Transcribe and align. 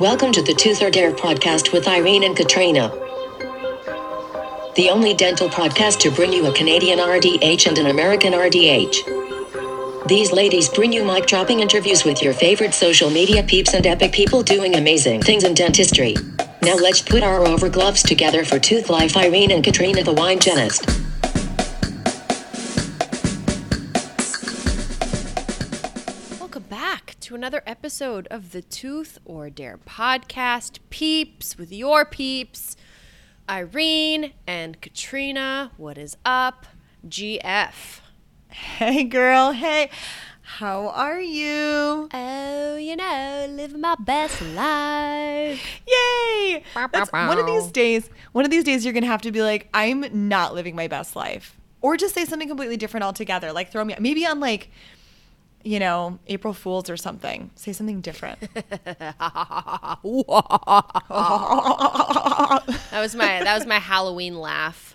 Welcome 0.00 0.32
to 0.32 0.40
the 0.40 0.54
Tooth 0.54 0.80
or 0.80 0.90
Dare 0.90 1.12
podcast 1.12 1.74
with 1.74 1.86
Irene 1.86 2.24
and 2.24 2.34
Katrina. 2.34 2.88
The 4.74 4.88
only 4.90 5.12
dental 5.12 5.50
podcast 5.50 5.98
to 5.98 6.10
bring 6.10 6.32
you 6.32 6.46
a 6.46 6.54
Canadian 6.54 6.98
RDH 6.98 7.66
and 7.66 7.76
an 7.76 7.88
American 7.88 8.32
RDH. 8.32 10.08
These 10.08 10.32
ladies 10.32 10.70
bring 10.70 10.90
you 10.90 11.04
mic 11.04 11.26
dropping 11.26 11.60
interviews 11.60 12.06
with 12.06 12.22
your 12.22 12.32
favorite 12.32 12.72
social 12.72 13.10
media 13.10 13.42
peeps 13.42 13.74
and 13.74 13.86
epic 13.86 14.12
people 14.12 14.42
doing 14.42 14.76
amazing 14.76 15.20
things 15.20 15.44
in 15.44 15.52
dentistry. 15.52 16.16
Now 16.62 16.76
let's 16.76 17.02
put 17.02 17.22
our 17.22 17.46
over 17.46 17.68
gloves 17.68 18.02
together 18.02 18.42
for 18.42 18.58
Tooth 18.58 18.88
Life 18.88 19.18
Irene 19.18 19.50
and 19.50 19.62
Katrina 19.62 20.02
the 20.02 20.14
Wine 20.14 20.38
Genist. 20.38 21.09
To 27.30 27.36
another 27.36 27.62
episode 27.64 28.26
of 28.28 28.50
the 28.50 28.60
Tooth 28.60 29.20
or 29.24 29.50
Dare 29.50 29.78
podcast. 29.78 30.80
Peeps 30.90 31.56
with 31.56 31.70
your 31.70 32.04
peeps, 32.04 32.76
Irene 33.48 34.32
and 34.48 34.80
Katrina. 34.80 35.70
What 35.76 35.96
is 35.96 36.16
up? 36.24 36.66
GF. 37.08 38.00
Hey, 38.48 39.04
girl. 39.04 39.52
Hey, 39.52 39.90
how 40.42 40.88
are 40.88 41.20
you? 41.20 42.08
Oh, 42.12 42.76
you 42.76 42.96
know, 42.96 43.46
living 43.48 43.80
my 43.80 43.94
best 44.00 44.42
life. 44.42 45.64
Yay! 45.86 46.64
Bow, 46.74 46.88
bow, 46.88 46.98
That's, 46.98 47.12
one 47.12 47.38
of 47.38 47.46
these 47.46 47.70
days, 47.70 48.10
one 48.32 48.44
of 48.44 48.50
these 48.50 48.64
days, 48.64 48.84
you're 48.84 48.92
gonna 48.92 49.06
have 49.06 49.22
to 49.22 49.30
be 49.30 49.40
like, 49.40 49.68
I'm 49.72 50.28
not 50.28 50.52
living 50.52 50.74
my 50.74 50.88
best 50.88 51.14
life, 51.14 51.56
or 51.80 51.96
just 51.96 52.12
say 52.12 52.24
something 52.24 52.48
completely 52.48 52.76
different 52.76 53.04
altogether. 53.04 53.52
Like 53.52 53.70
throw 53.70 53.84
me, 53.84 53.94
maybe 54.00 54.26
on 54.26 54.40
like, 54.40 54.68
you 55.62 55.78
know, 55.78 56.18
April 56.26 56.52
Fools 56.54 56.88
or 56.90 56.96
something. 56.96 57.50
Say 57.54 57.72
something 57.72 58.00
different. 58.00 58.38
That 62.90 63.00
was 63.00 63.14
my 63.14 63.42
that 63.44 63.54
was 63.56 63.66
my 63.66 63.78
Halloween 63.78 64.38
laugh. 64.38 64.94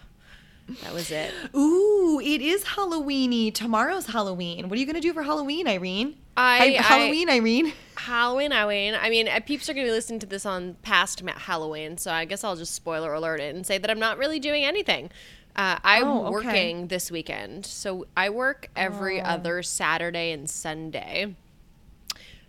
That 0.84 0.94
was 0.94 1.12
it. 1.12 1.32
Ooh, 1.56 2.20
it 2.24 2.42
is 2.42 2.64
Halloweeny. 2.64 3.54
Tomorrow's 3.54 4.08
Halloween. 4.08 4.68
What 4.68 4.78
are 4.78 4.80
you 4.80 4.86
gonna 4.88 5.00
do 5.00 5.14
for 5.14 5.24
Halloween, 5.24 5.68
Irene? 5.68 6.16
I- 6.38 6.76
Hi- 6.78 6.82
Halloween, 6.84 7.30
Irene. 7.30 7.74
Halloween, 7.96 8.52
Halloween. 8.52 8.96
I 9.00 9.10
mean, 9.10 9.28
uh, 9.28 9.40
peeps 9.46 9.70
are 9.70 9.74
going 9.74 9.86
to 9.86 9.90
be 9.90 9.94
listening 9.96 10.20
to 10.20 10.26
this 10.26 10.46
on 10.46 10.76
past 10.82 11.22
Halloween, 11.26 11.98
so 11.98 12.12
I 12.12 12.26
guess 12.26 12.44
I'll 12.44 12.58
just 12.58 12.74
spoiler 12.76 13.14
alert 13.14 13.40
it 13.40 13.56
and 13.56 13.66
say 13.66 13.78
that 13.78 13.90
I'm 13.90 14.00
not 14.00 14.18
really 14.18 14.38
doing 14.40 14.64
anything. 14.66 15.10
Uh, 15.56 15.80
I'm 15.84 16.04
Oh, 16.08 16.26
okay. 16.26 16.32
working 16.48 16.88
this 16.88 17.10
weekend, 17.10 17.66
so 17.66 18.08
I 18.18 18.30
work 18.30 18.70
every 18.76 19.22
Oh. 19.22 19.26
other 19.26 19.64
Saturday 19.64 20.32
and 20.32 20.50
Sunday. 20.50 21.36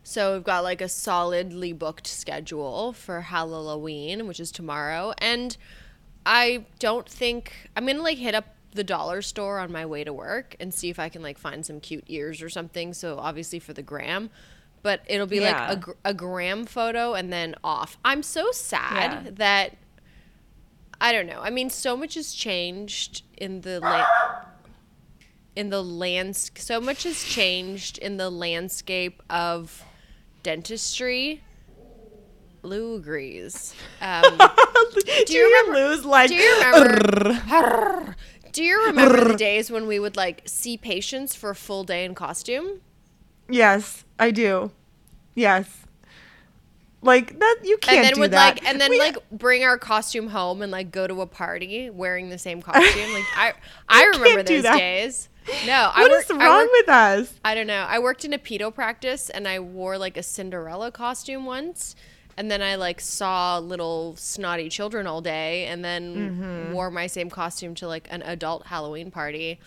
So 0.03 0.35
we've 0.35 0.45
got 0.45 0.63
like 0.65 0.81
a 0.81 0.89
solidly 0.89 1.73
booked 1.73 2.07
schedule 2.07 2.93
for 2.93 3.21
Halloween, 3.23 4.27
which 4.27 4.41
is 4.41 4.51
tomorrow, 4.51 5.13
and 5.19 5.57
I 6.25 6.65
don't 6.81 7.09
think 7.09 7.71
I'm 7.77 7.87
gonna 7.87 8.03
like 8.03 8.19
hit 8.19 8.35
up 8.35 8.47
the 8.73 8.85
dollar 8.85 9.23
store 9.23 9.59
on 9.59 9.73
my 9.73 9.87
way 9.87 10.05
to 10.05 10.13
work 10.13 10.55
and 10.61 10.75
see 10.75 10.91
if 10.91 10.99
I 10.99 11.09
can 11.09 11.23
like 11.23 11.39
find 11.39 11.65
some 11.65 11.81
cute 11.81 12.05
ears 12.09 12.43
or 12.43 12.49
something. 12.49 12.93
So 12.93 13.19
obviously 13.19 13.59
for 13.59 13.73
the 13.73 13.83
gram, 13.83 14.31
but 14.83 15.01
it'll 15.07 15.27
be 15.27 15.39
Yeah. 15.39 15.69
like 15.71 15.87
a, 15.87 15.95
a 16.11 16.15
gram 16.15 16.67
photo 16.67 17.15
and 17.15 17.33
then 17.33 17.55
off. 17.65 17.97
I'm 18.05 18.23
so 18.23 18.51
sad 18.53 19.25
Yeah. 19.25 19.31
that 19.37 19.77
I 21.01 21.13
don't 21.13 21.27
know. 21.27 21.41
I 21.41 21.51
mean, 21.51 21.71
so 21.71 21.97
much 21.97 22.15
has 22.15 22.33
changed 22.33 23.23
in 23.37 23.61
the 23.61 23.81
la- 23.81 24.07
in 25.55 25.71
the 25.71 25.83
lands. 25.83 26.51
So 26.57 26.81
much 26.81 27.03
has 27.05 27.23
changed 27.25 27.99
in 27.99 28.17
the 28.17 28.31
landscape 28.31 29.23
of 29.29 29.83
dentistry. 30.43 31.43
Lou 32.63 32.97
agrees. 32.97 33.75
Um, 34.01 34.23
do 35.27 35.33
you 35.35 35.45
remember- 35.45 35.89
lose 35.91 36.05
like? 36.05 36.29
do 36.29 36.35
you 36.35 36.57
remember? 36.65 38.17
do 38.53 38.65
you 38.65 38.87
remember 38.87 39.29
the 39.29 39.37
days 39.39 39.71
when 39.71 39.87
we 39.87 39.99
would 39.99 40.17
like 40.17 40.43
see 40.47 40.77
patients 40.77 41.35
for 41.35 41.51
a 41.51 41.55
full 41.55 41.85
day 41.85 42.05
in 42.05 42.15
costume? 42.15 42.81
Yes, 43.49 44.05
I 44.19 44.31
do. 44.33 44.73
Yes. 45.35 45.86
Like 47.07 47.39
that, 47.39 47.57
you 47.65 47.79
can't 47.79 47.97
and 47.99 48.05
then 48.07 48.15
do 48.15 48.21
would 48.21 48.31
that. 48.33 48.57
like 48.57 48.67
and 48.69 48.81
then 48.81 48.91
We- 48.91 48.99
like 48.99 49.17
bring 49.31 49.65
our 49.65 49.79
costume 49.79 50.29
home 50.29 50.61
and 50.63 50.71
like 50.71 50.91
go 50.91 51.07
to 51.07 51.21
a 51.23 51.27
party 51.27 51.89
wearing 51.91 52.29
the 52.29 52.39
same 52.39 52.61
costume. 52.61 53.13
like 53.13 53.25
I 53.37 53.55
I 53.89 54.05
remember 54.07 54.43
those 54.43 54.63
days. 54.65 55.29
No, 55.65 55.73
I 55.95 56.03
what 56.03 56.11
worked, 56.11 56.25
is 56.31 56.37
I 56.37 56.45
wrong 56.45 56.59
worked- 56.63 56.73
with 56.73 56.89
us? 56.89 57.35
I 57.45 57.55
don't 57.55 57.67
know. 57.69 57.87
I 57.89 57.99
worked 58.01 58.25
in 58.25 58.33
a 58.33 58.39
pedo 58.39 58.75
practice 58.75 59.31
and 59.31 59.47
I 59.49 59.61
wore 59.61 59.97
like 59.97 60.17
a 60.17 60.23
Cinderella 60.23 60.91
costume 60.91 61.47
once. 61.47 61.95
And 62.39 62.51
then 62.51 62.61
I 62.61 62.75
like 62.75 63.01
saw 63.01 63.59
little 63.59 64.15
snotty 64.17 64.69
children 64.69 65.07
all 65.07 65.23
day 65.23 65.65
and 65.67 65.83
then 65.83 66.15
Mm-hmm. 66.15 66.73
wore 66.75 66.91
my 66.91 67.07
same 67.07 67.31
costume 67.31 67.75
to 67.77 67.87
like 67.89 68.09
an 68.11 68.21
adult 68.23 68.67
Halloween 68.67 69.11
party. 69.11 69.59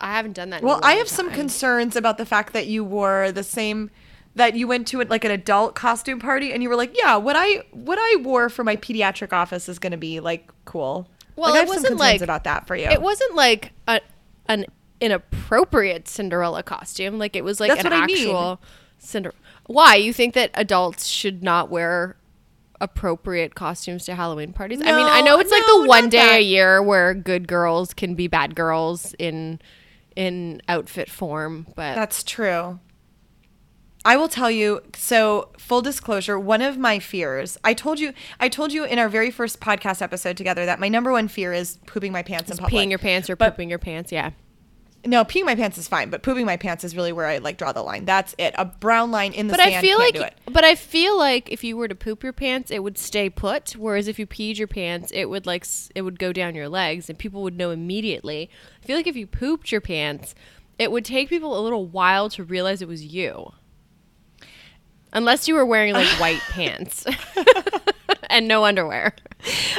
I 0.00 0.12
haven't 0.14 0.34
done 0.34 0.50
that. 0.50 0.58
in 0.62 0.64
a 0.64 0.66
Well, 0.68 0.80
I 0.84 0.92
have 0.94 1.08
some 1.08 1.30
concerns 1.30 1.96
about 1.96 2.18
the 2.18 2.26
fact 2.26 2.52
that 2.52 2.68
you 2.68 2.84
wore 2.84 3.32
the 3.32 3.42
same 3.42 3.90
that 4.38 4.54
you 4.54 4.66
went 4.66 4.86
to 4.88 5.00
it 5.00 5.10
like 5.10 5.24
an 5.24 5.30
adult 5.30 5.74
costume 5.74 6.18
party 6.18 6.52
and 6.52 6.62
you 6.62 6.68
were 6.68 6.76
like, 6.76 6.96
yeah, 6.96 7.16
what 7.16 7.36
I 7.36 7.62
what 7.72 7.98
I 8.00 8.16
wore 8.22 8.48
for 8.48 8.64
my 8.64 8.76
pediatric 8.76 9.32
office 9.32 9.68
is 9.68 9.78
going 9.78 9.92
to 9.92 9.98
be 9.98 10.20
like 10.20 10.50
cool. 10.64 11.08
Well, 11.36 11.50
like, 11.50 11.56
I 11.56 11.60
have 11.60 11.68
some 11.68 11.76
concerns 11.76 12.00
like 12.00 12.20
about 12.22 12.44
that 12.44 12.66
for 12.66 12.74
you. 12.74 12.86
It 12.86 13.02
wasn't 13.02 13.34
like 13.34 13.72
a, 13.86 14.00
an 14.46 14.66
inappropriate 15.00 16.08
Cinderella 16.08 16.62
costume. 16.62 17.18
Like 17.18 17.36
it 17.36 17.44
was 17.44 17.60
like 17.60 17.68
That's 17.68 17.84
an 17.84 17.90
what 17.90 18.02
I 18.02 18.06
mean. 18.06 18.16
actual 18.16 18.60
Cinder. 18.98 19.34
Why 19.66 19.96
you 19.96 20.12
think 20.12 20.34
that 20.34 20.50
adults 20.54 21.06
should 21.06 21.42
not 21.42 21.70
wear 21.70 22.16
appropriate 22.80 23.54
costumes 23.54 24.04
to 24.06 24.14
Halloween 24.14 24.52
parties? 24.52 24.80
I 24.82 24.92
mean, 24.96 25.06
I 25.06 25.20
know 25.20 25.38
it's 25.38 25.50
like 25.50 25.66
the 25.66 25.86
one 25.86 26.08
day 26.08 26.18
that. 26.18 26.36
a 26.36 26.42
year 26.42 26.82
where 26.82 27.14
good 27.14 27.46
girls 27.46 27.92
can 27.92 28.14
be 28.14 28.28
bad 28.28 28.54
girls 28.54 29.14
in 29.18 29.60
in 30.16 30.60
outfit 30.68 31.08
form, 31.08 31.66
but 31.76 31.94
That's 31.94 32.24
true. 32.24 32.80
I 34.08 34.16
will 34.16 34.28
tell 34.28 34.50
you, 34.50 34.80
so 34.96 35.50
full 35.58 35.82
disclosure, 35.82 36.38
one 36.40 36.62
of 36.62 36.78
my 36.78 36.98
fears, 36.98 37.58
I 37.62 37.74
told 37.74 38.00
you 38.00 38.14
I 38.40 38.48
told 38.48 38.72
you 38.72 38.84
in 38.84 38.98
our 38.98 39.10
very 39.10 39.30
first 39.30 39.60
podcast 39.60 40.00
episode 40.00 40.34
together 40.38 40.64
that 40.64 40.80
my 40.80 40.88
number 40.88 41.12
one 41.12 41.28
fear 41.28 41.52
is 41.52 41.78
pooping 41.84 42.10
my 42.10 42.22
pants 42.22 42.50
in 42.50 42.56
public. 42.56 42.72
peeing 42.72 42.88
your 42.88 42.98
pants 42.98 43.28
or 43.28 43.36
But- 43.36 43.50
pooping 43.50 43.68
your 43.68 43.78
pants. 43.78 44.10
Yeah. 44.10 44.30
No, 45.04 45.24
peeing 45.24 45.44
my 45.44 45.54
pants 45.54 45.76
is 45.76 45.86
fine, 45.88 46.08
but 46.08 46.22
pooping 46.22 46.46
my 46.46 46.56
pants 46.56 46.84
is 46.84 46.96
really 46.96 47.12
where 47.12 47.26
I 47.26 47.36
like 47.36 47.58
draw 47.58 47.70
the 47.72 47.82
line. 47.82 48.06
That's 48.06 48.34
it. 48.38 48.54
A 48.56 48.64
brown 48.64 49.10
line 49.10 49.32
in 49.34 49.46
the 49.46 49.52
But 49.52 49.60
sand. 49.60 49.74
I 49.76 49.80
feel 49.82 49.98
like, 49.98 50.34
but 50.46 50.64
I 50.64 50.74
feel 50.74 51.18
like 51.18 51.52
if 51.52 51.62
you 51.62 51.76
were 51.76 51.86
to 51.86 51.94
poop 51.94 52.22
your 52.24 52.32
pants, 52.32 52.70
it 52.70 52.82
would 52.82 52.96
stay 52.96 53.28
put. 53.28 53.72
Whereas 53.76 54.08
if 54.08 54.18
you 54.18 54.26
peed 54.26 54.56
your 54.56 54.66
pants, 54.68 55.12
it 55.14 55.26
would 55.26 55.44
like 55.46 55.66
it 55.94 56.00
would 56.02 56.18
go 56.18 56.32
down 56.32 56.54
your 56.54 56.68
legs, 56.70 57.10
and 57.10 57.18
people 57.18 57.42
would 57.42 57.58
know 57.58 57.70
immediately. 57.70 58.48
I 58.82 58.86
feel 58.86 58.96
like 58.96 59.06
if 59.06 59.16
you 59.16 59.26
pooped 59.26 59.70
your 59.70 59.82
pants, 59.82 60.34
it 60.78 60.90
would 60.90 61.04
take 61.04 61.28
people 61.28 61.58
a 61.58 61.62
little 61.62 61.84
while 61.86 62.30
to 62.30 62.42
realize 62.42 62.80
it 62.82 62.88
was 62.88 63.04
you, 63.04 63.52
unless 65.12 65.48
you 65.48 65.54
were 65.54 65.66
wearing 65.66 65.92
like 65.94 66.08
white 66.20 66.40
pants 66.50 67.04
and 68.30 68.48
no 68.48 68.64
underwear. 68.64 69.14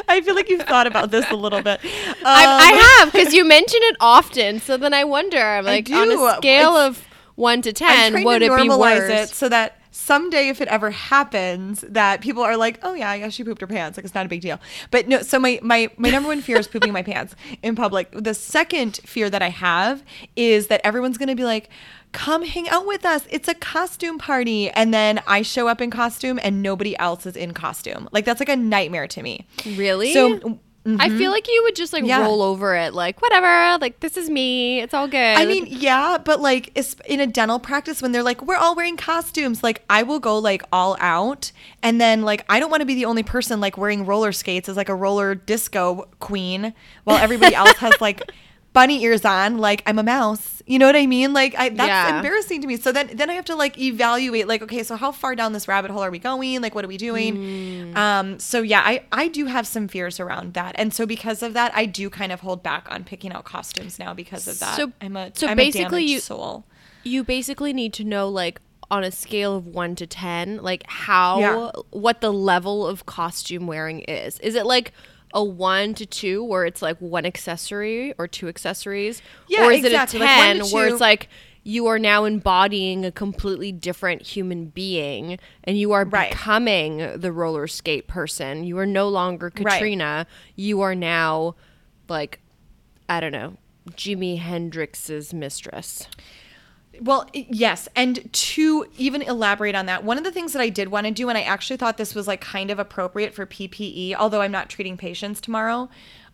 I 0.07 0.21
feel 0.21 0.35
like 0.35 0.49
you've 0.49 0.63
thought 0.63 0.87
about 0.87 1.11
this 1.11 1.29
a 1.31 1.35
little 1.35 1.61
bit. 1.61 1.79
I, 1.83 1.85
Um, 1.85 2.23
I 2.25 2.97
have 3.01 3.11
because 3.11 3.33
you 3.33 3.43
mention 3.45 3.79
it 3.83 3.97
often. 3.99 4.59
So 4.59 4.77
then 4.77 4.93
I 4.93 5.03
wonder, 5.03 5.37
I'm 5.41 5.65
like, 5.65 5.89
on 5.91 6.07
do. 6.09 6.25
a 6.25 6.35
scale 6.37 6.75
It's- 6.77 6.87
of 6.97 7.05
one 7.35 7.61
to 7.61 7.71
ten, 7.73 8.23
would 8.23 8.39
to 8.39 8.53
it 8.53 8.61
be 8.61 8.69
worse? 8.69 9.09
it 9.09 9.29
so 9.29 9.47
that 9.49 9.78
someday, 9.99 10.49
if 10.49 10.61
it 10.61 10.67
ever 10.69 10.91
happens, 10.91 11.81
that 11.81 12.21
people 12.21 12.41
are 12.41 12.57
like, 12.57 12.79
"Oh 12.81 12.93
yeah, 12.93 13.13
yeah, 13.13 13.29
she 13.29 13.43
pooped 13.43 13.61
her 13.61 13.67
pants." 13.67 13.97
Like 13.97 14.05
it's 14.05 14.15
not 14.15 14.25
a 14.25 14.29
big 14.29 14.41
deal. 14.41 14.59
But 14.91 15.07
no. 15.07 15.21
So 15.21 15.39
my 15.39 15.59
my 15.61 15.89
my 15.97 16.09
number 16.09 16.29
one 16.29 16.41
fear 16.41 16.57
is 16.57 16.67
pooping 16.67 16.93
my 16.93 17.03
pants 17.11 17.35
in 17.61 17.75
public. 17.75 18.11
The 18.11 18.33
second 18.33 18.97
fear 19.05 19.29
that 19.29 19.41
I 19.41 19.49
have 19.49 20.03
is 20.35 20.67
that 20.67 20.81
everyone's 20.83 21.17
gonna 21.17 21.35
be 21.35 21.45
like. 21.45 21.69
Come 22.11 22.43
hang 22.43 22.67
out 22.69 22.87
with 22.87 23.05
us. 23.05 23.27
It's 23.29 23.47
a 23.47 23.53
costume 23.53 24.17
party. 24.17 24.71
And 24.71 24.91
then 24.91 25.21
I 25.27 25.43
show 25.43 25.67
up 25.67 25.79
in 25.79 25.91
costume 25.91 26.39
and 26.41 26.63
nobody 26.63 26.97
else 26.97 27.27
is 27.27 27.35
in 27.35 27.53
costume. 27.53 28.09
Like 28.11 28.25
that's 28.25 28.39
like 28.39 28.49
a 28.49 28.55
nightmare 28.55 29.07
to 29.09 29.21
me. 29.21 29.45
Really? 29.75 30.11
So 30.11 30.59
I 30.99 31.09
feel 31.09 31.17
mm-hmm. 31.17 31.31
like 31.31 31.47
you 31.47 31.61
would 31.65 31.75
just 31.75 31.93
like 31.93 32.05
Yeah. 32.05 32.21
roll 32.21 32.41
over 32.41 32.75
it, 32.75 32.93
like 32.93 33.21
whatever, 33.21 33.77
like 33.79 33.99
this 33.99 34.17
is 34.17 34.29
me, 34.29 34.79
it's 34.79 34.93
all 34.93 35.07
good. 35.07 35.37
I 35.37 35.45
mean, 35.45 35.67
yeah, 35.69 36.17
but 36.17 36.39
like 36.39 36.77
in 37.05 37.19
a 37.19 37.27
dental 37.27 37.59
practice 37.59 38.01
when 38.01 38.11
they're 38.11 38.23
like, 38.23 38.41
we're 38.41 38.55
all 38.55 38.75
wearing 38.75 38.97
costumes, 38.97 39.63
like 39.63 39.83
I 39.89 40.03
will 40.03 40.19
go 40.19 40.37
like 40.37 40.63
all 40.71 40.97
out. 40.99 41.51
And 41.83 41.99
then 41.99 42.21
like 42.23 42.45
I 42.49 42.59
don't 42.59 42.69
want 42.69 42.81
to 42.81 42.85
be 42.85 42.95
the 42.95 43.05
only 43.05 43.23
person 43.23 43.59
like 43.59 43.77
wearing 43.77 44.05
roller 44.05 44.31
skates 44.31 44.69
as 44.69 44.77
like 44.77 44.89
a 44.89 44.95
roller 44.95 45.35
disco 45.35 46.07
queen 46.19 46.73
while 47.03 47.17
everybody 47.17 47.55
else 47.55 47.77
has 47.77 47.99
like 47.99 48.21
bunny 48.73 49.03
ears 49.03 49.25
on, 49.25 49.57
like 49.57 49.81
I'm 49.85 49.99
a 49.99 50.03
mouse. 50.03 50.61
You 50.65 50.77
know 50.77 50.85
what 50.85 50.95
I 50.95 51.07
mean? 51.07 51.33
Like 51.33 51.55
I 51.57 51.69
that's 51.69 51.87
Yeah. 51.87 52.17
embarrassing 52.17 52.61
to 52.61 52.67
me. 52.67 52.77
So 52.77 52.91
then 52.91 53.09
then 53.13 53.29
I 53.29 53.33
have 53.33 53.45
to 53.45 53.55
like 53.55 53.77
evaluate 53.79 54.47
like, 54.47 54.61
okay, 54.61 54.83
so 54.83 54.95
how 54.95 55.11
far 55.11 55.35
down 55.35 55.53
this 55.53 55.67
rabbit 55.67 55.89
hole 55.91 56.01
are 56.03 56.11
we 56.11 56.19
going? 56.19 56.61
Like 56.61 56.75
what 56.75 56.85
are 56.85 56.87
we 56.87 56.97
doing? 56.97 57.35
Mm. 57.37 57.97
Um 57.97 58.39
so 58.39 58.61
yeah, 58.61 58.81
I 58.85 59.03
I 59.11 59.27
do 59.29 59.45
have 59.45 59.65
some 59.65 59.87
fears 59.87 60.19
around 60.19 60.53
that. 60.53 60.75
And 60.77 60.93
so 60.93 61.05
because 61.05 61.41
of 61.41 61.53
that, 61.53 61.71
I 61.75 61.85
do 61.85 62.09
kind 62.09 62.31
of 62.31 62.41
hold 62.41 62.61
back 62.61 62.87
on 62.91 63.03
picking 63.03 63.31
out 63.31 63.45
costumes 63.45 63.97
now 63.97 64.13
because 64.13 64.47
of 64.47 64.59
that. 64.59 64.75
So- 64.77 64.91
I'm 65.01 65.15
a 65.17 65.31
so 65.35 65.47
I'm 65.47 65.57
basically 65.57 66.03
you- 66.05 66.19
soul. 66.19 66.65
you 67.03 67.23
basically 67.23 67.73
need 67.73 67.93
to 67.93 68.03
know 68.03 68.29
like 68.29 68.61
on 68.91 69.03
a 69.03 69.11
scale 69.11 69.55
of 69.55 69.65
1 69.67 69.95
to 69.95 70.07
10 70.07 70.61
like 70.63 70.83
how 70.87 71.39
Yeah. 71.39 71.71
what 71.91 72.21
the 72.21 72.33
level 72.33 72.87
of 72.87 73.05
costume 73.05 73.67
wearing 73.67 73.99
is 74.01 74.39
is 74.39 74.55
it 74.55 74.65
like 74.65 74.91
a 75.33 75.43
1 75.43 75.93
to 75.95 76.05
2 76.05 76.43
where 76.43 76.65
it's 76.65 76.81
like 76.81 76.97
one 76.99 77.25
accessory 77.25 78.13
or 78.17 78.27
two 78.27 78.47
accessories 78.47 79.21
Yeah, 79.47 79.65
or 79.67 79.71
is 79.71 79.83
exactly, 79.85 80.19
it 80.19 80.23
a 80.23 80.25
like 80.25 80.35
10 80.37 80.59
one 80.59 80.71
where 80.71 80.87
it's 80.87 81.01
like 81.01 81.29
you 81.63 81.87
are 81.87 81.99
now 81.99 82.23
embodying 82.25 83.05
a 83.05 83.11
completely 83.11 83.71
different 83.71 84.21
human 84.23 84.65
being 84.67 85.37
and 85.65 85.77
you 85.77 85.91
are 85.91 86.05
Right. 86.05 86.31
becoming 86.31 87.19
the 87.19 87.31
roller 87.31 87.67
skate 87.67 88.07
person 88.07 88.63
you 88.63 88.77
are 88.79 88.85
no 88.87 89.07
longer 89.09 89.51
Right. 89.57 89.73
katrina 89.73 90.25
you 90.55 90.81
are 90.81 90.95
now 90.95 91.55
like 92.07 92.39
i 93.07 93.19
don't 93.19 93.33
know 93.33 93.57
jimi 93.91 94.39
hendrix's 94.39 95.33
mistress 95.33 96.07
Well, 97.01 97.29
yes. 97.33 97.87
And 97.95 98.31
to 98.31 98.85
even 98.97 99.21
elaborate 99.21 99.75
on 99.75 99.85
that, 99.85 100.03
one 100.03 100.17
of 100.17 100.23
the 100.23 100.31
things 100.31 100.53
that 100.53 100.61
I 100.61 100.69
did 100.69 100.89
want 100.89 101.07
to 101.07 101.11
do, 101.11 101.29
and 101.29 101.37
I 101.37 101.41
actually 101.41 101.77
thought 101.77 101.97
this 101.97 102.13
was 102.15 102.27
like 102.27 102.41
kind 102.41 102.71
of 102.71 102.79
appropriate 102.79 103.33
for 103.33 103.45
PPE, 103.45 104.15
although 104.15 104.41
I'm 104.41 104.51
not 104.51 104.69
treating 104.69 104.97
patients 104.97 105.39
tomorrow. 105.41 105.89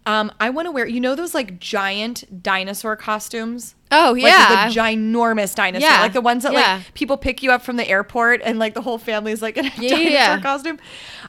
Um, 0.07 0.31
I 0.39 0.51
want 0.51 0.67
to 0.67 0.71
wear, 0.71 0.85
you 0.85 0.99
know, 0.99 1.15
those 1.15 1.33
like 1.33 1.59
giant 1.59 2.43
dinosaur 2.43 2.95
costumes? 2.95 3.73
Oh, 3.89 4.13
yeah, 4.13 4.47
Like 4.49 4.73
the 4.73 4.79
ginormous 4.79 5.55
dinosaur. 5.55 5.89
Yeah, 5.89 6.01
Like 6.01 6.13
the 6.13 6.21
ones 6.21 6.43
that 6.43 6.53
yeah. 6.53 6.75
like 6.75 6.93
people 6.93 7.17
pick 7.17 7.41
you 7.41 7.51
up 7.51 7.63
from 7.63 7.77
the 7.77 7.87
airport 7.87 8.41
and 8.43 8.59
like 8.59 8.75
the 8.75 8.81
whole 8.81 8.99
family's 8.99 9.41
like 9.41 9.57
in 9.57 9.65
a 9.65 9.71
Yeah, 9.77 9.89
dinosaur 10.37 10.43
costume. 10.43 10.79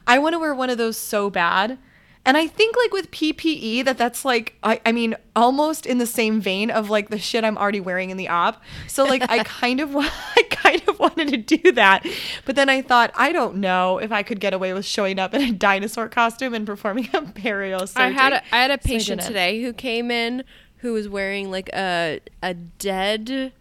I 0.05 0.19
want 0.19 0.33
to 0.33 0.39
wear 0.39 0.53
one 0.53 0.69
of 0.69 0.77
those 0.77 0.95
so 0.97 1.29
bad. 1.29 1.79
And 2.27 2.37
I 2.37 2.45
think 2.45 2.75
like 2.77 2.91
with 2.91 3.09
PPE 3.09 3.85
that 3.85 3.97
that's 3.97 4.23
like 4.25 4.55
I, 4.61 4.79
I 4.85 4.91
mean 4.91 5.15
almost 5.35 5.85
in 5.85 5.97
the 5.97 6.05
same 6.05 6.41
vein 6.41 6.69
of 6.69 6.89
like 6.89 7.09
the 7.09 7.17
shit 7.17 7.43
I'm 7.43 7.57
already 7.57 7.79
wearing 7.79 8.09
in 8.09 8.17
the 8.17 8.27
op. 8.27 8.61
So 8.87 9.05
like 9.05 9.23
I 9.29 9.43
kind 9.45 9.79
of 9.79 9.95
I 9.97 10.43
kind 10.51 10.81
of 10.87 10.99
wanted 10.99 11.29
to 11.29 11.37
do 11.57 11.71
that. 11.71 12.05
But 12.45 12.55
then 12.55 12.67
I 12.69 12.81
thought 12.81 13.11
I 13.15 13.31
don't 13.31 13.55
know 13.55 13.97
if 13.97 14.11
I 14.11 14.23
could 14.23 14.39
get 14.39 14.53
away 14.53 14.73
with 14.73 14.85
showing 14.85 15.17
up 15.19 15.33
in 15.33 15.41
a 15.41 15.51
dinosaur 15.67 16.09
costume 16.09 16.53
and 16.53 16.67
performing 16.67 17.07
a 17.13 17.21
burial 17.21 17.87
surgery. 17.87 18.03
I 18.03 18.09
had 18.09 18.33
a, 18.33 18.43
I 18.53 18.57
had 18.61 18.71
a 18.71 18.77
patient 18.77 19.21
today 19.21 19.61
who 19.63 19.71
came 19.73 20.11
in 20.11 20.43
who 20.81 20.93
was 20.93 21.07
wearing 21.07 21.49
like 21.49 21.69
a 21.73 22.19
a 22.43 22.53
dead 22.53 23.53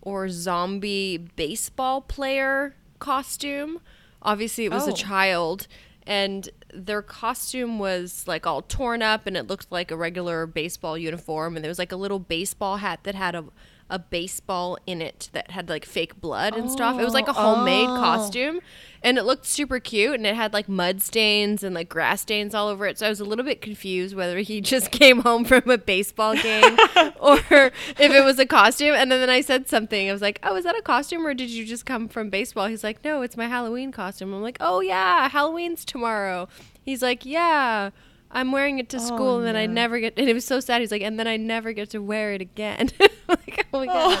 or 0.00 0.28
zombie 0.30 1.18
baseball 1.36 2.00
player 2.00 2.74
costume. 2.98 3.80
Obviously, 4.22 4.64
it 4.64 4.72
was 4.72 4.88
Oh. 4.88 4.92
a 4.92 4.94
child, 4.94 5.66
and 6.06 6.48
their 6.72 7.02
costume 7.02 7.78
was 7.78 8.24
like 8.26 8.46
all 8.46 8.62
torn 8.62 9.02
up, 9.02 9.26
and 9.26 9.36
it 9.36 9.46
looked 9.46 9.70
like 9.70 9.90
a 9.90 9.96
regular 9.96 10.46
baseball 10.46 10.98
uniform. 10.98 11.56
And 11.56 11.64
there 11.64 11.70
was 11.70 11.78
like 11.78 11.92
a 11.92 11.96
little 11.96 12.18
baseball 12.18 12.78
hat 12.78 13.00
that 13.04 13.14
had 13.14 13.34
a 13.34 13.44
a 13.90 13.98
baseball 13.98 14.78
in 14.86 15.02
it 15.02 15.28
that 15.32 15.50
had 15.50 15.68
like 15.68 15.84
fake 15.84 16.20
blood 16.20 16.56
and 16.56 16.70
stuff. 16.70 16.98
It 16.98 17.04
was 17.04 17.14
like 17.14 17.28
a 17.28 17.32
oh, 17.32 17.34
homemade 17.34 17.88
Oh. 17.88 17.96
costume 17.96 18.60
and 19.02 19.18
it 19.18 19.24
looked 19.24 19.44
super 19.44 19.78
cute 19.78 20.14
and 20.14 20.26
it 20.26 20.34
had 20.34 20.54
like 20.54 20.68
mud 20.68 21.02
stains 21.02 21.62
and 21.62 21.74
like 21.74 21.90
grass 21.90 22.22
stains 22.22 22.54
all 22.54 22.68
over 22.68 22.86
it. 22.86 22.98
So 22.98 23.06
I 23.06 23.10
was 23.10 23.20
a 23.20 23.24
little 23.24 23.44
bit 23.44 23.60
confused 23.60 24.16
whether 24.16 24.38
he 24.38 24.60
just 24.74 24.90
came 24.90 25.20
home 25.20 25.44
from 25.44 25.68
a 25.68 25.76
baseball 25.76 26.34
game 26.34 26.78
or 27.20 27.38
if 27.38 28.00
it 28.00 28.24
was 28.24 28.38
a 28.38 28.46
costume. 28.46 28.94
And 28.94 29.12
then, 29.12 29.20
then 29.20 29.30
I 29.30 29.42
said 29.42 29.68
something. 29.68 30.08
I 30.08 30.12
was 30.12 30.22
like, 30.22 30.40
"Oh, 30.42 30.56
is 30.56 30.64
that 30.64 30.76
a 30.76 30.82
costume 30.82 31.26
or 31.26 31.34
did 31.34 31.50
you 31.50 31.66
just 31.66 31.84
come 31.84 32.08
from 32.08 32.30
baseball?" 32.30 32.66
He's 32.68 32.82
like, 32.82 33.04
"No, 33.04 33.20
it's 33.20 33.36
my 33.36 33.46
Halloween 33.46 33.92
costume." 33.92 34.32
I'm 34.32 34.42
like, 34.42 34.56
"Oh 34.60 34.80
yeah, 34.80 35.28
Halloween's 35.28 35.84
tomorrow." 35.84 36.48
He's 36.82 37.02
like, 37.02 37.26
"Yeah." 37.26 37.90
I'm 38.34 38.50
wearing 38.52 38.80
it 38.80 38.88
to 38.90 39.00
school 39.00 39.38
and 39.38 39.46
then 39.46 39.54
I 39.56 39.66
never 39.66 40.00
get 40.00 40.14
and 40.18 40.28
it 40.28 40.34
was 40.34 40.44
so 40.44 40.58
sad. 40.60 40.80
He's 40.80 40.90
like, 40.90 41.02
and 41.02 41.18
then 41.18 41.28
I 41.28 41.36
never 41.36 41.72
get 41.72 41.90
to 41.90 42.00
wear 42.00 42.32
it 42.32 42.40
again. 42.40 42.90
like, 43.28 43.66
oh 43.72 43.78
my 43.78 43.86
god. 43.86 44.18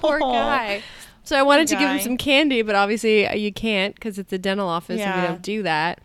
Poor 0.00 0.20
guy. 0.20 0.82
So 1.24 1.36
I 1.36 1.42
wanted 1.42 1.66
to 1.68 1.76
give 1.76 1.90
him 1.90 1.98
some 1.98 2.16
candy, 2.16 2.62
but 2.62 2.74
obviously 2.74 3.26
uh, 3.26 3.34
you 3.34 3.52
can't 3.52 3.94
because 3.94 4.18
it's 4.18 4.32
a 4.32 4.38
dental 4.38 4.68
office 4.68 5.00
and 5.00 5.14
Yeah. 5.14 5.20
we 5.22 5.26
don't 5.26 5.42
do 5.42 5.62
that. 5.64 6.00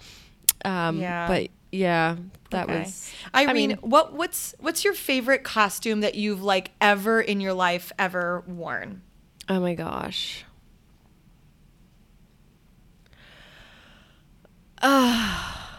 Um, 0.65 0.99
Yeah. 0.99 1.27
But 1.27 1.49
yeah, 1.71 2.15
that 2.51 2.69
Okay. 2.69 2.79
was. 2.79 3.11
Irene, 3.35 3.49
I 3.49 3.53
mean, 3.53 3.71
what 3.81 4.13
what's 4.13 4.55
what's 4.59 4.83
your 4.83 4.93
favorite 4.93 5.43
costume 5.43 5.99
that 6.01 6.15
you've 6.15 6.41
like 6.41 6.71
ever 6.81 7.21
in 7.21 7.39
your 7.41 7.53
life 7.53 7.91
ever 7.99 8.43
worn? 8.47 9.01
Oh 9.49 9.59
my 9.59 9.75
gosh. 9.75 10.45
Ah, 14.83 15.70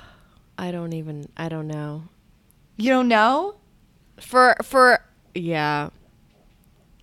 I 0.62 0.70
don't 0.70 0.92
even. 0.92 1.28
I 1.36 1.48
don't 1.48 1.66
know. 1.66 2.04
You 2.76 2.90
don't 2.90 3.08
know? 3.08 3.56
For 4.20 4.54
for 4.62 5.04
yeah. 5.34 5.90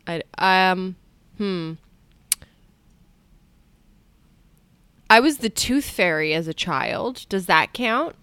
I 0.07 0.23
um 0.38 0.95
hmm. 1.38 1.73
I 5.09 5.19
was 5.19 5.39
the 5.39 5.50
tooth 5.50 5.89
fairy 5.89 6.33
as 6.33 6.47
a 6.47 6.53
child. 6.53 7.25
Does 7.27 7.47
that 7.47 7.73
count? 7.73 8.15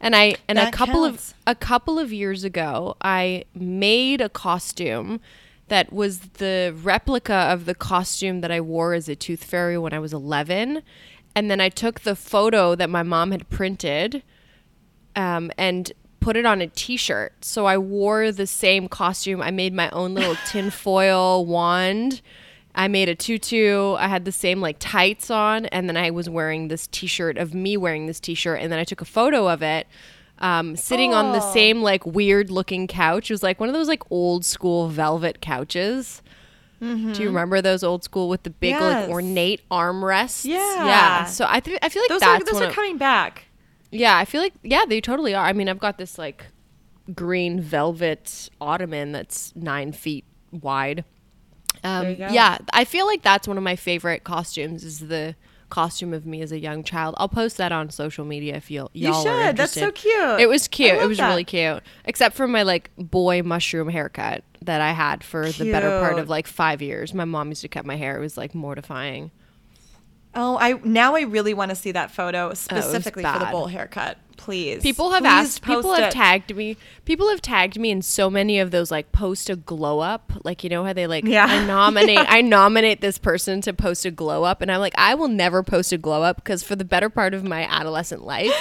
And 0.00 0.16
I 0.16 0.36
and 0.48 0.58
a 0.58 0.70
couple 0.70 1.04
counts. 1.04 1.32
of 1.32 1.36
a 1.46 1.54
couple 1.54 1.98
of 1.98 2.10
years 2.10 2.42
ago, 2.42 2.96
I 3.02 3.44
made 3.54 4.22
a 4.22 4.30
costume 4.30 5.20
that 5.66 5.92
was 5.92 6.20
the 6.20 6.74
replica 6.82 7.34
of 7.34 7.66
the 7.66 7.74
costume 7.74 8.40
that 8.40 8.50
I 8.50 8.62
wore 8.62 8.94
as 8.94 9.06
a 9.06 9.14
tooth 9.14 9.44
fairy 9.44 9.76
when 9.76 9.92
I 9.92 9.98
was 9.98 10.14
11. 10.14 10.82
And 11.34 11.50
then 11.50 11.60
I 11.60 11.68
took 11.68 12.00
the 12.00 12.16
photo 12.16 12.74
that 12.74 12.88
my 12.88 13.02
mom 13.02 13.32
had 13.32 13.50
printed 13.50 14.22
um, 15.16 15.50
and 15.58 15.92
put 16.20 16.36
it 16.36 16.44
on 16.46 16.60
a 16.60 16.66
t-shirt. 16.66 17.32
So 17.44 17.66
I 17.66 17.78
wore 17.78 18.32
the 18.32 18.46
same 18.46 18.88
costume. 18.88 19.40
I 19.40 19.50
made 19.50 19.72
my 19.72 19.88
own 19.90 20.14
little 20.14 20.36
tinfoil 20.46 21.44
wand. 21.46 22.20
I 22.74 22.86
made 22.88 23.08
a 23.08 23.14
tutu. 23.14 23.94
I 23.94 24.06
had 24.08 24.24
the 24.24 24.32
same 24.32 24.60
like 24.60 24.76
tights 24.78 25.30
on, 25.30 25.66
and 25.66 25.88
then 25.88 25.96
I 25.96 26.10
was 26.10 26.28
wearing 26.30 26.68
this 26.68 26.86
t-shirt 26.88 27.36
of 27.38 27.54
me 27.54 27.76
wearing 27.76 28.06
this 28.06 28.20
t-shirt, 28.20 28.60
and 28.60 28.70
then 28.70 28.78
I 28.78 28.84
took 28.84 29.00
a 29.00 29.04
photo 29.06 29.48
of 29.48 29.62
it. 29.62 29.86
Um, 30.40 30.76
sitting 30.76 31.14
on 31.14 31.32
the 31.32 31.42
Oh. 31.42 31.52
same 31.52 31.82
like 31.82 32.06
weird 32.06 32.48
looking 32.50 32.86
couch. 32.86 33.28
It 33.30 33.34
was 33.34 33.42
like 33.42 33.58
one 33.58 33.68
of 33.68 33.74
those 33.74 33.88
like 33.88 34.04
old 34.10 34.44
school 34.44 34.88
velvet 34.88 35.40
couches. 35.40 36.22
Do 36.80 36.86
you 37.20 37.26
remember 37.26 37.60
those 37.60 37.82
old 37.82 38.04
school 38.04 38.28
with 38.28 38.44
the 38.44 38.50
big 38.50 38.76
Mm-hmm. 38.76 38.84
Yes. 38.84 39.02
like 39.06 39.10
ornate 39.10 39.60
armrests? 39.68 40.44
Yeah. 40.44 40.58
yeah. 40.86 41.24
So 41.24 41.44
I 41.48 41.58
think 41.58 41.80
I 41.82 41.88
feel 41.88 42.02
like 42.02 42.08
Those 42.10 42.20
that's 42.20 42.42
are 42.42 42.52
those 42.52 42.62
are 42.62 42.70
coming 42.70 42.96
back. 42.98 43.46
Yeah, 43.90 44.16
I 44.16 44.24
feel 44.24 44.40
like 44.40 44.54
yeah, 44.62 44.84
they 44.86 45.00
totally 45.00 45.34
are. 45.34 45.46
I 45.46 45.52
mean, 45.52 45.68
I've 45.68 45.78
got 45.78 45.98
this 45.98 46.18
like 46.18 46.46
green 47.14 47.60
velvet 47.60 48.50
ottoman 48.60 49.12
that's 49.12 49.54
nine 49.56 49.92
feet 49.92 50.24
wide. 50.52 51.04
Um, 51.84 52.02
There 52.02 52.10
you 52.10 52.16
go. 52.16 52.28
yeah, 52.28 52.58
I 52.72 52.84
feel 52.84 53.06
like 53.06 53.22
that's 53.22 53.46
one 53.46 53.56
of 53.56 53.62
my 53.62 53.76
favorite 53.76 54.24
costumes. 54.24 54.84
Is 54.84 55.00
the 55.00 55.34
costume 55.68 56.12
of 56.14 56.26
me 56.26 56.40
as 56.40 56.52
a 56.52 56.58
young 56.58 56.82
child. 56.82 57.14
I'll 57.18 57.28
post 57.28 57.56
that 57.58 57.72
on 57.72 57.90
social 57.90 58.24
media 58.24 58.56
if 58.56 58.70
you'll, 58.70 58.90
You 58.94 59.08
y'all 59.08 59.22
should. 59.22 59.56
That's 59.56 59.72
so 59.72 59.90
cute. 59.90 60.40
It 60.40 60.48
was 60.48 60.68
cute. 60.68 60.94
It 60.94 61.06
was 61.06 61.18
that. 61.18 61.28
really 61.28 61.44
cute, 61.44 61.82
except 62.04 62.34
for 62.36 62.48
my 62.48 62.62
like 62.62 62.90
boy 62.96 63.42
mushroom 63.42 63.88
haircut 63.88 64.44
that 64.62 64.80
I 64.80 64.92
had 64.92 65.22
for 65.22 65.50
the 65.50 65.70
better 65.70 66.00
part 66.00 66.18
of 66.18 66.28
like 66.28 66.46
five 66.46 66.82
years. 66.82 67.14
My 67.14 67.24
mom 67.24 67.50
used 67.50 67.62
to 67.62 67.68
cut 67.68 67.86
my 67.86 67.96
hair. 67.96 68.16
It 68.16 68.20
was 68.20 68.36
like 68.36 68.54
mortifying. 68.54 69.30
Oh, 70.34 70.56
I 70.58 70.80
now 70.84 71.16
I 71.16 71.22
really 71.22 71.54
want 71.54 71.70
to 71.70 71.74
see 71.74 71.92
that 71.92 72.10
photo 72.10 72.50
oh, 72.50 72.54
specifically 72.54 73.24
for 73.24 73.38
the 73.38 73.46
bowl 73.46 73.66
haircut. 73.66 74.18
Please. 74.36 74.82
People 74.82 75.10
have 75.10 75.24
Please 75.24 75.28
asked. 75.28 75.62
People 75.62 75.92
have 75.94 76.08
it. 76.08 76.12
tagged 76.12 76.54
me. 76.54 76.76
People 77.04 77.28
have 77.28 77.42
tagged 77.42 77.78
me 77.78 77.90
in 77.90 78.02
so 78.02 78.30
many 78.30 78.60
of 78.60 78.70
those 78.70 78.90
like 78.90 79.10
post 79.10 79.50
a 79.50 79.56
glow 79.56 79.98
up. 79.98 80.32
Like 80.44 80.62
you 80.62 80.70
know 80.70 80.84
how 80.84 80.92
they 80.92 81.06
like. 81.06 81.24
Yeah. 81.24 81.46
I 81.46 81.66
nominate. 81.66 82.24
I 82.28 82.40
nominate 82.40 83.00
this 83.00 83.18
person 83.18 83.60
to 83.62 83.72
post 83.72 84.04
a 84.04 84.10
glow 84.10 84.44
up, 84.44 84.62
and 84.62 84.70
I'm 84.70 84.80
like, 84.80 84.94
I 84.96 85.14
will 85.14 85.28
never 85.28 85.62
post 85.62 85.92
a 85.92 85.98
glow 85.98 86.22
up 86.22 86.36
because 86.36 86.62
for 86.62 86.76
the 86.76 86.84
better 86.84 87.10
part 87.10 87.34
of 87.34 87.42
my 87.42 87.64
adolescent 87.64 88.24
life, 88.24 88.54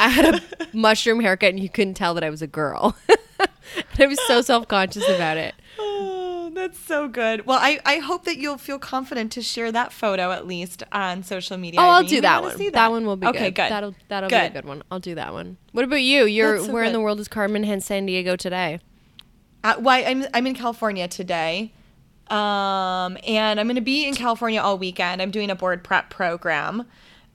I 0.00 0.08
had 0.08 0.34
a 0.36 0.40
mushroom 0.72 1.20
haircut, 1.20 1.50
and 1.50 1.60
you 1.60 1.68
couldn't 1.68 1.94
tell 1.94 2.14
that 2.14 2.24
I 2.24 2.30
was 2.30 2.42
a 2.42 2.46
girl. 2.46 2.96
I 3.98 4.06
was 4.06 4.18
so 4.26 4.40
self 4.40 4.68
conscious 4.68 5.06
about 5.08 5.36
it. 5.36 5.54
Oh. 5.78 6.19
Oh, 6.50 6.54
that's 6.54 6.78
so 6.78 7.08
good. 7.08 7.46
Well, 7.46 7.58
I, 7.60 7.80
I 7.84 7.98
hope 7.98 8.24
that 8.24 8.38
you'll 8.38 8.58
feel 8.58 8.78
confident 8.78 9.32
to 9.32 9.42
share 9.42 9.70
that 9.72 9.92
photo 9.92 10.32
at 10.32 10.46
least 10.46 10.82
on 10.90 11.22
social 11.22 11.56
media. 11.56 11.80
Oh, 11.80 11.84
I'll 11.84 11.96
Irene. 11.98 12.08
do 12.08 12.20
that 12.22 12.42
one. 12.42 12.56
see 12.56 12.70
that. 12.70 12.90
one 12.90 13.06
will 13.06 13.16
be 13.16 13.26
okay, 13.28 13.50
good. 13.50 13.70
That'll 13.70 13.94
that'll 14.08 14.28
be 14.28 14.34
a 14.34 14.48
Good. 14.48 14.54
good 14.54 14.64
one. 14.64 14.82
I'll 14.90 15.00
do 15.00 15.14
that 15.14 15.32
one. 15.32 15.56
What 15.72 15.84
about 15.84 16.02
you? 16.02 16.24
You're 16.24 16.58
so 16.58 16.72
where 16.72 16.84
in 16.84 16.92
the 16.92 17.00
world 17.00 17.20
is 17.20 17.28
Carmen 17.28 17.64
in 17.64 17.80
San 17.80 18.06
Diego 18.06 18.36
today? 18.36 18.80
Uh, 19.62 19.76
why 19.76 20.02
I'm 20.02 20.24
I'm 20.34 20.46
in 20.46 20.54
California 20.54 21.06
today, 21.06 21.72
um, 22.28 23.16
and 23.26 23.60
I'm 23.60 23.66
going 23.66 23.76
to 23.76 23.80
be 23.80 24.06
in 24.06 24.14
California 24.14 24.60
all 24.60 24.78
weekend. 24.78 25.22
I'm 25.22 25.30
doing 25.30 25.50
a 25.50 25.54
board 25.54 25.84
prep 25.84 26.10
program, 26.10 26.86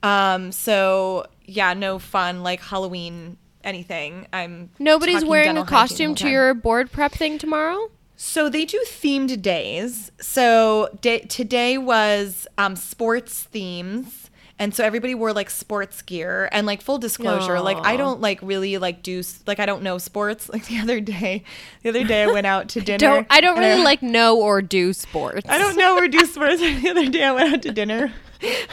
um, 0.02 0.52
so 0.52 1.26
yeah, 1.44 1.72
no 1.74 1.98
fun 1.98 2.42
like 2.42 2.60
Halloween 2.60 3.38
anything. 3.64 4.26
I'm 4.32 4.70
Nobody's 4.78 5.24
wearing 5.24 5.56
a 5.56 5.64
costume 5.64 6.14
to 6.16 6.28
your 6.28 6.54
board 6.54 6.92
prep 6.92 7.12
thing 7.12 7.38
tomorrow. 7.38 7.90
So 8.16 8.48
they 8.48 8.64
do 8.64 8.82
themed 8.86 9.42
days. 9.42 10.10
So 10.20 10.88
da- 11.00 11.20
today 11.26 11.76
was 11.78 12.46
um, 12.56 12.74
sports 12.76 13.42
themes, 13.44 14.30
And 14.58 14.74
so 14.74 14.84
everybody 14.84 15.14
wore 15.14 15.34
like 15.34 15.50
sports 15.50 16.00
gear 16.00 16.48
and 16.50 16.66
like 16.66 16.80
full 16.80 16.96
disclosure, 16.96 17.60
like 17.60 17.76
I 17.84 17.98
don't 17.98 18.22
like 18.22 18.40
really 18.40 18.78
like 18.78 19.02
do 19.02 19.22
like 19.46 19.60
I 19.60 19.66
don't 19.66 19.82
know 19.82 19.98
sports. 19.98 20.48
Like 20.56 20.66
the 20.66 20.78
other 20.78 20.98
day, 21.00 21.44
the 21.82 21.90
other 21.90 22.04
day 22.04 22.22
I 22.22 22.26
went 22.32 22.46
out 22.46 22.70
to 22.70 22.80
dinner. 22.88 22.98
Don't 22.98 23.26
I 23.28 23.42
don't 23.42 23.58
really 23.58 23.82
like 23.84 24.02
know 24.02 24.40
or 24.40 24.62
do 24.62 24.94
sports. 24.94 25.46
I 25.50 25.58
don't 25.58 25.76
know 25.76 25.98
or 25.98 26.08
do 26.08 26.24
sports. 26.24 26.60
the 26.82 26.88
other 26.88 27.08
day 27.10 27.22
I 27.24 27.32
went 27.32 27.52
out 27.52 27.62
to 27.62 27.72
dinner. 27.72 28.14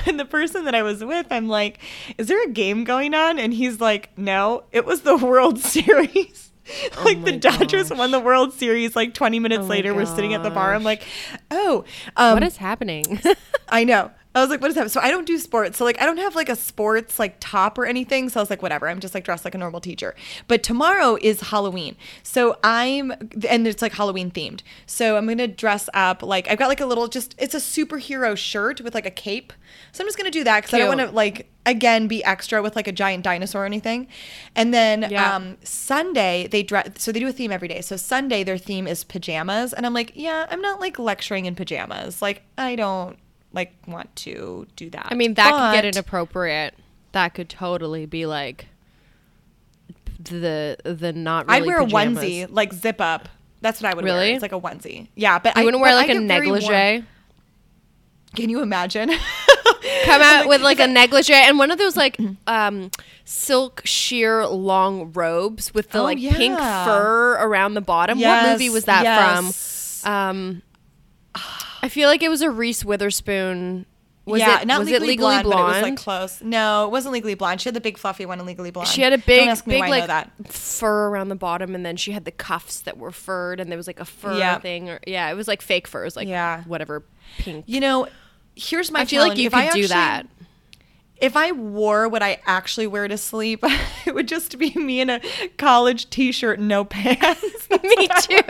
And 0.05 0.17
the 0.19 0.25
person 0.25 0.65
that 0.65 0.75
I 0.75 0.83
was 0.83 1.03
with, 1.03 1.27
I'm 1.31 1.47
like, 1.47 1.79
is 2.17 2.27
there 2.27 2.41
a 2.43 2.49
game 2.49 2.83
going 2.83 3.13
on? 3.13 3.39
And 3.39 3.53
he's 3.53 3.79
like, 3.81 4.09
no, 4.17 4.63
it 4.71 4.85
was 4.85 5.01
the 5.01 5.15
World 5.17 5.59
Series. 5.59 6.42
like 7.03 7.23
the 7.23 7.33
Dodgers 7.33 7.89
gosh. 7.89 7.97
won 7.97 8.11
the 8.11 8.19
World 8.19 8.53
Series. 8.53 8.95
Like 8.95 9.13
20 9.13 9.39
minutes 9.39 9.63
Oh 9.63 9.67
later, 9.67 9.93
we're 9.93 10.05
sitting 10.05 10.33
at 10.33 10.43
the 10.43 10.49
bar. 10.49 10.73
I'm 10.73 10.83
like, 10.83 11.03
oh, 11.51 11.85
um, 12.15 12.35
What 12.35 12.43
is 12.43 12.57
happening? 12.57 13.21
I 13.69 13.83
know. 13.83 14.11
I 14.35 14.41
was 14.41 14.49
like, 14.49 14.61
what 14.61 14.69
is 14.69 14.75
that? 14.75 14.89
So 14.89 14.99
I 14.99 15.11
don't 15.11 15.27
do 15.27 15.37
sports. 15.37 15.77
So 15.77 15.83
like 15.85 16.01
I 16.01 16.05
don't 16.05 16.17
have 16.17 16.35
like 16.35 16.49
a 16.49 16.55
sports 16.55 17.19
like 17.19 17.35
top 17.39 17.77
or 17.77 17.85
anything. 17.85 18.29
So 18.29 18.39
I 18.39 18.41
was 18.41 18.49
like, 18.49 18.61
whatever. 18.63 18.89
I'm 18.89 18.99
just 18.99 19.13
like 19.13 19.23
dressed 19.23 19.45
like 19.45 19.53
a 19.53 19.59
normal 19.59 19.79
teacher. 19.79 20.15
But 20.47 20.63
tomorrow 20.63 21.17
is 21.21 21.41
Halloween. 21.41 21.95
So 22.23 22.57
I'm 22.63 23.11
and 23.47 23.67
it's 23.67 23.81
like 23.81 23.93
Halloween 23.93 24.31
themed. 24.31 24.61
So 24.87 25.17
I'm 25.17 25.27
gonna 25.27 25.47
dress 25.47 25.87
up 25.93 26.23
like 26.23 26.49
I've 26.49 26.57
got 26.57 26.67
like 26.67 26.81
a 26.81 26.85
little 26.87 27.07
just 27.07 27.35
it's 27.37 27.53
a 27.53 27.59
superhero 27.59 28.35
shirt 28.35 28.81
with 28.81 28.95
like 28.95 29.05
a 29.05 29.11
cape. 29.11 29.53
So 29.91 30.03
I'm 30.03 30.07
just 30.07 30.17
gonna 30.17 30.31
do 30.31 30.43
that 30.45 30.61
because 30.63 30.73
I 30.73 30.79
don't 30.79 30.97
want 30.97 31.09
to 31.09 31.15
like 31.15 31.49
again 31.65 32.07
be 32.07 32.23
extra 32.23 32.61
with 32.61 32.75
like 32.75 32.87
a 32.87 32.91
giant 32.91 33.23
dinosaur 33.23 33.63
or 33.63 33.65
anything. 33.65 34.07
And 34.55 34.73
then 34.73 35.05
Yeah. 35.11 35.35
um 35.35 35.57
Sunday 35.63 36.47
they 36.47 36.63
dress 36.63 36.89
so 36.97 37.11
they 37.11 37.19
do 37.19 37.27
a 37.27 37.31
theme 37.31 37.51
every 37.51 37.67
day. 37.67 37.81
So 37.81 37.97
Sunday 37.97 38.43
their 38.43 38.57
theme 38.57 38.87
is 38.87 39.03
pajamas. 39.03 39.73
And 39.73 39.85
I'm 39.85 39.93
like, 39.93 40.11
yeah, 40.15 40.47
I'm 40.49 40.61
not 40.61 40.79
like 40.79 40.97
lecturing 40.97 41.45
in 41.45 41.53
pajamas. 41.55 42.21
Like 42.21 42.41
I 42.57 42.75
don't 42.75 43.17
like 43.53 43.73
want 43.87 44.13
to 44.17 44.67
do 44.75 44.89
that. 44.89 45.07
I 45.09 45.15
mean, 45.15 45.35
that 45.35 45.51
could 45.51 45.75
get 45.75 45.85
inappropriate. 45.85 46.73
That 47.13 47.33
could 47.35 47.49
totally 47.49 48.05
be 48.05 48.25
like 48.25 48.67
the 50.19 50.77
the 50.83 51.13
not. 51.13 51.47
Really 51.47 51.59
I'd 51.61 51.65
wear 51.65 51.83
pajamas. 51.83 52.23
a 52.23 52.25
onesie, 52.25 52.47
like 52.49 52.73
zip 52.73 52.99
up. 53.01 53.29
That's 53.61 53.81
what 53.81 53.91
I 53.91 53.95
would 53.95 54.03
wear. 54.03 54.33
It's 54.33 54.41
like 54.41 54.51
a 54.51 54.59
onesie. 54.59 55.07
Yeah, 55.15 55.39
but 55.39 55.55
You 55.55 55.61
I 55.61 55.65
wouldn't 55.65 55.81
wear 55.81 55.95
like 55.95 56.09
a 56.09 56.19
very 56.27 56.47
warm. 56.47 56.59
negligee. 56.59 57.05
Can 58.35 58.49
you 58.49 58.61
imagine? 58.61 59.09
Come 60.05 60.21
out 60.21 60.47
with 60.47 60.61
like 60.61 60.79
a 60.79 60.87
negligee 60.87 61.33
and 61.33 61.57
one 61.59 61.71
of 61.71 61.77
those 61.77 61.95
like 61.95 62.17
um 62.47 62.89
silk 63.25 63.81
sheer 63.85 64.45
long 64.47 65.11
robes 65.13 65.73
with 65.73 65.91
the 65.91 65.99
Oh, 65.99 66.03
like 66.03 66.17
pink 66.17 66.57
fur 66.57 67.37
around 67.39 67.75
the 67.75 67.81
bottom. 67.81 68.19
what 68.19 68.49
movie 68.51 68.69
was 68.69 68.85
that 68.85 69.03
yes. 69.03 70.01
from? 70.01 70.11
Um, 70.11 70.61
I 71.83 71.89
feel 71.89 72.07
like 72.09 72.23
it 72.23 72.29
was 72.29 72.41
a 72.41 72.49
Reese 72.49 72.83
Witherspoon. 72.85 73.85
Was 74.25 74.39
yeah, 74.39 74.61
it 74.61 74.67
not 74.67 74.79
was 74.79 74.87
legally, 74.87 75.05
it 75.05 75.09
Legally 75.11 75.43
blonde, 75.43 75.43
Blonde? 75.43 75.65
but 75.65 75.71
it 75.71 75.81
was 75.81 75.89
like 75.91 75.97
close. 75.99 76.41
No, 76.41 76.85
it 76.85 76.91
wasn't 76.91 77.11
legally 77.13 77.33
blonde. 77.35 77.59
She 77.59 77.67
had 77.67 77.73
the 77.75 77.81
big 77.81 77.97
fluffy 77.97 78.25
one 78.25 78.39
in 78.39 78.45
Legally 78.45 78.71
Blonde. 78.71 78.87
She 78.87 79.01
had 79.01 79.11
a 79.11 79.17
big, 79.17 79.49
ask 79.49 79.67
me 79.67 79.73
big 79.73 79.81
why 79.81 79.85
I 79.87 79.89
know 79.89 79.97
like 79.97 80.07
that. 80.07 80.31
fur 80.47 81.09
around 81.09 81.27
the 81.27 81.35
bottom, 81.35 81.75
and 81.75 81.85
then 81.85 81.97
she 81.97 82.13
had 82.13 82.23
the 82.23 82.31
cuffs 82.31 82.79
that 82.81 82.97
were 82.97 83.11
furred, 83.11 83.59
and 83.59 83.69
there 83.69 83.75
was 83.77 83.85
like 83.85 83.99
a 83.99 84.05
fur 84.05 84.37
Yeah. 84.37 84.59
thing. 84.59 84.89
Or 84.89 85.01
yeah, 85.05 85.29
it 85.29 85.33
was 85.33 85.49
like 85.49 85.61
fake 85.61 85.87
fur. 85.89 86.03
It 86.03 86.05
was 86.05 86.15
like 86.15 86.29
Yeah. 86.29 86.63
whatever 86.63 87.03
pink. 87.37 87.65
You 87.67 87.81
know, 87.81 88.07
here's 88.55 88.91
my 88.91 89.01
I 89.01 89.05
feel 89.05 89.21
like 89.27 89.37
you 89.37 89.47
If 89.47 89.51
could 89.51 89.59
I 89.59 89.63
do 89.63 89.67
actually- 89.67 89.87
that. 89.87 90.27
If 91.23 91.37
I 91.37 91.51
wore 91.53 92.09
what 92.09 92.21
I 92.21 92.39
actually 92.45 92.85
wear 92.87 93.07
to 93.07 93.17
sleep, 93.17 93.61
it 94.05 94.13
would 94.13 94.27
just 94.27 94.57
be 94.57 94.71
me 94.75 94.99
in 94.99 95.09
a 95.09 95.21
college 95.57 96.09
t-shirt 96.09 96.59
and 96.59 96.67
no 96.67 96.83
pants. 96.83 97.69
Me 97.83 98.07
too. 98.21 98.41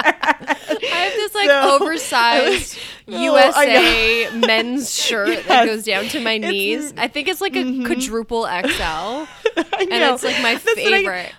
I 0.00 0.78
have 0.82 1.12
this 1.14 1.34
like 1.34 1.48
So- 1.48 1.78
oversized 1.80 2.78
Oh. 3.12 3.18
USA 3.20 4.30
men's 4.36 4.94
shirt 4.94 5.44
that 5.48 5.64
goes 5.66 5.84
down 5.84 6.04
to 6.08 6.20
my 6.20 6.34
It's- 6.34 6.44
mm-hmm. 6.44 6.50
knees. 6.52 6.94
I 6.96 7.08
think 7.08 7.26
it's 7.26 7.40
like 7.40 7.56
a 7.56 7.84
quadruple 7.84 8.44
XL, 8.44 9.26
and 9.56 9.90
it's 9.90 10.22
like 10.22 10.40
my 10.42 10.54
That's 10.54 10.64
what 10.66 10.78
I- 10.78 10.98
favorite. 10.98 11.32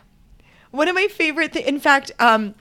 one 0.71 0.87
of 0.89 0.95
my 0.95 1.07
favorite 1.07 1.53
thi- 1.53 1.65
in 1.65 1.79
fact 1.79 2.11
um 2.19 2.55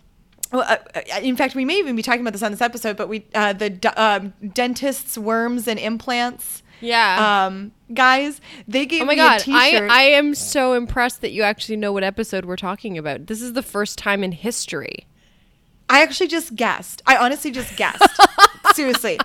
well, 0.53 0.63
uh, 0.63 0.77
uh, 0.95 1.21
in 1.23 1.37
fact 1.37 1.55
we 1.55 1.65
may 1.65 1.77
even 1.79 1.95
be 1.97 2.03
talking 2.03 2.21
about 2.21 2.33
this 2.35 2.43
on 2.43 2.51
this 2.53 2.61
episode 2.61 2.97
but 2.97 3.09
we 3.09 3.25
uh, 3.35 3.53
the 3.53 3.93
um, 3.97 4.33
dentists 4.53 5.17
worms 5.19 5.67
and 5.67 5.79
implants 5.79 6.63
Yeah. 6.81 7.47
um 7.47 7.73
guys 7.93 8.41
they 8.69 8.87
gave 8.87 9.03
oh 9.03 9.05
my 9.05 9.13
me 9.13 9.17
god, 9.17 9.41
a 9.41 9.45
t-shirt 9.45 9.91
I 9.91 10.01
I 10.01 10.03
am 10.03 10.35
so 10.35 10.75
impressed 10.75 11.21
that 11.23 11.33
you 11.33 11.43
actually 11.43 11.77
know 11.77 11.93
what 11.93 12.05
episode 12.05 12.45
we're 12.45 12.57
talking 12.57 12.97
about. 12.97 13.27
This 13.27 13.43
is 13.43 13.53
the 13.55 13.63
first 13.63 13.99
time 13.99 14.23
in 14.25 14.33
history. 14.33 15.07
I 15.89 16.03
actually 16.03 16.29
just 16.29 16.55
guessed 16.55 17.03
i 17.07 17.17
honestly 17.17 17.51
just 17.51 17.77
guessed 17.77 18.09
seriously 18.75 19.19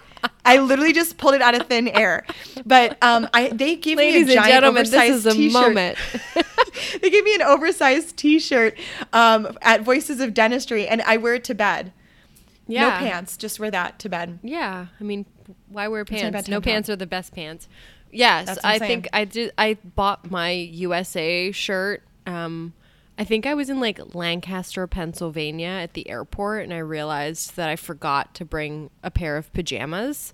I 0.43 0.57
literally 0.57 0.93
just 0.93 1.17
pulled 1.17 1.35
it 1.35 1.41
out 1.41 1.55
of 1.59 1.67
thin 1.67 1.87
air, 1.87 2.25
but 2.65 3.01
um, 3.03 3.27
I 3.33 3.49
they 3.49 3.75
gave 3.75 3.97
Ladies 3.97 4.27
me 4.27 4.33
a 4.33 4.35
giant 4.35 4.51
gentlemen, 4.51 4.83
this 4.83 4.93
oversized 4.93 5.15
is 5.15 5.25
a 5.25 5.31
t-shirt. 5.33 5.53
moment. 5.53 5.97
they 7.01 7.09
gave 7.09 7.23
me 7.23 7.35
an 7.35 7.41
oversized 7.41 8.17
T-shirt 8.17 8.77
um, 9.13 9.57
at 9.61 9.81
Voices 9.81 10.19
of 10.19 10.33
Dentistry, 10.33 10.87
and 10.87 11.01
I 11.03 11.17
wear 11.17 11.35
it 11.35 11.43
to 11.45 11.55
bed. 11.55 11.93
Yeah. 12.67 12.81
No 12.81 12.89
pants, 12.97 13.37
just 13.37 13.59
wear 13.59 13.69
that 13.71 13.99
to 13.99 14.09
bed. 14.09 14.39
Yeah, 14.41 14.87
I 14.99 15.03
mean, 15.03 15.25
why 15.75 15.87
wear 15.89 16.05
pants? 16.05 16.47
No 16.47 16.61
pants 16.61 16.89
are 16.89 16.95
the 16.95 17.05
best 17.05 17.33
pants. 17.33 17.67
Yes, 18.11 18.57
I 18.63 18.79
think. 18.79 19.07
I 19.13 19.25
did. 19.25 19.53
I 19.57 19.77
bought 19.83 20.31
my 20.31 20.51
USA 20.51 21.51
shirt. 21.51 22.01
Um, 22.25 22.73
I 23.17 23.23
think 23.23 23.45
I 23.45 23.53
was 23.53 23.69
in 23.69 23.79
like 23.79 24.15
Lancaster, 24.15 24.87
Pennsylvania, 24.87 25.67
at 25.67 25.93
the 25.93 26.09
airport, 26.09 26.63
and 26.63 26.73
I 26.73 26.77
realized 26.79 27.55
that 27.55 27.69
I 27.69 27.75
forgot 27.75 28.33
to 28.35 28.45
bring 28.45 28.89
a 29.03 29.11
pair 29.11 29.37
of 29.37 29.51
pajamas. 29.53 30.33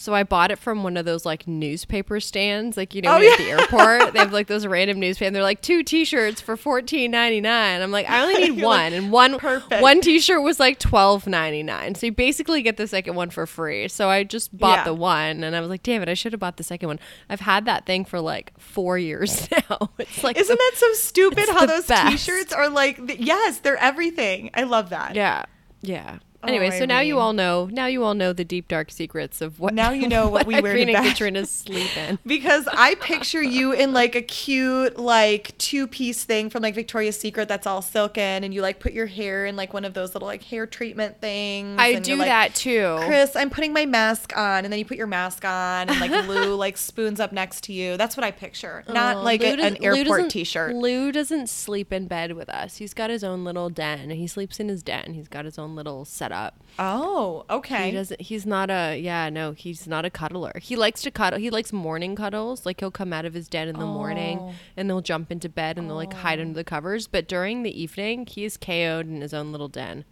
So 0.00 0.14
I 0.14 0.22
bought 0.22 0.52
it 0.52 0.60
from 0.60 0.84
one 0.84 0.96
of 0.96 1.04
those 1.04 1.26
like 1.26 1.48
newspaper 1.48 2.20
stands, 2.20 2.76
like 2.76 2.94
you 2.94 3.02
know, 3.02 3.14
Oh, 3.14 3.18
you're 3.18 3.32
at 3.32 3.38
the 3.38 3.50
airport. 3.50 4.12
They 4.12 4.20
have 4.20 4.32
like 4.32 4.46
those 4.46 4.64
random 4.64 5.00
newspapers. 5.00 5.32
They're 5.32 5.42
like 5.42 5.60
two 5.60 5.82
T-shirts 5.82 6.40
for 6.40 6.56
fourteen 6.56 7.10
ninety 7.10 7.40
nine. 7.40 7.82
I'm 7.82 7.90
like, 7.90 8.08
I 8.08 8.22
only 8.22 8.34
need 8.34 8.46
You're 8.58 8.68
like, 8.68 8.82
one, 8.84 8.92
and 8.92 9.10
one 9.12 9.38
perfect. 9.40 9.82
one 9.82 10.00
T-shirt 10.00 10.40
was 10.40 10.60
like 10.60 10.78
twelve 10.78 11.26
ninety 11.26 11.64
nine. 11.64 11.96
So 11.96 12.06
you 12.06 12.12
basically 12.12 12.62
get 12.62 12.76
the 12.76 12.86
second 12.86 13.16
one 13.16 13.30
for 13.30 13.44
free. 13.44 13.88
So 13.88 14.08
I 14.08 14.22
just 14.22 14.56
bought 14.56 14.78
Yeah. 14.78 14.84
the 14.84 14.94
one, 14.94 15.42
and 15.42 15.56
I 15.56 15.60
was 15.60 15.68
like, 15.68 15.82
damn 15.82 16.00
it, 16.00 16.08
I 16.08 16.14
should 16.14 16.32
have 16.32 16.38
bought 16.40 16.58
the 16.58 16.62
second 16.62 16.86
one. 16.88 17.00
I've 17.28 17.40
had 17.40 17.64
that 17.64 17.84
thing 17.84 18.04
for 18.04 18.20
like 18.20 18.52
four 18.58 18.98
years 18.98 19.50
now. 19.68 19.90
It's 19.98 20.22
like 20.22 20.36
Isn't 20.38 20.54
the- 20.56 20.56
that 20.56 20.78
so 20.78 20.92
stupid 20.92 21.48
how 21.48 21.66
those 21.66 21.86
best. 21.86 22.24
T-shirts 22.24 22.52
are 22.52 22.68
like? 22.68 23.00
yes, 23.18 23.58
they're 23.58 23.76
everything. 23.76 24.50
I 24.54 24.62
love 24.62 24.90
that. 24.90 25.16
yeah, 25.16 25.44
yeah. 25.80 26.18
Oh, 26.42 26.48
Anyway, 26.48 26.70
so 26.78 26.84
now 26.84 27.00
you 27.00 27.18
all 27.18 27.32
know. 27.32 27.68
Now 27.70 27.86
you 27.86 28.04
all 28.04 28.14
know 28.14 28.32
the 28.32 28.44
deep 28.44 28.68
dark 28.68 28.90
secrets 28.92 29.40
of 29.40 29.58
what. 29.58 29.74
Now 29.74 29.90
you 29.90 30.08
know 30.08 30.28
what 30.28 30.46
we 30.46 30.60
wear 30.60 30.74
to 30.74 30.78
Irene 30.78 30.88
and 30.90 31.04
bed. 31.04 31.10
Katrina's 31.10 31.50
sleep 31.50 31.96
in. 31.96 32.18
Because 32.28 32.68
I 32.72 32.94
picture 32.96 33.42
you 33.42 33.72
in 33.72 33.92
like 33.92 34.14
a 34.14 34.22
cute 34.22 34.98
like 34.98 35.56
two 35.58 35.86
piece 35.86 36.24
thing 36.24 36.50
from 36.50 36.62
like 36.62 36.74
Victoria's 36.74 37.18
Secret 37.18 37.48
that's 37.48 37.66
all 37.66 37.82
silken, 37.82 38.44
and 38.44 38.54
you 38.54 38.62
like 38.62 38.80
put 38.80 38.92
your 38.92 39.06
hair 39.06 39.46
in 39.46 39.56
like 39.56 39.72
one 39.72 39.84
of 39.84 39.94
those 39.94 40.14
little 40.14 40.28
like 40.28 40.42
hair 40.42 40.66
treatment 40.66 41.20
things. 41.20 41.76
I 41.78 41.88
and 41.88 42.04
do 42.04 42.16
like, 42.16 42.28
that 42.28 42.54
too. 42.54 42.98
Chris, 43.06 43.34
I'm 43.34 43.50
putting 43.50 43.72
my 43.72 43.86
mask 43.86 44.32
on, 44.36 44.64
and 44.64 44.72
then 44.72 44.78
you 44.78 44.84
put 44.84 44.96
your 44.96 45.06
mask 45.06 45.44
on, 45.44 45.88
and 45.88 46.00
like 46.00 46.28
Lou 46.28 46.54
like 46.54 46.76
spoons 46.76 47.18
up 47.18 47.32
next 47.32 47.64
to 47.64 47.72
you. 47.72 47.96
That's 47.96 48.16
what 48.16 48.24
I 48.24 48.30
picture, 48.30 48.84
oh, 48.86 48.92
not 48.92 49.16
Oh, 49.16 49.22
like 49.22 49.42
a, 49.42 49.60
an 49.60 49.82
airport 49.82 50.30
T-shirt. 50.30 50.74
Lou 50.74 51.10
doesn't 51.12 51.48
sleep 51.48 51.92
in 51.92 52.06
bed 52.06 52.32
with 52.32 52.48
us. 52.48 52.76
He's 52.76 52.94
got 52.94 53.10
his 53.10 53.24
own 53.24 53.44
little 53.44 53.70
den. 53.70 54.10
He 54.10 54.26
sleeps 54.26 54.60
in 54.60 54.68
his 54.68 54.82
den. 54.82 55.14
He's 55.14 55.28
got 55.28 55.44
his 55.44 55.58
own 55.58 55.74
little 55.74 56.04
setup. 56.28 56.54
Oh, 56.78 57.44
okay. 57.50 57.86
He 57.86 57.92
doesn't. 57.92 58.20
He's 58.20 58.46
not 58.46 58.70
a. 58.70 58.96
Yeah, 58.98 59.30
no. 59.30 59.52
He's 59.52 59.86
not 59.86 60.04
a 60.04 60.10
cuddler. 60.10 60.52
He 60.60 60.76
likes 60.76 61.02
to 61.02 61.10
cuddle. 61.10 61.38
He 61.38 61.50
likes 61.50 61.72
morning 61.72 62.14
cuddles. 62.14 62.64
Like 62.64 62.80
he'll 62.80 62.90
come 62.90 63.12
out 63.12 63.24
of 63.24 63.34
his 63.34 63.48
den 63.48 63.68
in 63.68 63.78
the 63.78 63.86
morning 63.86 64.38
Oh. 64.40 64.54
and 64.76 64.88
they'll 64.88 65.00
jump 65.00 65.32
into 65.32 65.48
bed 65.48 65.78
and 65.78 65.88
they'll 65.88 65.96
like 65.96 66.12
hide 66.12 66.40
under 66.40 66.54
the 66.54 66.60
oh. 66.60 66.64
covers. 66.64 67.06
But 67.06 67.26
during 67.26 67.62
the 67.62 67.80
evening, 67.80 68.26
he's 68.26 68.56
KO'd 68.56 69.08
in 69.08 69.20
his 69.20 69.34
own 69.34 69.50
little 69.52 69.68
den. 69.68 70.04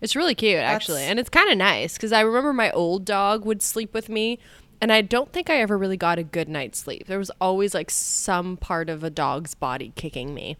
It's 0.00 0.16
really 0.16 0.34
cute, 0.34 0.58
actually, 0.58 1.02
and 1.02 1.20
it's 1.20 1.28
kind 1.28 1.48
of 1.48 1.56
nice 1.56 1.94
because 1.94 2.12
I 2.12 2.22
remember 2.22 2.52
my 2.52 2.72
old 2.72 3.04
dog 3.04 3.44
would 3.44 3.62
sleep 3.62 3.94
with 3.94 4.08
me. 4.08 4.38
And 4.80 4.92
I 4.92 5.00
don't 5.00 5.32
think 5.32 5.48
I 5.48 5.60
ever 5.60 5.78
really 5.78 5.96
got 5.96 6.18
a 6.18 6.24
good 6.24 6.48
night's 6.48 6.80
sleep. 6.80 7.06
There 7.06 7.18
was 7.18 7.30
always 7.40 7.72
like 7.72 7.88
some 7.88 8.56
part 8.56 8.90
of 8.90 9.04
a 9.04 9.10
dog's 9.10 9.54
body 9.54 9.92
kicking 9.94 10.34
me. 10.34 10.56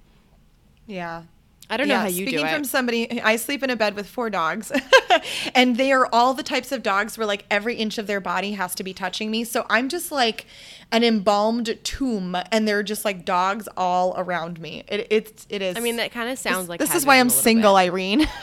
Yeah. 0.86 1.24
I 1.72 1.78
don't 1.78 1.88
know 1.88 1.94
Yeah, 1.94 2.00
how 2.02 2.08
you 2.08 2.16
do 2.16 2.22
it. 2.24 2.28
Speaking 2.28 2.46
from 2.48 2.64
somebody, 2.64 3.22
I 3.22 3.36
sleep 3.36 3.62
in 3.62 3.70
a 3.70 3.76
bed 3.76 3.96
with 3.96 4.06
four 4.06 4.28
dogs, 4.28 4.70
and 5.54 5.78
they 5.78 5.90
are 5.90 6.06
all 6.12 6.34
the 6.34 6.42
types 6.42 6.70
of 6.70 6.82
dogs 6.82 7.16
where 7.16 7.26
like 7.26 7.46
every 7.50 7.76
inch 7.76 7.96
of 7.96 8.06
their 8.06 8.20
body 8.20 8.52
has 8.52 8.74
to 8.74 8.84
be 8.84 8.92
touching 8.92 9.30
me. 9.30 9.42
So 9.44 9.64
I'm 9.70 9.88
just 9.88 10.12
like 10.12 10.44
an 10.90 11.02
embalmed 11.02 11.78
tomb, 11.82 12.36
and 12.52 12.68
they're 12.68 12.82
just 12.82 13.06
like 13.06 13.24
dogs 13.24 13.70
all 13.74 14.12
around 14.18 14.60
me. 14.60 14.84
It, 14.86 15.06
it's 15.08 15.46
it 15.48 15.62
is. 15.62 15.78
I 15.78 15.80
mean, 15.80 15.96
that 15.96 16.12
kind 16.12 16.28
of 16.28 16.38
sounds 16.38 16.68
like 16.68 16.78
this 16.78 16.94
is 16.94 17.06
why 17.06 17.18
I'm 17.18 17.30
single, 17.30 17.72
bit. 17.72 17.84
Irene. 17.84 18.18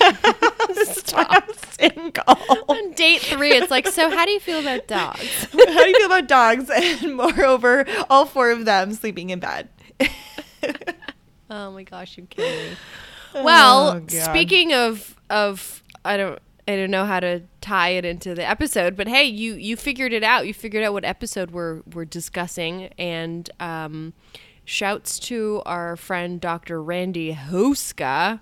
this 0.69 0.97
is 0.97 1.11
why 1.11 1.27
I'm 1.29 1.53
single. 1.77 2.63
On 2.67 2.91
date 2.93 3.21
three, 3.21 3.51
it's 3.51 3.69
like, 3.69 3.87
so 3.89 4.09
how 4.09 4.25
do 4.25 4.31
you 4.31 4.39
feel 4.39 4.59
about 4.59 4.87
dogs? 4.87 5.45
How 5.51 5.83
do 5.83 5.87
you 5.87 5.97
feel 5.97 6.07
about 6.07 6.27
dogs? 6.27 6.67
And 6.71 7.15
moreover, 7.15 7.85
all 8.09 8.25
four 8.25 8.49
of 8.49 8.65
them 8.65 8.91
sleeping 8.93 9.29
in 9.29 9.39
bed. 9.39 9.69
Oh 11.51 11.69
my 11.71 11.83
gosh, 11.83 12.17
you 12.17 12.23
kidding 12.25 12.71
me. 12.71 12.77
Well, 13.43 14.01
Oh, 14.01 14.07
speaking 14.07 14.73
of 14.73 15.15
of 15.29 15.83
I 16.05 16.17
don't 16.17 16.39
I 16.67 16.75
don't 16.75 16.91
know 16.91 17.05
how 17.05 17.19
to 17.19 17.41
tie 17.61 17.89
it 17.89 18.05
into 18.05 18.35
the 18.35 18.47
episode, 18.47 18.95
but 18.95 19.07
hey, 19.07 19.23
you 19.25 19.53
you 19.55 19.75
figured 19.75 20.13
it 20.13 20.23
out. 20.23 20.45
You 20.47 20.53
figured 20.53 20.83
out 20.83 20.93
what 20.93 21.03
episode 21.05 21.51
we're 21.51 21.81
we're 21.93 22.05
discussing, 22.05 22.89
and 22.97 23.49
um, 23.59 24.13
shouts 24.65 25.17
to 25.19 25.61
our 25.65 25.95
friend 25.95 26.39
Dr. 26.39 26.81
Randy 26.81 27.33
Houska, 27.33 28.39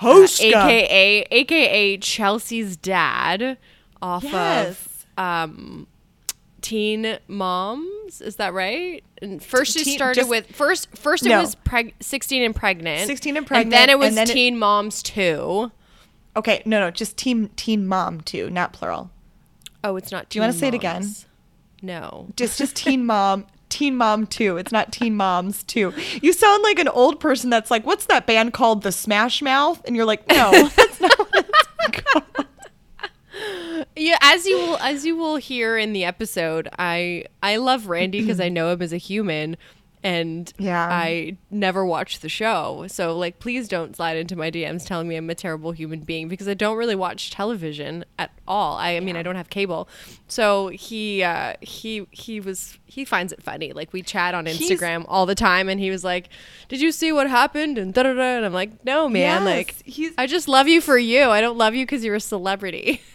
Houska. 0.00 0.54
uh, 0.54 0.68
aka 0.68 1.26
aka 1.30 1.96
Chelsea's 1.98 2.76
dad, 2.76 3.58
off 4.00 4.24
Yes. 4.24 4.68
of 4.68 5.06
um, 5.24 5.86
Teen 6.66 7.18
Moms. 7.28 8.20
Is 8.20 8.36
that 8.36 8.52
right? 8.52 9.04
And 9.22 9.40
first 9.42 9.76
she 9.78 9.84
Teen- 9.84 9.96
started 9.96 10.20
just- 10.20 10.28
with 10.30 10.46
first 10.54 10.88
first 10.96 11.24
it 11.24 11.28
No. 11.28 11.40
was 11.40 11.54
preg- 11.54 11.92
sixteen 12.00 12.42
and 12.42 12.54
pregnant, 12.56 13.06
16 13.06 13.30
and 13.30 13.38
and 13.38 13.46
pregnant, 13.46 13.70
then 13.70 13.88
it 13.88 13.98
was 13.98 14.08
and 14.08 14.16
then 14.16 14.30
it- 14.30 14.32
Teen 14.32 14.58
Moms 14.58 15.02
too 15.02 15.70
Okay, 16.36 16.62
no, 16.66 16.80
no, 16.80 16.90
just 16.90 17.16
teen 17.16 17.48
teen 17.56 17.86
mom 17.86 18.20
too, 18.20 18.50
not 18.50 18.72
plural. 18.74 19.10
Oh, 19.84 19.96
it's 19.96 20.10
not. 20.12 20.28
Do 20.28 20.38
you 20.38 20.42
wanna 20.42 20.52
say 20.52 20.68
it 20.68 20.74
again? 20.74 21.08
No. 21.82 22.26
Just 22.36 22.58
just 22.58 22.74
teen 22.82 23.06
mom, 23.06 23.46
teen 23.70 23.96
mom 23.96 24.26
too. 24.26 24.56
It's 24.58 24.72
not 24.72 24.92
teen 24.92 25.16
moms 25.16 25.62
too. 25.62 25.94
You 26.20 26.32
sound 26.34 26.62
like 26.62 26.78
an 26.78 26.88
old 26.88 27.20
person 27.20 27.48
that's 27.48 27.70
like, 27.70 27.86
what's 27.86 28.06
that 28.06 28.26
band 28.26 28.52
called? 28.52 28.82
The 28.82 28.92
Smash 28.92 29.40
Mouth, 29.40 29.80
and 29.86 29.94
you're 29.96 30.04
like, 30.04 30.26
no, 30.28 30.50
that's 30.76 31.00
not 31.00 31.18
what 31.18 31.46
it's 31.88 32.02
called. 32.12 32.46
Yeah, 33.94 34.18
as 34.20 34.46
you 34.46 34.56
will 34.58 34.76
as 34.78 35.06
you 35.06 35.16
will 35.16 35.36
hear 35.36 35.78
in 35.78 35.92
the 35.92 36.04
episode, 36.04 36.68
I 36.78 37.24
I 37.42 37.56
love 37.56 37.86
Randy 37.86 38.20
because 38.20 38.40
I 38.40 38.48
know 38.48 38.70
him 38.72 38.82
as 38.82 38.92
a 38.92 38.98
human 38.98 39.56
and 40.06 40.52
Yeah. 40.56 40.86
I 40.88 41.36
never 41.50 41.84
watched 41.84 42.22
the 42.22 42.28
show. 42.28 42.84
So 42.88 43.16
like 43.18 43.40
please 43.40 43.66
don't 43.66 43.96
slide 43.96 44.16
into 44.16 44.36
my 44.36 44.50
DMs 44.52 44.86
telling 44.86 45.08
me 45.08 45.16
I'm 45.16 45.28
a 45.28 45.34
terrible 45.34 45.72
human 45.72 46.00
being 46.00 46.28
because 46.28 46.46
I 46.46 46.54
don't 46.54 46.76
really 46.76 46.94
watch 46.94 47.30
television 47.30 48.04
at 48.18 48.30
all. 48.46 48.76
I, 48.76 48.96
I 48.96 49.00
mean 49.00 49.16
I 49.16 49.22
don't 49.22 49.34
have 49.36 49.50
cable. 49.50 49.88
So 50.28 50.68
he 50.68 51.24
uh 51.24 51.54
he 51.60 52.06
he 52.12 52.38
was 52.40 52.78
he 52.86 53.04
finds 53.04 53.32
it 53.32 53.42
funny. 53.42 53.72
Like 53.72 53.92
we 53.92 54.02
chat 54.02 54.32
on 54.34 54.46
He's- 54.46 54.58
Instagram 54.70 55.04
all 55.08 55.26
the 55.26 55.34
time 55.34 55.68
and 55.68 55.80
he 55.80 55.90
was 55.90 56.04
like, 56.04 56.28
"Did 56.68 56.80
you 56.80 56.92
see 56.92 57.10
what 57.10 57.28
happened?" 57.28 57.76
and 57.76 57.92
da 57.92 58.04
da 58.04 58.12
da 58.14 58.36
and 58.36 58.44
I'm 58.46 58.52
like, 58.52 58.84
"No, 58.84 59.08
man. 59.08 59.44
Yes, 59.44 59.56
like 59.56 59.74
he's- 59.84 60.14
I 60.16 60.26
just 60.28 60.46
love 60.46 60.68
you 60.68 60.80
for 60.80 60.96
you. 60.96 61.24
I 61.30 61.40
don't 61.40 61.58
love 61.58 61.74
you 61.74 61.84
cuz 61.84 62.04
you're 62.04 62.14
a 62.14 62.20
celebrity." 62.20 63.02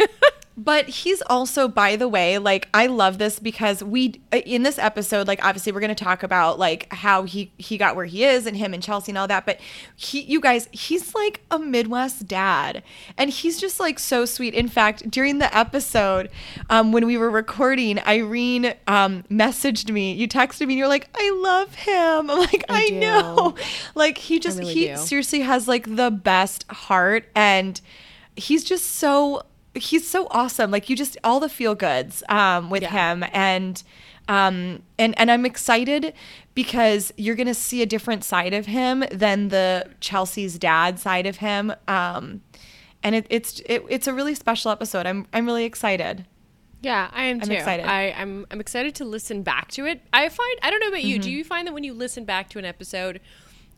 But 0.57 0.89
he's 0.89 1.21
also, 1.23 1.67
by 1.67 1.95
the 1.95 2.07
way, 2.07 2.37
like 2.37 2.67
I 2.73 2.87
love 2.87 3.17
this 3.17 3.39
because 3.39 3.83
we 3.83 4.21
in 4.31 4.63
this 4.63 4.77
episode, 4.77 5.27
like 5.27 5.43
obviously 5.43 5.71
we're 5.71 5.79
going 5.79 5.95
to 5.95 6.03
talk 6.03 6.23
about 6.23 6.59
like 6.59 6.91
how 6.93 7.23
he 7.23 7.51
he 7.57 7.77
got 7.77 7.95
where 7.95 8.05
he 8.05 8.25
is 8.25 8.45
and 8.45 8.57
him 8.57 8.73
and 8.73 8.83
Chelsea 8.83 9.11
and 9.11 9.17
all 9.17 9.27
that. 9.27 9.45
But 9.45 9.59
he, 9.95 10.21
you 10.21 10.41
guys, 10.41 10.67
he's 10.71 11.15
like 11.15 11.41
a 11.49 11.57
Midwest 11.57 12.27
dad, 12.27 12.83
and 13.17 13.29
he's 13.29 13.59
just 13.61 13.79
like 13.79 13.97
so 13.97 14.25
sweet. 14.25 14.53
In 14.53 14.67
fact, 14.67 15.09
during 15.09 15.39
the 15.39 15.55
episode, 15.57 16.29
um, 16.69 16.91
when 16.91 17.05
we 17.05 17.17
were 17.17 17.31
recording, 17.31 17.99
Irene 17.99 18.73
um 18.87 19.23
messaged 19.31 19.89
me. 19.89 20.13
You 20.13 20.27
texted 20.27 20.67
me, 20.67 20.73
and 20.73 20.79
you're 20.79 20.87
like, 20.87 21.09
"I 21.15 21.31
love 21.41 21.73
him." 21.75 22.29
I'm 22.29 22.39
like, 22.39 22.65
I 22.67 22.87
"I, 22.87 22.89
know." 22.89 23.55
Like 23.95 24.17
he 24.17 24.39
just 24.39 24.59
really 24.59 24.73
he 24.73 24.87
do. 24.87 24.97
seriously 24.97 25.41
has 25.41 25.67
like 25.67 25.95
the 25.95 26.11
best 26.11 26.65
heart 26.69 27.25
and 27.35 27.79
he's 28.35 28.63
just 28.63 28.85
so 28.85 29.43
he's 29.73 30.07
so 30.07 30.27
awesome 30.31 30.69
like 30.71 30.89
you 30.89 30.95
just 30.95 31.17
all 31.23 31.39
the 31.39 31.47
feel 31.49 31.75
goods 31.75 32.23
um 32.29 32.69
with 32.69 32.81
Yeah. 32.83 32.89
him 33.11 33.23
and 33.33 33.81
um 34.27 34.83
and 34.99 35.17
and 35.17 35.31
i'm 35.31 35.45
excited 35.45 36.13
because 36.55 37.13
you're 37.17 37.35
gonna 37.35 37.53
see 37.53 37.81
a 37.81 37.85
different 37.85 38.23
side 38.23 38.53
of 38.53 38.65
him 38.65 39.03
than 39.11 39.47
the 39.47 39.87
chelsea's 40.01 40.59
dad 40.59 40.99
side 40.99 41.25
of 41.25 41.37
him 41.37 41.73
um 41.87 42.41
and 43.03 43.15
it, 43.15 43.25
it's 43.29 43.61
it, 43.65 43.83
it's 43.89 44.07
a 44.07 44.13
really 44.13 44.35
special 44.35 44.71
episode 44.71 45.05
i'm 45.05 45.25
i'm 45.33 45.45
really 45.45 45.63
excited 45.65 46.25
Yeah, 46.83 47.09
I 47.13 47.25
am 47.25 47.39
I'm 47.41 47.47
too. 47.47 47.53
excited. 47.53 47.85
I, 47.85 48.11
I'm 48.17 48.45
I'm 48.49 48.59
excited 48.59 48.95
to 48.95 49.05
listen 49.05 49.43
back 49.43 49.69
to 49.77 49.85
it. 49.85 50.01
I 50.11 50.27
find 50.29 50.59
I 50.63 50.71
don't 50.71 50.79
know 50.79 50.87
about 50.87 51.03
you. 51.03 51.15
Mm-hmm. 51.17 51.21
Do 51.21 51.31
you 51.31 51.43
find 51.43 51.67
that 51.67 51.73
when 51.75 51.83
you 51.83 51.93
listen 51.93 52.25
back 52.25 52.49
to 52.49 52.57
an 52.59 52.65
episode, 52.65 53.21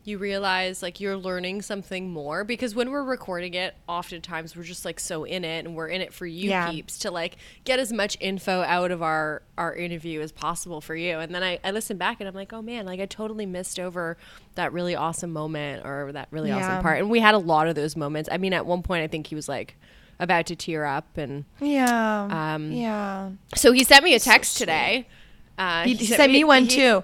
you 0.06 0.18
realize 0.18 0.82
like 0.82 1.00
you're 1.00 1.16
learning 1.16 1.62
something 1.62 2.10
more? 2.10 2.44
Because 2.44 2.74
when 2.74 2.90
we're 2.90 3.02
recording 3.04 3.54
it, 3.54 3.74
oftentimes 3.88 4.56
we're 4.56 4.62
just 4.62 4.84
like 4.84 5.00
so 5.00 5.24
in 5.24 5.44
it, 5.44 5.64
and 5.64 5.74
we're 5.74 5.88
in 5.88 6.00
it 6.00 6.12
for 6.12 6.26
you 6.26 6.50
Yeah. 6.50 6.70
peeps 6.70 6.98
to 7.00 7.10
like 7.10 7.36
get 7.64 7.78
as 7.78 7.92
much 7.92 8.16
info 8.20 8.62
out 8.62 8.90
of 8.90 9.02
our 9.02 9.42
our 9.56 9.74
interview 9.74 10.20
as 10.20 10.32
possible 10.32 10.80
for 10.80 10.94
you. 10.94 11.18
And 11.18 11.34
then 11.34 11.42
I, 11.42 11.58
I 11.64 11.70
listen 11.70 11.96
back 11.96 12.20
and 12.20 12.28
I'm 12.28 12.34
like, 12.34 12.52
oh 12.52 12.60
man, 12.62 12.86
like 12.86 13.00
I 13.00 13.06
totally 13.06 13.46
missed 13.46 13.80
over 13.80 14.16
that 14.56 14.72
really 14.72 14.94
awesome 14.94 15.32
moment 15.32 15.84
or 15.86 16.10
that 16.12 16.28
really 16.30 16.48
Yeah. 16.50 16.58
awesome 16.58 16.82
part. 16.82 16.98
And 16.98 17.08
we 17.10 17.20
had 17.20 17.34
a 17.34 17.38
lot 17.38 17.66
of 17.68 17.74
those 17.74 17.96
moments. 17.96 18.28
I 18.30 18.36
mean, 18.38 18.52
at 18.52 18.66
one 18.66 18.82
point, 18.82 19.02
I 19.04 19.06
think 19.06 19.26
he 19.28 19.34
was 19.34 19.48
like 19.48 19.76
about 20.20 20.46
to 20.46 20.56
tear 20.56 20.84
up 20.84 21.16
and. 21.16 21.44
yeah 21.60 22.54
Um, 22.54 22.70
yeah 22.72 23.30
So 23.54 23.72
he 23.72 23.84
sent 23.84 24.04
me 24.04 24.14
a 24.14 24.20
text 24.20 24.58
today. 24.58 25.06
Uh, 25.56 25.84
he, 25.84 25.94
he 25.94 26.06
sent 26.06 26.32
me 26.32 26.42
one 26.44 26.64
he- 26.64 26.70
too 26.70 27.02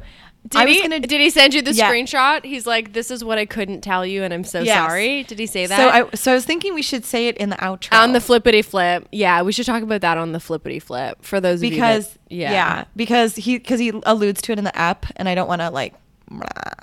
Did 0.48 0.68
he? 0.68 0.80
gonna 0.82 1.00
Did 1.00 1.20
he 1.20 1.28
send 1.30 1.52
you 1.54 1.60
the 1.62 1.72
Yeah. 1.72 1.90
screenshot? 1.90 2.44
He's 2.44 2.66
like, 2.66 2.92
"This 2.94 3.10
is 3.10 3.22
what 3.22 3.36
I 3.38 3.44
couldn't 3.44 3.82
tell 3.82 4.06
you, 4.06 4.22
and 4.22 4.32
I'm 4.32 4.42
so 4.44 4.62
Yes. 4.62 4.76
sorry." 4.76 5.22
Did 5.24 5.38
he 5.38 5.46
say 5.46 5.66
that? 5.66 5.76
so 5.76 5.88
i 5.88 6.10
so 6.16 6.32
i 6.32 6.34
was 6.34 6.44
thinking 6.44 6.74
we 6.74 6.82
should 6.82 7.04
say 7.04 7.28
it 7.28 7.36
in 7.36 7.50
the 7.50 7.56
outro 7.56 7.92
on 7.92 8.12
the 8.12 8.20
flippity 8.20 8.62
flip. 8.62 9.06
Yeah, 9.12 9.42
we 9.42 9.52
should 9.52 9.66
talk 9.66 9.82
about 9.82 10.00
that 10.00 10.16
on 10.16 10.32
the 10.32 10.40
flippity 10.40 10.78
flip 10.78 11.18
for 11.22 11.40
those 11.40 11.60
because 11.60 12.06
of 12.06 12.18
you 12.30 12.44
that, 12.44 12.52
yeah. 12.52 12.84
because 12.96 13.36
he 13.36 13.58
because 13.58 13.78
he 13.80 13.92
alludes 14.04 14.40
to 14.42 14.52
it 14.52 14.58
in 14.58 14.64
the 14.64 14.76
app 14.76 15.06
and 15.16 15.28
i 15.28 15.34
don't 15.34 15.48
want 15.48 15.60
to 15.60 15.68
like 15.70 15.94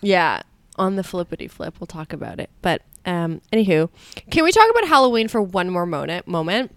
yeah, 0.03 0.41
on 0.77 0.95
the 0.95 1.03
flippity 1.03 1.47
flip. 1.47 1.75
We'll 1.79 1.87
talk 1.87 2.13
about 2.13 2.39
it. 2.39 2.49
But 2.61 2.81
um, 3.05 3.41
anywho, 3.51 3.89
can 4.29 4.43
we 4.43 4.51
talk 4.51 4.69
about 4.69 4.87
Halloween 4.87 5.27
for 5.27 5.41
one 5.41 5.69
more 5.69 5.85
moment? 5.85 6.27
Moment. 6.27 6.75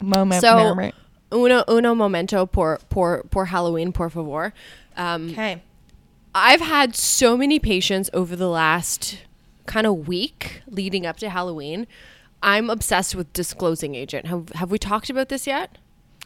moment 0.00 0.40
So 0.40 0.56
moment. 0.56 0.94
uno 1.32 1.64
uno 1.68 1.94
momento 1.94 2.46
por 2.46 2.78
por 2.88 3.24
por 3.30 3.46
Halloween 3.46 3.92
por 3.92 4.08
favor. 4.08 4.52
Um, 4.96 5.30
okay 5.30 5.62
I've 6.36 6.60
had 6.60 6.94
so 6.94 7.36
many 7.36 7.58
patients 7.58 8.10
over 8.12 8.36
the 8.36 8.48
last 8.48 9.18
kind 9.64 9.86
of 9.86 10.06
week 10.06 10.60
leading 10.68 11.06
up 11.06 11.16
to 11.18 11.30
Halloween. 11.30 11.86
I'm 12.42 12.68
obsessed 12.68 13.14
with 13.14 13.32
disclosing 13.32 13.94
agent. 13.94 14.26
Have 14.26 14.50
have 14.50 14.70
we 14.70 14.78
talked 14.78 15.08
about 15.08 15.30
this 15.30 15.46
yet? 15.46 15.78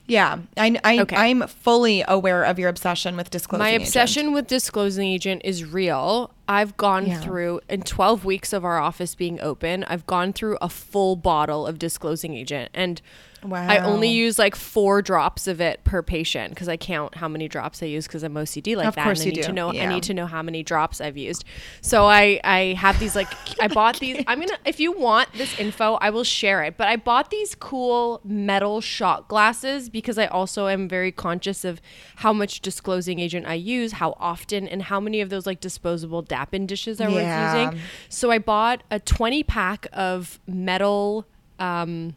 Yeah, 0.06 0.38
I, 0.56 0.76
I, 0.82 0.98
Okay. 1.02 1.14
I'm 1.14 1.46
fully 1.46 2.02
aware 2.08 2.42
of 2.42 2.58
your 2.58 2.68
obsession 2.68 3.16
with 3.16 3.30
disclosing. 3.30 3.64
Agent. 3.64 3.70
My 3.72 3.74
agent. 3.76 3.88
obsession 3.88 4.32
with 4.32 4.48
disclosing 4.48 5.06
agent 5.08 5.42
is 5.44 5.64
real. 5.64 6.32
I've 6.48 6.76
gone 6.76 7.06
Yeah. 7.06 7.20
through 7.20 7.60
in 7.68 7.82
12 7.82 8.24
weeks 8.24 8.52
of 8.52 8.64
our 8.64 8.78
office 8.80 9.14
being 9.14 9.40
open, 9.40 9.84
I've 9.84 10.04
gone 10.08 10.32
through 10.32 10.58
a 10.60 10.68
full 10.68 11.14
bottle 11.14 11.64
of 11.64 11.78
disclosing 11.78 12.34
agent 12.34 12.70
and 12.74 13.00
I 13.42 13.78
only 13.78 14.08
use 14.10 14.38
like 14.38 14.54
4 14.54 15.00
drops 15.02 15.46
of 15.46 15.60
it 15.60 15.82
per 15.84 16.02
patient 16.02 16.50
because 16.50 16.68
I 16.68 16.76
count 16.76 17.14
how 17.14 17.26
many 17.28 17.48
drops 17.48 17.82
I 17.82 17.86
use 17.86 18.06
because 18.06 18.22
I'm 18.22 18.34
OCD 18.34 18.76
like 18.76 18.88
Of 18.88 18.94
that 18.96 19.04
course 19.04 19.20
and 19.20 19.22
I 19.22 19.30
you 19.30 19.32
need 19.36 19.42
to 19.42 19.48
do. 19.48 19.54
know 19.54 19.68
I 19.70 19.86
need 19.86 20.02
to 20.04 20.14
know 20.14 20.26
how 20.26 20.42
many 20.42 20.62
drops 20.62 21.00
I've 21.00 21.16
used. 21.16 21.44
So 21.80 22.04
I 22.04 22.40
I 22.44 22.74
have 22.78 22.98
these 22.98 23.16
like 23.16 23.28
I 23.60 23.68
bought 23.78 23.98
these 23.98 24.22
I'm 24.26 24.38
going 24.38 24.48
to 24.48 24.58
if 24.66 24.78
you 24.78 24.92
want 24.92 25.28
this 25.32 25.54
info, 25.54 25.94
I 25.94 26.10
will 26.10 26.24
share 26.24 26.62
it. 26.64 26.76
But 26.76 26.88
I 26.88 26.96
bought 26.96 27.30
these 27.30 27.54
cool 27.54 28.20
metal 28.24 28.80
shot 28.80 29.28
glasses 29.28 29.88
because 29.88 30.18
I 30.18 30.26
also 30.26 30.66
am 30.68 30.88
very 30.88 31.12
conscious 31.12 31.64
of 31.64 31.80
how 32.16 32.32
much 32.32 32.60
disclosing 32.60 33.20
agent 33.20 33.46
I 33.46 33.54
use, 33.54 33.92
how 33.92 34.14
often, 34.18 34.68
and 34.68 34.82
how 34.82 35.00
many 35.00 35.20
of 35.22 35.30
those 35.30 35.46
like 35.46 35.60
disposable 35.60 36.22
dappen 36.22 36.66
dishes 36.66 37.00
I 37.00 37.08
Yeah. 37.08 37.68
using. 37.70 37.80
So 38.08 38.30
I 38.30 38.38
bought 38.38 38.82
a 38.90 39.00
20 39.00 39.42
pack 39.44 39.86
of 39.92 40.38
metal 40.46 41.26
um, 41.58 42.14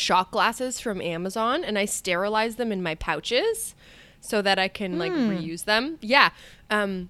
shot 0.00 0.30
glasses 0.30 0.80
from 0.80 1.00
Amazon 1.00 1.62
and 1.64 1.78
I 1.78 1.84
sterilize 1.84 2.56
them 2.56 2.72
in 2.72 2.82
my 2.82 2.94
pouches 2.94 3.74
so 4.20 4.42
that 4.42 4.58
I 4.58 4.68
can 4.68 4.98
like 4.98 5.12
Hmm. 5.12 5.28
reuse 5.30 5.64
them. 5.64 5.98
Yeah. 6.00 6.30
Um, 6.70 7.08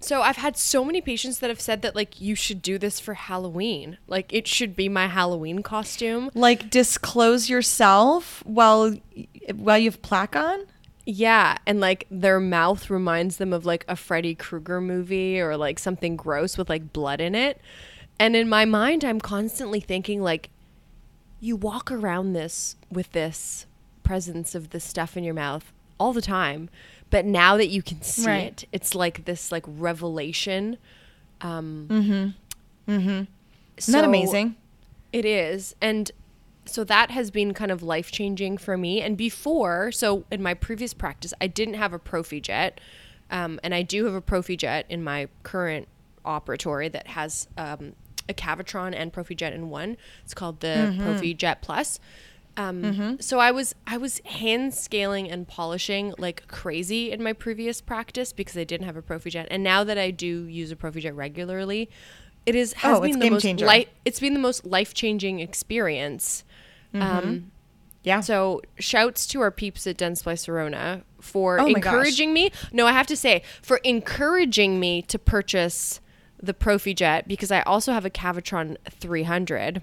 so 0.00 0.22
I've 0.22 0.36
had 0.36 0.56
so 0.56 0.84
many 0.84 1.00
patients 1.00 1.40
that 1.40 1.50
have 1.50 1.60
said 1.60 1.82
that 1.82 1.96
like 1.96 2.20
you 2.20 2.34
should 2.36 2.62
do 2.62 2.78
this 2.78 3.00
for 3.00 3.14
Halloween. 3.14 3.98
Like 4.06 4.32
it 4.32 4.46
should 4.46 4.76
be 4.76 4.88
my 4.88 5.08
Halloween 5.08 5.62
costume. 5.62 6.30
like 6.34 6.70
disclose 6.70 7.50
yourself 7.50 8.42
while 8.46 8.94
while 9.54 9.78
you 9.78 9.90
have 9.90 10.00
plaque 10.02 10.36
on. 10.36 10.60
Yeah, 11.10 11.56
and 11.66 11.80
like 11.80 12.06
their 12.10 12.38
mouth 12.38 12.90
reminds 12.90 13.38
them 13.38 13.52
of 13.52 13.64
like 13.64 13.84
a 13.88 13.96
Freddy 13.96 14.34
Krueger 14.34 14.80
movie 14.80 15.40
or 15.40 15.56
like 15.56 15.78
something 15.78 16.16
gross 16.16 16.58
with 16.58 16.68
like 16.68 16.92
blood 16.92 17.20
in 17.20 17.34
it. 17.34 17.60
And 18.20 18.36
in 18.36 18.48
my 18.48 18.64
mind, 18.64 19.04
I'm 19.04 19.20
constantly 19.20 19.80
thinking 19.80 20.22
like 20.22 20.50
you 21.40 21.56
walk 21.56 21.90
around 21.90 22.32
this 22.32 22.76
with 22.90 23.12
this 23.12 23.66
presence 24.02 24.54
of 24.54 24.70
this 24.70 24.84
stuff 24.84 25.16
in 25.16 25.24
your 25.24 25.34
mouth 25.34 25.72
all 26.00 26.12
the 26.12 26.22
time, 26.22 26.70
but 27.10 27.24
now 27.24 27.56
that 27.56 27.68
you 27.68 27.82
can 27.82 28.02
see 28.02 28.26
Right. 28.26 28.62
it, 28.62 28.68
it's 28.72 28.94
like 28.94 29.24
this 29.24 29.52
like 29.52 29.64
revelation. 29.66 30.78
Um 31.40 31.86
Isn't 33.76 33.92
that 33.92 34.04
amazing? 34.04 34.56
It 35.12 35.24
is. 35.24 35.74
And 35.80 36.10
so 36.64 36.84
that 36.84 37.10
has 37.10 37.30
been 37.30 37.54
kind 37.54 37.70
of 37.70 37.82
life 37.82 38.10
changing 38.10 38.58
for 38.58 38.76
me. 38.76 39.00
And 39.00 39.16
before, 39.16 39.90
so 39.92 40.24
in 40.30 40.42
my 40.42 40.54
previous 40.54 40.92
practice, 40.92 41.32
I 41.40 41.46
didn't 41.46 41.74
have 41.74 41.92
a 41.92 41.98
Prophy 41.98 42.40
Jet. 42.40 42.80
Um, 43.30 43.58
and 43.62 43.74
I 43.74 43.82
do 43.82 44.04
have 44.06 44.14
a 44.14 44.20
Prophy 44.20 44.56
Jet 44.56 44.84
in 44.88 45.02
my 45.04 45.28
current 45.42 45.88
operatory 46.24 46.90
that 46.92 47.06
has 47.08 47.48
um, 47.56 47.94
a 48.28 48.34
Cavitron 48.34 48.94
and 48.94 49.12
Prophy 49.12 49.34
Jet 49.34 49.52
in 49.52 49.70
one. 49.70 49.96
It's 50.24 50.34
called 50.34 50.60
the 50.60 50.94
Prophy 51.02 51.34
Jet 51.34 51.62
Plus. 51.62 51.98
Um, 52.56 53.16
So 53.20 53.38
I 53.38 53.50
was 53.52 53.74
I 53.86 53.96
was 53.98 54.20
hand 54.24 54.74
scaling 54.74 55.30
and 55.30 55.46
polishing 55.46 56.12
like 56.18 56.48
crazy 56.48 57.12
in 57.12 57.22
my 57.22 57.32
previous 57.32 57.80
practice 57.80 58.32
because 58.32 58.56
I 58.56 58.64
didn't 58.64 58.86
have 58.86 58.96
a 58.96 59.02
ProphyJet, 59.02 59.46
and 59.50 59.62
now 59.62 59.84
that 59.84 59.96
I 59.96 60.10
do 60.10 60.44
use 60.46 60.72
a 60.72 60.76
ProphyJet 60.76 61.14
regularly, 61.14 61.88
it 62.46 62.54
is 62.56 62.72
has 62.74 62.96
Oh, 62.96 63.00
been 63.00 63.10
it's 63.10 63.16
the 63.18 63.24
game 63.24 63.32
most. 63.34 63.44
It's 64.04 64.18
been 64.20 64.34
the 64.34 64.40
most 64.40 64.64
life 64.66 64.92
changing 64.92 65.38
experience. 65.40 66.42
Um, 66.94 67.52
Yeah. 68.02 68.20
so 68.20 68.62
shouts 68.78 69.26
to 69.28 69.40
our 69.40 69.50
peeps 69.50 69.86
at 69.86 69.96
Dentsply 69.98 70.34
Sirona 70.34 71.02
for 71.20 71.60
Oh 71.60 71.66
gosh. 71.66 71.76
encouraging 71.76 72.32
me. 72.32 72.50
No, 72.72 72.86
I 72.86 72.92
have 72.92 73.06
to 73.08 73.16
say 73.16 73.42
for 73.62 73.76
encouraging 73.78 74.80
me 74.80 75.02
to 75.02 75.18
purchase 75.18 76.00
the 76.42 76.54
ProphyJet 76.54 77.26
because 77.26 77.50
I 77.50 77.62
also 77.62 77.92
have 77.92 78.04
a 78.04 78.10
Cavitron 78.10 78.76
300. 78.88 79.82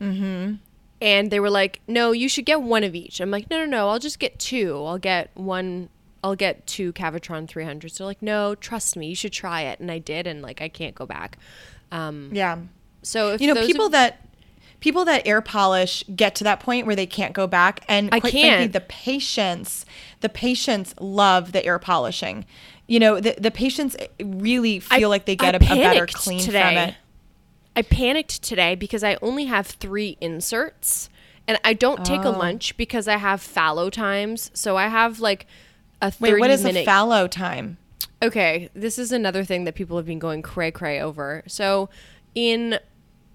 Mm-hmm. 0.00 0.54
And 1.00 1.30
they 1.30 1.40
were 1.40 1.50
like, 1.50 1.80
"No, 1.88 2.12
you 2.12 2.28
should 2.28 2.46
get 2.46 2.62
one 2.62 2.84
of 2.84 2.94
each." 2.94 3.20
I'm 3.20 3.30
like, 3.30 3.50
"No, 3.50 3.58
no, 3.58 3.66
no. 3.66 3.88
I'll 3.88 3.98
just 3.98 4.18
get 4.18 4.38
two. 4.38 4.82
I'll 4.84 4.98
get 4.98 5.30
one. 5.34 5.88
I'll 6.22 6.36
get 6.36 6.66
two 6.66 6.92
Cavitron 6.92 7.48
300s." 7.48 7.98
They're 7.98 8.06
like, 8.06 8.22
"No, 8.22 8.54
trust 8.54 8.96
me. 8.96 9.08
You 9.08 9.16
should 9.16 9.32
try 9.32 9.62
it." 9.62 9.80
And 9.80 9.90
I 9.90 9.98
did, 9.98 10.26
and 10.28 10.42
like 10.42 10.60
I 10.60 10.68
can't 10.68 10.94
go 10.94 11.04
back. 11.04 11.38
Um, 11.90 12.30
yeah. 12.32 12.58
so 13.02 13.32
if 13.32 13.40
You 13.40 13.52
know, 13.52 13.66
people 13.66 13.88
that 13.90 14.28
people 14.82 15.04
that 15.04 15.26
air 15.26 15.40
polish 15.40 16.04
get 16.14 16.34
to 16.34 16.44
that 16.44 16.60
point 16.60 16.86
where 16.86 16.96
they 16.96 17.06
can't 17.06 17.32
go 17.32 17.46
back 17.46 17.84
and 17.88 18.08
I 18.12 18.18
quite 18.18 18.32
frankly 18.32 18.48
can't. 18.50 18.72
the 18.72 18.80
patients 18.80 19.86
the 20.20 20.28
patients 20.28 20.94
love 21.00 21.52
the 21.52 21.64
air 21.64 21.78
polishing. 21.78 22.44
You 22.86 23.00
know, 23.00 23.20
the 23.20 23.34
the 23.38 23.50
patients 23.50 23.96
really 24.22 24.80
feel 24.80 25.08
like 25.08 25.24
they 25.24 25.36
get 25.36 25.54
a 25.54 25.58
better 25.58 26.06
clean 26.06 26.40
today. 26.40 26.60
from 26.62 26.76
it. 26.90 26.94
I 27.74 27.82
panicked 27.82 28.42
today 28.42 28.74
because 28.74 29.02
I 29.02 29.16
only 29.22 29.46
have 29.46 29.66
three 29.66 30.18
inserts 30.20 31.08
and 31.48 31.58
I 31.64 31.72
don't 31.72 32.04
take 32.04 32.20
a 32.20 32.28
Oh. 32.28 32.38
lunch 32.38 32.76
because 32.76 33.08
I 33.08 33.16
have 33.16 33.40
fallow 33.40 33.88
times. 33.88 34.50
So 34.52 34.76
I 34.76 34.88
have 34.88 35.20
like 35.20 35.46
a 36.02 36.10
30 36.10 36.32
Wait, 36.34 36.40
what 36.40 36.50
is 36.50 36.64
minute 36.64 36.82
a 36.82 36.84
fallow 36.84 37.26
time? 37.28 37.78
Okay, 38.22 38.68
this 38.74 38.98
is 38.98 39.10
another 39.10 39.42
thing 39.42 39.64
that 39.64 39.74
people 39.74 39.96
have 39.96 40.06
been 40.06 40.18
going 40.18 40.42
cray 40.42 40.70
cray 40.70 41.00
over. 41.00 41.42
So, 41.46 41.88
in 42.34 42.78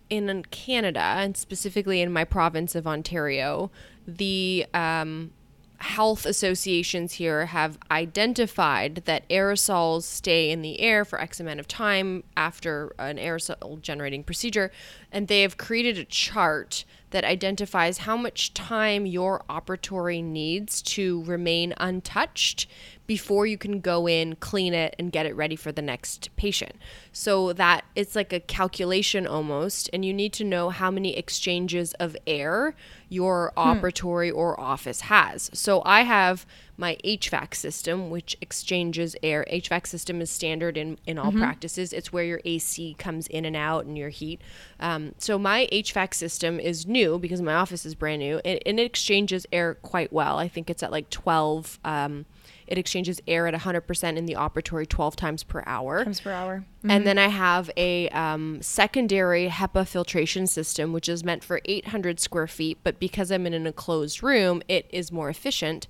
in 0.10 0.43
Canada 0.51 0.99
and 1.01 1.36
specifically 1.36 1.99
in 2.01 2.12
my 2.13 2.23
province 2.23 2.75
of 2.75 2.88
Ontario, 2.88 3.69
the 4.07 4.65
um, 4.73 5.31
health 5.79 6.25
associations 6.25 7.13
here 7.13 7.47
have 7.47 7.77
identified 7.91 9.03
that 9.05 9.27
aerosols 9.29 10.03
stay 10.03 10.49
in 10.49 10.61
the 10.61 10.79
air 10.79 11.05
for 11.05 11.21
X 11.21 11.39
amount 11.39 11.59
of 11.59 11.67
time 11.67 12.23
after 12.35 12.93
an 12.99 13.17
aerosol 13.17 13.81
generating 13.81 14.23
procedure, 14.23 14.71
and 15.11 15.27
they 15.27 15.41
have 15.41 15.57
created 15.57 15.97
a 15.97 16.05
chart 16.05 16.83
that 17.11 17.23
identifies 17.23 17.99
how 17.99 18.17
much 18.17 18.53
time 18.53 19.05
your 19.05 19.43
operatory 19.49 20.23
needs 20.23 20.81
to 20.81 21.23
remain 21.23 21.73
untouched 21.77 22.67
before 23.05 23.45
you 23.45 23.57
can 23.57 23.79
go 23.79 24.07
in, 24.07 24.35
clean 24.35 24.73
it, 24.73 24.93
and 24.99 25.13
get 25.13 25.25
it 25.25 25.33
ready 25.35 25.55
for 25.55 25.71
the 25.71 25.81
next 25.81 26.29
patient. 26.35 26.75
So 27.13 27.53
that 27.53 27.85
it's 27.95 28.15
like 28.15 28.33
a 28.33 28.41
calculation 28.41 29.25
almost, 29.25 29.89
and 29.93 30.03
you 30.03 30.13
need 30.13 30.33
to 30.33 30.43
know 30.43 30.69
how 30.69 30.91
many 30.91 31.15
exchanges 31.15 31.93
of 31.93 32.17
air 32.27 32.75
your 33.07 33.53
hmm. 33.55 33.61
operatory 33.61 34.33
or 34.33 34.59
office 34.59 35.01
has. 35.01 35.49
So 35.53 35.81
I 35.85 36.01
have 36.01 36.45
my 36.77 36.97
HVAC 37.03 37.55
system, 37.55 38.11
which 38.11 38.37
exchanges 38.39 39.15
air. 39.23 39.45
HVAC 39.51 39.87
system 39.87 40.21
is 40.21 40.29
standard 40.29 40.77
in, 40.77 40.99
in 41.07 41.17
all 41.17 41.31
practices. 41.31 41.91
It's 41.91 42.13
where 42.13 42.23
your 42.23 42.39
AC 42.45 42.95
comes 42.99 43.25
in 43.27 43.45
and 43.45 43.55
out 43.55 43.85
and 43.85 43.97
your 43.97 44.09
heat. 44.09 44.39
Um, 44.79 45.13
so 45.17 45.39
my 45.39 45.67
HVAC 45.71 46.13
system 46.13 46.59
is 46.59 46.85
new 46.85 47.17
because 47.17 47.41
my 47.41 47.55
office 47.55 47.85
is 47.85 47.95
brand 47.95 48.19
new 48.19 48.39
and, 48.45 48.59
and 48.65 48.79
it 48.79 48.83
exchanges 48.83 49.47
air 49.51 49.73
quite 49.73 50.13
well. 50.13 50.37
I 50.37 50.47
think 50.47 50.69
it's 50.69 50.83
at 50.83 50.91
like 50.91 51.09
12. 51.09 51.79
Um, 51.83 52.25
it 52.67 52.77
exchanges 52.77 53.21
air 53.27 53.47
at 53.47 53.53
100% 53.53 54.17
in 54.17 54.25
the 54.25 54.33
operatory 54.33 54.87
12 54.87 55.15
times 55.15 55.43
per 55.43 55.63
hour. 55.65 56.03
Times 56.03 56.19
per 56.19 56.31
hour. 56.31 56.65
And 56.87 57.07
then 57.07 57.17
I 57.17 57.29
have 57.29 57.71
a 57.77 58.09
um, 58.09 58.61
secondary 58.61 59.47
HEPA 59.47 59.87
filtration 59.87 60.47
system, 60.47 60.93
which 60.93 61.09
is 61.09 61.23
meant 61.23 61.43
for 61.43 61.61
800 61.65 62.19
square 62.19 62.47
feet. 62.47 62.77
But 62.83 62.99
because 62.99 63.31
I'm 63.31 63.47
in 63.47 63.53
an 63.53 63.65
enclosed 63.65 64.21
room, 64.21 64.61
it 64.67 64.85
is 64.89 65.11
more 65.11 65.29
efficient. 65.29 65.87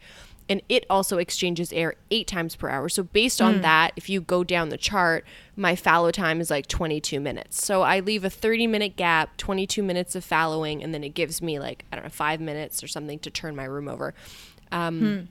And 0.50 0.62
it 0.70 0.86
also 0.90 1.18
exchanges 1.18 1.74
air 1.74 1.96
eight 2.10 2.26
times 2.28 2.56
per 2.56 2.70
hour. 2.70 2.88
So, 2.88 3.04
based 3.04 3.42
on 3.42 3.62
that, 3.62 3.92
if 3.98 4.10
you 4.10 4.22
go 4.22 4.46
down 4.46 4.70
the 4.70 4.78
chart, 4.78 5.26
my 5.58 5.76
fallow 5.76 6.10
time 6.10 6.40
is 6.40 6.50
like 6.50 6.68
22 6.68 7.20
minutes. 7.20 7.62
So, 7.64 7.82
I 7.82 8.00
leave 8.00 8.24
a 8.24 8.30
30 8.30 8.66
minute 8.66 8.96
gap, 8.96 9.36
22 9.38 9.84
minutes 9.84 10.16
of 10.16 10.24
fallowing, 10.24 10.82
and 10.82 10.94
then 10.94 11.04
it 11.04 11.14
gives 11.14 11.42
me 11.42 11.60
like, 11.60 11.84
I 11.92 11.98
don't 11.98 12.06
know, 12.06 12.10
five 12.10 12.40
minutes 12.40 12.82
or 12.82 12.88
something 12.88 13.20
to 13.20 13.30
turn 13.30 13.56
my 13.58 13.66
room 13.66 13.90
over. 13.90 14.14
Um, 14.72 15.28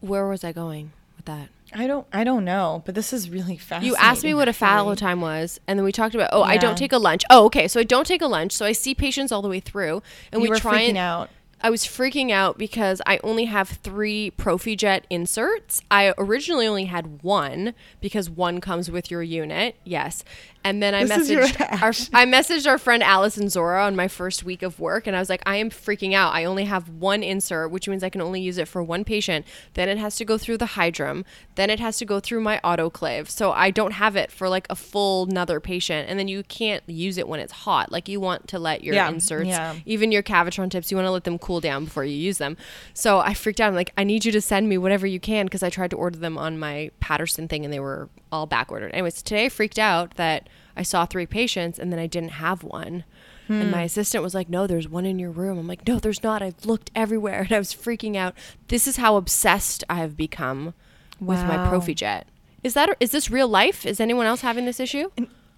Where 0.00 0.26
was 0.26 0.44
I 0.44 0.52
going 0.52 0.92
with 1.16 1.24
that? 1.26 1.48
I 1.74 1.86
don't 1.86 2.06
I 2.12 2.22
don't 2.22 2.44
know, 2.44 2.82
but 2.84 2.94
this 2.94 3.12
is 3.12 3.30
really 3.30 3.56
fast. 3.56 3.84
You 3.84 3.96
asked 3.96 4.24
me 4.24 4.34
what 4.34 4.46
a 4.48 4.52
fallow 4.52 4.94
time 4.94 5.20
was, 5.20 5.58
and 5.66 5.78
then 5.78 5.84
we 5.84 5.92
talked 5.92 6.14
about. 6.14 6.30
Oh, 6.32 6.42
I 6.42 6.58
don't 6.58 6.76
take 6.76 6.92
a 6.92 6.98
lunch. 6.98 7.22
Oh, 7.30 7.46
okay. 7.46 7.66
So 7.66 7.80
I 7.80 7.84
don't 7.84 8.06
take 8.06 8.20
a 8.20 8.26
lunch. 8.26 8.52
So 8.52 8.66
I 8.66 8.72
see 8.72 8.94
patients 8.94 9.32
all 9.32 9.40
the 9.42 9.48
way 9.48 9.60
through, 9.60 10.02
and 10.30 10.40
You 10.40 10.42
we 10.42 10.48
were 10.50 10.58
try 10.58 10.82
freaking 10.82 10.88
and 10.90 10.98
out. 10.98 11.30
I 11.64 11.70
was 11.70 11.84
freaking 11.84 12.32
out 12.32 12.58
because 12.58 13.00
I 13.06 13.20
only 13.22 13.44
have 13.44 13.68
three 13.68 14.32
ProphyJet 14.36 15.02
inserts. 15.08 15.80
I 15.92 16.12
originally 16.18 16.66
only 16.66 16.86
had 16.86 17.22
one 17.22 17.74
because 18.00 18.28
one 18.28 18.60
comes 18.60 18.90
with 18.90 19.12
your 19.12 19.22
unit. 19.22 19.76
Yes. 19.84 20.24
And 20.64 20.82
then 20.82 20.94
I 20.94 21.04
This 21.04 21.28
messaged 21.30 21.60
our. 21.82 21.90
I 22.12 22.24
messaged 22.26 22.66
our 22.66 22.78
friend 22.78 23.02
Allison 23.02 23.48
Zora 23.48 23.84
on 23.84 23.96
my 23.96 24.08
first 24.08 24.44
week 24.44 24.62
of 24.62 24.78
work 24.78 25.06
and 25.06 25.16
I 25.16 25.18
was 25.18 25.28
like, 25.28 25.42
I 25.44 25.56
am 25.56 25.70
freaking 25.70 26.14
out. 26.14 26.34
I 26.34 26.44
only 26.44 26.64
have 26.64 26.88
one 26.88 27.22
insert, 27.22 27.70
which 27.70 27.88
means 27.88 28.02
I 28.04 28.08
can 28.10 28.20
only 28.20 28.40
use 28.40 28.58
it 28.58 28.68
for 28.68 28.82
one 28.82 29.04
patient. 29.04 29.44
Then 29.74 29.88
it 29.88 29.98
has 29.98 30.16
to 30.16 30.24
go 30.24 30.38
through 30.38 30.58
the 30.58 30.66
Hydrim. 30.66 31.24
Then 31.56 31.70
it 31.70 31.80
has 31.80 31.98
to 31.98 32.04
go 32.04 32.20
through 32.20 32.40
my 32.42 32.60
autoclave. 32.62 33.28
So 33.28 33.52
I 33.52 33.70
don't 33.70 33.92
have 33.92 34.14
it 34.16 34.30
for 34.30 34.48
like 34.48 34.66
a 34.70 34.76
full 34.76 35.24
another 35.28 35.58
patient. 35.60 36.08
And 36.08 36.18
then 36.18 36.28
you 36.28 36.42
can't 36.44 36.82
use 36.88 37.18
it 37.18 37.26
when 37.28 37.40
it's 37.40 37.52
hot. 37.52 37.90
Like 37.90 38.08
you 38.08 38.20
want 38.20 38.48
to 38.48 38.58
let 38.58 38.84
your 38.84 38.94
Yeah, 38.94 39.08
inserts 39.08 39.48
yeah. 39.48 39.74
even 39.84 40.12
your 40.12 40.22
Cavitron 40.22 40.70
tips, 40.70 40.90
you 40.90 40.96
want 40.96 41.06
to 41.06 41.10
let 41.12 41.24
them 41.24 41.38
cool 41.38 41.60
down 41.60 41.84
before 41.86 42.04
you 42.04 42.16
use 42.16 42.38
them. 42.38 42.56
So 42.94 43.18
I 43.18 43.34
freaked 43.34 43.60
out. 43.60 43.68
I'm 43.68 43.74
like, 43.74 43.92
I 43.96 44.04
need 44.04 44.24
you 44.24 44.32
to 44.32 44.40
send 44.40 44.68
me 44.68 44.78
whatever 44.78 45.06
you 45.06 45.18
can 45.20 45.46
because 45.46 45.62
I 45.62 45.70
tried 45.70 45.90
to 45.90 45.96
order 45.96 46.18
them 46.18 46.38
on 46.38 46.58
my 46.58 46.90
Patterson 47.00 47.48
thing 47.48 47.64
and 47.64 47.72
they 47.72 47.80
were 47.80 48.08
all 48.30 48.46
back 48.46 48.70
ordered. 48.70 48.92
Anyways, 48.92 49.22
today 49.22 49.46
I 49.46 49.48
freaked 49.48 49.78
out 49.78 50.14
that 50.16 50.48
I 50.76 50.82
saw 50.82 51.04
three 51.04 51.26
patients 51.26 51.78
and 51.78 51.92
then 51.92 51.98
I 51.98 52.06
didn't 52.06 52.30
have 52.32 52.62
one. 52.64 53.04
And 53.48 53.64
Hmm. 53.64 53.70
my 53.70 53.82
assistant 53.82 54.22
was 54.24 54.34
like, 54.34 54.48
No, 54.48 54.66
there's 54.66 54.88
one 54.88 55.04
in 55.04 55.18
your 55.18 55.30
room. 55.30 55.58
I'm 55.58 55.66
like, 55.68 55.86
No, 55.86 55.98
there's 55.98 56.22
not. 56.22 56.42
I've 56.42 56.64
looked 56.64 56.90
everywhere 56.94 57.40
and 57.44 57.52
I 57.52 57.58
was 57.58 57.74
freaking 57.74 58.16
out. 58.16 58.34
This 58.68 58.86
is 58.86 58.96
how 58.96 59.16
obsessed 59.16 59.84
I 59.90 59.96
have 59.96 60.16
become 60.16 60.74
with 61.20 61.44
my 61.44 61.56
Wow. 61.58 61.70
ProphyJet. 61.70 62.24
Is 62.62 62.74
that 62.74 62.96
is 63.00 63.10
this 63.10 63.30
real 63.30 63.48
life? 63.48 63.84
Is 63.84 64.00
anyone 64.00 64.26
else 64.26 64.40
having 64.42 64.64
this 64.64 64.78
issue? 64.80 65.10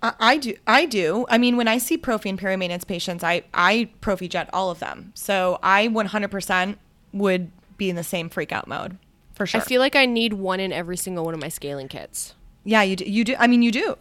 I, 0.02 0.12
I 0.18 0.36
do. 0.38 0.54
I 0.66 0.86
do. 0.86 1.26
I 1.28 1.38
mean, 1.38 1.56
when 1.56 1.68
I 1.68 1.78
see 1.78 1.96
prophy 1.96 2.30
and 2.30 2.38
peri 2.38 2.56
maintenance 2.56 2.84
patients, 2.84 3.22
I 3.22 3.42
I 3.52 3.90
Prophy 4.00 4.26
jet 4.28 4.48
all 4.52 4.70
of 4.70 4.78
them. 4.80 5.12
So 5.14 5.58
I 5.62 5.88
100% 5.88 6.76
would 7.12 7.50
be 7.76 7.90
in 7.90 7.96
the 7.96 8.04
same 8.04 8.28
freak 8.28 8.52
out 8.52 8.66
mode 8.68 8.96
for 9.34 9.46
sure. 9.46 9.60
I 9.60 9.64
feel 9.64 9.80
like 9.80 9.94
I 9.96 10.06
need 10.06 10.32
one 10.32 10.60
in 10.60 10.72
every 10.72 10.96
single 10.96 11.24
one 11.24 11.34
of 11.34 11.40
my 11.40 11.48
scaling 11.48 11.88
kits. 11.88 12.34
yeah, 12.64 12.82
you 12.82 12.96
do. 12.96 13.04
You 13.04 13.24
do. 13.24 13.36
I 13.38 13.46
mean, 13.46 13.62
you 13.62 13.70
do. 13.70 13.96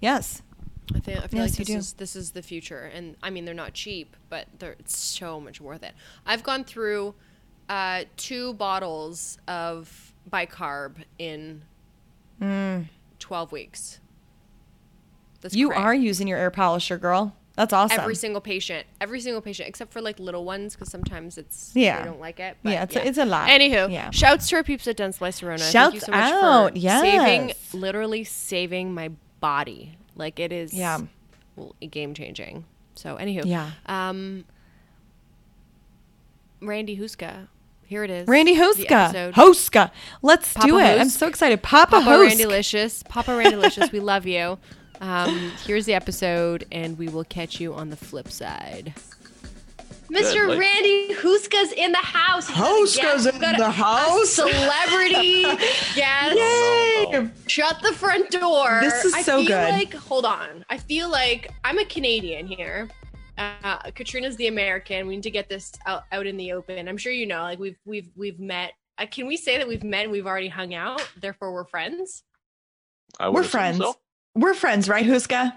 Yes. 0.00 0.42
I 0.94 1.00
think 1.00 1.18
I 1.22 1.26
feel 1.26 1.40
Yes, 1.42 1.58
like 1.58 1.66
this 1.66 1.76
is 1.76 1.92
this 1.94 2.16
is 2.16 2.30
the 2.30 2.40
future, 2.42 2.90
and 2.94 3.16
I 3.22 3.28
mean 3.30 3.44
they're 3.44 3.52
not 3.54 3.74
cheap, 3.74 4.16
but 4.30 4.46
they're 4.58 4.76
it's 4.78 4.96
so 4.96 5.38
much 5.38 5.60
worth 5.60 5.82
it. 5.82 5.92
I've 6.24 6.42
gone 6.42 6.64
through 6.64 7.14
uh, 7.68 8.04
two 8.16 8.54
bottles 8.54 9.38
of 9.46 10.14
bicarb 10.30 10.94
in 11.18 11.62
twelve 13.18 13.52
weeks. 13.52 14.00
That's 15.40 15.54
You 15.54 15.70
are 15.72 15.94
using 15.94 16.26
your 16.26 16.38
air 16.38 16.50
polisher, 16.50 16.96
girl. 16.98 17.34
That's 17.54 17.72
awesome. 17.72 17.98
every 18.00 18.14
single 18.14 18.40
patient, 18.40 18.86
every 19.00 19.20
single 19.20 19.42
patient, 19.42 19.68
except 19.68 19.92
for 19.92 20.00
like 20.00 20.18
little 20.20 20.44
ones, 20.44 20.74
because 20.74 20.90
sometimes 20.90 21.36
it's 21.36 21.72
Yeah. 21.74 21.98
they 21.98 22.04
don't 22.08 22.20
like 22.20 22.38
it. 22.40 22.56
Yeah, 22.62 22.84
it's 22.84 22.94
a- 22.96 23.06
it's 23.06 23.18
a 23.18 23.24
lot. 23.24 23.48
Anywho, 23.50 23.90
Yeah. 23.92 24.10
shouts 24.10 24.48
to 24.50 24.56
our 24.56 24.62
peeps 24.62 24.86
at 24.86 24.96
Dentsply 24.96 25.30
Sirona. 25.30 25.58
Thank 25.58 25.94
you 25.94 26.00
Shouts 26.00 26.06
so 26.06 26.12
much 26.12 26.32
out, 26.32 26.74
for 26.74 26.80
saving, 26.80 27.52
literally 27.72 28.22
saving 28.22 28.94
my 28.94 29.10
body. 29.40 29.96
Like 30.16 30.38
it 30.40 30.52
is, 30.52 30.72
Yeah. 30.74 31.00
game 31.90 32.14
changing. 32.14 32.64
So, 32.94 33.16
anywho, 33.16 33.44
Yeah. 33.44 33.70
Um, 33.86 34.44
Randy 36.60 36.96
Houska, 36.96 37.46
here 37.86 38.02
it 38.04 38.10
is. 38.10 38.26
Randy 38.28 38.56
Houska. 38.56 39.32
Houska. 39.32 39.90
Let's 40.22 40.52
Papa 40.54 40.66
do 40.66 40.78
it. 40.78 41.00
I'm 41.00 41.08
so 41.08 41.28
excited. 41.28 41.62
Papa, 41.62 41.92
Papa 41.92 42.04
Hosk. 42.10 42.26
Randy 42.26 42.46
Licious, 42.46 43.02
Papa 43.08 43.36
Randy 43.36 43.56
Licious, 43.56 43.92
we 43.92 44.00
love 44.00 44.26
you. 44.26 44.58
Um, 45.00 45.52
here's 45.64 45.86
the 45.86 45.94
episode, 45.94 46.66
and 46.72 46.98
we 46.98 47.08
will 47.08 47.22
catch 47.24 47.60
you 47.60 47.72
on 47.74 47.90
the 47.90 47.96
flip 47.96 48.28
side. 48.30 48.94
Mr. 50.10 50.48
like- 50.48 50.58
Randy 50.58 51.14
Houska's 51.14 51.72
in 51.72 51.92
the 51.92 51.98
house. 51.98 52.48
He's 52.48 52.56
got 52.56 52.66
Houska's 53.16 53.26
in 53.26 53.38
the 53.40 53.66
a- 53.66 53.70
house? 53.70 54.22
A 54.22 54.26
celebrity 54.26 55.42
yes. 55.96 56.34
Yay! 56.36 57.28
Shut 57.46 57.76
the 57.82 57.92
front 57.92 58.30
door. 58.30 58.78
This 58.80 59.04
is 59.04 59.14
I 59.14 59.22
so 59.22 59.38
feel 59.38 59.48
good. 59.48 59.72
Like, 59.74 59.94
hold 59.94 60.24
on. 60.24 60.64
I 60.70 60.78
feel 60.78 61.10
like 61.10 61.50
I'm 61.64 61.78
a 61.78 61.84
Canadian 61.84 62.46
here, 62.46 62.88
uh, 63.36 63.78
Katrina's 63.94 64.36
the 64.36 64.46
American. 64.48 65.06
We 65.06 65.16
need 65.16 65.22
to 65.24 65.30
get 65.30 65.48
this 65.48 65.72
out, 65.86 66.04
out 66.12 66.26
in 66.26 66.36
the 66.36 66.52
open. 66.52 66.88
I'm 66.88 66.96
sure 66.96 67.12
you 67.12 67.26
know, 67.26 67.42
like 67.42 67.58
we've 67.58 67.78
we've 67.84 68.08
we've 68.16 68.40
met. 68.40 68.72
Uh, 68.98 69.06
can 69.06 69.26
we 69.26 69.36
say 69.36 69.58
that 69.58 69.68
we've 69.68 69.84
met 69.84 70.04
and 70.04 70.12
we've 70.12 70.26
already 70.26 70.48
hung 70.48 70.74
out? 70.74 71.06
Therefore, 71.20 71.52
we're 71.52 71.64
friends, 71.66 72.24
I 73.20 73.28
We're 73.28 73.44
friends. 73.44 73.78
so. 73.78 73.94
We're 74.34 74.54
friends, 74.54 74.88
right, 74.88 75.04
Houska? 75.06 75.52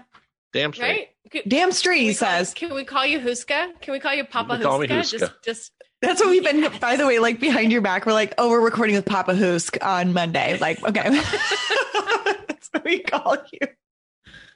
Damn 0.52 0.72
straight. 0.72 1.08
right? 1.34 1.42
Damn 1.48 1.72
straight, 1.72 2.00
he 2.00 2.06
we 2.08 2.14
call- 2.14 2.28
says. 2.28 2.54
Can 2.54 2.74
we 2.74 2.84
call 2.84 3.06
you 3.06 3.18
Houska? 3.20 3.80
Can 3.80 3.92
we 3.92 4.00
call 4.00 4.14
you 4.14 4.24
Papa 4.24 4.54
can 4.54 4.62
call 4.62 4.78
me 4.78 4.86
Houska? 4.88 5.18
Just, 5.18 5.32
just 5.44 5.72
That's 6.02 6.20
what 6.20 6.28
we've 6.30 6.44
been, 6.44 6.58
Yes. 6.58 6.78
by 6.78 6.96
the 6.96 7.06
way, 7.06 7.18
like 7.18 7.40
behind 7.40 7.72
your 7.72 7.80
back. 7.80 8.04
We're 8.06 8.12
like, 8.12 8.34
oh, 8.38 8.50
we're 8.50 8.60
recording 8.60 8.94
with 8.96 9.06
Papa 9.06 9.34
Husk 9.34 9.78
on 9.82 10.12
Monday. 10.12 10.58
Like, 10.58 10.82
okay. 10.86 11.08
That's 12.48 12.68
what 12.72 12.84
we 12.84 13.00
call 13.00 13.36
you. 13.52 13.60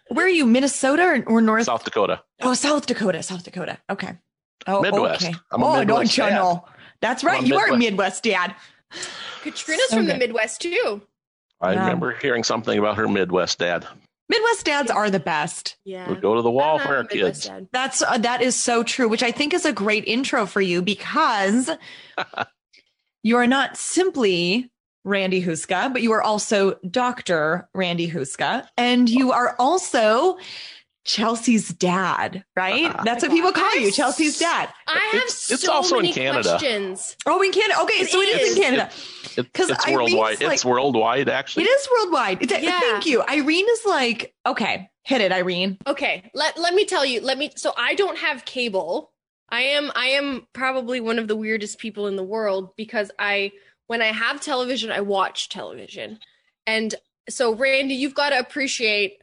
Where 0.09 0.27
are 0.27 0.29
you, 0.29 0.47
Minnesota 0.47 1.03
or, 1.03 1.25
or 1.37 1.41
North? 1.41 1.65
South 1.65 1.85
Dakota. 1.85 2.23
Oh, 2.43 2.55
South 2.55 2.87
Dakota, 2.87 3.23
South 3.23 3.43
Dakota. 3.45 3.79
Okay. 3.91 4.13
Oh, 4.67 4.81
Midwest. 4.83 5.25
okay. 5.25 5.35
I'm 5.51 5.63
a 5.63 5.67
oh, 5.67 5.79
Midwest 5.79 5.87
don't 5.89 6.17
you 6.17 6.31
dad. 6.31 6.37
know? 6.37 6.65
That's 7.01 7.25
right. 7.25 7.39
I'm 7.39 7.45
a 7.45 7.49
You 7.49 7.57
are 7.57 7.67
Midwest- 7.77 8.23
Midwest 8.23 8.23
dad. 8.25 8.55
Katrina's 9.43 9.89
So 9.89 9.97
from 9.97 10.07
the. 10.07 10.17
Midwest 10.17 10.61
too. 10.61 11.03
I 11.61 11.73
Yeah. 11.73 11.81
remember 11.81 12.15
hearing 12.21 12.45
something 12.45 12.79
about 12.79 12.97
her 12.97 13.09
Midwest 13.09 13.59
dad. 13.59 13.87
Midwest 14.29 14.65
dads 14.67 14.91
are 14.91 15.09
the 15.11 15.21
best. 15.21 15.77
Yeah. 15.85 16.09
Would 16.09 16.21
go 16.21 16.35
to 16.35 16.43
the 16.43 16.51
wall 16.51 16.79
for 16.79 16.97
our 16.97 17.03
Midwest 17.05 17.13
kids. 17.13 17.47
dad. 17.47 17.69
That's 17.73 18.03
uh, 18.03 18.19
that 18.19 18.43
is 18.43 18.57
so 18.57 18.83
true, 18.83 19.09
which 19.09 19.23
I 19.23 19.31
think 19.31 19.55
is 19.55 19.65
a 19.65 19.73
great 19.73 20.05
intro 20.07 20.47
for 20.47 20.61
you 20.61 20.83
because 20.83 21.71
you 23.23 23.37
are 23.37 23.47
not 23.47 23.77
simply 23.77 24.71
Randy 25.05 25.43
Houska, 25.43 25.93
but 25.93 26.03
you 26.03 26.13
are 26.13 26.23
also 26.23 26.75
Dr. 26.91 27.69
Randy 27.73 28.11
Houska, 28.11 28.67
and 28.77 29.09
you 29.09 29.31
are 29.31 29.55
also 29.59 30.37
Chelsea's 31.07 31.69
dad, 31.69 32.45
right? 32.57 32.87
Uh-huh. 32.87 33.03
That's 33.05 33.23
oh 33.25 33.29
what 33.29 33.35
people 33.37 33.53
call 33.53 33.77
you, 33.77 33.93
Chelsea's 33.93 34.39
dad. 34.39 34.69
I 34.89 34.99
have 35.13 35.23
It's- 35.23 35.51
it's 35.53 35.63
so 35.63 35.73
also 35.73 35.97
in 35.97 36.03
many 36.03 36.15
Canada. 36.15 36.49
questions. 36.51 37.17
Oh, 37.27 37.41
in 37.43 37.53
Canada. 37.53 37.81
Okay, 37.83 38.01
It 38.03 38.11
so 38.11 38.21
it 38.21 38.29
is 38.29 38.49
is. 38.51 38.57
in 38.57 38.63
Canada. 38.63 38.91
It, 39.37 39.53
'Cause 39.53 39.71
it's 39.71 39.87
Irene's 39.87 40.13
worldwide. 40.13 40.43
like- 40.43 40.55
it's 40.55 40.65
worldwide, 40.65 41.29
actually. 41.29 41.65
It 41.65 41.69
is 41.69 41.89
worldwide. 41.93 42.43
It's, 42.43 42.53
Yeah. 42.61 42.81
Thank 42.81 43.07
you. 43.07 43.23
Irene 43.23 43.67
is 43.71 43.85
like, 43.87 44.35
okay, 44.45 44.89
hit 45.05 45.21
it, 45.21 45.31
Irene. 45.33 45.79
Okay, 45.87 46.29
let 46.35 46.59
let 46.59 46.75
me 46.75 46.85
tell 46.85 47.05
you. 47.05 47.21
Let 47.21 47.39
me. 47.39 47.51
So 47.57 47.73
I 47.77 47.95
don't 47.95 48.19
have 48.19 48.45
cable. 48.45 49.13
I 49.49 49.61
am 49.63 49.93
I 49.95 50.07
am 50.09 50.49
probably 50.55 51.01
one 51.01 51.21
of 51.21 51.29
the 51.29 51.37
weirdest 51.37 51.79
people 51.79 52.09
in 52.09 52.17
the 52.17 52.25
world 52.25 52.71
because 52.77 53.13
I 53.19 53.53
when 53.87 54.03
I 54.03 54.07
have 54.07 54.41
television, 54.41 54.91
I 54.91 55.03
watch 55.03 55.49
television. 55.51 56.19
And 56.67 56.93
so 57.29 57.55
Randy, 57.55 57.95
you've 57.95 58.15
got 58.15 58.31
to 58.31 58.39
appreciate 58.41 59.19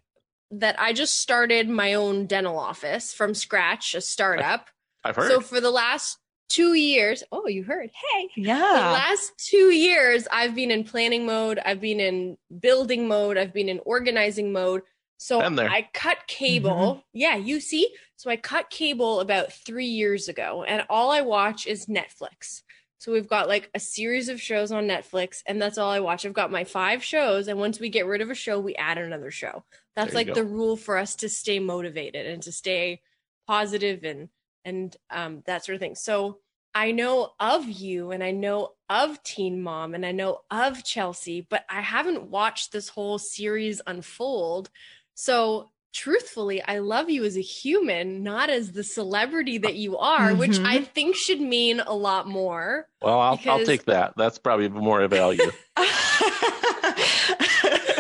that 0.59 0.79
I 0.79 0.93
just 0.93 1.19
started 1.19 1.69
my 1.69 1.93
own 1.93 2.25
dental 2.25 2.57
office 2.57 3.13
from 3.13 3.33
scratch, 3.33 3.95
a 3.95 4.01
startup. 4.01 4.69
I've 5.03 5.15
heard. 5.15 5.29
So 5.29 5.41
for 5.41 5.59
the 5.59 5.71
last 5.71 6.17
2 6.49 6.73
years, 6.73 7.23
oh, 7.31 7.47
you 7.47 7.63
heard. 7.63 7.89
Hey. 8.13 8.29
Yeah. 8.35 8.57
the 8.57 8.91
last 8.91 9.31
two 9.37 9.71
years 9.71 10.27
i've 10.31 10.55
been 10.55 10.71
in 10.71 10.83
planning 10.83 11.25
mode 11.25 11.59
i've 11.65 11.81
been 11.81 11.99
in 11.99 12.37
building 12.59 13.07
mode 13.07 13.37
i've 13.37 13.53
been 13.53 13.69
in 13.69 13.79
organizing 13.85 14.51
mode 14.51 14.81
so 15.17 15.47
there. 15.49 15.69
i 15.69 15.87
cut 15.93 16.17
cable 16.27 16.69
mm-hmm. 16.69 16.99
yeah 17.13 17.35
you 17.35 17.59
see 17.59 17.93
so 18.15 18.29
i 18.29 18.35
cut 18.35 18.69
cable 18.69 19.19
about 19.19 19.53
three 19.53 19.85
years 19.85 20.27
ago 20.27 20.63
and 20.63 20.83
all 20.89 21.11
i 21.11 21.21
watch 21.21 21.67
is 21.67 21.85
netflix 21.85 22.61
so 23.03 23.11
we've 23.11 23.27
got 23.27 23.49
like 23.49 23.69
a 23.75 23.79
series 23.79 24.29
of 24.29 24.41
shows 24.41 24.71
on 24.71 24.87
netflix 24.87 25.43
and 25.45 25.61
that's 25.61 25.77
all 25.77 25.91
i 25.91 25.99
watch 25.99 26.25
i've 26.25 26.31
got 26.31 26.51
my 26.51 26.63
five 26.63 27.03
shows 27.03 27.49
and 27.49 27.59
once 27.59 27.77
we 27.77 27.89
get 27.89 28.05
rid 28.05 28.21
of 28.21 28.29
a 28.29 28.35
show 28.35 28.59
we 28.59 28.73
add 28.75 28.97
another 28.97 29.29
show 29.29 29.61
that's 29.93 30.13
like 30.13 30.27
go. 30.27 30.33
the 30.33 30.45
rule 30.45 30.77
for 30.77 30.97
us 30.97 31.15
to 31.15 31.27
stay 31.27 31.59
motivated 31.59 32.25
and 32.25 32.41
to 32.41 32.51
stay 32.51 33.01
positive 33.45 34.03
and 34.05 34.29
and 34.65 34.95
um, 35.09 35.43
that 35.45 35.65
sort 35.65 35.75
of 35.75 35.81
thing 35.81 35.95
so 35.95 36.39
I 36.75 36.91
know 36.91 37.33
of 37.39 37.69
you 37.69 38.11
and 38.11 38.23
I 38.23 38.31
know 38.31 38.71
of 38.89 39.21
Teen 39.21 39.61
Mom 39.61 39.93
and 39.93 40.05
I 40.05 40.11
know 40.11 40.41
of 40.49 40.83
Chelsea, 40.83 41.45
but 41.47 41.65
I 41.69 41.81
haven't 41.81 42.31
watched 42.31 42.71
this 42.71 42.89
whole 42.89 43.19
series 43.19 43.79
unfold. 43.85 44.71
So, 45.13 45.69
truthfully, 45.93 46.61
I 46.63 46.79
love 46.79 47.09
you 47.09 47.23
as 47.23 47.37
a 47.37 47.41
human, 47.41 48.23
not 48.23 48.49
as 48.49 48.71
the 48.73 48.83
celebrity 48.83 49.57
that 49.59 49.75
you 49.75 49.97
are, 49.97 50.33
which 50.35 50.57
Mhm. 50.59 50.65
I 50.65 50.81
think 50.81 51.15
should 51.15 51.39
mean 51.39 51.79
a 51.79 51.93
lot 51.93 52.27
more. 52.27 52.87
well, 53.01 53.19
I'll, 53.19 53.39
I'll 53.47 53.65
take 53.65 53.85
that. 53.85 54.13
That's 54.17 54.37
probably 54.39 54.67
more 54.69 55.01
of 55.01 55.11
value. 55.11 55.51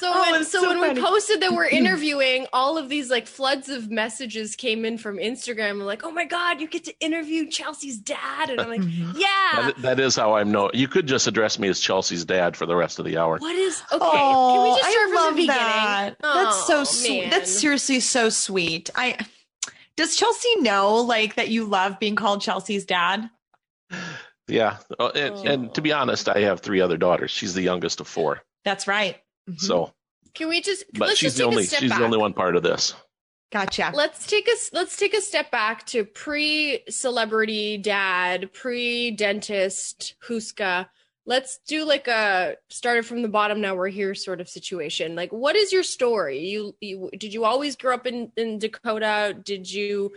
So 0.00 0.10
Oh, 0.14 0.30
when 0.32 0.44
so, 0.44 0.60
so 0.62 0.68
when 0.68 0.78
funny. 0.80 1.00
we 1.00 1.06
posted 1.06 1.40
that 1.42 1.52
we're 1.52 1.66
interviewing, 1.80 2.46
all 2.52 2.78
of 2.78 2.88
these 2.88 3.10
like 3.10 3.26
floods 3.26 3.68
of 3.68 3.90
messages 3.90 4.54
came 4.56 4.84
in 4.84 4.98
from 4.98 5.16
Instagram 5.18 5.82
like, 5.84 6.04
"Oh 6.04 6.10
my 6.10 6.24
god, 6.24 6.60
you 6.60 6.68
get 6.68 6.84
to 6.84 6.98
interview 7.00 7.46
Chelsea's 7.48 7.98
dad." 7.98 8.50
And 8.50 8.60
I'm 8.60 8.68
like, 8.68 8.80
Mhm. 8.80 9.12
"Yeah." 9.18 9.66
that, 9.66 9.82
that 9.82 10.00
is 10.00 10.14
how 10.16 10.34
I'm 10.36 10.50
known. 10.52 10.70
You 10.74 10.88
could 10.88 11.06
just 11.06 11.26
address 11.26 11.58
me 11.58 11.68
as 11.68 11.80
Chelsea's 11.80 12.24
dad 12.24 12.56
for 12.56 12.66
the 12.66 12.76
rest 12.76 12.98
of 12.98 13.04
the 13.04 13.18
hour. 13.18 13.38
What 13.38 13.56
is 13.56 13.82
okay? 13.92 13.98
Oh, 14.00 14.52
can 14.54 14.62
we 14.62 14.76
just 14.78 14.84
I 14.84 14.90
start 14.92 15.08
from 15.08 15.16
love 15.16 15.34
the 15.34 15.42
beginning? 15.42 15.56
that. 15.58 16.16
That's 16.22 16.66
so 16.66 16.80
Oh, 16.80 16.84
sweet. 16.84 17.20
man. 17.22 17.30
That's 17.30 17.50
seriously 17.50 18.00
so 18.00 18.28
sweet. 18.28 18.90
I 18.94 19.16
does 19.96 20.14
Chelsea 20.16 20.60
know 20.60 20.96
like 20.98 21.34
that 21.34 21.48
you 21.48 21.64
love 21.64 21.98
being 21.98 22.14
called 22.14 22.40
Chelsea's 22.40 22.84
dad? 22.84 23.28
Yeah. 24.46 24.78
Oh, 24.98 25.08
and, 25.10 25.46
and 25.48 25.74
to 25.74 25.82
be 25.82 25.92
honest, 25.92 26.28
I 26.28 26.40
have 26.40 26.60
three 26.60 26.80
other 26.80 26.96
daughters. 26.96 27.30
She's 27.30 27.52
the 27.54 27.62
youngest 27.62 28.00
of 28.00 28.08
four. 28.08 28.42
That's 28.64 28.86
right. 28.86 29.16
Mhm. 29.48 29.60
So, 29.60 29.94
Can 30.34 30.48
we 30.48 30.60
just? 30.60 30.84
but 30.92 31.08
let's 31.08 31.18
she's 31.20 31.28
just 31.28 31.38
the 31.38 31.44
only 31.44 31.64
she's 31.66 31.88
back. 31.90 31.98
the 31.98 32.04
only 32.04 32.18
one 32.18 32.32
part 32.34 32.54
of 32.56 32.62
this. 32.62 32.94
gotcha. 33.50 33.90
Let's 33.94 34.26
take 34.26 34.46
a 34.48 34.52
s- 34.52 34.70
let's 34.72 34.96
take 34.96 35.14
a 35.14 35.20
step 35.20 35.50
back 35.50 35.86
to 35.86 36.04
pre 36.04 36.82
celebrity 36.88 37.78
dad, 37.78 38.52
pre 38.52 39.10
dentist 39.12 40.14
Houska. 40.26 40.88
Let's 41.26 41.58
do 41.66 41.84
like 41.84 42.08
a 42.08 42.56
started 42.70 43.04
from 43.06 43.20
the 43.22 43.28
bottom. 43.28 43.60
Now 43.60 43.74
we're 43.74 43.88
here 43.88 44.14
sort 44.14 44.40
of 44.40 44.48
situation. 44.48 45.14
Like, 45.14 45.30
what 45.32 45.56
is 45.56 45.72
your 45.72 45.82
story? 45.82 46.38
You, 46.48 46.74
you 46.80 47.10
did 47.18 47.32
you 47.34 47.44
always 47.44 47.76
grow 47.76 47.94
up 47.94 48.06
in 48.06 48.32
in 48.36 48.58
Dakota? 48.58 49.34
Did 49.44 49.70
you 49.70 50.12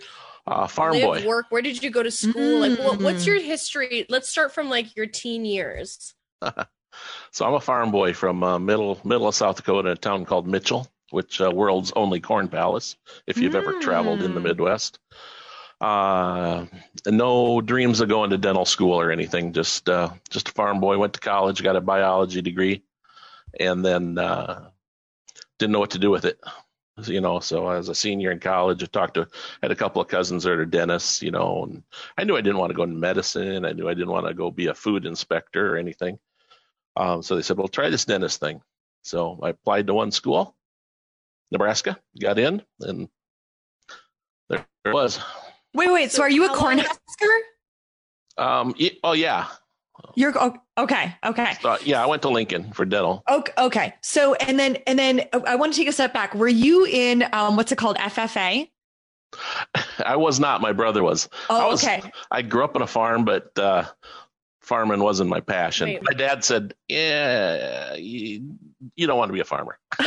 Uh, 0.47 0.67
farm 0.67 0.93
live, 0.93 1.03
boy. 1.23 1.27
work? 1.27 1.45
Where 1.49 1.61
did 1.61 1.81
you 1.83 1.89
go 1.89 2.01
to 2.03 2.11
school? 2.11 2.59
Like, 2.59 2.79
what, 2.79 2.99
what's 3.01 3.23
Mm. 3.23 3.27
your 3.27 3.39
history? 3.41 4.05
Let's 4.09 4.29
start 4.29 4.53
from 4.53 4.69
like 4.69 4.95
your 4.95 5.05
teen 5.05 5.43
years. 5.45 6.13
So 7.31 7.45
I'm 7.45 7.53
a 7.53 7.59
farm 7.59 7.91
boy 7.91 8.13
from 8.13 8.43
uh, 8.43 8.59
middle 8.59 8.99
middle 9.03 9.27
of 9.27 9.35
South 9.35 9.57
Dakota, 9.57 9.89
in 9.89 9.93
a 9.93 9.97
town 9.97 10.25
called 10.25 10.47
Mitchell, 10.47 10.87
which 11.11 11.39
uh, 11.41 11.51
world's 11.51 11.91
only 11.95 12.19
corn 12.19 12.47
palace. 12.47 12.95
If 13.27 13.37
you've 13.37 13.55
ever 13.55 13.79
traveled 13.79 14.21
in 14.21 14.33
the 14.33 14.39
Mm. 14.39 14.43
Midwest, 14.43 14.99
uh, 15.79 16.65
no 17.07 17.61
dreams 17.61 18.01
of 18.01 18.09
going 18.09 18.29
to 18.29 18.37
dental 18.37 18.65
school 18.65 18.99
or 18.99 19.11
anything. 19.11 19.53
Just 19.53 19.89
uh, 19.89 20.09
just 20.29 20.49
a 20.49 20.51
farm 20.51 20.79
boy. 20.79 20.97
Went 20.97 21.13
to 21.13 21.19
college, 21.19 21.63
got 21.63 21.75
a 21.75 21.81
biology 21.81 22.41
degree, 22.41 22.83
and 23.59 23.83
then 23.83 24.17
uh, 24.17 24.69
didn't 25.57 25.71
know 25.71 25.79
what 25.79 25.91
to 25.91 25.99
do 25.99 26.11
with 26.11 26.25
it. 26.25 26.39
You 27.05 27.21
know, 27.21 27.39
so 27.39 27.69
as 27.69 27.89
a 27.89 27.95
senior 27.95 28.31
in 28.31 28.39
college, 28.39 28.83
I 28.83 28.85
talked 28.85 29.15
to 29.15 29.27
had 29.63 29.71
a 29.71 29.75
couple 29.75 30.01
of 30.01 30.07
cousins 30.07 30.43
that 30.43 30.51
are 30.51 30.65
dentists. 30.65 31.23
You 31.23 31.31
know, 31.31 31.63
and 31.63 31.83
I 32.17 32.25
knew 32.25 32.35
I 32.37 32.41
didn't 32.41 32.59
want 32.59 32.69
to 32.69 32.75
go 32.75 32.83
into 32.83 32.95
medicine. 32.97 33.65
I 33.65 33.71
knew 33.71 33.89
I 33.89 33.93
didn't 33.95 34.11
want 34.11 34.27
to 34.27 34.33
go 34.33 34.51
be 34.51 34.67
a 34.67 34.75
food 34.75 35.05
inspector 35.05 35.73
or 35.73 35.77
anything. 35.77 36.19
Um, 36.95 37.21
so 37.23 37.35
they 37.35 37.41
said, 37.41 37.57
well, 37.57 37.67
try 37.67 37.89
this 37.89 38.05
dentist 38.05 38.39
thing. 38.39 38.61
So 39.03 39.39
I 39.41 39.49
applied 39.49 39.87
to 39.87 39.93
one 39.93 40.11
school, 40.11 40.55
Nebraska, 41.51 41.97
got 42.19 42.37
in, 42.37 42.61
and 42.81 43.07
there 44.49 44.65
it 44.85 44.93
was. 44.93 45.19
Wait, 45.73 45.91
wait. 45.91 46.11
So, 46.11 46.17
So 46.17 46.23
are 46.23 46.29
you 46.29 46.45
a 46.45 46.47
how 46.49 46.53
long- 46.55 46.79
cornhusker? 46.79 47.37
Um, 48.37 48.75
y- 48.79 48.97
oh, 49.03 49.13
yeah. 49.13 49.47
You're 50.15 50.33
oh, 50.39 50.55
okay. 50.79 51.15
Okay. 51.23 51.53
Uh, 51.63 51.77
yeah, 51.83 52.01
I 52.03 52.07
went 52.07 52.23
to 52.23 52.29
Lincoln 52.29 52.73
for 52.73 52.85
dental. 52.85 53.23
Okay. 53.29 53.53
Okay. 53.57 53.93
So 54.01 54.33
and 54.33 54.57
then 54.59 54.77
and 54.87 54.97
then 54.97 55.21
uh, 55.31 55.41
I 55.45 55.55
want 55.55 55.73
to 55.73 55.79
take 55.79 55.87
a 55.87 55.91
step 55.91 56.11
back. 56.11 56.33
Were 56.33 56.47
you 56.47 56.85
in 56.85 57.23
um 57.33 57.55
what's 57.55 57.71
it 57.71 57.77
called 57.77 57.97
FFA? 57.97 58.67
I 60.03 60.15
was 60.15 60.39
not. 60.39 60.59
My 60.59 60.71
brother 60.71 61.03
was. 61.03 61.29
I 61.51 61.61
Oh, 61.61 61.69
was- 61.69 61.83
okay. 61.83 62.01
I 62.31 62.41
grew 62.41 62.63
up 62.63 62.75
on 62.75 62.81
a 62.81 62.87
farm, 62.87 63.25
but 63.25 63.51
uh, 63.59 63.85
farming 64.61 64.99
wasn't 65.01 65.29
my 65.29 65.39
passion. 65.39 65.89
Wait. 65.89 66.03
My 66.03 66.13
dad 66.13 66.43
said, 66.43 66.73
yeah, 66.87 67.95
you, 67.95 68.55
you 68.95 69.07
don't 69.07 69.17
want 69.17 69.29
to 69.29 69.33
be 69.33 69.39
a 69.39 69.45
farmer. 69.45 69.77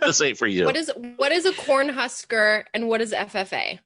this 0.00 0.20
ain't 0.20 0.38
for 0.38 0.46
you. 0.46 0.64
What 0.64 0.76
is 0.76 0.90
what 1.16 1.32
is 1.32 1.46
a 1.46 1.52
corn 1.52 1.88
husker 1.88 2.64
and 2.74 2.88
what 2.88 3.00
is 3.00 3.12
FFA? 3.12 3.78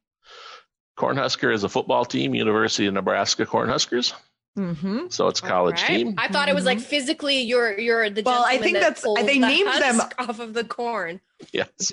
Cornhusker 0.99 1.53
is 1.53 1.65
a 1.65 1.69
football 1.69 2.05
team, 2.05 2.35
University 2.35 2.87
of 2.87 2.95
Nebraska 2.95 3.47
Cornhuskers. 3.47 4.13
hmm 4.55 5.07
So 5.09 5.29
it's 5.29 5.41
college 5.41 5.81
Alright. 5.83 5.99
team. 5.99 6.15
I 6.19 6.29
thought 6.29 6.49
it 6.49 6.55
was 6.55 6.65
like 6.67 6.79
physically 6.81 7.41
you're 7.41 7.79
you're 7.79 8.11
the 8.11 8.23
Well, 8.23 8.45
I 8.47 8.59
think 8.59 8.75
that 8.75 8.97
that's- 9.01 9.25
they 9.27 9.39
named 9.39 9.69
them- 9.81 10.01
off 10.19 10.41
of 10.41 10.53
the 10.53 10.65
corn. 10.65 11.21
Yes. 11.53 11.93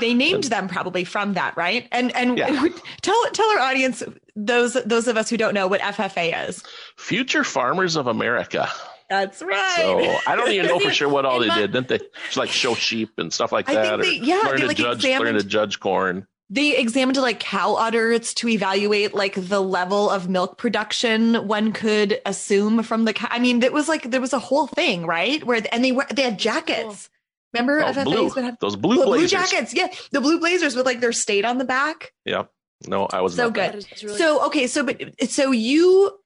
They 0.00 0.14
named 0.14 0.44
them 0.44 0.68
probably 0.68 1.04
from 1.04 1.34
that, 1.34 1.56
right? 1.56 1.86
And 1.92 2.14
and 2.16 2.36
Yeah. 2.38 2.68
tell 3.02 3.30
tell 3.32 3.50
our 3.52 3.58
audience 3.60 4.02
those 4.36 4.74
those 4.84 5.08
of 5.08 5.16
us 5.16 5.28
who 5.30 5.36
don't 5.36 5.54
know 5.54 5.66
what 5.68 5.80
FFA 5.80 6.48
is. 6.48 6.62
Future 6.96 7.44
Farmers 7.44 7.96
of 7.96 8.06
America. 8.06 8.68
That's 9.08 9.42
right. 9.42 9.74
So 9.76 10.16
I 10.26 10.36
don't 10.36 10.50
even 10.52 10.66
know 10.66 10.78
for 10.78 10.90
sure 10.92 11.08
what 11.08 11.24
all 11.24 11.40
they 11.40 11.48
my- 11.48 11.58
did, 11.58 11.72
didn't 11.72 11.88
they? 11.88 11.98
Just 12.26 12.36
like 12.36 12.50
show 12.50 12.74
sheep 12.74 13.10
and 13.18 13.32
stuff 13.32 13.50
like 13.52 13.68
I 13.68 13.74
think 13.74 13.84
that, 13.84 14.00
they- 14.02 14.20
or 14.20 14.24
yeah, 14.24 14.34
learn 14.44 14.54
they, 14.56 14.60
to 14.60 14.66
like, 14.68 14.76
judge, 14.76 15.04
learn 15.04 15.34
to 15.34 15.42
judge 15.42 15.80
corn. 15.80 16.26
they 16.48 16.76
examined 16.76 17.16
like 17.16 17.40
cow 17.40 17.74
udders 17.74 18.34
to 18.34 18.48
evaluate 18.48 19.12
like 19.14 19.34
the 19.36 19.60
level 19.60 20.08
of 20.10 20.28
milk 20.28 20.58
production 20.58 21.46
one 21.48 21.72
could 21.72 22.20
assume 22.24 22.82
from 22.84 23.04
the 23.04 23.12
cow. 23.12 23.26
I 23.30 23.38
mean, 23.40 23.62
it 23.64 23.72
was 23.72 23.88
like 23.88 24.10
there 24.10 24.20
was 24.20 24.32
a 24.32 24.38
whole 24.38 24.66
thing, 24.68 25.06
right? 25.06 25.42
Where 25.44 25.60
and 25.72 25.84
they 25.84 25.90
were 25.92 26.06
they 26.14 26.22
had 26.22 26.38
jackets. 26.38 27.10
Remember 27.52 27.80
Oh, 27.82 27.86
FFAs 27.92 28.04
blue. 28.04 28.28
would 28.28 28.44
have 28.44 28.56
Those 28.60 28.76
blue, 28.76 28.96
blue, 28.96 29.04
blue 29.04 29.14
blazers. 29.18 29.30
jackets. 29.50 29.74
Yeah, 29.74 29.88
the 30.12 30.20
blue 30.20 30.38
blazers 30.38 30.76
with 30.76 30.86
like 30.86 31.00
their 31.00 31.12
state 31.12 31.44
on 31.44 31.58
the 31.58 31.64
back. 31.64 32.12
Yeah. 32.24 32.44
No, 32.86 33.06
I 33.12 33.20
was 33.20 33.34
So 33.34 33.44
not 33.44 33.54
good. 33.54 33.62
that. 33.64 33.72
That 33.72 33.92
is 33.94 34.04
really 34.04 34.18
so 34.18 34.46
okay, 34.46 34.66
so 34.66 34.84
but 34.84 35.02
so 35.30 35.50
you 35.50 36.18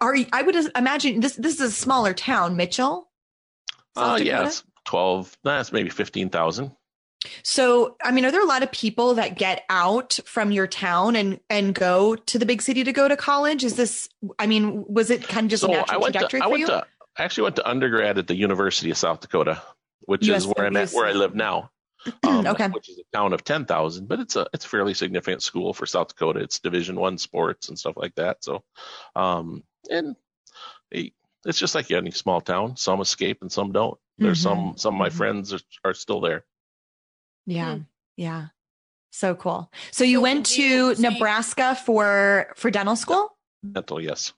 are 0.00 0.14
I 0.32 0.42
would 0.42 0.56
imagine 0.76 1.20
this 1.20 1.36
this 1.36 1.54
is 1.54 1.60
a 1.60 1.70
smaller 1.70 2.12
town, 2.14 2.56
Mitchell. 2.56 3.08
Oh, 3.96 4.00
South 4.00 4.18
Dakota? 4.18 4.24
yes. 4.44 4.64
12, 4.84 5.38
that's 5.44 5.70
maybe 5.72 5.88
15,000. 5.90 6.72
So, 7.44 7.96
I 8.02 8.10
mean, 8.10 8.24
are 8.24 8.32
there 8.32 8.42
a 8.42 8.46
lot 8.46 8.64
of 8.64 8.72
people 8.72 9.14
that 9.14 9.38
get 9.38 9.62
out 9.70 10.18
from 10.24 10.50
your 10.50 10.66
town 10.66 11.14
and 11.14 11.38
and 11.48 11.72
go 11.72 12.16
to 12.16 12.38
the 12.38 12.44
big 12.46 12.60
city 12.60 12.82
to 12.82 12.92
go 12.92 13.06
to 13.06 13.16
college? 13.16 13.62
Is 13.62 13.76
this? 13.76 14.08
I 14.40 14.46
mean, 14.48 14.84
was 14.88 15.08
it 15.10 15.28
kind 15.28 15.44
of 15.46 15.50
just 15.50 15.62
a 15.62 15.66
So 15.66 15.72
I 15.72 15.76
natural 15.76 16.00
went 16.00 16.12
to, 16.14 16.18
trajectory 16.18 16.40
I 16.40 16.44
for 16.44 16.50
went 16.50 16.60
you? 16.62 16.66
to, 16.66 16.86
I 17.16 17.22
actually 17.22 17.44
went 17.44 17.56
to 17.56 17.68
undergrad 17.68 18.18
at 18.18 18.26
the 18.26 18.34
University 18.34 18.90
of 18.90 18.96
South 18.96 19.20
Dakota, 19.20 19.62
which 20.06 20.28
is 20.28 20.46
where 20.46 20.66
I'm 20.66 20.76
at, 20.76 20.90
where 20.90 21.06
I 21.06 21.12
live 21.12 21.34
now. 21.34 21.70
Um, 22.24 22.46
Okay. 22.52 22.68
Which 22.68 22.88
is 22.88 22.98
a 22.98 23.16
town 23.16 23.32
of 23.32 23.44
10,000, 23.44 24.08
but 24.08 24.18
it's 24.20 24.34
a, 24.36 24.46
it's 24.52 24.64
a 24.64 24.68
fairly 24.68 24.92
significant 24.94 25.42
school 25.42 25.72
for 25.72 25.86
South 25.86 26.08
Dakota. 26.08 26.40
It's 26.40 26.58
division 26.58 26.96
one 26.96 27.16
sports 27.18 27.68
and 27.68 27.78
stuff 27.78 27.94
like 27.96 28.14
that. 28.16 28.42
So, 28.42 28.64
um, 29.14 29.62
and 29.90 30.16
it- 30.90 31.12
it's 31.44 31.58
just 31.58 31.74
like 31.74 31.90
any 31.90 32.10
small 32.12 32.40
town, 32.40 32.76
some 32.76 33.00
escape 33.00 33.38
and 33.42 33.50
some 33.50 33.72
don't. 33.72 33.98
There's 34.18 34.38
Mhm. 34.40 34.42
some, 34.42 34.74
some 34.76 34.94
of 34.94 34.98
my 34.98 35.08
Mhm. 35.08 35.12
friends 35.16 35.52
are, 35.52 35.60
are 35.84 35.94
still 35.94 36.20
there. 36.20 36.44
yeah, 37.46 37.74
Hmm. 37.76 37.80
yeah, 38.16 38.46
so 39.10 39.34
cool. 39.34 39.70
So 39.90 40.04
you 40.04 40.18
So 40.18 40.22
went 40.22 40.46
to 40.46 40.62
you- 40.62 40.94
Nebraska 40.96 41.74
for 41.84 42.52
for 42.56 42.70
dental 42.70 42.94
school? 42.94 43.36
Dental, 43.72 44.00
yes. 44.00 44.32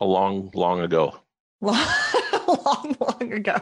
A 0.00 0.04
long, 0.04 0.50
long 0.54 0.80
ago. 0.80 1.18
Long, 1.62 1.86
long, 2.48 2.96
long 3.00 3.32
ago. 3.32 3.56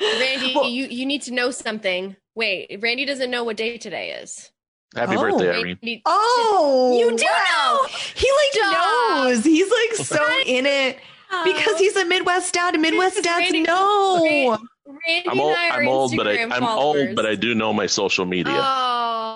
Randy, 0.00 0.52
Well- 0.54 0.68
you 0.68 0.86
you 0.86 1.06
need 1.06 1.22
to 1.22 1.32
know 1.32 1.50
something. 1.50 2.16
Wait, 2.34 2.78
Randy 2.82 3.04
doesn't 3.06 3.30
know 3.30 3.44
what 3.44 3.56
day 3.56 3.78
today 3.78 4.10
is. 4.22 4.50
Happy 4.94 5.16
Oh. 5.16 5.20
birthday, 5.20 5.50
Irene. 5.50 5.78
Randy- 5.82 6.02
Oh, 6.06 6.96
You 6.98 7.16
do 7.16 7.24
wow. 7.24 7.80
know. 7.82 7.86
He 8.14 8.30
like 8.30 8.52
Stop. 8.52 8.72
knows. 9.24 9.44
He's 9.44 9.70
like 9.70 10.06
so 10.06 10.28
in 10.46 10.66
it 10.66 10.98
because 11.44 11.78
he's 11.78 11.96
a 11.96 12.04
Midwest 12.04 12.52
dad. 12.54 12.74
and 12.74 12.82
Midwest 12.82 13.16
dads 13.22 13.26
Randy- 13.50 13.62
know. 13.62 14.58
Randy 14.88 15.28
I'm 15.28 15.40
old, 15.40 15.50
and 15.50 15.58
I 15.58 15.68
are 15.76 15.80
I'm 15.82 15.88
old, 15.88 16.16
but 16.16 16.28
I, 16.28 16.42
I'm 16.44 16.62
old, 16.64 17.16
but 17.16 17.26
I 17.26 17.34
do 17.34 17.54
know 17.54 17.72
my 17.72 17.86
social 17.86 18.24
media. 18.24 18.52
Oh 18.54 18.60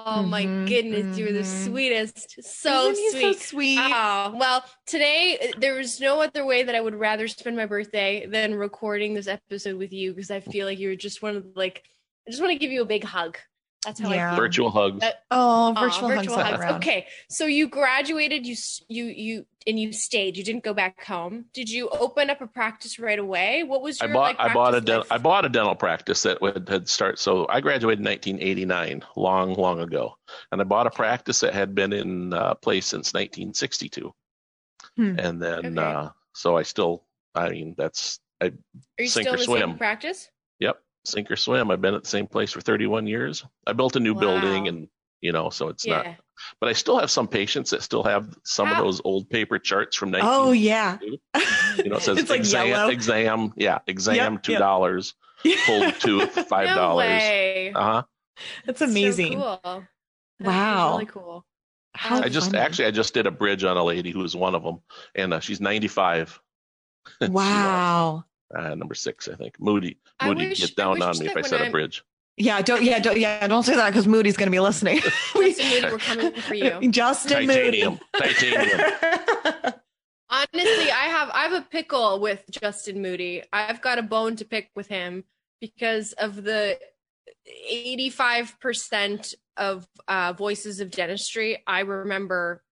my 0.06 0.46
Mhm, 0.46 0.54
goodness, 0.66 1.16
you're 1.16 1.32
the 1.32 1.40
mhm. 1.40 1.44
sweetest. 1.44 2.42
So 2.42 2.92
sweet. 2.92 3.12
so 3.20 3.32
sweet. 3.32 3.98
Oh, 3.98 4.32
well, 4.32 4.64
today 4.86 5.52
there 5.58 5.74
was 5.74 6.00
no 6.00 6.20
other 6.22 6.44
way 6.46 6.62
that 6.62 6.74
I 6.74 6.80
would 6.80 6.94
rather 6.94 7.28
spend 7.28 7.56
my 7.56 7.66
birthday 7.66 8.26
than 8.26 8.54
recording 8.54 9.14
this 9.14 9.26
episode 9.28 9.76
with 9.76 9.92
you 9.92 10.12
because 10.14 10.30
I 10.30 10.40
feel 10.40 10.66
like 10.66 10.78
you're 10.78 10.96
just 10.96 11.22
one 11.22 11.36
of 11.36 11.46
like 11.56 11.84
I 12.26 12.30
just 12.30 12.42
want 12.42 12.52
to 12.52 12.58
give 12.58 12.72
you 12.72 12.82
a 12.82 12.86
big 12.86 13.04
hug. 13.04 13.38
That's 13.84 13.98
how 13.98 14.10
Yeah. 14.10 14.32
I 14.32 14.34
feel. 14.36 14.44
Virtual 14.44 14.70
hugs. 14.70 15.00
That- 15.00 15.24
Oh, 15.30 15.72
Aw, 15.76 15.80
virtual, 15.80 16.10
hugs, 16.10 16.28
all 16.28 16.40
around. 16.40 16.74
Okay, 16.76 17.06
so 17.30 17.46
you 17.46 17.66
graduated, 17.68 18.46
you 18.46 18.54
you 18.88 19.04
you 19.06 19.46
and 19.66 19.78
you 19.80 19.92
stayed. 19.92 20.36
You 20.36 20.44
didn't 20.44 20.64
go 20.64 20.74
back 20.74 21.02
home. 21.04 21.46
Did 21.54 21.70
you 21.70 21.88
open 21.88 22.28
up 22.30 22.40
a 22.42 22.46
practice 22.46 22.98
right 22.98 23.18
away? 23.18 23.62
What 23.62 23.80
was 23.80 24.00
I 24.02 24.06
bought 24.08 24.38
like, 24.38 24.40
I 24.40 24.52
bought 24.52 24.74
a 24.74 24.80
dental? 24.82 25.06
I 25.10 25.16
bought 25.18 25.44
a 25.46 25.48
dental 25.48 25.74
practice 25.74 26.22
that 26.24 26.42
would 26.42 26.68
had 26.68 26.88
start. 26.88 27.18
So 27.18 27.46
I 27.48 27.60
graduated 27.60 28.00
in 28.00 28.04
1989, 28.04 29.02
long 29.16 29.54
long 29.54 29.80
ago, 29.80 30.14
and 30.52 30.60
I 30.60 30.64
bought 30.64 30.86
a 30.86 30.90
practice 30.90 31.40
that 31.40 31.54
had 31.54 31.74
been 31.74 31.92
in 31.94 32.34
uh, 32.34 32.54
place 32.56 32.86
since 32.86 33.14
1962. 33.14 34.12
Hmm. 34.96 35.18
And 35.18 35.40
then 35.42 35.78
Okay. 35.78 35.80
uh, 35.80 36.08
so 36.34 36.56
I 36.56 36.64
still 36.64 37.04
I 37.34 37.48
mean 37.50 37.74
that's 37.78 38.18
I 38.42 38.46
Are 38.46 38.52
you 38.98 39.08
sink 39.08 39.24
still 39.24 39.32
or 39.32 39.36
in 39.36 39.38
the 39.40 39.44
swim. 39.44 39.60
same 39.70 39.78
practice? 39.78 40.28
yep 40.58 40.82
sink 41.04 41.30
or 41.30 41.36
swim. 41.36 41.70
I've 41.70 41.80
been 41.80 41.94
at 41.94 42.02
the 42.04 42.08
same 42.08 42.26
place 42.26 42.52
for 42.52 42.60
31 42.60 43.06
years. 43.06 43.44
I 43.66 43.72
built 43.72 43.96
a 43.96 44.00
new 44.00 44.14
building 44.14 44.68
and 44.68 44.88
you 45.20 45.32
know 45.32 45.50
so 45.50 45.68
it's 45.68 45.86
yeah. 45.86 45.96
not. 46.02 46.06
But 46.60 46.70
I 46.70 46.72
still 46.72 46.98
have 46.98 47.10
some 47.10 47.28
patients 47.28 47.70
that 47.70 47.82
still 47.82 48.02
have 48.04 48.34
some 48.44 48.66
How- 48.68 48.78
of 48.80 48.84
those 48.84 49.00
old 49.04 49.28
paper 49.28 49.58
charts 49.58 49.96
from 49.96 50.10
19. 50.10 50.28
Oh 50.30 50.52
yeah. 50.52 50.98
You 51.02 51.88
know, 51.90 51.96
it 51.96 52.02
says 52.02 52.18
it's 52.18 52.30
exam, 52.30 52.68
yellow. 52.68 52.90
exam, 52.90 53.52
yeah, 53.56 53.78
exam, 53.86 54.34
Yep, 54.34 54.42
two 54.42 54.52
yep. 54.52 54.58
dollars, 54.60 55.14
pulled 55.66 55.94
tooth, 56.00 56.32
five 56.48 56.68
no 56.68 56.74
dollars. 56.74 57.06
way. 57.06 57.72
uh 57.74 57.82
huh. 57.82 58.02
That's 58.64 58.78
So 58.78 58.86
amazing. 58.86 59.34
cool. 59.38 59.60
That 59.62 59.78
is 60.40 60.46
Wow. 60.46 60.92
really 60.92 61.06
cool. 61.06 61.44
How 61.94 62.22
I 62.22 62.28
just 62.30 62.54
actually 62.54 62.86
I 62.86 62.90
just 62.92 63.12
did 63.12 63.26
a 63.26 63.30
bridge 63.30 63.64
on 63.64 63.76
a 63.76 63.84
lady 63.84 64.10
who 64.12 64.20
was 64.20 64.34
one 64.34 64.54
of 64.54 64.62
them, 64.62 64.80
and 65.14 65.34
uh, 65.34 65.40
she's 65.40 65.60
95. 65.60 66.40
She, 67.20 67.26
uh, 67.26 67.30
Wow. 67.30 68.24
Uh, 68.54 68.74
number 68.74 68.94
six, 68.94 69.28
I 69.28 69.34
think. 69.34 69.60
Moody, 69.60 69.98
Moody, 70.22 70.48
wish- 70.48 70.60
get 70.60 70.76
down 70.76 71.00
on 71.02 71.18
me 71.18 71.26
if 71.26 71.32
I 71.32 71.34
when 71.36 71.44
said 71.44 71.60
a 71.60 71.64
I'm- 71.64 71.72
bridge. 71.72 72.04
Yeah, 72.36 72.62
don't 72.62 72.82
yeah, 72.82 72.98
don't 73.00 73.18
yeah, 73.20 73.46
don't 73.48 73.64
say 73.64 73.76
that 73.76 73.90
because 73.90 74.06
Moody's 74.06 74.36
gonna 74.36 74.50
be 74.50 74.60
listening. 74.60 75.00
Justin 75.34 75.40
Moody, 75.68 75.82
we're 75.90 75.98
coming 75.98 76.32
for 76.32 76.54
you. 76.54 76.90
Justin 76.90 77.46
Titanium, 77.46 77.98
Moody. 78.14 78.34
titanium. 78.34 78.80
Honestly, 80.30 80.90
I 80.90 81.06
have 81.10 81.28
I 81.34 81.42
have 81.42 81.52
a 81.52 81.60
pickle 81.62 82.18
with 82.20 82.44
Justin 82.50 83.02
Moody. 83.02 83.42
I've 83.52 83.82
got 83.82 83.98
a 83.98 84.02
bone 84.02 84.36
to 84.36 84.44
pick 84.46 84.70
with 84.74 84.86
him 84.86 85.24
because 85.60 86.12
of 86.14 86.42
the 86.44 86.78
85% 87.70 89.34
of 89.56 89.86
uh, 90.08 90.32
voices 90.32 90.80
of 90.80 90.90
dentistry. 90.90 91.62
I 91.66 91.80
remember 91.80 92.62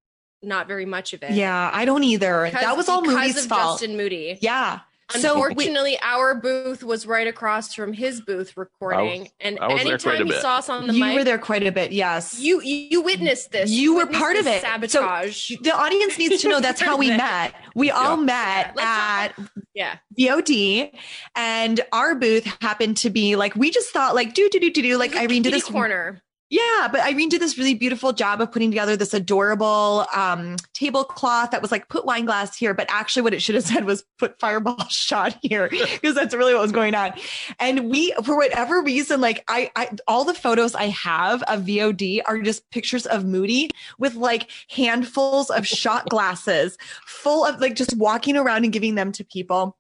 not 0.42 0.68
very 0.68 0.86
much 0.86 1.12
of 1.14 1.22
it. 1.22 1.32
yeah, 1.32 1.70
I 1.72 1.84
don't 1.84 2.04
either. 2.04 2.44
Because- 2.44 2.62
that 2.62 2.76
was 2.76 2.88
all 2.88 3.02
Moody's 3.02 3.44
fault. 3.46 3.80
Justin 3.80 3.96
Moody. 3.96 4.38
Yeah. 4.40 4.80
So 5.10 5.40
wait, 5.40 5.48
Unfortunately, 5.50 5.98
our 6.02 6.34
booth 6.34 6.82
was 6.84 7.06
right 7.06 7.26
across 7.26 7.74
from 7.74 7.94
his 7.94 8.20
booth 8.20 8.56
recording, 8.58 9.30
and 9.40 9.58
I 9.58 9.68
was 9.68 9.82
there 9.82 9.92
anytime 9.92 10.26
he 10.26 10.32
saw 10.32 10.56
us 10.58 10.68
on 10.68 10.86
the 10.86 10.92
you 10.92 11.04
mic, 11.04 11.14
were 11.16 11.24
there 11.24 11.38
quite 11.38 11.66
a 11.66 11.72
bit. 11.72 11.92
Yes. 11.92 12.38
you 12.38 12.60
you 12.60 13.00
witnessed 13.00 13.50
this. 13.50 13.70
You 13.70 13.94
were 13.94 14.00
witnessed 14.00 14.20
part 14.20 14.36
of 14.36 14.44
this 14.44 14.62
it. 14.62 14.90
So- 14.90 15.00
Sabotage. 15.00 15.52
the 15.62 15.74
audience 15.74 16.18
needs 16.18 16.42
to 16.42 16.48
know 16.48 16.60
that's 16.60 16.80
how 16.80 16.98
we 16.98 17.08
met. 17.16 17.54
We 17.74 17.90
all 17.90 18.18
met 18.18 18.74
Let's 18.76 18.86
at 18.86 19.28
yeah. 19.74 19.96
VOD, 20.18 20.92
and 21.34 21.80
our 21.92 22.14
booth 22.14 22.44
happened 22.60 22.98
to 22.98 23.10
be 23.10 23.34
like 23.36 23.54
we 23.56 23.70
just 23.70 23.90
thought 23.90 24.14
like 24.14 24.34
do 24.34 24.48
do 24.50 24.60
do 24.60 24.70
do 24.70 24.82
do 24.82 24.98
like 24.98 25.12
It 25.12 25.14
was 25.14 25.20
a 25.20 25.24
Irene 25.24 25.42
did 25.42 25.54
this 25.54 25.64
corner. 25.64 26.22
Yeah, 26.50 26.88
but 26.90 27.02
Irene 27.02 27.28
did 27.28 27.42
this 27.42 27.58
really 27.58 27.74
beautiful 27.74 28.14
job 28.14 28.40
of 28.40 28.50
putting 28.50 28.70
together 28.70 28.96
this 28.96 29.12
adorable 29.12 30.06
um, 30.14 30.56
tablecloth 30.72 31.50
that 31.50 31.60
was 31.60 31.70
like 31.70 31.88
put 31.88 32.06
wine 32.06 32.24
glass 32.24 32.56
here, 32.56 32.72
but 32.72 32.86
actually 32.90 33.22
what 33.22 33.34
it 33.34 33.42
should 33.42 33.54
have 33.54 33.64
said 33.64 33.84
was 33.84 34.04
put 34.18 34.40
fireball 34.40 34.82
shot 34.88 35.36
here 35.42 35.68
because 35.70 36.14
that's 36.14 36.34
really 36.34 36.54
what 36.54 36.62
was 36.62 36.72
going 36.72 36.94
on. 36.94 37.12
And 37.60 37.90
we, 37.90 38.12
for 38.24 38.36
whatever 38.36 38.82
reason, 38.82 39.20
like 39.20 39.44
I, 39.48 39.70
I, 39.76 39.90
all 40.06 40.24
the 40.24 40.34
photos 40.34 40.74
I 40.74 40.84
have 40.84 41.42
of 41.44 41.64
VOD 41.64 42.22
are 42.24 42.40
just 42.40 42.70
pictures 42.70 43.06
of 43.06 43.26
Moody 43.26 43.70
with 43.98 44.14
like 44.14 44.50
handfuls 44.70 45.50
of 45.50 45.66
shot 45.66 46.08
glasses 46.08 46.78
full 47.06 47.44
of 47.44 47.60
like 47.60 47.74
just 47.74 47.96
walking 47.96 48.36
around 48.36 48.64
and 48.64 48.72
giving 48.72 48.94
them 48.94 49.12
to 49.12 49.24
people. 49.24 49.77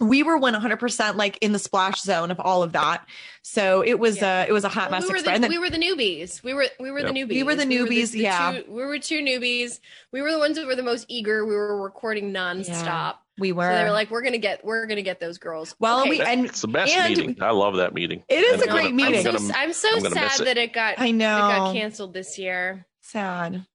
We 0.00 0.22
were 0.22 0.38
100% 0.38 1.16
like 1.16 1.38
in 1.40 1.52
the 1.52 1.58
splash 1.58 2.00
zone 2.02 2.30
of 2.30 2.40
all 2.40 2.62
of 2.62 2.72
that. 2.72 3.06
So 3.42 3.82
it 3.82 3.98
was, 3.98 4.16
Yeah. 4.20 4.40
uh, 4.40 4.46
it 4.48 4.52
was 4.52 4.64
a 4.64 4.68
hot 4.68 4.90
Well, 4.90 5.00
mess 5.00 5.08
we, 5.08 5.14
were 5.16 5.22
the, 5.22 5.30
And 5.30 5.44
then- 5.44 5.50
we 5.50 5.58
were 5.58 5.70
the 5.70 5.78
newbies. 5.78 6.42
We 6.42 6.54
were 6.54 6.66
we 6.80 6.90
were 6.90 7.02
the 7.02 7.14
Yep. 7.14 7.28
newbies. 7.28 7.34
We 7.34 7.42
were 7.44 7.54
the 7.54 7.64
newbies, 7.64 8.14
yeah. 8.14 8.52
two- 8.52 8.64
we 8.72 8.84
were 8.84 8.98
two 8.98 9.20
newbies. 9.20 9.80
We 10.12 10.20
were 10.22 10.32
the 10.32 10.38
ones 10.38 10.56
that 10.56 10.66
were 10.66 10.74
the 10.76 10.82
most 10.82 11.06
eager. 11.08 11.44
We 11.44 11.54
were 11.54 11.80
recording 11.82 12.32
nonstop. 12.32 13.16
we 13.36 13.50
were. 13.50 13.68
So 13.68 13.74
they 13.78 13.82
were 13.84 13.90
like, 13.90 14.12
"We're 14.12 14.22
gonna 14.22 14.38
get, 14.38 14.64
we're 14.64 14.86
gonna 14.86 15.02
get 15.02 15.18
those 15.18 15.38
girls." 15.38 15.74
Well, 15.80 16.02
Okay. 16.02 16.10
we- 16.10 16.20
and- 16.20 16.44
it's 16.44 16.60
the 16.60 16.68
best 16.68 16.94
and- 16.96 17.16
meeting. 17.16 17.36
I 17.42 17.50
love 17.50 17.76
that 17.78 17.92
meeting. 17.92 18.22
It 18.28 18.38
is 18.44 18.60
And 18.60 18.62
a 18.62 18.64
I'm 18.66 18.70
great 18.70 18.82
gonna- 18.84 18.94
meeting. 18.94 19.14
I'm 19.16 19.22
so, 19.22 19.28
I'm 19.30 19.36
gonna, 19.48 19.54
I'm 19.58 19.72
so 19.72 19.88
I'm 19.88 20.02
gonna 20.04 20.14
miss 20.14 20.32
sad 20.36 20.40
it. 20.40 20.44
that 20.44 20.58
it 20.58 20.72
got 20.72 21.00
I 21.00 21.06
it 21.08 21.12
know. 21.14 21.38
got 21.38 21.72
canceled 21.74 22.14
this 22.14 22.38
year. 22.38 22.86
Sad. 23.00 23.66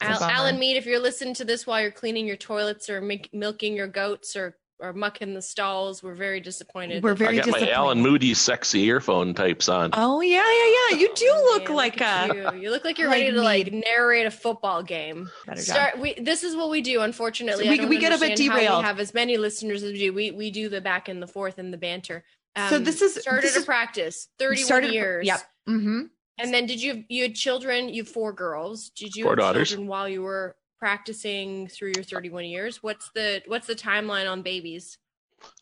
Al. 0.00 0.22
Alan 0.22 0.58
Mead, 0.60 0.76
if 0.76 0.86
you're 0.86 1.00
listening 1.00 1.34
to 1.34 1.44
this 1.44 1.66
while 1.66 1.80
you're 1.82 1.90
cleaning 1.90 2.26
your 2.26 2.36
toilets 2.36 2.88
or 2.88 3.00
make, 3.00 3.28
milking 3.34 3.74
your 3.74 3.88
goats 3.88 4.36
or 4.36 4.56
or 4.80 4.92
mucking 4.92 5.34
the 5.34 5.42
stalls, 5.42 6.02
we're 6.02 6.14
very 6.14 6.40
disappointed. 6.40 7.02
We're 7.02 7.14
that- 7.14 7.22
I 7.22 7.26
very 7.26 7.36
got 7.38 7.46
my 7.46 7.52
disappointed. 7.52 7.72
Alan 7.74 8.00
Moody 8.00 8.34
sexy 8.34 8.84
earphone 8.84 9.34
types 9.34 9.68
on. 9.68 9.90
Oh 9.92 10.20
yeah, 10.20 10.36
yeah, 10.38 10.76
yeah. 10.90 10.98
You 10.98 11.14
do 11.14 11.30
Oh, 11.32 11.50
look 11.54 11.68
man, 11.68 11.76
like 11.76 12.00
at 12.00 12.30
a 12.30 12.34
you. 12.56 12.62
You 12.62 12.70
look 12.70 12.84
like 12.84 12.98
you're 12.98 13.08
like 13.10 13.20
ready 13.22 13.32
to 13.32 13.42
like 13.42 13.72
narrate 13.72 14.26
a 14.26 14.30
football 14.30 14.82
game. 14.82 15.30
better 15.46 15.60
job. 15.62 15.74
Start. 15.74 15.98
We. 15.98 16.14
This 16.14 16.42
is 16.44 16.56
what 16.56 16.70
we 16.70 16.80
do. 16.80 17.00
Unfortunately, 17.02 17.64
So 17.64 17.70
we- 17.70 17.74
I 17.74 17.78
don't 17.78 17.88
we 17.88 17.98
get 17.98 18.12
a 18.12 18.18
bit 18.18 18.30
understand 18.32 18.50
how 18.52 18.56
derailed. 18.58 18.82
We 18.82 18.86
have 18.86 19.00
as 19.00 19.14
many 19.14 19.36
listeners 19.36 19.82
as 19.82 19.92
we 19.92 19.98
do. 19.98 20.12
We 20.12 20.30
we 20.30 20.50
do 20.50 20.68
the 20.68 20.80
back 20.80 21.08
and 21.08 21.22
the 21.22 21.26
forth 21.26 21.58
and 21.58 21.72
the 21.72 21.78
banter. 21.78 22.24
Um, 22.56 22.68
So 22.68 22.78
this 22.78 23.00
is- 23.02 23.14
started 23.14 23.44
this 23.44 23.56
a 23.56 23.60
is- 23.60 23.64
practice. 23.64 24.28
Thirty-one 24.38 24.64
started- 24.66 24.92
years. 24.92 25.26
Yep. 25.26 25.40
Mm-hmm. 25.68 26.00
And 26.38 26.54
then 26.54 26.64
did 26.66 26.80
you 26.82 27.04
you 27.08 27.24
had 27.24 27.34
children? 27.34 27.90
You 27.90 28.02
have 28.02 28.08
four 28.12 28.32
girls. 28.32 28.88
Did 28.90 29.14
you 29.14 29.24
Four 29.24 29.32
have 29.32 29.38
daughters. 29.40 29.68
children 29.68 29.88
while 29.88 30.08
you 30.08 30.22
were 30.22 30.56
practicing 30.80 31.68
through 31.68 31.92
your 31.94 32.04
31 32.04 32.46
years? 32.46 32.82
What's 32.82 33.10
the 33.14 33.42
what's 33.46 33.66
the 33.66 33.74
timeline 33.74 34.28
on 34.30 34.42
babies? 34.42 34.98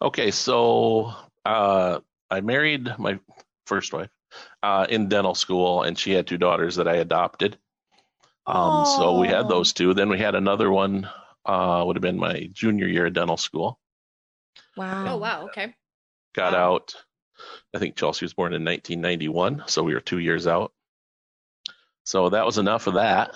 Okay, 0.00 0.30
so 0.30 1.12
uh, 1.44 2.00
I 2.30 2.40
married 2.40 2.88
my 2.98 3.18
first 3.66 3.92
wife, 3.92 4.08
uh, 4.62 4.86
in 4.88 5.08
dental 5.08 5.34
school, 5.34 5.82
and 5.82 5.98
she 5.98 6.12
had 6.12 6.26
two 6.26 6.38
daughters 6.38 6.76
that 6.76 6.88
I 6.88 6.96
adopted. 6.96 7.58
Um, 8.46 8.84
so 8.86 9.20
we 9.20 9.28
had 9.28 9.48
those 9.48 9.72
two. 9.74 9.92
Then 9.92 10.08
we 10.08 10.18
had 10.18 10.34
another 10.34 10.70
one. 10.70 11.08
Uh, 11.44 11.82
would 11.86 11.96
have 11.96 12.02
been 12.02 12.18
my 12.18 12.48
junior 12.52 12.86
year 12.86 13.06
of 13.06 13.12
dental 13.12 13.36
school. 13.36 13.78
Wow. 14.76 15.14
Oh 15.14 15.16
wow. 15.16 15.44
Okay. 15.46 15.74
Got 16.34 16.52
Wow. 16.54 16.74
out. 16.74 16.94
I 17.74 17.78
think 17.78 17.96
Chelsea 17.96 18.24
was 18.24 18.34
born 18.34 18.52
in 18.52 18.64
1991, 18.64 19.64
so 19.66 19.82
we 19.82 19.94
were 19.94 20.00
two 20.00 20.18
years 20.18 20.46
out. 20.46 20.72
So 22.04 22.30
that 22.30 22.44
was 22.46 22.58
enough 22.58 22.86
of 22.86 22.94
that. 22.94 23.30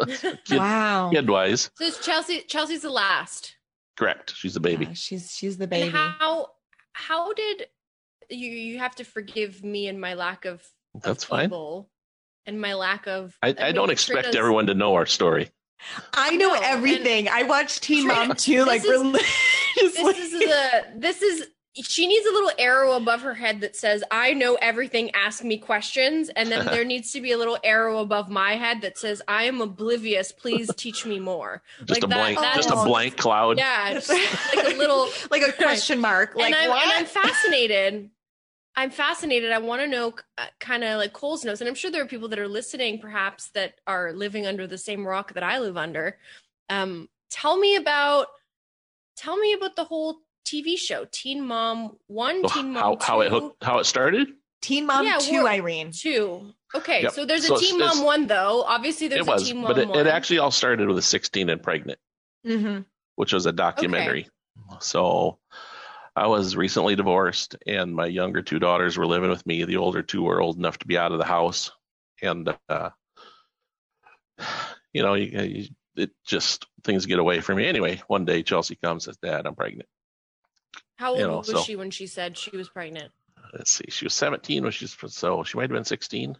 Kid, 0.44 0.58
Wow. 0.58 1.10
kid 1.12 1.28
wise, 1.28 1.70
So 1.76 1.84
it's 1.86 2.04
Chelsea. 2.04 2.40
Chelsea's 2.48 2.82
the 2.82 2.90
last. 2.90 3.56
correct. 3.96 4.34
She's 4.34 4.54
the 4.54 4.60
baby. 4.60 4.86
Yeah, 4.86 4.92
she's 4.94 5.30
she's 5.30 5.56
the 5.56 5.64
And 5.64 5.70
baby. 5.70 5.90
how 5.90 6.48
how 6.92 7.32
did 7.32 7.66
you 8.30 8.50
you 8.50 8.78
have 8.78 8.94
to 8.96 9.04
forgive 9.04 9.62
me 9.62 9.86
and 9.88 10.00
my 10.00 10.14
lack 10.14 10.44
of, 10.46 10.62
of 10.94 11.02
That's 11.02 11.24
fine. 11.24 11.44
cable 11.48 11.90
and 12.46 12.60
my 12.60 12.74
lack 12.74 13.06
of 13.06 13.36
I, 13.42 13.54
I 13.58 13.66
mean, 13.66 13.74
don't 13.76 13.90
expect 13.90 14.16
Katrina's- 14.26 14.36
everyone 14.36 14.66
to 14.66 14.74
know 14.74 14.94
our 14.94 15.06
story. 15.06 15.50
I 16.14 16.34
know 16.36 16.54
No, 16.54 16.60
everything. 16.62 17.28
I 17.28 17.42
watched 17.42 17.82
Teen 17.82 18.06
Trina, 18.08 18.26
Mom 18.28 18.36
too. 18.36 18.64
Like 18.64 18.82
this 18.82 18.90
is- 18.90 19.00
religiously. 19.02 20.12
this 20.12 20.32
is 20.32 20.32
the 20.32 20.84
this 20.96 21.22
is 21.22 21.46
she 21.76 22.06
needs 22.06 22.24
a 22.24 22.32
little 22.32 22.52
arrow 22.58 22.92
above 22.92 23.22
her 23.22 23.34
head 23.34 23.60
that 23.60 23.74
says 23.74 24.04
i 24.10 24.32
know 24.32 24.56
everything 24.62 25.10
ask 25.14 25.42
me 25.42 25.58
questions. 25.58 26.28
And 26.30 26.50
then 26.50 26.64
there 26.74 26.84
needs 26.84 27.10
to 27.12 27.20
be 27.20 27.32
a 27.32 27.38
little 27.38 27.58
arrow 27.64 27.98
above 27.98 28.30
my 28.30 28.52
head 28.56 28.80
that 28.82 28.96
says 28.96 29.20
i 29.28 29.44
am 29.44 29.60
oblivious. 29.60 30.30
Please 30.32 30.70
teach 30.76 31.04
me 31.04 31.18
more. 31.18 31.62
Just 31.80 31.90
Like 31.90 32.04
a 32.04 32.06
that- 32.06 32.16
blank, 32.16 32.38
that 32.38 32.56
just 32.56 32.70
a 32.70 32.84
blank 32.84 33.16
cloud. 33.16 33.58
yeah 33.58 33.92
just 33.94 34.08
like 34.08 34.74
a 34.74 34.76
little 34.78 35.08
like 35.30 35.42
a 35.42 35.52
question 35.52 36.00
mark. 36.00 36.34
Like 36.36 36.46
and, 36.46 36.54
I'm, 36.54 36.68
what? 36.70 36.82
and 36.82 36.92
I'm 36.92 37.06
fascinated. 37.06 38.10
I'm 38.76 38.90
fascinated. 38.90 39.52
I 39.52 39.58
want 39.58 39.82
to 39.82 39.86
know 39.88 40.14
uh, 40.36 40.46
kind 40.58 40.82
of 40.84 40.98
like 40.98 41.12
cole's 41.12 41.44
knows 41.44 41.60
and 41.60 41.68
i'm 41.68 41.74
sure 41.76 41.90
there 41.90 42.02
are 42.02 42.06
people 42.06 42.28
that 42.28 42.38
are 42.38 42.48
listening 42.48 42.98
perhaps 43.00 43.48
that 43.50 43.74
are 43.86 44.12
living 44.12 44.46
under 44.46 44.66
the 44.66 44.78
same 44.78 45.06
rock 45.06 45.34
that 45.34 45.42
i 45.42 45.58
live 45.58 45.76
under. 45.76 46.18
Um 46.70 47.08
tell 47.30 47.56
me 47.56 47.74
about 47.76 48.28
tell 49.16 49.36
me 49.36 49.52
about 49.54 49.74
the 49.76 49.84
whole 49.84 50.18
tv 50.44 50.76
show 50.78 51.06
teen 51.10 51.44
mom 51.46 51.96
one 52.06 52.40
Oh, 52.44 52.48
teen 52.48 52.72
mom 52.72 52.82
how, 52.82 52.94
two 52.96 53.04
how 53.06 53.20
it 53.20 53.30
hooked, 53.30 53.64
how 53.64 53.78
it 53.78 53.84
started? 53.84 54.28
Teen 54.62 54.86
Mom 54.86 55.04
Yeah, 55.04 55.18
two, 55.18 55.46
Irene. 55.46 55.90
two 55.92 56.52
okay 56.74 57.02
Yep. 57.02 57.12
so 57.12 57.26
there's 57.26 57.44
a 57.48 57.52
it's- 57.54 57.60
teen 57.68 57.78
mom 57.78 58.02
one 58.02 58.26
though 58.26 58.62
obviously 58.62 59.08
there's 59.08 59.26
it 59.26 59.30
was, 59.30 59.42
a 59.42 59.46
teen 59.46 59.56
mom 59.62 59.66
but 59.72 59.78
it, 59.78 59.88
one 59.88 59.98
it 59.98 60.06
actually 60.06 60.38
all 60.38 60.50
started 60.50 60.88
with 60.88 60.96
a 60.98 61.02
16 61.02 61.50
and 61.50 61.62
pregnant, 61.62 61.98
Mm-hmm. 62.46 62.80
which 63.16 63.32
was 63.32 63.46
a 63.46 63.52
documentary. 63.52 64.28
So 64.80 65.38
I 66.16 66.26
was 66.28 66.54
recently 66.56 66.94
divorced, 66.94 67.56
and 67.66 67.94
my 67.94 68.06
younger 68.06 68.40
two 68.42 68.58
daughters 68.60 68.96
were 68.96 69.06
living 69.06 69.30
with 69.30 69.44
me. 69.46 69.64
The 69.64 69.78
older 69.78 70.02
two 70.02 70.22
were 70.22 70.40
old 70.40 70.56
enough 70.58 70.78
to 70.78 70.86
be 70.86 70.96
out 70.96 71.10
of 71.12 71.18
the 71.18 71.24
house, 71.24 71.72
and 72.22 72.54
uh, 72.68 72.90
you 74.92 75.02
know, 75.02 75.14
you, 75.14 75.40
you, 75.40 75.64
it 75.96 76.10
just 76.24 76.66
things 76.84 77.06
get 77.06 77.18
away 77.18 77.40
from 77.40 77.56
me. 77.56 77.66
Anyway, 77.66 78.00
one 78.06 78.24
day 78.24 78.42
Chelsea 78.42 78.76
comes 78.76 79.06
and 79.06 79.14
says, 79.14 79.18
"Dad, 79.22 79.46
I'm 79.46 79.54
pregnant." 79.54 79.88
How 80.96 81.10
old 81.10 81.18
you 81.20 81.26
know, 81.26 81.38
was 81.38 81.46
so- 81.48 81.62
she 81.62 81.76
when 81.76 81.90
she 81.90 82.06
said 82.06 82.36
she 82.38 82.56
was 82.56 82.68
pregnant 82.68 83.10
Let's 83.52 83.70
see, 83.70 83.84
she 83.88 84.04
was 84.04 84.14
17 84.14 84.62
when 84.64 84.72
she's 84.72 84.96
so 85.08 85.44
she 85.44 85.56
might 85.56 85.62
have 85.64 85.70
been 85.70 85.84
16. 85.84 86.36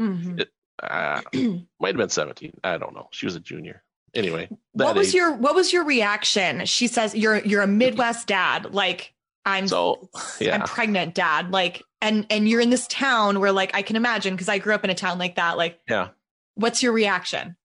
Mm-hmm. 0.00 0.40
Uh, 0.82 1.20
might 1.80 1.88
have 1.88 1.96
been 1.96 2.08
17. 2.08 2.52
I 2.64 2.78
don't 2.78 2.94
know. 2.94 3.08
She 3.12 3.26
was 3.26 3.34
a 3.36 3.40
junior. 3.40 3.82
Anyway, 4.14 4.48
that 4.74 4.84
What 4.84 4.94
was 4.96 5.08
age. 5.08 5.14
your 5.14 5.32
What 5.32 5.54
was 5.54 5.72
your 5.72 5.84
reaction? 5.84 6.64
She 6.66 6.86
says 6.86 7.14
you're 7.14 7.38
you're 7.38 7.62
a 7.62 7.66
Midwest 7.66 8.26
dad. 8.28 8.72
Like 8.74 9.14
I'm 9.44 9.66
So, 9.66 10.10
yeah. 10.40 10.54
I'm 10.54 10.62
pregnant, 10.62 11.14
dad. 11.14 11.50
Like 11.50 11.82
and 12.00 12.26
and 12.30 12.48
you're 12.48 12.60
in 12.60 12.70
this 12.70 12.86
town 12.88 13.40
where 13.40 13.52
like 13.52 13.74
I 13.74 13.82
can 13.82 13.96
imagine 13.96 14.34
because 14.34 14.48
I 14.48 14.58
grew 14.58 14.74
up 14.74 14.84
in 14.84 14.90
a 14.90 14.94
town 14.94 15.18
like 15.18 15.36
that. 15.36 15.56
Like 15.56 15.80
Yeah. 15.88 16.08
what's 16.54 16.82
your 16.82 16.92
reaction? 16.92 17.56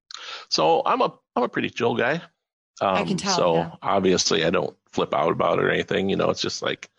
So 0.50 0.82
I'm 0.86 1.02
a 1.02 1.14
I'm 1.36 1.44
a 1.44 1.50
pretty 1.50 1.70
chill 1.70 1.96
guy. 1.96 2.22
Um, 2.80 2.96
I 2.96 3.04
can 3.04 3.18
tell, 3.18 3.36
So 3.36 3.56
yeah. 3.56 3.72
obviously 3.82 4.46
I 4.46 4.50
don't 4.52 4.76
flip 4.98 5.14
out 5.14 5.32
about 5.32 5.60
it 5.60 5.66
or 5.66 5.70
anything. 5.70 6.10
You 6.10 6.16
know, 6.16 6.32
it's 6.32 6.42
just 6.42 6.64
like 6.64 6.90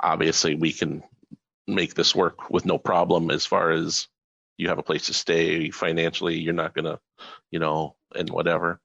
obviously 0.00 0.54
we 0.54 0.70
can 0.70 1.02
make 1.66 1.94
this 1.94 2.14
work 2.14 2.50
with 2.50 2.66
no 2.66 2.76
problem 2.76 3.30
as 3.30 3.46
far 3.46 3.70
as 3.70 4.06
you 4.58 4.68
have 4.68 4.78
a 4.78 4.82
place 4.82 5.06
to 5.06 5.14
stay 5.14 5.70
financially. 5.70 6.36
You're 6.38 6.52
not 6.52 6.74
gonna, 6.74 7.00
you 7.50 7.58
know, 7.58 7.96
and 8.14 8.28
whatever. 8.28 8.80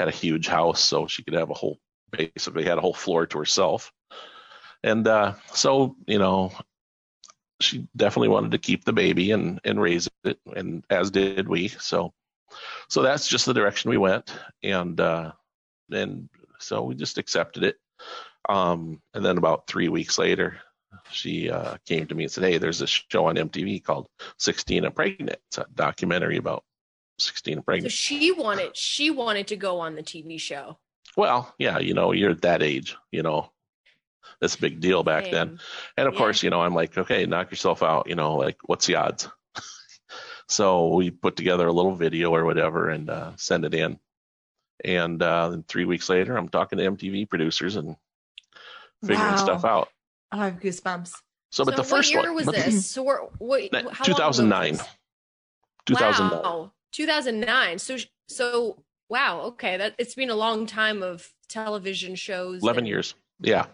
Had 0.00 0.08
a 0.08 0.22
huge 0.24 0.48
house, 0.48 0.82
so 0.82 1.06
she 1.06 1.22
could 1.22 1.34
have 1.34 1.50
a 1.50 1.54
whole 1.54 1.78
basically 2.10 2.64
had 2.64 2.78
a 2.78 2.80
whole 2.80 2.94
floor 2.94 3.24
to 3.26 3.38
herself. 3.38 3.92
And 4.82 5.06
uh, 5.06 5.34
so 5.52 5.94
you 6.08 6.18
know, 6.18 6.50
she 7.60 7.86
definitely 7.94 8.30
wanted 8.30 8.50
to 8.50 8.58
keep 8.58 8.84
the 8.84 8.92
baby 8.92 9.30
and 9.30 9.60
and 9.62 9.80
raise 9.80 10.08
it, 10.24 10.40
and 10.56 10.82
as 10.90 11.12
did 11.12 11.48
we. 11.48 11.68
So 11.68 12.12
so 12.88 13.02
that's 13.02 13.28
just 13.28 13.46
the 13.46 13.54
direction 13.54 13.90
we 13.90 13.96
went 13.96 14.34
and 14.64 15.00
uh 15.00 15.30
and 15.92 16.28
so 16.60 16.82
we 16.82 16.94
just 16.94 17.18
accepted 17.18 17.62
it 17.64 17.76
um 18.48 19.00
and 19.14 19.24
then 19.24 19.38
about 19.38 19.66
three 19.66 19.88
weeks 19.88 20.18
later 20.18 20.58
she 21.10 21.50
uh 21.50 21.76
came 21.86 22.06
to 22.06 22.14
me 22.14 22.24
and 22.24 22.32
said 22.32 22.44
hey 22.44 22.58
there's 22.58 22.78
this 22.78 22.90
show 22.90 23.26
on 23.26 23.36
mtv 23.36 23.82
called 23.84 24.08
16 24.38 24.84
and 24.84 24.94
pregnant 24.94 25.38
it's 25.48 25.58
a 25.58 25.66
documentary 25.74 26.36
about 26.36 26.64
16 27.18 27.54
and 27.54 27.64
pregnant. 27.66 27.92
so 27.92 27.96
she 27.96 28.32
wanted 28.32 28.76
she 28.76 29.10
wanted 29.10 29.46
to 29.46 29.56
go 29.56 29.80
on 29.80 29.94
the 29.94 30.02
tv 30.02 30.40
show 30.40 30.78
well 31.16 31.54
yeah 31.58 31.78
you 31.78 31.94
know 31.94 32.12
you're 32.12 32.34
that 32.34 32.62
age 32.62 32.96
you 33.12 33.22
know 33.22 33.50
that's 34.40 34.54
a 34.54 34.60
big 34.60 34.80
deal 34.80 35.02
back 35.02 35.30
then 35.30 35.58
And 35.96 36.08
of 36.08 36.14
Yeah. 36.14 36.18
course, 36.18 36.42
you 36.42 36.50
know, 36.50 36.62
I'm 36.62 36.74
like, 36.74 36.96
okay, 36.96 37.26
knock 37.26 37.50
yourself 37.50 37.82
out. 37.82 38.06
You 38.08 38.14
know, 38.14 38.36
like, 38.36 38.56
what's 38.64 38.86
the 38.86 38.94
odds? 38.96 39.28
so 40.48 40.94
we 40.94 41.10
put 41.10 41.36
together 41.36 41.66
a 41.66 41.72
little 41.72 41.94
video 41.94 42.34
or 42.34 42.44
whatever 42.44 42.88
and 42.88 43.10
uh, 43.10 43.32
send 43.36 43.64
it 43.64 43.74
in. 43.74 43.98
And 44.84 45.22
uh, 45.22 45.50
then 45.50 45.64
three 45.68 45.84
weeks 45.84 46.08
later, 46.08 46.36
I'm 46.36 46.48
talking 46.48 46.78
to 46.78 46.84
MTV 46.90 47.28
producers 47.28 47.76
and 47.76 47.96
figuring 49.02 49.20
Wow. 49.20 49.36
stuff 49.36 49.64
out. 49.64 49.88
I 50.32 50.44
have 50.46 50.60
goosebumps. 50.60 51.12
So, 51.50 51.64
but 51.64 51.76
the 51.76 51.84
first 51.84 52.12
year 52.12 52.22
one, 52.22 52.34
was 52.34 52.46
this? 52.46 52.86
So 52.92 53.02
we're, 53.02 53.18
what, 53.38 53.62
how 53.72 53.80
long 53.82 53.90
ago 53.90 54.26
was 54.28 54.36
2009. 54.36 54.72
this? 54.74 54.86
2009. 55.86 56.42
Wow, 56.42 56.72
2009. 56.92 57.78
So 57.78 57.96
so 58.28 58.82
wow. 59.08 59.40
Okay, 59.40 59.76
that 59.76 59.94
it's 59.98 60.14
been 60.14 60.30
a 60.30 60.34
long 60.36 60.66
time 60.66 61.02
of 61.02 61.28
television 61.48 62.14
shows. 62.14 62.62
11 62.62 62.80
and- 62.80 62.88
years. 62.88 63.14
Yeah. 63.40 63.66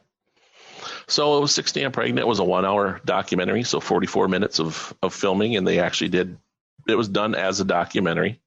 So 1.08 1.38
it 1.38 1.40
was 1.40 1.54
16 1.54 1.84
and 1.84 1.94
pregnant 1.94 2.18
It 2.20 2.26
was 2.26 2.38
a 2.38 2.44
one 2.44 2.64
hour 2.64 3.00
documentary. 3.04 3.62
So 3.64 3.80
44 3.80 4.28
minutes 4.28 4.60
of, 4.60 4.94
of 5.02 5.12
filming. 5.14 5.56
And 5.56 5.66
they 5.66 5.78
actually 5.78 6.08
did, 6.10 6.36
it 6.88 6.94
was 6.94 7.08
done 7.08 7.34
as 7.34 7.60
a 7.60 7.64
documentary. 7.64 8.40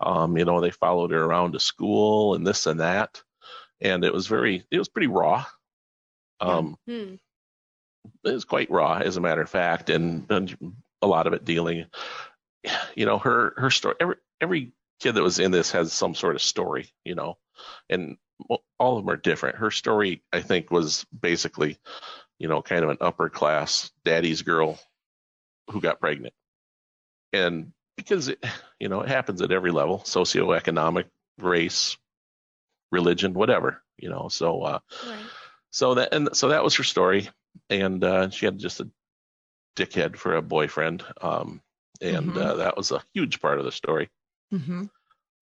Um, 0.00 0.36
you 0.36 0.44
know, 0.44 0.60
they 0.60 0.70
followed 0.70 1.10
her 1.10 1.24
around 1.24 1.52
to 1.52 1.60
school 1.60 2.34
and 2.34 2.46
this 2.46 2.66
and 2.66 2.80
that. 2.80 3.22
And 3.80 4.04
it 4.04 4.12
was 4.12 4.26
very, 4.26 4.64
it 4.70 4.78
was 4.78 4.88
pretty 4.88 5.08
raw. 5.08 5.44
Um, 6.40 6.76
Hmm. 6.86 7.14
it 8.24 8.32
was 8.32 8.44
quite 8.44 8.70
raw, 8.70 8.98
as 8.98 9.16
a 9.16 9.20
matter 9.20 9.42
of 9.42 9.50
fact, 9.50 9.90
and, 9.90 10.30
and 10.30 10.56
a 11.02 11.06
lot 11.06 11.26
of 11.26 11.32
it 11.32 11.44
dealing, 11.44 11.86
you 12.94 13.06
know, 13.06 13.18
her 13.18 13.54
her 13.56 13.70
story. 13.70 13.94
Every 14.00 14.16
every 14.40 14.72
kid 15.00 15.12
that 15.12 15.22
was 15.22 15.38
in 15.38 15.50
this 15.50 15.72
has 15.72 15.92
some 15.92 16.14
sort 16.14 16.36
of 16.36 16.42
story, 16.42 16.90
you 17.04 17.14
know, 17.14 17.38
and 17.88 18.16
all 18.78 18.98
of 18.98 19.04
them 19.04 19.12
are 19.12 19.16
different. 19.16 19.56
Her 19.56 19.70
story, 19.70 20.22
I 20.32 20.40
think, 20.42 20.70
was 20.70 21.06
basically, 21.18 21.78
you 22.38 22.48
know, 22.48 22.60
kind 22.60 22.84
of 22.84 22.90
an 22.90 22.98
upper 23.00 23.28
class 23.30 23.90
daddy's 24.04 24.42
girl 24.42 24.78
who 25.70 25.80
got 25.80 26.00
pregnant, 26.00 26.34
and 27.32 27.72
because 27.96 28.28
it, 28.28 28.44
you 28.78 28.88
know, 28.88 29.00
it 29.00 29.08
happens 29.08 29.42
at 29.42 29.52
every 29.52 29.70
level, 29.70 30.00
socioeconomic, 30.00 31.04
race, 31.38 31.96
religion, 32.92 33.32
whatever, 33.34 33.82
you 33.98 34.08
know. 34.08 34.28
So, 34.28 34.62
uh, 34.62 34.78
Right. 35.06 35.18
so 35.70 35.94
that 35.94 36.12
and 36.14 36.28
so 36.36 36.48
that 36.48 36.64
was 36.64 36.74
her 36.76 36.84
story, 36.84 37.28
and 37.70 38.02
uh, 38.04 38.30
she 38.30 38.46
had 38.46 38.58
just 38.58 38.80
a 38.80 38.88
dickhead 39.76 40.16
for 40.16 40.34
a 40.36 40.42
boyfriend, 40.42 41.04
um, 41.20 41.60
and 42.00 42.32
Mhm. 42.32 42.36
uh, 42.36 42.54
that 42.56 42.76
was 42.76 42.90
a 42.92 43.02
huge 43.14 43.40
part 43.40 43.58
of 43.58 43.64
the 43.64 43.72
story. 43.72 44.08
Mm-hmm. 44.52 44.84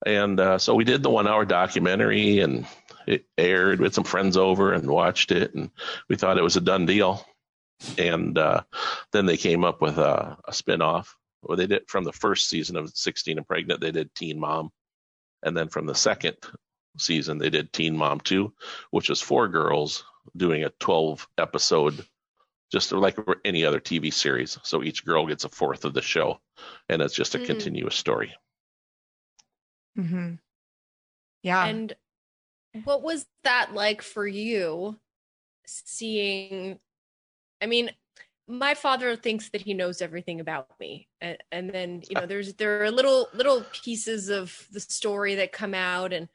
And 0.07 0.41
uh, 0.41 0.59
so 0.59 0.75
we 0.75 0.85
did 0.85 1.03
the 1.03 1.11
one-hour 1.11 1.45
documentary, 1.47 2.41
and 2.41 2.67
it 3.07 3.27
aired. 3.39 3.81
Had 3.81 3.95
some 3.95 4.05
friends 4.05 4.37
over 4.37 4.73
and 4.73 4.89
watched 4.91 5.31
it, 5.31 5.55
and 5.55 5.71
we 6.09 6.17
thought 6.17 6.37
it 6.39 6.43
was 6.45 6.57
a 6.57 6.61
done 6.61 6.85
deal. 6.87 7.25
And 7.99 8.37
uh, 8.39 8.63
then 9.13 9.27
they 9.27 9.37
came 9.37 9.65
up 9.65 9.81
with 9.81 9.99
a, 9.99 10.37
a 10.47 10.53
spin-off. 10.53 11.17
Well, 11.45 11.57
they 11.57 11.67
did 11.67 11.89
from 11.89 12.05
the 12.05 12.13
first 12.13 12.49
season 12.49 12.77
of 12.77 12.91
16 12.95 13.39
and 13.39 13.47
Pregnant, 13.47 13.81
they 13.81 13.91
did 13.93 14.15
Teen 14.15 14.39
Mom, 14.39 14.71
and 15.43 15.57
then 15.57 15.69
from 15.69 15.87
the 15.87 15.95
second 15.95 16.37
season, 16.99 17.39
they 17.39 17.51
did 17.51 17.73
Teen 17.73 17.97
Mom 17.97 18.21
2, 18.21 18.53
which 18.91 19.09
was 19.09 19.21
four 19.21 19.49
girls 19.49 20.05
doing 20.37 20.65
a 20.65 20.71
12 20.81 21.27
episode, 21.39 22.05
just 22.73 22.93
like 22.93 23.17
any 23.45 23.65
other 23.65 23.81
TV 23.81 24.13
series. 24.13 24.59
So 24.63 24.83
each 24.83 25.05
girl 25.05 25.27
gets 25.27 25.45
a 25.45 25.49
fourth 25.49 25.85
of 25.85 25.93
the 25.95 26.03
show, 26.03 26.41
and 26.89 27.03
it's 27.03 27.15
just 27.15 27.35
a 27.35 27.39
Mm. 27.39 27.47
continuous 27.47 27.95
story. 27.97 28.35
Mm-hmm. 29.99 30.35
Yeah. 31.43 31.67
And 31.67 31.95
what 32.85 33.03
was 33.03 33.27
that 33.45 33.75
like 33.75 34.03
for 34.03 34.27
you 34.27 34.99
seeing 35.67 36.79
I 37.61 37.67
mean, 37.67 37.91
my 38.47 38.75
father 38.75 39.17
thinks 39.17 39.49
that 39.51 39.63
he 39.63 39.73
knows 39.73 40.03
everything 40.03 40.41
about 40.41 40.69
me. 40.79 41.09
And, 41.21 41.39
and 41.51 41.71
then 41.71 42.03
you 42.09 42.15
know 42.15 42.27
there's 42.27 42.55
there 42.55 42.83
are 42.83 42.91
little 42.91 43.29
little 43.33 43.65
pieces 43.73 44.29
of 44.29 44.67
the 44.73 44.81
story 44.81 45.35
that 45.37 45.53
come 45.53 45.75
out 45.75 46.13
and 46.13 46.29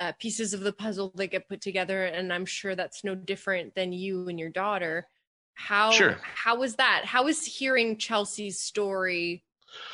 uh, 0.00 0.12
pieces 0.18 0.52
of 0.52 0.60
the 0.60 0.72
puzzle 0.72 1.12
that 1.14 1.28
get 1.28 1.48
put 1.48 1.62
together 1.62 2.04
and 2.04 2.30
i'm 2.30 2.44
sure 2.44 2.74
that's 2.74 3.02
no 3.02 3.14
different 3.14 3.74
than 3.74 3.92
you 3.92 4.28
and 4.28 4.38
your 4.38 4.50
daughter. 4.50 5.08
How 5.54 5.90
Sure. 5.90 6.18
how 6.22 6.58
was 6.58 6.76
that? 6.76 7.06
How 7.06 7.26
is 7.28 7.46
hearing 7.46 7.96
chelsea's 7.96 8.60
story 8.60 9.42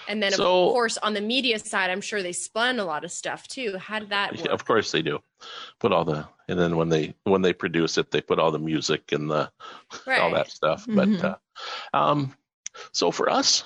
and 0.08 0.22
then 0.22 0.32
So- 0.32 0.68
of 0.68 0.72
course 0.72 0.98
on 0.98 1.14
the 1.14 1.20
media 1.20 1.58
side 1.58 1.90
i'm 1.90 2.00
sure 2.00 2.22
they 2.22 2.32
spun 2.32 2.78
a 2.78 2.84
lot 2.84 3.04
of 3.04 3.12
stuff 3.12 3.46
too 3.48 3.76
how 3.78 3.98
did 3.98 4.10
that 4.10 4.38
Yeah, 4.38 4.50
of 4.52 4.64
course 4.64 4.90
they 4.92 5.02
do. 5.02 5.20
Put 5.80 5.92
all 5.92 6.04
the 6.04 6.26
and 6.48 6.58
then 6.58 6.76
when 6.76 6.88
they 6.88 7.14
when 7.24 7.42
they 7.42 7.52
produce 7.52 7.98
it, 7.98 8.10
they 8.10 8.20
put 8.20 8.38
all 8.38 8.50
the 8.50 8.58
music 8.58 9.12
and 9.12 9.30
the 9.30 9.50
all 9.92 10.00
Right. 10.06 10.34
that 10.34 10.50
stuff. 10.50 10.86
Mhm. 10.86 11.20
But 11.20 11.38
uh, 11.94 11.96
um, 11.96 12.34
so 12.92 13.10
for 13.10 13.28
us, 13.30 13.64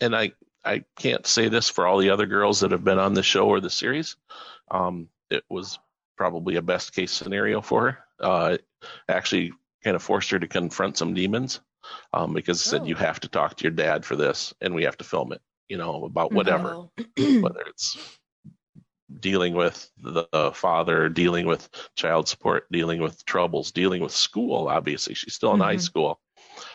and 0.00 0.14
I 0.14 0.32
I 0.64 0.84
can't 0.98 1.26
say 1.26 1.48
this 1.48 1.68
for 1.70 1.86
all 1.86 1.98
the 1.98 2.10
other 2.10 2.26
girls 2.26 2.60
that 2.60 2.70
have 2.72 2.84
been 2.84 2.98
on 2.98 3.14
the 3.14 3.22
show 3.22 3.46
or 3.48 3.60
the 3.60 3.70
series. 3.70 4.16
Um, 4.70 5.08
it 5.30 5.44
was 5.48 5.78
probably 6.16 6.56
a 6.56 6.62
best 6.62 6.94
case 6.94 7.12
scenario 7.12 7.60
for 7.60 7.90
her. 7.92 7.98
Uh, 8.20 8.56
actually 9.08 9.52
kind 9.84 9.94
of 9.96 10.02
forced 10.02 10.30
her 10.30 10.38
to 10.38 10.48
confront 10.48 10.96
some 10.98 11.14
demons 11.14 11.60
um, 12.12 12.34
because 12.34 12.60
it 12.60 12.68
said 12.68 12.82
Oh. 12.82 12.86
you 12.86 12.94
have 12.96 13.20
to 13.20 13.28
talk 13.28 13.56
to 13.56 13.62
your 13.64 13.70
dad 13.72 14.04
for 14.04 14.16
this, 14.16 14.52
and 14.60 14.74
we 14.74 14.82
have 14.84 14.96
to 14.98 15.04
film 15.04 15.32
it. 15.32 15.40
You 15.68 15.78
know 15.78 16.04
about 16.04 16.32
whatever 16.32 16.74
Oh. 16.74 16.90
whether 17.40 17.60
it's 17.66 18.18
dealing 19.20 19.54
with 19.54 19.90
the 19.98 20.26
father, 20.54 21.08
dealing 21.08 21.46
with 21.46 21.68
child 21.96 22.28
support, 22.28 22.66
dealing 22.72 23.00
with 23.00 23.24
troubles, 23.24 23.70
dealing 23.72 24.02
with 24.02 24.12
school. 24.12 24.68
Obviously, 24.68 25.14
she's 25.14 25.34
still 25.34 25.54
in 25.54 25.60
high 25.60 25.76
Mhm. 25.76 25.80
school. 25.80 26.20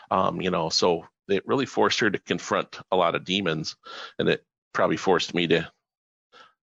Um, 0.09 0.41
you 0.41 0.49
know, 0.49 0.69
so 0.69 1.05
it 1.27 1.45
really 1.45 1.65
forced 1.65 1.99
her 1.99 2.09
to 2.09 2.19
confront 2.19 2.79
a 2.91 2.95
lot 2.95 3.15
of 3.15 3.25
demons, 3.25 3.75
and 4.19 4.27
it 4.29 4.45
probably 4.73 4.97
forced 4.97 5.33
me 5.33 5.47
to 5.47 5.71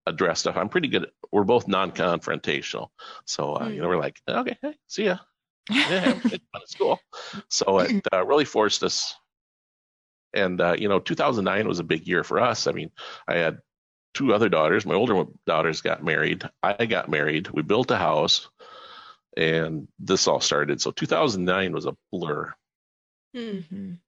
address 0.06 0.40
stuff. 0.40 0.56
I'm 0.56 0.68
pretty 0.70 0.88
good. 0.88 1.04
At, 1.04 1.10
we're 1.32 1.44
both 1.44 1.68
non-confrontational, 1.68 2.88
so 3.26 3.56
uh, 3.60 3.68
you 3.68 3.80
know, 3.82 3.88
we're 3.88 3.98
like, 3.98 4.20
okay, 4.28 4.56
hey, 4.62 4.74
see 4.86 5.04
ya. 5.04 5.18
Yeah, 5.70 6.14
it's 6.24 6.30
fun 6.52 6.62
at 6.62 6.68
school. 6.70 6.98
So 7.50 7.78
it 7.80 8.02
uh, 8.12 8.24
really 8.24 8.46
forced 8.46 8.82
us. 8.82 9.14
And 10.34 10.60
uh, 10.60 10.76
you 10.78 10.88
know, 10.88 10.98
2009 11.00 11.66
was 11.68 11.78
a 11.78 11.84
big 11.84 12.06
year 12.06 12.22
for 12.24 12.38
us. 12.40 12.66
I 12.66 12.72
mean, 12.72 12.90
I 13.26 13.36
had 13.36 13.58
two 14.14 14.34
other 14.34 14.48
daughters. 14.48 14.84
My 14.86 14.94
older 14.94 15.24
daughters 15.46 15.80
got 15.80 16.04
married. 16.04 16.42
I 16.62 16.86
got 16.86 17.08
married. 17.08 17.48
We 17.50 17.62
built 17.62 17.90
a 17.90 17.96
house, 17.96 18.48
and 19.36 19.88
this 19.98 20.28
all 20.28 20.40
started. 20.40 20.80
So 20.80 20.90
2009 20.90 21.72
was 21.72 21.86
a 21.86 21.96
blur. 22.12 22.52
Hmm. 23.34 23.40
Mhm. 23.40 23.98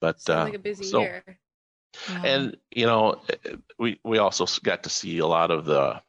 But 0.00 0.20
Sounds 0.20 0.40
uh, 0.40 0.44
like 0.44 0.54
a 0.54 0.58
busy 0.60 0.84
so- 0.84 1.00
year 1.00 1.24
Wow. 2.10 2.22
and 2.24 2.56
you 2.70 2.84
know, 2.86 3.22
we 3.78 3.98
we 4.04 4.18
also 4.18 4.44
got 4.62 4.82
to 4.84 4.90
see 4.90 5.18
a 5.18 5.26
lot 5.26 5.50
of 5.50 5.64
the 5.64 6.00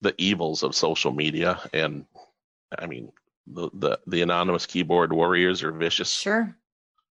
the 0.00 0.14
evils 0.18 0.62
of 0.64 0.74
social 0.74 1.12
media, 1.12 1.60
and 1.72 2.06
I 2.76 2.86
mean, 2.86 3.12
the 3.46 3.70
the, 3.74 4.00
the 4.06 4.22
anonymous 4.22 4.66
keyboard 4.66 5.12
warriors 5.12 5.62
are 5.62 5.70
vicious, 5.70 6.10
sure. 6.10 6.56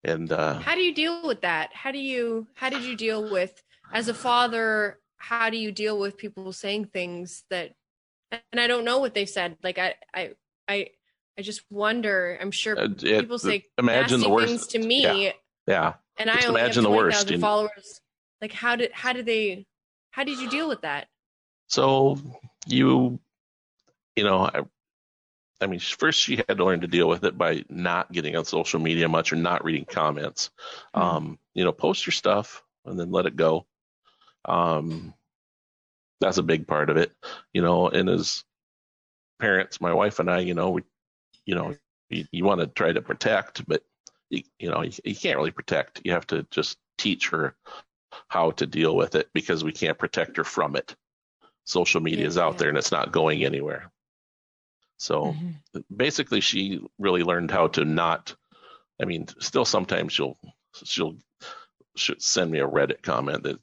And 0.05 0.32
uh, 0.32 0.59
how 0.61 0.74
do 0.74 0.80
you 0.80 0.94
deal 0.94 1.26
with 1.26 1.42
that? 1.42 1.70
How 1.72 1.92
do 1.92 1.98
you 1.98 2.46
how 2.55 2.70
did 2.70 2.82
you 2.84 2.96
deal 2.96 3.30
with 3.30 3.62
as 3.92 4.09
a 4.09 4.14
father 4.14 4.98
how 5.20 5.51
do 5.51 5.57
you 5.59 5.70
deal 5.70 5.98
with 5.98 6.16
people 6.16 6.53
saying 6.53 6.86
things 6.86 7.44
that 7.51 7.72
and 8.53 8.61
i 8.61 8.66
don't 8.66 8.84
know 8.84 8.98
what 8.98 9.14
they 9.14 9.26
said. 9.26 9.57
Like 9.62 9.78
i 9.78 9.94
i 10.14 10.30
i 10.68 10.88
i 11.38 11.42
just 11.42 11.62
wonder. 11.70 12.38
I'm 12.40 12.51
sure 12.51 12.78
uh, 12.78 12.84
it- 12.84 13.20
people 13.20 13.38
say 13.38 13.66
imagine 13.78 14.20
the 14.20 14.30
worst. 14.30 14.48
things 14.48 14.66
to 14.68 14.78
me. 14.78 15.03
Yeah, 15.03 15.32
yeah. 15.66 15.92
and 16.18 16.30
just 16.30 16.44
i 16.44 16.48
only 16.48 16.61
imagine 16.62 16.84
have 16.84 16.92
the 16.92 16.98
20,000 16.98 17.32
worst, 17.34 17.40
followers. 17.40 18.01
Like 18.40 18.53
how 18.53 18.76
did 18.76 18.92
how 18.92 19.12
did 19.12 19.26
they 19.26 19.66
how 20.11 20.24
did 20.24 20.38
you 20.38 20.48
deal 20.48 20.68
with 20.68 20.80
that? 20.82 21.07
So 21.68 22.18
you, 22.66 23.20
you 24.16 24.24
know, 24.24 24.51
I, 25.61 25.66
mean, 25.66 25.80
first 25.80 26.20
she 26.20 26.36
had 26.36 26.56
to 26.56 26.64
learn 26.64 26.80
to 26.80 26.86
deal 26.86 27.08
with 27.08 27.24
it 27.24 27.36
by 27.36 27.64
not 27.68 28.11
getting 28.12 28.36
on 28.36 28.44
social 28.44 28.80
media 28.80 29.08
much 29.08 29.32
or 29.32 29.36
not 29.36 29.64
reading 29.64 29.84
comments. 29.84 30.50
Mhm. 30.94 31.00
Um, 31.00 31.38
you 31.54 31.64
know, 31.64 31.72
post 31.72 32.06
your 32.06 32.12
stuff 32.12 32.62
and 32.84 32.98
then 32.98 33.11
let 33.11 33.26
it 33.26 33.36
go. 33.36 33.66
Um, 34.44 35.14
that's 36.20 36.38
a 36.38 36.42
big 36.42 36.66
part 36.66 36.90
of 36.90 36.96
it, 36.96 37.12
you 37.52 37.62
know. 37.62 37.88
And 37.88 38.08
as 38.08 38.44
parents, 39.38 39.80
my 39.80 39.92
wife 39.92 40.18
and 40.18 40.30
I, 40.30 40.40
you 40.40 40.54
know, 40.54 40.70
we, 40.70 40.82
you 41.46 41.54
know, 41.54 41.74
you, 42.11 42.26
you 42.30 42.44
want 42.44 42.61
to 42.61 42.66
try 42.66 42.92
to 42.92 43.02
protect, 43.02 43.66
but 43.66 43.82
you, 44.28 44.42
you 44.58 44.70
know, 44.70 44.82
you, 44.82 44.92
you 45.04 45.14
can't 45.14 45.36
really 45.36 45.50
protect. 45.50 46.02
You 46.04 46.12
have 46.12 46.26
to 46.28 46.46
just 46.50 46.78
teach 46.98 47.28
her 47.30 47.56
how 48.28 48.50
to 48.52 48.66
deal 48.66 48.94
with 48.94 49.14
it 49.14 49.28
because 49.32 49.64
we 49.64 49.72
can't 49.72 49.98
protect 49.98 50.36
her 50.36 50.44
from 50.44 50.76
it. 50.76 50.94
Social 51.64 52.00
media 52.00 52.26
is 52.26 52.38
out 52.38 52.54
yeah. 52.54 52.58
there 52.58 52.68
and 52.68 52.78
it's 52.78 52.92
not 52.92 53.12
going 53.12 53.44
anywhere. 53.44 53.90
So 55.01 55.34
Mhm. 55.74 55.84
basically, 55.96 56.40
she 56.42 56.78
really 56.98 57.22
learned 57.22 57.51
how 57.51 57.68
to 57.68 57.84
not. 57.86 58.34
I 59.01 59.07
mean, 59.07 59.26
still 59.40 59.64
sometimes 59.64 60.12
she'll 60.12 60.36
she'll 60.84 61.16
should 61.96 62.22
send 62.22 62.51
me 62.53 62.61
a 62.61 62.68
Reddit 62.68 63.03
comment 63.03 63.42
that 63.42 63.59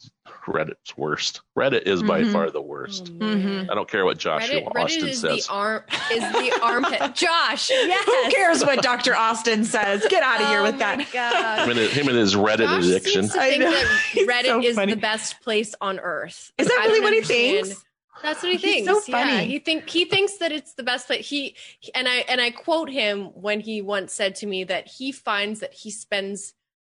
Reddit's 0.48 0.98
worst. 0.98 1.42
Reddit 1.58 1.84
is 1.84 2.04
by 2.04 2.22
Mhm. 2.24 2.34
far 2.34 2.50
the 2.52 2.62
worst. 2.62 3.10
Oh, 3.10 3.14
man. 3.24 3.70
I 3.70 3.76
don't 3.76 3.90
care 3.90 4.04
what 4.04 4.18
Josh 4.18 4.50
Reddit, 4.50 4.66
Reddit 4.68 4.84
Austin 4.84 5.08
is 5.08 5.22
says. 5.22 5.48
the 5.48 5.54
arm 5.54 5.84
is 6.12 6.20
the 6.20 6.60
armpit. 6.64 7.16
Josh, 7.16 7.70
yes. 7.70 8.06
Who 8.06 8.32
cares 8.32 8.64
what 8.66 8.82
Dr. 8.82 9.16
Austin 9.16 9.64
says? 9.64 10.06
Get 10.10 10.24
out 10.24 10.42
of 10.42 10.48
here 10.48 10.60
Oh 10.60 10.64
with 10.64 10.80
that. 10.80 11.08
God. 11.14 11.60
him, 11.64 11.70
and 11.70 11.80
his, 11.80 11.92
him 11.92 12.08
and 12.10 12.18
his 12.18 12.36
Reddit 12.36 12.66
Josh 12.68 12.86
addiction. 12.86 13.24
seems 13.30 13.34
to 13.34 13.40
I 13.42 13.50
think 13.52 13.62
know. 13.62 13.72
that 13.72 13.88
Reddit 14.28 14.46
so 14.46 14.62
is 14.64 14.76
funny. 14.76 14.94
the 14.94 15.00
best 15.00 15.40
place 15.42 15.74
on 15.80 16.00
earth. 16.00 16.52
Is 16.58 16.68
that 16.68 16.80
I 16.80 16.86
really 16.88 17.00
what 17.02 17.14
he 17.14 17.20
understand- 17.20 17.66
thinks? 17.68 17.84
That's 18.24 18.42
what 18.44 18.52
he 18.54 18.58
He's 18.58 18.86
thinks. 18.86 19.06
so 19.06 19.12
Yeah, 19.12 19.26
funny. 19.26 19.46
he 19.48 19.60
think 19.60 19.90
he 19.90 20.06
thinks 20.06 20.38
that 20.38 20.52
it's 20.52 20.74
the 20.74 20.84
best 20.84 21.08
place. 21.08 21.28
He 21.28 21.56
he- 21.80 21.94
and 21.94 22.08
I 22.08 22.18
and 22.30 22.42
I 22.42 22.52
quote 22.52 22.90
him 22.90 23.26
when 23.34 23.60
he 23.60 23.82
once 23.82 24.14
said 24.14 24.36
to 24.36 24.48
me 24.48 24.64
that 24.66 24.88
he 24.88 25.12
finds 25.12 25.60
that 25.60 25.74
he 25.74 25.92
spends 25.92 26.54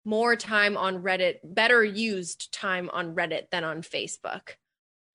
more 0.04 0.36
time 0.36 0.76
on 0.76 1.02
Reddit, 1.02 1.36
better 1.44 1.84
used 1.84 2.52
time 2.52 2.88
on 2.92 3.14
Reddit 3.14 3.50
than 3.50 3.64
on 3.64 3.82
Facebook. 3.82 4.50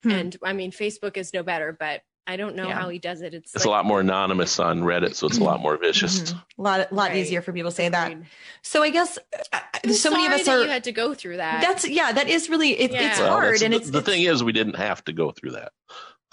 Hmm. 0.04 0.12
And 0.12 0.38
I 0.43 0.54
mean, 0.54 0.72
Facebook 0.72 1.18
is 1.18 1.34
no 1.34 1.41
better, 1.43 1.76
but 1.78 2.01
I 2.26 2.38
don't 2.38 2.55
know 2.55 2.67
Yeah. 2.67 2.80
how 2.80 2.89
he 2.89 2.99
does 2.99 3.21
it. 3.21 3.34
It's 3.34 3.53
It's 3.53 3.65
a 3.65 3.69
lot 3.69 3.86
more 3.86 3.99
anonymous 3.99 4.57
on 4.59 4.82
Reddit, 4.82 5.13
so 5.15 5.28
it's 5.28 5.38
a 5.39 5.43
lot 5.43 5.59
more 5.59 5.76
vicious. 5.78 6.21
Mhm. 6.21 6.43
A 6.57 6.61
lot, 6.61 6.93
lot 6.93 7.09
Right. 7.09 7.17
easier 7.17 7.41
for 7.41 7.51
people 7.51 7.69
to 7.71 7.76
say 7.76 7.89
that. 7.89 8.15
So 8.61 8.82
I 8.82 8.89
guess 8.89 9.17
uh, 9.51 9.59
I'm 9.84 9.93
so 9.93 10.09
many 10.11 10.26
of 10.28 10.32
us 10.32 10.45
that 10.45 10.57
are. 10.57 10.63
you 10.63 10.69
had 10.69 10.86
to 10.86 10.91
go 10.93 11.13
through 11.13 11.38
that. 11.38 11.61
That's 11.61 11.88
yeah. 11.88 12.13
That 12.13 12.30
is 12.30 12.49
really 12.49 12.80
it, 12.80 12.91
it's 12.93 13.19
Well, 13.19 13.30
hard, 13.30 13.61
and 13.61 13.74
the, 13.74 13.78
it's 13.78 13.89
the 13.89 13.97
it's- 13.99 14.05
thing 14.15 14.24
is, 14.24 14.43
we 14.43 14.53
didn't 14.53 14.76
have 14.78 15.03
to 15.05 15.13
go 15.13 15.32
through 15.32 15.51
that. 15.51 15.74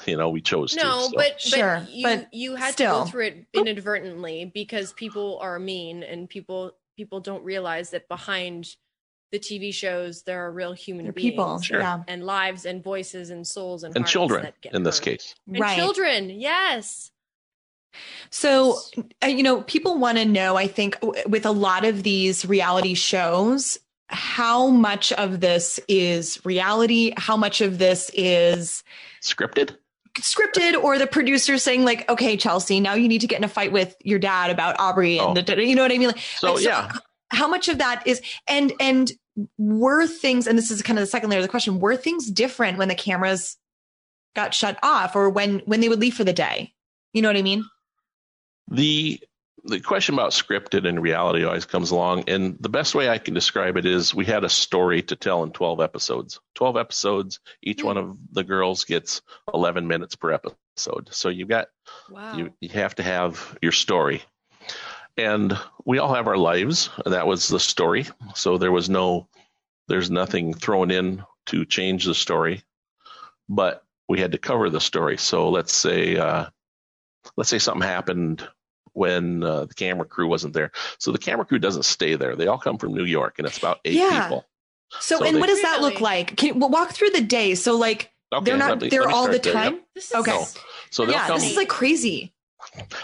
You 0.07 0.16
know, 0.16 0.30
we 0.30 0.41
chose 0.41 0.72
to. 0.72 0.82
no, 0.82 1.01
so. 1.03 1.11
but, 1.14 1.16
but 1.32 1.41
Sure, 1.41 1.86
you 1.91 2.03
but 2.07 2.32
you 2.32 2.55
had 2.55 2.72
still. 2.72 3.01
to 3.01 3.05
go 3.05 3.11
through 3.11 3.26
it 3.26 3.47
inadvertently 3.53 4.51
because 4.55 4.93
people 4.95 5.38
are 5.43 5.59
mean 5.59 6.03
and 6.03 6.28
people 6.28 6.72
people 6.97 7.20
don't 7.20 7.43
realize 7.45 7.91
that 7.91 8.09
behind 8.09 8.76
the 9.33 9.39
TV 9.39 9.72
shows 9.72 10.22
there 10.22 10.45
are 10.45 10.51
real 10.53 10.72
human 10.72 11.05
they're 11.05 11.12
beings 11.12 11.31
people. 11.33 11.61
Sure. 11.61 11.81
Yeah, 11.81 12.03
and 12.09 12.24
lives 12.24 12.64
and 12.66 12.83
voices 12.83 13.31
and 13.31 13.47
souls 13.47 13.85
and 13.85 13.95
and 13.97 14.07
children 14.07 14.43
that 14.43 14.61
get 14.61 14.74
in 14.74 14.83
this 14.83 14.99
hurt. 14.99 15.05
case. 15.05 15.35
and 15.47 15.61
right. 15.61 15.76
children 15.76 16.31
yes 16.31 17.11
So, 18.31 18.78
uh, 19.22 19.26
you 19.26 19.43
know, 19.43 19.62
people 19.62 19.99
want 19.99 20.18
to 20.18 20.24
know, 20.24 20.57
I 20.57 20.66
think, 20.68 20.97
with 21.26 21.45
a 21.45 21.51
lot 21.51 21.85
of 21.85 22.03
these 22.05 22.47
reality 22.47 22.95
shows, 22.95 23.78
how 24.09 24.68
much 24.68 25.12
of 25.12 25.41
this 25.41 25.81
is 25.89 26.45
reality, 26.45 27.12
how 27.16 27.37
much 27.37 27.61
of 27.61 27.78
this 27.78 28.11
is 28.14 28.83
Scripted? 29.22 29.76
scripted, 30.20 30.81
or 30.83 30.99
the 30.99 31.07
producer 31.07 31.57
saying, 31.57 31.85
like, 31.85 32.09
okay, 32.11 32.37
Chelsea, 32.37 32.81
now 32.81 32.95
you 32.95 33.07
need 33.09 33.20
to 33.20 33.26
get 33.28 33.39
in 33.39 33.45
a 33.45 33.49
fight 33.49 33.70
with 33.72 33.95
your 34.03 34.18
dad 34.18 34.51
about 34.51 34.76
Aubree. 34.78 35.18
And 35.18 35.31
Oh. 35.31 35.35
da- 35.35 35.43
da- 35.43 35.55
da- 35.55 35.62
you 35.64 35.74
know 35.76 35.83
what 35.83 35.93
I 35.93 35.99
mean? 35.99 36.09
Like, 36.09 36.18
So, 36.37 36.55
like, 36.55 36.62
so 36.64 36.68
yeah, 36.68 36.91
how 37.31 37.49
much 37.49 37.68
of 37.68 37.78
that 37.78 38.07
is, 38.07 38.20
and, 38.47 38.72
and 38.81 39.12
were 39.59 40.07
things, 40.07 40.47
and 40.47 40.59
this 40.59 40.70
is 40.70 40.83
kind 40.83 40.99
of 40.99 41.03
the 41.03 41.11
second 41.11 41.31
layer 41.31 41.39
of 41.39 41.45
the 41.45 41.49
question, 41.49 41.81
were 41.81 41.97
things 41.97 42.31
different 42.31 42.78
when 42.78 42.89
the 42.89 42.95
cameras 42.95 43.57
got 44.35 44.55
shut 44.55 44.78
off 44.83 45.16
or 45.16 45.31
when, 45.31 45.61
when 45.61 45.81
they 45.81 45.89
would 45.89 46.01
leave 46.01 46.14
for 46.14 46.24
the 46.24 46.33
day? 46.33 46.72
You 47.12 47.22
know 47.22 47.28
what 47.28 47.37
I 47.37 47.43
mean? 47.43 47.64
the 48.70 49.20
the 49.64 49.81
question 49.81 50.14
about 50.14 50.31
scripted 50.31 50.89
and 50.89 51.03
reality 51.03 51.45
always 51.45 51.66
comes 51.66 51.91
along, 51.91 52.24
and 52.28 52.57
the 52.61 52.70
best 52.70 52.95
way 52.95 53.11
I 53.11 53.18
can 53.18 53.35
describe 53.35 53.76
it 53.76 53.85
is 53.85 54.14
we 54.14 54.24
had 54.24 54.43
a 54.43 54.49
story 54.49 55.03
to 55.03 55.16
tell 55.16 55.43
in 55.43 55.51
twelve 55.51 55.81
episodes. 55.81 56.41
Twelve 56.55 56.78
episodes. 56.78 57.41
Each 57.62 57.85
one 57.85 57.99
of 57.99 58.16
the 58.33 58.45
girls 58.45 58.85
gets 58.85 59.20
eleven 59.53 59.87
minutes 59.87 60.14
per 60.14 60.33
episode. 60.33 61.09
So 61.11 61.28
you 61.28 61.45
got 61.45 61.68
wow 62.09 62.37
you 62.37 62.55
you 62.61 62.70
have 62.70 62.95
to 62.95 63.03
have 63.03 63.59
your 63.61 63.72
story 63.72 64.22
and 65.16 65.56
we 65.84 65.98
all 65.98 66.14
have 66.14 66.26
our 66.26 66.36
lives 66.36 66.90
that 67.06 67.26
was 67.26 67.48
the 67.48 67.61
story 67.61 68.06
so 68.34 68.58
there 68.58 68.72
was 68.72 68.88
no 68.88 69.28
there's 69.88 70.11
nothing 70.11 70.54
thrown 70.54 70.90
in 70.90 71.22
to 71.46 71.64
change 71.64 72.04
the 72.04 72.14
story 72.14 72.62
but 73.48 73.84
we 74.08 74.20
had 74.20 74.32
to 74.32 74.38
cover 74.38 74.70
the 74.70 74.80
story 74.80 75.16
so 75.16 75.50
let's 75.50 75.72
say 75.74 76.16
uh 76.16 76.46
let's 77.36 77.50
say 77.50 77.58
something 77.58 77.82
happened 77.86 78.46
when 78.92 79.42
uh, 79.44 79.66
the 79.66 79.74
camera 79.74 80.04
crew 80.04 80.26
wasn't 80.26 80.52
there. 80.52 80.72
So 80.98 81.12
the 81.12 81.18
camera 81.18 81.44
crew 81.46 81.61
doesn't 81.61 81.84
stay 81.84 82.16
there. 82.16 82.34
They 82.34 82.48
all 82.48 82.58
come 82.58 82.76
from 82.76 82.92
New 82.92 83.04
York, 83.04 83.38
and 83.38 83.46
it's 83.46 83.56
about 83.56 83.78
eight 83.84 83.94
Yeah. 83.94 84.24
people. 84.24 84.46
So, 84.98 85.18
So 85.18 85.24
and 85.24 85.36
they- 85.36 85.40
what 85.40 85.46
does 85.46 85.62
that 85.62 85.80
look 85.80 86.00
like? 86.00 86.36
Can 86.36 86.48
you 86.48 86.54
well, 86.54 86.70
walk 86.70 86.90
through 86.90 87.11
the 87.11 87.20
day? 87.20 87.54
So 87.54 87.76
like 87.76 88.11
Okay, 88.32 88.44
they're 88.44 88.56
not 88.56 88.70
let 88.70 88.80
me- 88.82 88.88
there 88.88 89.02
let 89.04 89.14
all 89.14 89.28
the 89.28 89.34
start 89.34 89.42
there. 89.44 89.52
Yep. 89.54 89.72
time. 89.74 89.80
This 89.94 90.11
is 90.11 90.14
Okay. 90.16 90.32
No. 90.32 90.46
So 90.90 91.04
they'll 91.06 91.14
Yeah, 91.14 91.26
come. 91.28 91.38
this 91.38 91.50
is 91.52 91.56
like 91.56 91.68
crazy. 91.68 92.34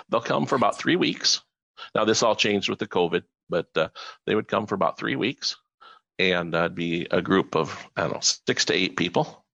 they'll 0.09 0.21
come 0.21 0.45
for 0.47 0.57
about 0.57 0.77
three 0.77 0.97
weeks. 0.97 1.41
Now 1.97 2.05
this 2.05 2.23
all 2.23 2.37
changed 2.37 2.69
with 2.69 2.79
the 2.79 2.87
COVID, 2.87 3.23
but 3.49 3.69
uh, 3.75 3.89
they 4.27 4.35
would 4.35 4.49
come 4.49 4.67
for 4.67 4.75
about 4.75 4.99
three 4.99 5.17
weeks, 5.17 5.57
and 6.19 6.55
uh, 6.55 6.59
it'd 6.59 6.75
be 6.75 7.07
a 7.11 7.23
group 7.23 7.57
of 7.57 7.89
I 7.97 8.03
don't 8.03 8.13
know 8.13 8.21
six 8.21 8.67
to 8.67 8.75
eight 8.75 8.99
people, 8.99 9.47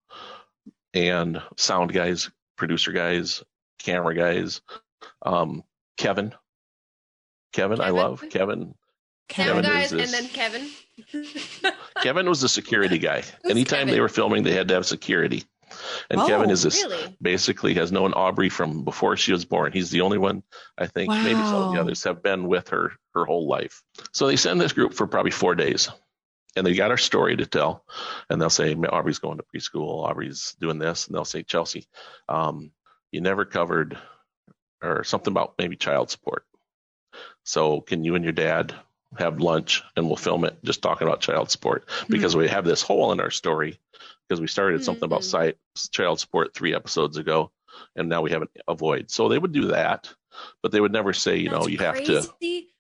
and 0.93 1.41
sound 1.57 1.93
guys, 1.93 2.33
producer 2.57 2.91
guys, 2.91 3.45
camera 3.79 4.13
guys, 4.17 4.61
um, 5.25 5.63
Kevin. 5.97 6.35
Kevin, 7.53 7.81
I 7.81 7.91
love 7.91 8.25
Kevin. 8.29 8.75
Kevin 9.29 9.65
is 9.65 9.71
guys 9.71 9.93
and 9.93 10.09
then 10.09 10.29
Kevin. 10.29 10.69
Kevin 12.03 12.29
was 12.29 12.41
the 12.41 12.49
security 12.49 12.99
guy. 12.99 13.23
Anytime 13.49 13.83
Kevin? 13.83 13.95
they 13.95 14.01
were 14.01 14.09
filming, 14.09 14.43
they 14.43 14.53
had 14.53 14.67
to 14.67 14.75
have 14.75 14.85
security. 14.85 15.45
And 16.11 16.21
Oh, 16.21 16.27
Kevin 16.27 16.51
is 16.51 16.63
this 16.63 16.83
really? 16.85 17.17
basically 17.21 17.75
has 17.75 17.93
known 17.93 18.13
Aubree 18.13 18.51
from 18.51 18.85
before 18.85 19.17
she 19.17 19.33
was 19.33 19.45
born. 19.45 19.73
He's 19.73 19.91
the 19.91 20.01
only 20.03 20.19
one 20.19 20.43
I 20.79 20.87
think 20.87 21.11
maybe 21.11 21.41
some 21.43 21.63
of 21.63 21.73
the 21.75 21.81
others 21.81 22.05
have 22.05 22.23
been 22.23 22.47
with 22.47 22.69
her 22.71 22.93
her 23.15 23.25
whole 23.25 23.47
life. 23.49 23.83
So 24.13 24.27
they 24.27 24.37
send 24.37 24.61
this 24.61 24.73
group 24.73 24.95
for 24.95 25.07
probably 25.07 25.31
four 25.33 25.55
days. 25.55 25.89
And 26.55 26.67
they 26.67 26.75
got 26.75 26.91
our 26.91 26.99
story 26.99 27.37
to 27.37 27.47
tell. 27.47 27.85
And 28.29 28.41
they'll 28.41 28.51
say, 28.51 28.75
Aubree's 28.75 29.19
going 29.21 29.39
to 29.39 29.45
preschool, 29.55 30.07
Aubree's 30.07 30.55
doing 30.61 30.79
this, 30.79 31.07
and 31.07 31.15
they'll 31.15 31.25
say, 31.25 31.43
Chelsea, 31.43 31.87
um, 32.29 32.73
you 33.11 33.23
never 33.23 33.47
covered 33.47 33.97
or 34.83 35.03
something 35.05 35.31
about 35.33 35.55
maybe 35.59 35.77
child 35.77 36.11
support. 36.11 36.45
So 37.45 37.81
can 37.81 38.05
you 38.05 38.15
and 38.17 38.25
your 38.25 38.33
dad 38.35 38.75
have 39.19 39.41
lunch 39.41 39.83
and 39.97 40.07
we'll 40.07 40.17
film 40.17 40.45
it 40.45 40.57
just 40.65 40.81
talking 40.83 41.07
about 41.07 41.21
child 41.21 41.51
support 41.51 41.87
because 42.09 42.35
we 42.35 42.49
have 42.49 42.65
this 42.65 42.81
hole 42.83 43.13
in 43.13 43.21
our 43.21 43.31
story 43.31 43.79
because 44.29 44.41
we 44.41 44.47
started 44.47 44.85
something 44.85 45.05
about 45.05 45.21
Mhm. 45.21 45.25
site, 45.25 45.59
child 45.93 46.21
support 46.21 46.55
three 46.55 46.75
episodes 46.75 47.17
ago 47.17 47.51
and 47.97 48.09
now 48.09 48.21
we 48.23 48.31
have 48.31 48.43
an 48.43 48.49
avoid. 48.69 49.11
So 49.11 49.29
they 49.29 49.39
would 49.39 49.53
do 49.53 49.67
that, 49.69 50.13
but 50.63 50.73
they 50.73 50.81
would 50.81 50.93
never 50.93 51.13
say, 51.13 51.37
you 51.37 51.49
know, 51.49 51.61
That's 51.61 51.71
you 51.71 51.79
have 51.79 52.03
to. 52.05 52.23
crazy. 52.41 52.75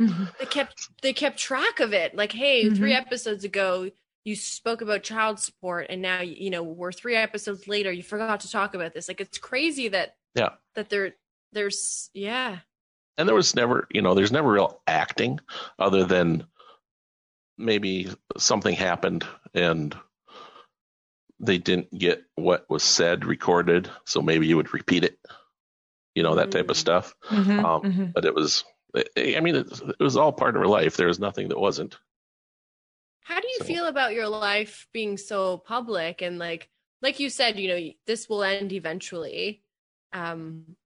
Mhm. 0.00 0.38
They 0.38 0.46
kept 0.46 0.88
they 1.02 1.12
kept 1.12 1.38
track 1.38 1.80
of 1.80 1.92
it. 1.92 2.14
Like, 2.14 2.32
hey, 2.32 2.66
Mhm. 2.66 2.76
three 2.76 2.92
episodes 2.94 3.44
ago 3.44 3.90
you 4.24 4.36
spoke 4.36 4.80
about 4.82 5.02
child 5.02 5.40
support, 5.40 5.86
and 5.88 6.02
now 6.02 6.20
you 6.20 6.50
know 6.50 6.62
we're 6.62 6.92
three 6.92 7.16
episodes 7.16 7.66
later. 7.66 7.90
You 7.90 8.02
forgot 8.02 8.40
to 8.40 8.50
talk 8.50 8.74
about 8.74 8.92
this. 8.94 9.08
Like, 9.08 9.20
it's 9.20 9.38
crazy 9.38 9.88
that 9.88 10.16
Yeah. 10.34 10.50
that 10.74 10.88
there 10.90 11.16
there's 11.52 12.10
yeah 12.14 12.60
And 13.16 13.26
there 13.28 13.34
was 13.34 13.56
never, 13.56 13.88
you 13.90 14.00
know, 14.02 14.14
there's 14.14 14.30
never 14.32 14.52
real 14.52 14.80
acting 14.86 15.40
other 15.78 16.04
than 16.04 16.46
maybe 17.56 18.08
something 18.36 18.74
happened 18.74 19.26
and 19.54 19.96
they 21.40 21.58
didn't 21.58 21.96
get 21.96 22.24
what 22.34 22.68
was 22.68 22.82
said 22.82 23.24
recorded. 23.24 23.90
So 24.06 24.20
maybe 24.22 24.46
you 24.46 24.56
would 24.56 24.74
repeat 24.74 25.04
it, 25.04 25.18
you 26.14 26.22
know, 26.22 26.34
that 26.36 26.50
type 26.50 26.68
of 26.70 26.76
Mm. 26.76 26.80
stuff. 26.80 27.14
Mhm, 27.28 27.64
Um, 27.64 27.82
mhm. 27.82 28.12
But 28.12 28.24
it 28.24 28.34
was, 28.34 28.64
I 28.94 29.40
mean, 29.40 29.54
it, 29.56 29.66
it 29.98 30.02
was 30.02 30.16
all 30.16 30.32
part 30.32 30.56
of 30.56 30.60
her 30.62 30.66
life. 30.68 30.96
There 30.96 31.06
was 31.06 31.20
nothing 31.20 31.48
that 31.48 31.58
wasn't. 31.60 31.96
How 33.22 33.40
do 33.40 33.46
you 33.48 33.58
So- 33.58 33.64
feel 33.64 33.86
about 33.86 34.14
your 34.14 34.28
life 34.28 34.88
being 34.92 35.16
so 35.16 35.58
public 35.58 36.22
and 36.22 36.38
like 36.38 36.68
like 37.00 37.20
you 37.20 37.30
said, 37.30 37.60
you 37.60 37.68
know, 37.68 37.90
this 38.06 38.28
will 38.28 38.42
end 38.42 38.72
eventually. 38.72 39.62
Um 40.12 40.76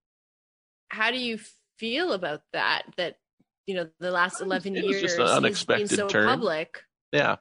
how 0.89 1.11
do 1.11 1.19
you 1.19 1.39
feel 1.79 2.13
about 2.13 2.43
that 2.53 2.83
that 2.99 3.19
you 3.67 3.75
know 3.75 3.89
the 4.01 4.11
last 4.11 4.43
11 4.43 4.77
It 4.77 4.85
was 4.85 4.91
years 4.97 5.03
just 5.03 5.19
an 5.19 5.27
unexpected 5.29 5.91
so 5.97 6.09
turn. 6.09 6.27
public? 6.27 6.83
Yeah. 7.13 7.37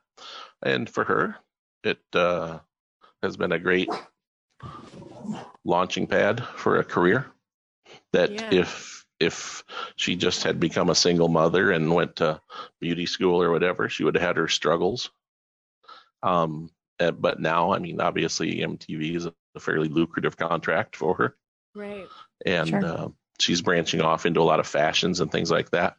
And 0.64 0.90
for 0.90 1.04
her, 1.04 1.36
it 1.84 2.00
uh, 2.14 2.60
has 3.22 3.38
been 3.38 3.52
a 3.52 3.60
great 3.60 3.90
launching 5.64 6.08
pad 6.08 6.44
for 6.56 6.78
a 6.78 6.84
career. 6.84 7.32
That 8.14 8.32
Yeah. 8.32 8.50
if 8.52 9.06
if 9.20 9.64
she 9.98 10.16
just 10.16 10.44
had 10.44 10.60
become 10.60 10.90
a 10.90 10.96
single 10.96 11.28
mother 11.28 11.72
and 11.72 11.94
went 11.94 12.16
to 12.16 12.42
beauty 12.80 13.06
school 13.06 13.40
or 13.42 13.52
whatever, 13.52 13.88
she 13.88 14.04
would 14.04 14.16
have 14.16 14.24
had 14.24 14.38
her 14.38 14.48
struggles. 14.48 15.12
Um, 16.24 16.72
uh, 17.00 17.12
but 17.12 17.40
now, 17.40 17.72
I 17.72 17.78
mean, 17.78 18.02
obviously, 18.02 18.62
MTV 18.62 19.16
is 19.16 19.28
a 19.28 19.34
fairly 19.60 19.90
lucrative 19.90 20.38
contract 20.38 20.96
for 20.96 21.14
her, 21.16 21.38
Right. 21.76 22.08
and 22.46 22.68
Sure. 22.68 22.84
uh, 22.86 23.08
she's 23.40 23.62
branching 23.62 24.02
off 24.02 24.26
into 24.26 24.42
a 24.42 24.44
lot 24.44 24.60
of 24.60 24.66
fashions 24.66 25.20
and 25.20 25.32
things 25.32 25.52
like 25.52 25.70
that. 25.70 25.98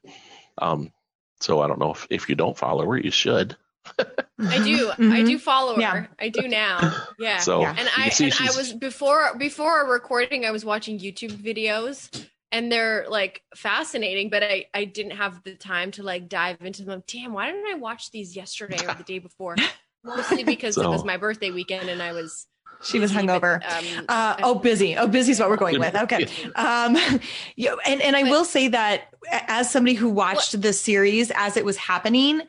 Um, 0.59 0.93
so 1.41 1.61
I 1.61 1.69
don't 1.69 1.79
know 1.79 1.93
if, 1.93 2.07
if 2.11 2.29
you 2.29 2.35
don't 2.35 2.59
follow 2.59 2.85
her, 2.91 2.97
you 2.99 3.13
should. 3.13 3.57
I 3.99 4.59
do. 4.65 4.91
I 4.91 4.95
Mhm. 4.97 5.27
do 5.27 5.39
follow 5.39 5.75
her. 5.75 5.81
Yeah. 5.81 6.07
I 6.19 6.29
do 6.29 6.49
now. 6.49 7.07
Yeah. 7.19 7.39
So 7.39 7.61
Yeah. 7.61 7.75
and 7.79 7.89
I 7.97 8.11
and 8.21 8.35
I 8.41 8.51
was 8.57 8.73
before 8.73 9.35
before 9.39 9.71
our 9.79 9.91
recording 9.91 10.45
I 10.45 10.51
was 10.51 10.65
watching 10.65 10.99
YouTube 10.99 11.33
videos 11.33 12.27
and 12.51 12.71
they're 12.71 13.07
like 13.09 13.43
fascinating 13.57 14.31
but 14.31 14.43
I 14.43 14.67
I 14.75 14.85
didn't 14.85 15.13
have 15.17 15.43
the 15.45 15.55
time 15.55 15.91
to 15.93 16.03
like 16.03 16.29
dive 16.29 16.59
into 16.61 16.85
them. 16.85 17.03
Damn, 17.07 17.33
why 17.33 17.47
didn't 17.51 17.67
I 17.73 17.75
watch 17.75 18.11
these 18.11 18.35
yesterday 18.37 18.79
or 18.87 18.95
the 18.95 19.05
day 19.05 19.19
before? 19.29 19.57
Mostly 20.05 20.43
because 20.45 20.77
it 20.77 20.89
was 20.89 21.05
my 21.05 21.17
birthday 21.17 21.51
weekend 21.51 21.89
and 21.89 22.03
I 22.03 22.13
was 22.13 22.47
She 22.83 22.99
was 22.99 23.13
busy, 23.13 23.27
but, 23.27 23.41
hungover. 23.43 23.99
um, 23.99 24.05
Uh, 24.09 24.37
oh, 24.43 24.55
busy. 24.57 24.97
Oh, 24.97 25.07
busy 25.07 25.31
is 25.33 25.39
what 25.39 25.49
we're 25.49 25.57
going 25.57 25.79
with. 25.79 25.95
Okay. 26.03 26.27
Um, 26.57 26.97
you 27.57 27.79
and, 27.87 28.01
and 28.03 28.17
I 28.17 28.25
will 28.25 28.45
say 28.45 28.67
that 28.69 29.09
as 29.31 29.71
somebody 29.71 29.95
who 29.95 30.09
watched 30.09 30.61
the 30.61 30.73
series 30.73 31.31
as 31.37 31.57
it 31.57 31.65
was 31.65 31.77
happening, 31.77 32.43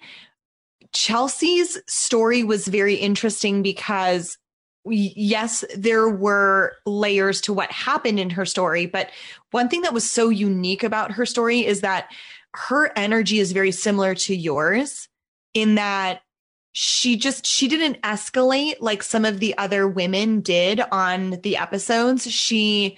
Chelsea's 0.93 1.79
story 1.87 2.43
was 2.43 2.67
very 2.67 2.95
interesting 2.95 3.61
because 3.61 4.37
yes, 4.85 5.63
there 5.75 6.09
were 6.09 6.73
layers 6.85 7.41
to 7.41 7.53
what 7.53 7.71
happened 7.71 8.19
in 8.19 8.29
her 8.29 8.45
story, 8.45 8.85
but 8.85 9.09
one 9.51 9.69
thing 9.69 9.81
that 9.81 9.93
was 9.93 10.09
so 10.09 10.29
unique 10.29 10.83
about 10.83 11.11
her 11.11 11.25
story 11.25 11.65
is 11.65 11.81
that 11.81 12.09
her 12.53 12.91
energy 12.95 13.39
is 13.39 13.51
very 13.51 13.71
similar 13.71 14.13
to 14.13 14.35
yours 14.35 15.07
in 15.53 15.75
that 15.75 16.21
she 16.73 17.15
just 17.15 17.45
she 17.45 17.67
didn't 17.67 18.01
escalate 18.01 18.75
like 18.79 19.03
some 19.03 19.25
of 19.25 19.39
the 19.39 19.55
other 19.57 19.87
women 19.87 20.41
did 20.41 20.81
on 20.91 21.31
the 21.43 21.55
episodes 21.55 22.29
she 22.29 22.97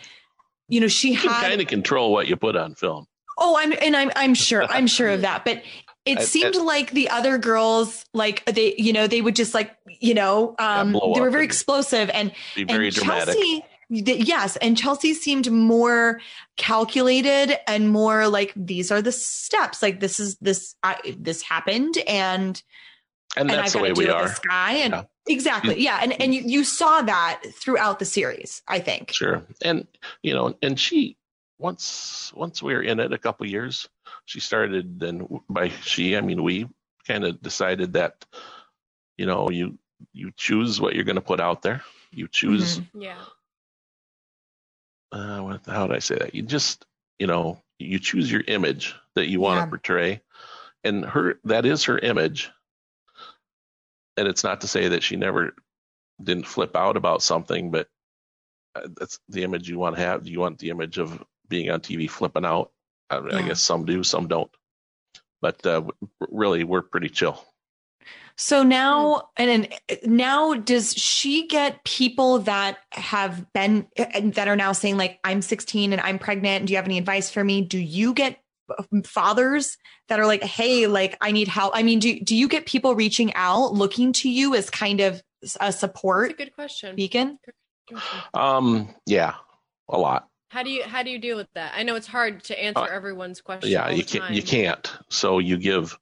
you 0.70 0.80
know 0.80 0.88
she 0.88 1.12
you 1.12 1.18
had 1.18 1.42
kind 1.42 1.62
of 1.62 1.68
control 1.68 2.12
what 2.14 2.28
you 2.28 2.38
put 2.38 2.56
on 2.56 2.74
film. 2.74 3.06
oh 3.38 3.58
i'm 3.60 3.74
and 3.82 3.96
i'm 3.96 4.12
i'm 4.16 4.34
sure 4.34 4.64
i'm 4.70 4.88
sure 4.88 5.10
of 5.10 5.22
that 5.22 5.44
but 5.44 5.62
it 6.06 6.22
seemed 6.22 6.56
I- 6.56 6.62
like 6.62 6.92
the 6.92 7.10
other 7.10 7.38
girls 7.38 8.06
like 8.14 8.46
they 8.46 8.76
you 8.78 8.94
know 8.94 9.08
they 9.08 9.22
would 9.22 9.36
just 9.36 9.54
like 9.54 9.76
you 9.88 10.14
know 10.14 10.56
um 10.60 10.92
blow 10.94 11.14
they 11.16 11.22
were 11.22 11.30
very 11.32 11.44
and 11.44 11.52
explosive 11.52 12.10
and 12.12 12.32
Be 12.56 12.64
very 12.64 12.88
and 12.88 12.96
dramatic. 12.96 13.36
Chelsea, 13.36 13.64
yes, 13.90 14.56
and 14.58 14.78
Chelsea 14.78 15.14
seemed 15.14 15.52
more 15.52 16.20
calculated 16.58 17.58
and 17.70 17.90
more 17.90 18.28
like 18.28 18.52
these 18.56 18.92
are 18.92 19.02
the 19.02 19.12
steps. 19.12 19.82
Like 19.82 20.00
this 20.00 20.20
is 20.20 20.38
this 20.38 20.76
I, 20.84 21.16
this 21.18 21.42
happened, 21.42 21.98
and 22.08 22.62
and 23.38 23.50
and 23.50 23.50
that's 23.50 23.76
I've 23.76 23.82
the 23.82 23.84
way 23.84 23.94
we 23.94 24.10
are. 24.10 24.30
guy. 24.48 24.74
And 24.74 24.94
Yeah. 24.94 25.04
exactly, 25.28 25.82
yeah, 25.84 26.00
and 26.02 26.20
and 26.22 26.34
you 26.34 26.42
you 26.46 26.64
saw 26.64 27.02
that 27.02 27.42
throughout 27.54 28.00
the 28.00 28.06
series. 28.06 28.62
I 28.68 28.80
think. 28.80 29.12
Sure. 29.14 29.44
And 29.62 29.88
you 30.24 30.34
know, 30.34 30.56
and 30.62 30.80
she 30.80 31.18
once 31.60 32.32
once 32.36 32.62
we 32.64 32.74
were 32.74 32.82
in 32.82 33.00
it 33.00 33.14
a 33.14 33.18
couple 33.18 33.46
years, 33.46 33.88
she 34.26 34.40
started 34.40 35.00
then 35.00 35.28
by 35.50 35.70
she, 35.70 36.16
I 36.16 36.22
mean 36.22 36.44
we 36.44 36.68
kind 37.08 37.24
of 37.26 37.42
decided 37.42 37.94
that 37.94 38.26
you 39.18 39.26
know, 39.26 39.50
you 39.50 39.78
you 40.14 40.32
choose 40.36 40.82
what 40.82 40.94
you're 40.96 41.06
going 41.06 41.16
to 41.16 41.22
put 41.22 41.40
out 41.40 41.62
there. 41.62 41.82
You 42.12 42.28
choose 42.28 42.80
Mhm. 42.80 43.02
yeah. 43.02 43.26
uh 45.12 45.40
what, 45.42 45.66
how 45.66 45.88
did 45.88 45.96
I 45.96 46.00
say 46.00 46.16
that? 46.18 46.36
You 46.36 46.42
just, 46.42 46.86
you 47.20 47.28
know, 47.28 47.62
you 47.80 48.00
choose 48.00 48.32
your 48.32 48.44
image 48.48 48.96
that 49.16 49.28
you 49.28 49.40
want 49.40 49.58
Yeah. 49.60 49.66
to 49.66 49.70
portray. 49.70 50.22
And 50.84 51.06
her 51.06 51.40
that 51.46 51.66
is 51.66 51.86
her 51.86 51.98
image. 51.98 52.52
And 54.18 54.28
it's 54.28 54.44
not 54.44 54.62
to 54.62 54.68
say 54.68 54.90
that 54.90 55.04
she 55.04 55.16
never 55.16 55.56
didn't 56.24 56.48
flip 56.48 56.76
out 56.76 56.96
about 56.98 57.22
something, 57.22 57.72
but 57.72 57.90
uh, 58.76 58.88
that's 58.98 59.20
the 59.30 59.44
image 59.44 59.70
you 59.70 59.78
want 59.78 59.96
to 59.96 60.02
have. 60.02 60.24
Do 60.24 60.32
you 60.32 60.40
want 60.40 60.60
the 60.60 60.70
image 60.70 60.98
of 60.98 61.24
being 61.50 61.70
on 61.70 61.82
TV 61.82 62.10
flipping 62.10 62.46
out? 62.46 62.72
I, 63.10 63.18
I 63.18 63.42
guess 63.48 63.62
some 63.62 63.86
do, 63.86 64.04
some 64.04 64.28
don't. 64.28 64.52
But 65.42 65.66
uh, 65.66 65.84
really, 66.20 66.64
we're 66.64 66.82
pretty 66.82 67.10
chill. 67.10 67.44
So 68.38 68.64
now, 68.64 69.30
and 69.38 69.50
then 69.50 69.68
now, 70.04 70.56
does 70.56 70.94
she 70.94 71.48
get 71.48 71.84
people 71.86 72.40
that 72.40 72.80
have 72.92 73.52
been 73.54 73.88
and 73.96 74.34
that 74.34 74.48
are 74.48 74.58
now 74.58 74.74
saying 74.74 74.98
like, 74.98 75.20
"I'm 75.24 75.42
16 75.42 75.94
and 75.94 76.02
I'm 76.02 76.20
pregnant. 76.20 76.66
Do 76.66 76.74
you 76.74 76.78
have 76.78 76.86
any 76.86 76.98
advice 76.98 77.30
for 77.30 77.44
me?" 77.44 77.62
Do 77.62 77.80
you 77.80 78.14
get 78.14 78.40
fathers 79.06 79.78
that 80.10 80.20
are 80.20 80.26
like, 80.26 80.44
"Hey, 80.44 80.88
like 80.88 81.18
I 81.22 81.32
need 81.32 81.48
help"? 81.48 81.72
I 81.76 81.84
mean, 81.84 82.00
do 82.00 82.20
do 82.20 82.36
you 82.36 82.50
get 82.50 82.66
people 82.66 82.94
reaching 82.94 83.34
out, 83.36 83.74
looking 83.74 84.12
to 84.14 84.30
you 84.30 84.54
as 84.54 84.70
kind 84.70 85.00
of 85.00 85.16
a 85.16 85.22
That's 85.42 85.58
a 85.60 85.72
support 85.72 86.38
good 86.38 86.54
question. 86.54 86.96
beacon? 86.96 87.40
Um, 88.34 88.94
yeah, 89.06 89.36
a 89.88 89.98
lot. 89.98 90.28
How 90.56 90.64
do 90.64 90.70
you 90.70 90.84
how 90.84 91.04
do 91.04 91.10
you 91.10 91.20
deal 91.20 91.36
with 91.36 91.52
that? 91.56 91.74
I 91.76 91.84
know 91.84 91.96
it's 91.96 92.08
hard 92.08 92.42
to 92.46 92.64
answer 92.64 92.80
Uh, 92.80 92.86
everyone's 92.88 93.42
question. 93.42 93.70
yeah 93.70 93.90
you 93.90 94.06
can't 94.06 94.34
you 94.34 94.42
can't 94.42 94.90
so 95.10 95.40
you 95.40 95.58
give 95.58 95.98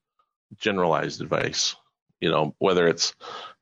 generalized 0.59 1.21
advice 1.21 1.75
you 2.21 2.29
know 2.29 2.53
whether 2.59 2.87
it's 2.87 3.15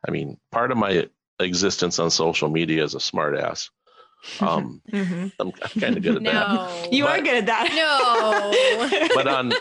i 0.06 0.12
mean 0.12 0.38
part 0.52 0.70
of 0.70 0.78
my 0.78 1.08
existence 1.40 1.98
on 1.98 2.10
social 2.12 2.50
media 2.50 2.84
is 2.84 2.94
a 2.94 3.00
smart 3.00 3.38
ass 3.38 3.70
um 4.42 4.82
Mhm. 4.92 5.32
i'm, 5.40 5.48
I'm 5.64 5.82
kind 5.82 5.96
of 5.96 6.04
good 6.04 6.18
at 6.18 6.24
that 6.24 6.48
No. 6.52 6.90
You 6.92 7.08
are 7.08 7.22
good 7.22 7.38
at 7.38 7.46
that. 7.46 7.68
No. 7.74 9.08
but 9.16 9.28
on 9.28 9.54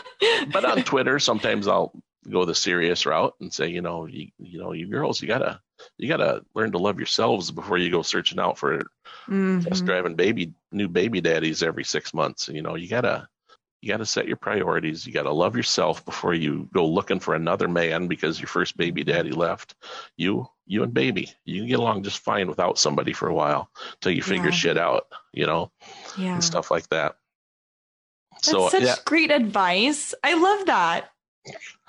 but 0.51 0.65
on 0.65 0.83
twitter 0.83 1.17
sometimes 1.17 1.65
i'll 1.69 1.93
go 2.29 2.45
the 2.45 2.53
serious 2.55 3.05
route 3.05 3.33
and 3.39 3.51
say 3.51 3.67
you 3.67 3.81
know 3.81 4.05
you, 4.05 4.27
you 4.37 4.59
know 4.59 4.73
you 4.73 4.87
girls 4.87 5.21
you 5.21 5.27
gotta 5.27 5.59
you 5.97 6.07
gotta 6.07 6.43
learn 6.53 6.71
to 6.71 6.77
love 6.77 6.99
yourselves 6.99 7.49
before 7.49 7.77
you 7.77 7.89
go 7.89 8.01
searching 8.01 8.39
out 8.39 8.57
for 8.57 8.83
Mhm. 9.27 9.63
test 9.63 9.85
driving 9.85 10.15
baby 10.15 10.53
new 10.71 10.87
baby 10.87 11.21
daddies 11.21 11.63
every 11.63 11.83
six 11.83 12.13
months. 12.13 12.47
You 12.47 12.61
know, 12.61 12.75
you 12.75 12.87
gotta 12.87 13.27
you 13.81 13.89
gotta 13.91 14.05
set 14.05 14.27
your 14.27 14.37
priorities. 14.37 15.07
You 15.07 15.13
gotta 15.13 15.31
love 15.31 15.55
yourself 15.55 16.05
before 16.05 16.35
you 16.35 16.69
go 16.71 16.85
looking 16.87 17.19
for 17.19 17.33
another 17.33 17.67
man 17.67 18.07
because 18.07 18.39
your 18.39 18.47
first 18.47 18.77
baby 18.77 19.03
daddy 19.03 19.31
left. 19.31 19.75
You 20.17 20.47
you 20.67 20.83
and 20.83 20.93
baby, 20.93 21.33
you 21.45 21.61
can 21.61 21.67
get 21.69 21.79
along 21.79 22.03
just 22.03 22.19
fine 22.19 22.47
without 22.47 22.77
somebody 22.77 23.13
for 23.13 23.27
a 23.27 23.33
while 23.33 23.71
till 23.99 24.11
you 24.11 24.21
figure 24.21 24.45
Yeah. 24.45 24.51
shit 24.51 24.77
out. 24.77 25.07
You 25.33 25.47
know, 25.47 25.71
Yeah. 26.17 26.33
and 26.33 26.43
stuff 26.43 26.69
like 26.69 26.87
that. 26.89 27.15
That's 28.33 28.49
So 28.49 28.69
such 28.69 28.83
yeah, 28.83 28.95
great 29.05 29.31
advice. 29.31 30.13
I 30.23 30.33
love 30.35 30.65
that. 30.67 31.10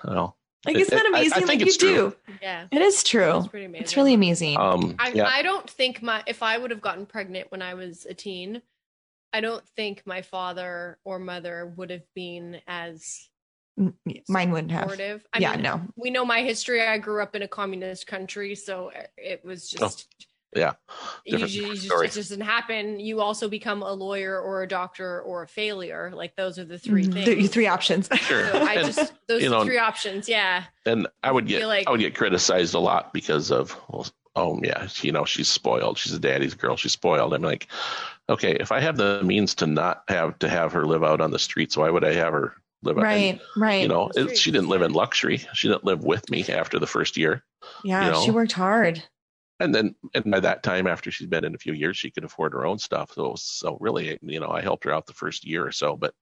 Well, 0.04 0.36
Like, 0.64 0.76
It- 0.76 0.82
isn't 0.82 0.94
that 0.96 1.06
it- 1.06 1.12
I- 1.12 1.16
I 1.16 1.20
amazing? 1.22 1.34
think 1.38 1.48
like 1.48 1.60
it's 1.62 1.82
you 1.82 1.88
true. 1.94 2.10
do. 2.28 2.34
yeah. 2.40 2.66
It 2.70 2.80
is 2.82 3.02
true. 3.02 3.38
It's 3.38 3.48
pretty 3.48 3.66
amazing. 3.66 3.82
It's 3.82 3.96
really 3.96 4.14
amazing. 4.14 4.56
um, 4.58 4.94
I, 4.98 5.08
yeah, 5.12 5.26
I 5.26 5.42
don't 5.42 5.68
think 5.68 6.02
my 6.02 6.22
if 6.26 6.40
I 6.42 6.56
would 6.56 6.70
have 6.70 6.80
gotten 6.80 7.04
pregnant 7.04 7.50
when 7.50 7.62
I 7.62 7.74
was 7.74 8.06
a 8.06 8.14
teen, 8.14 8.62
I 9.32 9.40
don't 9.40 9.66
think 9.70 10.02
my 10.06 10.22
father 10.22 10.98
or 11.04 11.18
mother 11.18 11.72
would 11.76 11.90
have 11.90 12.04
been 12.14 12.60
as 12.68 13.28
Mine 14.28 14.50
wouldn't 14.52 14.70
have. 14.70 14.82
supportive. 14.82 15.26
I 15.32 15.38
yeah, 15.38 15.52
mean, 15.54 15.62
no. 15.62 15.80
we 15.96 16.10
know 16.10 16.24
my 16.24 16.42
history. 16.42 16.82
I 16.82 16.98
grew 16.98 17.22
up 17.22 17.34
in 17.34 17.42
a 17.42 17.48
communist 17.48 18.06
country, 18.06 18.54
so 18.54 18.92
it 19.16 19.42
was 19.44 19.68
just 19.68 20.14
yeah, 20.54 20.72
you, 21.24 21.38
you 21.38 21.74
just, 21.74 21.90
it 21.90 22.12
just 22.12 22.28
didn't 22.30 22.44
happen. 22.44 23.00
You 23.00 23.20
also 23.20 23.48
become 23.48 23.82
a 23.82 23.92
lawyer 23.92 24.38
or 24.40 24.62
a 24.62 24.68
doctor 24.68 25.20
or 25.22 25.42
a 25.42 25.48
failure. 25.48 26.10
Like 26.14 26.36
those 26.36 26.58
are 26.58 26.64
the 26.64 26.78
three 26.78 27.04
Mhm. 27.06 27.12
things. 27.24 27.26
The 27.42 27.46
three 27.48 27.66
options. 27.66 28.08
sure. 28.16 28.48
So 28.50 28.58
I 28.58 28.74
And- 28.74 28.86
just 28.94 29.12
those 29.28 29.42
you 29.42 29.48
know- 29.48 29.64
three 29.64 29.78
options. 29.78 30.28
Yeah. 30.28 30.64
and 30.86 31.06
I 31.22 31.32
would 31.32 31.46
get 31.46 31.60
feel 31.60 31.68
like- 31.68 31.88
I 31.88 31.90
would 31.90 32.00
get 32.00 32.14
criticized 32.14 32.74
a 32.74 32.78
lot 32.78 33.12
because 33.14 33.50
of 33.50 33.76
well, 33.88 34.06
oh 34.34 34.58
yeah 34.62 34.88
you 35.02 35.12
know 35.12 35.26
she's 35.26 35.48
spoiled 35.48 35.98
she's 35.98 36.14
a 36.14 36.18
daddy's 36.18 36.54
girl 36.54 36.74
she's 36.74 36.92
spoiled 36.92 37.34
I'm 37.34 37.42
like 37.42 37.66
okay 38.30 38.52
if 38.52 38.72
I 38.72 38.80
have 38.80 38.96
the 38.96 39.22
means 39.22 39.54
to 39.56 39.66
not 39.66 40.04
have 40.08 40.38
to 40.38 40.48
have 40.48 40.72
her 40.72 40.86
live 40.86 41.04
out 41.04 41.20
on 41.20 41.30
the 41.32 41.38
streets 41.38 41.76
why 41.76 41.90
would 41.90 42.02
I 42.02 42.14
have 42.14 42.32
her 42.32 42.54
live 42.82 42.96
out 42.96 43.04
right, 43.04 43.38
right. 43.58 43.82
you 43.82 43.88
know 43.88 44.10
it, 44.14 44.38
she 44.38 44.50
didn't 44.50 44.68
live 44.70 44.80
in 44.82 44.92
luxury 44.94 45.36
she 45.52 45.68
didn't 45.68 45.84
live 45.84 46.02
with 46.02 46.30
me 46.30 46.44
after 46.48 46.78
the 46.78 46.86
first 46.86 47.16
year 47.18 47.44
yeah, 47.84 48.06
you 48.06 48.12
know. 48.12 48.22
she 48.24 48.30
worked 48.32 48.52
hard. 48.52 49.04
And 49.60 49.74
then 49.74 49.94
and 50.14 50.30
by 50.30 50.40
that 50.40 50.62
time 50.62 50.86
after 50.86 51.10
she's 51.10 51.26
been 51.28 51.44
in 51.44 51.54
a 51.54 51.58
few 51.58 51.72
years 51.72 51.96
she 51.96 52.10
could 52.10 52.24
afford 52.24 52.52
her 52.52 52.66
own 52.66 52.78
stuff. 52.78 53.12
So 53.14 53.34
so 53.36 53.76
really 53.80 54.18
you 54.22 54.40
know 54.40 54.50
I 54.50 54.60
helped 54.60 54.84
her 54.84 54.92
out 54.92 55.06
the 55.06 55.12
first 55.12 55.44
year 55.44 55.66
or 55.66 55.72
so 55.72 55.96
but 55.96 56.14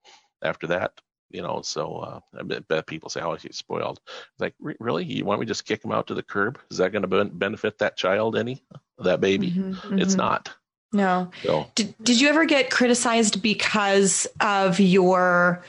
after 0.43 0.67
that 0.69 0.93
you 1.31 1.43
know 1.43 1.63
so 1.63 1.97
uh, 1.97 2.21
I 2.39 2.43
bet, 2.43 2.87
people 2.87 3.09
say 3.11 3.21
oh 3.21 3.37
she's 3.37 3.57
spoiled. 3.57 4.01
It's 4.07 4.41
like 4.41 4.55
really? 4.61 5.05
You 5.05 5.25
want 5.25 5.41
me 5.41 5.47
to 5.47 5.51
just 5.51 5.65
kick 5.65 5.85
him 5.85 5.93
out 5.93 6.07
to 6.09 6.15
the 6.15 6.23
curb? 6.23 6.59
Is 6.71 6.79
that 6.79 6.93
going 6.93 7.03
to 7.03 7.09
ben- 7.09 7.39
benefit 7.39 7.79
that 7.79 7.97
child 7.97 8.37
any 8.37 8.63
that 8.99 9.21
baby? 9.21 9.51
Mhm, 9.51 10.01
it's 10.01 10.15
mhm. 10.15 10.19
not. 10.19 10.55
No. 10.93 11.31
so 11.45 11.71
Did, 11.77 11.95
did 12.03 12.21
you 12.21 12.29
ever 12.29 12.45
get 12.45 12.71
criticized 12.71 13.43
because 13.43 14.27
of 14.41 14.81
your 14.81 15.63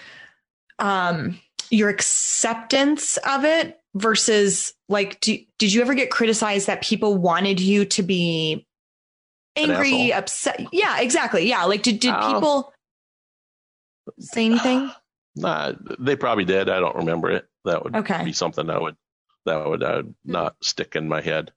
um 0.80 1.40
your 1.70 1.90
acceptance 1.90 3.18
of 3.18 3.46
it 3.46 3.81
versus 3.96 4.74
like 4.90 5.20
do, 5.20 5.38
did 5.60 5.74
you 5.74 5.82
ever 5.82 5.94
get 5.94 6.10
criticized 6.12 6.68
that 6.68 6.82
people 6.82 7.18
wanted 7.18 7.60
you 7.60 7.86
to 7.86 8.04
be 8.04 8.66
angry 9.56 10.14
upset? 10.14 10.62
Yeah 10.72 11.00
exactly. 11.02 11.48
Yeah 11.48 11.66
like 11.66 11.84
did, 11.84 12.00
did 12.00 12.14
Um, 12.14 12.34
people 12.36 12.74
say 14.20 14.46
anything? 14.46 14.92
Nah, 15.34 15.72
they 15.98 16.18
probably 16.18 16.44
did. 16.44 16.68
I 16.68 16.82
don't 16.82 16.98
remember 16.98 17.32
it. 17.32 17.48
That 17.64 17.86
would 17.86 17.96
Okay. 17.96 18.26
be 18.26 18.34
something 18.34 18.70
i 18.70 18.78
would 18.78 18.98
that 19.46 19.66
would 19.66 19.82
uh, 19.82 20.04
not 20.26 20.58
stick 20.62 20.98
in 20.98 21.08
my 21.08 21.22
head. 21.22 21.54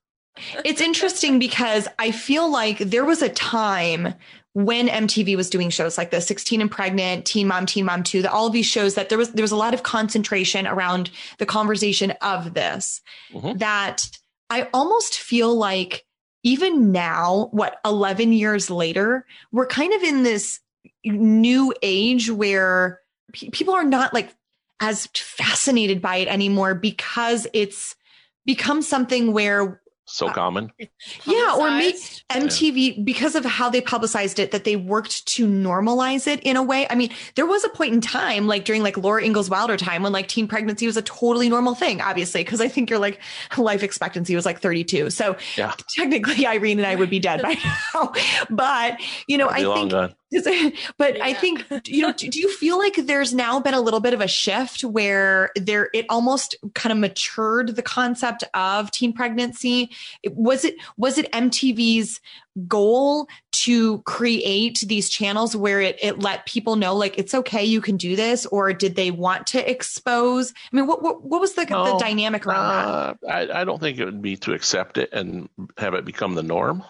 It's 0.65 0.81
interesting 0.81 1.41
because 1.41 1.89
I 1.99 2.13
feel 2.13 2.49
like 2.49 2.79
there 2.79 3.05
was 3.05 3.21
a 3.21 3.29
time 3.29 4.15
when 4.55 4.87
MTV 4.89 5.37
was 5.37 5.51
doing 5.51 5.69
shows 5.69 5.99
like 5.99 6.11
this, 6.11 6.27
16 6.27 6.61
and 6.61 6.71
Pregnant, 6.71 7.27
Teen 7.27 7.49
Mom, 7.49 7.67
Teen 7.67 7.85
Mom 7.85 8.03
2, 8.05 8.23
that 8.23 8.33
all 8.33 8.47
of 8.47 8.53
these 8.53 8.67
shows 8.67 8.95
that 8.95 9.09
there 9.09 9.19
was 9.19 9.31
there 9.33 9.43
was 9.43 9.53
a 9.53 9.57
lot 9.57 9.75
of 9.75 9.83
concentration 9.83 10.67
around 10.67 11.11
the 11.39 11.47
conversation 11.47 12.13
of 12.23 12.55
this. 12.55 13.01
Mhm. 13.33 13.59
That 13.59 14.09
I 14.51 14.69
almost 14.73 15.19
feel 15.19 15.55
like 15.55 16.05
even 16.45 16.93
now, 16.93 17.49
what 17.51 17.81
11 17.85 18.33
years 18.33 18.71
later, 18.71 19.27
we're 19.51 19.67
kind 19.67 19.93
of 19.93 20.03
in 20.03 20.23
this 20.23 20.61
new 21.05 21.75
age 21.83 22.31
where 22.31 23.01
pe- 23.33 23.51
people 23.51 23.75
are 23.75 23.85
not 23.85 24.15
like 24.15 24.33
as 24.81 25.07
fascinated 25.15 26.01
by 26.01 26.17
it 26.17 26.29
anymore 26.29 26.75
because 26.75 27.47
it's 27.53 27.97
become 28.45 28.83
something 28.83 29.33
where 29.33 29.81
so 30.07 30.29
uh, 30.29 30.33
common 30.33 30.71
yeah, 31.27 31.57
or 31.59 31.71
make 31.71 31.95
Publicized. 31.95 32.61
MTV 32.61 33.05
because 33.05 33.35
of 33.35 33.45
how 33.45 33.71
they 33.71 33.81
publicized 33.81 34.39
it 34.39 34.51
that 34.51 34.65
they 34.65 34.77
worked 34.77 35.27
to 35.27 35.47
normalize 35.47 36.27
it 36.27 36.41
in 36.41 36.57
a 36.57 36.63
way. 36.63 36.87
I 36.91 36.95
mean, 36.95 37.11
there 37.37 37.47
was 37.47 37.65
a 37.65 37.69
point 37.69 37.95
in 37.95 38.01
time, 38.01 38.47
like 38.47 38.65
during 38.65 38.83
like 38.83 38.97
Laura 38.97 39.23
Ingalls 39.25 39.51
Wilder 39.51 39.77
time, 39.77 40.03
when 40.03 40.13
like 40.13 40.29
teen 40.29 40.49
pregnancy 40.49 40.87
was 40.87 40.97
a 40.97 41.03
totally 41.03 41.49
normal 41.49 41.75
thing, 41.75 42.01
obviously, 42.01 42.43
because 42.43 42.61
I 42.61 42.69
think 42.69 42.91
your 42.91 42.99
like 42.99 43.21
life 43.57 43.83
expectancy 43.83 44.35
was 44.35 44.45
like 44.45 44.61
32. 44.61 45.11
So 45.11 45.37
yeah 45.57 45.73
technically, 45.95 46.47
Irene 46.47 46.79
and 46.79 46.87
I 46.87 46.95
would 46.95 47.11
be 47.11 47.19
dead 47.19 47.43
by 47.43 47.57
now. 47.95 48.13
But 48.51 49.01
you 49.27 49.39
know, 49.39 49.49
I'd 49.49 49.65
long 49.65 49.79
think 49.79 49.91
gone. 49.93 50.15
but 50.99 51.21
I 51.21 51.35
think 51.35 51.65
you 51.87 52.03
know 52.03 52.13
do, 52.13 52.29
do 52.29 52.39
you 52.39 52.51
feel 52.51 52.79
like 52.79 52.97
there's 52.97 53.33
now 53.35 53.61
been 53.61 53.75
a 53.75 53.81
little 53.81 54.01
bit 54.01 54.15
of 54.15 54.21
a 54.21 54.29
shift 54.29 54.83
where 54.85 55.51
there 55.57 55.89
it 55.95 56.07
almost 56.09 56.57
kind 56.75 56.93
of 56.93 56.99
matured 56.99 57.77
the 57.77 57.83
concept 57.83 58.45
of 58.55 58.91
teen 58.91 59.13
pregnancy? 59.13 59.91
It- 60.23 60.35
was 60.35 60.65
it 60.65 60.77
was 60.97 61.17
it 61.19 61.31
MTV's 61.33 62.21
goal 62.69 63.27
to 63.53 63.99
create 64.03 64.85
these 64.87 65.09
channels 65.09 65.57
where 65.57 65.81
it, 65.81 65.99
it 66.03 66.21
let 66.21 66.47
people 66.47 66.77
know 66.77 66.95
like 66.95 67.19
it's 67.19 67.35
okay 67.35 67.65
you 67.65 67.81
can 67.81 67.97
do 67.97 68.15
this 68.15 68.47
or 68.47 68.73
did 68.73 68.95
they 68.95 69.11
want 69.11 69.47
to 69.49 69.71
expose? 69.71 70.53
I 70.73 70.77
mean 70.77 70.87
what 70.87 71.03
what, 71.03 71.25
what 71.25 71.41
was 71.41 71.55
the, 71.55 71.65
the 71.65 71.97
dynamic 71.99 72.47
around 72.47 72.69
that? 72.69 72.89
Uh, 72.89 73.15
I, 73.31 73.61
I 73.61 73.65
don't 73.65 73.81
think 73.81 73.99
it 73.99 74.05
would 74.05 74.23
be 74.23 74.37
to 74.39 74.53
accept 74.53 74.99
it 74.99 75.11
and 75.13 75.49
have 75.79 75.95
it 75.95 76.05
become 76.05 76.35
the 76.35 76.43
norm. 76.43 76.85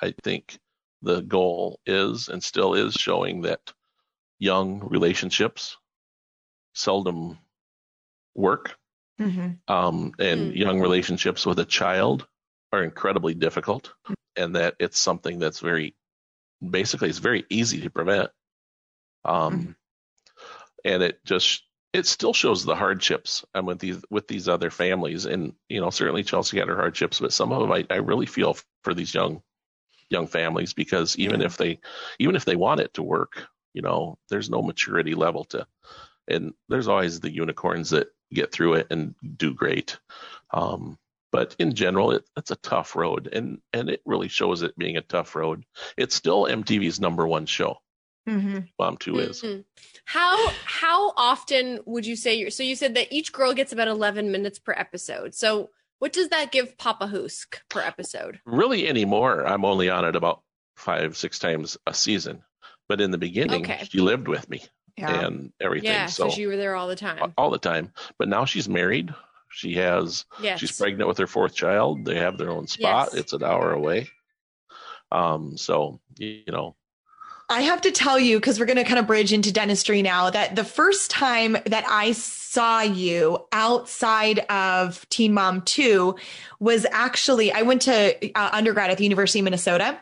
I 0.00 0.14
think 0.22 0.58
the 1.06 1.22
goal 1.22 1.80
is 1.86 2.28
and 2.28 2.42
still 2.42 2.74
is 2.74 2.94
showing 2.94 3.42
that 3.42 3.72
young 4.38 4.80
relationships 4.80 5.76
seldom 6.74 7.38
work, 8.34 8.76
Mhm. 9.18 9.58
um, 9.68 10.12
and 10.18 10.52
Hmm. 10.52 10.56
young 10.56 10.80
relationships 10.80 11.46
with 11.46 11.58
a 11.58 11.64
child 11.64 12.26
are 12.72 12.82
incredibly 12.82 13.34
difficult, 13.34 13.94
and 14.36 14.56
that 14.56 14.74
it's 14.78 14.98
something 14.98 15.38
that's 15.38 15.60
very, 15.60 15.96
basically, 16.60 17.08
it's 17.08 17.18
very 17.18 17.46
easy 17.48 17.80
to 17.82 17.90
prevent. 17.90 18.30
Um, 19.24 19.76
and 20.84 21.02
it 21.02 21.24
just 21.24 21.64
it 21.92 22.06
still 22.06 22.34
shows 22.34 22.64
the 22.64 22.76
hardships 22.76 23.44
and 23.54 23.66
with 23.66 23.78
these 23.78 24.02
with 24.10 24.28
these 24.28 24.48
other 24.48 24.70
families 24.70 25.24
and 25.24 25.54
you 25.68 25.80
know 25.80 25.90
certainly 25.90 26.22
chelsea 26.22 26.58
had 26.58 26.68
her 26.68 26.76
hardships 26.76 27.20
but 27.20 27.32
some 27.32 27.52
of 27.52 27.60
them 27.60 27.72
i, 27.72 27.86
I 27.90 27.96
really 27.96 28.26
feel 28.26 28.56
for 28.84 28.94
these 28.94 29.14
young 29.14 29.42
young 30.10 30.26
families 30.26 30.72
because 30.72 31.16
even 31.18 31.40
Yeah. 31.40 31.46
if 31.46 31.56
they 31.56 31.80
even 32.18 32.36
if 32.36 32.44
they 32.44 32.56
want 32.56 32.80
it 32.80 32.94
to 32.94 33.02
work 33.02 33.46
you 33.74 33.82
know 33.82 34.18
there's 34.30 34.50
no 34.50 34.62
maturity 34.62 35.14
level 35.14 35.44
to 35.44 35.66
and 36.28 36.54
there's 36.68 36.88
always 36.88 37.20
the 37.20 37.30
unicorns 37.32 37.90
that 37.90 38.08
get 38.32 38.52
through 38.52 38.74
it 38.74 38.86
and 38.90 39.14
do 39.36 39.52
great 39.54 39.98
um, 40.52 40.98
but 41.32 41.54
in 41.58 41.74
general 41.74 42.12
it, 42.12 42.24
it's 42.36 42.50
a 42.50 42.56
tough 42.56 42.94
road 42.96 43.28
and 43.32 43.60
and 43.72 43.90
it 43.90 44.00
really 44.06 44.28
shows 44.28 44.62
it 44.62 44.78
being 44.78 44.96
a 44.96 45.02
tough 45.02 45.34
road 45.34 45.64
it's 45.96 46.14
still 46.14 46.44
mtv's 46.44 47.00
number 47.00 47.26
one 47.26 47.46
show 47.46 47.78
Mhm. 48.28 48.68
mom 48.78 48.96
2 48.96 49.18
is 49.20 49.42
Mhm. 49.42 49.64
How 50.04 50.48
how 50.64 51.12
often 51.16 51.80
would 51.86 52.06
you 52.06 52.16
say 52.16 52.34
you're 52.36 52.50
so 52.50 52.62
you 52.62 52.74
said 52.76 52.94
that 52.94 53.12
each 53.12 53.32
girl 53.32 53.54
gets 53.54 53.72
about 53.72 53.88
11 53.88 54.30
minutes 54.32 54.58
per 54.58 54.72
episode. 54.72 55.34
So 55.34 55.70
what 55.98 56.12
does 56.12 56.28
that 56.28 56.52
give 56.52 56.76
Papa 56.78 57.06
Houska 57.12 57.60
per 57.68 57.80
episode? 57.80 58.40
really 58.44 58.88
anymore 58.88 59.46
i'm 59.46 59.64
only 59.64 59.88
on 59.90 60.04
it 60.04 60.16
about 60.16 60.42
five 60.76 61.16
six 61.16 61.38
times 61.38 61.76
a 61.86 61.94
season 61.94 62.42
but 62.88 63.00
in 63.00 63.10
the 63.10 63.18
beginning 63.18 63.62
Okay. 63.62 63.86
she 63.90 64.00
lived 64.00 64.28
with 64.28 64.48
me 64.50 64.62
yeah 64.96 65.26
and 65.26 65.52
everything 65.60 65.90
Yeah, 65.90 66.06
so, 66.06 66.28
so 66.28 66.36
you 66.40 66.48
were 66.48 66.56
there 66.56 66.74
all 66.74 66.88
the 66.88 66.96
time. 66.96 67.32
all 67.38 67.50
the 67.50 67.58
time 67.58 67.92
but 68.18 68.28
now 68.28 68.44
she's 68.44 68.68
married 68.68 69.14
she 69.50 69.74
has 69.74 70.24
Yes. 70.40 70.58
she's 70.60 70.76
pregnant 70.78 71.08
with 71.08 71.18
her 71.18 71.26
fourth 71.26 71.54
child 71.54 72.04
they 72.04 72.16
have 72.16 72.36
their 72.38 72.50
own 72.50 72.66
spot 72.66 73.08
Yes. 73.12 73.14
it's 73.20 73.32
an 73.32 73.42
hour 73.42 73.72
away 73.72 74.08
um 75.12 75.56
so 75.56 76.00
you 76.18 76.42
know 76.48 76.76
I 77.48 77.62
have 77.62 77.80
to 77.82 77.92
tell 77.92 78.18
you, 78.18 78.38
because 78.38 78.58
we're 78.58 78.66
going 78.66 78.76
to 78.76 78.84
kind 78.84 78.98
of 78.98 79.06
bridge 79.06 79.32
into 79.32 79.52
dentistry 79.52 80.02
now, 80.02 80.30
that 80.30 80.56
the 80.56 80.64
first 80.64 81.10
time 81.12 81.56
that 81.66 81.84
I 81.88 82.10
saw 82.12 82.80
you 82.80 83.46
outside 83.52 84.40
of 84.50 85.08
Teen 85.10 85.32
Mom 85.32 85.62
2 85.62 86.16
was 86.58 86.86
actually, 86.90 87.52
I 87.52 87.62
went 87.62 87.82
to 87.82 88.32
uh, 88.36 88.50
undergrad 88.52 88.90
at 88.90 88.98
the 88.98 89.04
University 89.04 89.38
of 89.38 89.44
Minnesota. 89.44 89.96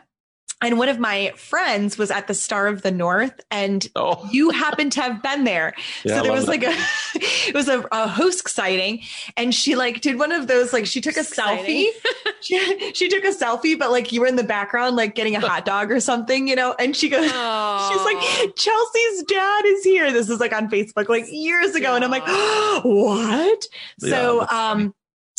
And 0.65 0.79
one 0.79 0.89
of 0.89 0.97
my 0.97 1.31
friends 1.37 1.95
was 1.95 2.09
at 2.09 2.25
the 2.25 2.33
Star 2.33 2.65
of 2.65 2.81
the 2.81 2.89
North, 2.89 3.39
and 3.51 3.87
Oh. 3.95 4.27
you 4.31 4.49
happened 4.49 4.91
to 4.93 5.01
have 5.01 5.21
been 5.21 5.43
there. 5.43 5.75
Yeah, 6.03 6.17
so 6.17 6.23
there 6.23 6.31
love 6.31 6.39
was 6.39 6.47
like 6.47 6.63
a, 6.63 6.73
it 7.15 7.53
was 7.53 7.67
a, 7.67 7.85
a 7.91 8.07
host 8.07 8.49
sighting, 8.49 9.01
and 9.37 9.53
she 9.53 9.75
like 9.75 10.01
did 10.01 10.17
one 10.17 10.31
of 10.31 10.47
those 10.47 10.73
like 10.73 10.87
she 10.87 11.01
took 11.01 11.17
a 11.17 11.23
Sighting. 11.23 11.91
selfie. 11.91 12.31
She, 12.41 12.93
she 12.93 13.09
took 13.09 13.23
a 13.23 13.29
selfie, 13.29 13.77
but 13.79 13.89
like 13.89 14.11
you 14.11 14.21
were 14.21 14.27
in 14.27 14.35
the 14.35 14.43
background, 14.43 14.95
like 14.95 15.15
getting 15.15 15.35
a 15.35 15.39
hot 15.39 15.65
dog 15.65 15.91
or 15.91 15.99
something, 15.99 16.47
you 16.47 16.55
know. 16.55 16.75
And 16.77 16.95
she 16.95 17.09
goes, 17.09 17.27
Aw. 17.33 17.89
she's 17.89 18.03
like, 18.05 18.55
Chelsea's 18.55 19.23
dad 19.23 19.65
is 19.65 19.83
here. 19.83 20.11
This 20.11 20.29
is 20.29 20.39
like 20.39 20.53
on 20.53 20.69
Facebook, 20.69 21.09
like 21.09 21.25
years 21.27 21.73
ago, 21.73 21.95
and 21.95 22.03
I'm 22.05 22.11
like, 22.11 22.21
what? 22.85 23.65
Yeah, 23.99 24.09
so, 24.09 24.39
that's 24.41 24.53
um. 24.53 24.93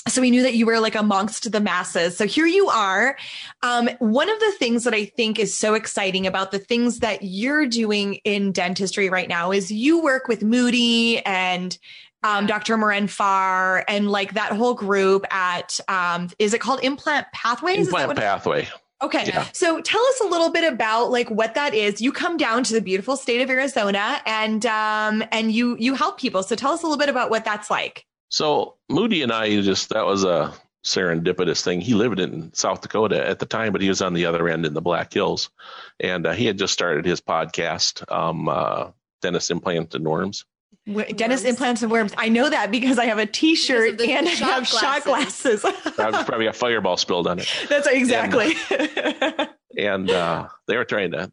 So 0.08 0.20
we 0.20 0.30
knew 0.30 0.42
that 0.42 0.54
you 0.54 0.66
were 0.66 0.78
like 0.78 0.94
amongst 0.94 1.50
the 1.50 1.60
masses. 1.60 2.16
So 2.16 2.26
here 2.26 2.46
you 2.46 2.68
are. 2.68 3.16
Um, 3.62 3.88
one 3.98 4.30
of 4.30 4.38
the 4.38 4.52
things 4.58 4.84
that 4.84 4.94
I 4.94 5.04
think 5.04 5.38
is 5.38 5.56
so 5.56 5.74
exciting 5.74 6.26
about 6.26 6.52
the 6.52 6.58
things 6.58 7.00
that 7.00 7.22
you're 7.22 7.66
doing 7.66 8.14
in 8.24 8.52
dentistry 8.52 9.10
right 9.10 9.28
now 9.28 9.50
is 9.52 9.70
you 9.70 10.00
work 10.00 10.28
with 10.28 10.42
Moody 10.42 11.24
and 11.26 11.76
um, 12.22 12.46
Dr. 12.46 12.76
Moren 12.76 13.08
Farr 13.08 13.84
and 13.88 14.10
like 14.10 14.34
that 14.34 14.52
whole 14.52 14.74
group 14.74 15.26
at, 15.32 15.78
um, 15.88 16.30
is 16.38 16.54
it 16.54 16.60
called 16.60 16.80
Implant 16.82 17.26
Pathways? 17.32 17.86
Implant 17.86 18.16
pathway. 18.16 18.68
Okay. 19.02 19.24
Yeah. 19.26 19.46
So 19.52 19.80
tell 19.82 20.00
us 20.00 20.20
a 20.20 20.26
little 20.26 20.50
bit 20.50 20.72
about 20.72 21.10
like 21.10 21.28
what 21.30 21.54
that 21.54 21.74
is. 21.74 22.00
You 22.00 22.12
come 22.12 22.36
down 22.38 22.64
to 22.64 22.72
the 22.72 22.80
beautiful 22.80 23.16
state 23.16 23.42
of 23.42 23.50
Arizona 23.50 24.22
and 24.24 24.64
um 24.64 25.22
and 25.32 25.52
you 25.52 25.76
you 25.78 25.94
help 25.94 26.18
people. 26.18 26.42
So 26.42 26.56
tell 26.56 26.72
us 26.72 26.82
a 26.82 26.86
little 26.86 26.98
bit 26.98 27.10
about 27.10 27.28
what 27.28 27.44
that's 27.44 27.70
like. 27.70 28.05
So 28.28 28.74
Moody 28.88 29.22
and 29.22 29.32
I 29.32 29.60
just 29.60 29.90
that 29.90 30.06
was 30.06 30.24
a 30.24 30.52
serendipitous 30.84 31.62
thing. 31.62 31.80
He 31.80 31.94
lived 31.94 32.20
in 32.20 32.52
South 32.54 32.80
Dakota 32.80 33.26
at 33.26 33.38
the 33.38 33.46
time, 33.46 33.72
but 33.72 33.82
he 33.82 33.88
was 33.88 34.02
on 34.02 34.14
the 34.14 34.26
other 34.26 34.48
end 34.48 34.64
in 34.66 34.74
the 34.74 34.80
Black 34.80 35.12
Hills, 35.12 35.50
and 36.00 36.26
uh, 36.26 36.32
he 36.32 36.46
had 36.46 36.58
just 36.58 36.72
started 36.72 37.04
his 37.04 37.20
podcast, 37.20 38.10
um, 38.12 38.48
uh, 38.48 38.90
Dennis 39.20 39.50
Implant 39.50 39.94
and 39.94 40.04
Norms. 40.04 40.44
Dennis 40.86 41.14
Dentist 41.14 41.44
Worms. 41.44 41.44
implants 41.44 41.82
and 41.82 41.90
worms. 41.90 42.12
I 42.16 42.28
know 42.28 42.48
that 42.48 42.70
because 42.70 42.96
I 42.98 43.06
have 43.06 43.18
a 43.18 43.26
t-shirt 43.26 43.98
Because 43.98 44.08
of 44.08 44.16
and 44.18 44.28
I 44.28 44.34
shot 44.34 44.48
have 44.50 44.68
shot 44.68 45.04
glasses. 45.04 45.62
Probably, 45.96 46.24
probably 46.24 46.46
a 46.46 46.52
fireball 46.52 46.96
spilled 46.96 47.26
on 47.26 47.40
it. 47.40 47.48
that's 47.68 47.88
exactly. 47.88 48.52
and 49.76 50.08
uh, 50.08 50.48
they 50.68 50.76
were 50.76 50.84
trying 50.84 51.10
to 51.10 51.32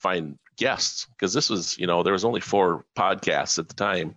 find 0.00 0.38
guests 0.60 1.06
because 1.10 1.32
this 1.32 1.50
was, 1.50 1.76
you 1.78 1.86
know, 1.88 2.02
there 2.04 2.12
was 2.12 2.24
only 2.24 2.40
four 2.40 2.84
podcasts 2.96 3.58
at 3.58 3.68
the 3.68 3.74
time. 3.74 4.14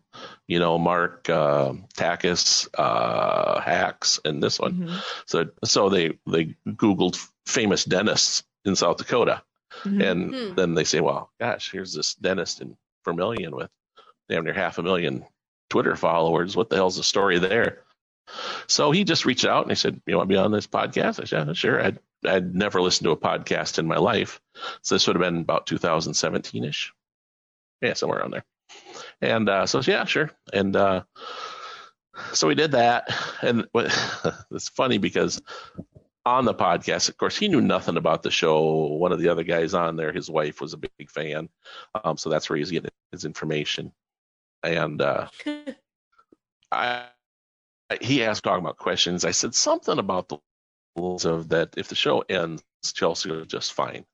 You 0.47 0.59
know, 0.59 0.77
Mark 0.77 1.29
uh, 1.29 1.73
Takis, 1.97 2.67
uh, 2.77 3.59
Hacks, 3.61 4.19
and 4.25 4.43
this 4.43 4.59
one. 4.59 4.73
Mhm. 4.73 5.01
So, 5.25 5.45
so 5.63 5.89
they 5.89 6.19
they 6.27 6.55
Googled 6.67 7.15
famous 7.47 7.85
dentists 7.85 8.43
in 8.65 8.75
South 8.75 8.97
Dakota, 8.97 9.41
Mhm. 9.85 10.03
and 10.11 10.35
Hmm. 10.35 10.55
then 10.55 10.73
they 10.75 10.83
say, 10.83 10.99
"Well, 10.99 11.31
gosh, 11.39 11.71
here's 11.71 11.93
this 11.93 12.13
dentist 12.15 12.61
in 12.61 12.77
Vermillion 13.05 13.55
with 13.55 13.71
damn 14.29 14.43
near 14.43 14.53
half 14.53 14.77
a 14.77 14.83
million 14.83 15.25
Twitter 15.69 15.95
followers. 15.95 16.55
What 16.55 16.69
the 16.69 16.75
hell's 16.75 16.97
the 16.97 17.03
story 17.03 17.39
there?" 17.39 17.83
So 18.67 18.91
he 18.91 19.03
just 19.03 19.25
reached 19.25 19.45
out 19.45 19.63
and 19.63 19.71
he 19.71 19.75
said, 19.75 20.01
"You 20.05 20.17
want 20.17 20.29
to 20.29 20.33
be 20.33 20.37
on 20.39 20.51
this 20.51 20.67
podcast?" 20.67 21.21
I 21.21 21.25
said, 21.25 21.57
"Sure." 21.57 21.81
I'd 21.81 21.99
I'd 22.25 22.55
never 22.55 22.81
listened 22.81 23.05
to 23.05 23.11
a 23.11 23.17
podcast 23.17 23.79
in 23.79 23.87
my 23.87 23.97
life, 23.97 24.41
so 24.81 24.95
this 24.95 25.07
would 25.07 25.15
have 25.15 25.21
been 25.23 25.41
about 25.41 25.67
2017 25.67 26.63
ish, 26.65 26.93
yeah, 27.81 27.93
somewhere 27.93 28.19
around 28.19 28.31
there. 28.31 28.45
And 29.21 29.49
uh, 29.49 29.65
so 29.65 29.81
yeah, 29.81 30.05
sure. 30.05 30.31
And 30.51 30.75
uh, 30.75 31.03
so 32.33 32.47
we 32.47 32.55
did 32.55 32.71
that, 32.71 33.09
and 33.41 33.67
what, 33.71 33.85
it's 34.51 34.69
funny 34.69 34.97
because 34.97 35.41
on 36.25 36.45
the 36.45 36.53
podcast, 36.53 37.09
of 37.09 37.17
course, 37.17 37.35
he 37.37 37.47
knew 37.49 37.61
nothing 37.61 37.97
about 37.97 38.23
the 38.23 38.31
show. 38.31 38.87
One 38.87 39.11
of 39.11 39.19
the 39.19 39.29
other 39.29 39.43
guys 39.43 39.73
on 39.73 39.95
there, 39.95 40.11
his 40.13 40.29
wife 40.29 40.61
was 40.61 40.73
a 40.73 40.77
big 40.77 41.09
fan, 41.09 41.49
um, 42.03 42.17
so 42.17 42.29
that's 42.29 42.49
where 42.49 42.57
he's 42.57 42.71
getting 42.71 42.91
his 43.11 43.25
information. 43.25 43.91
And 44.63 45.01
uh, 45.01 45.27
I, 46.71 47.05
I- 47.91 47.97
he 48.01 48.23
asked 48.23 48.43
talking 48.43 48.63
about 48.63 48.77
questions. 48.77 49.23
I 49.25 49.31
said 49.31 49.53
something 49.53 49.99
about 49.99 50.29
the 50.29 50.37
rules 50.95 51.25
of 51.25 51.49
that 51.49 51.73
if 51.77 51.87
the 51.87 51.95
show 51.95 52.21
ends, 52.29 52.63
Chelsea 52.93 53.31
was 53.31 53.47
just 53.47 53.73
fine. 53.73 54.05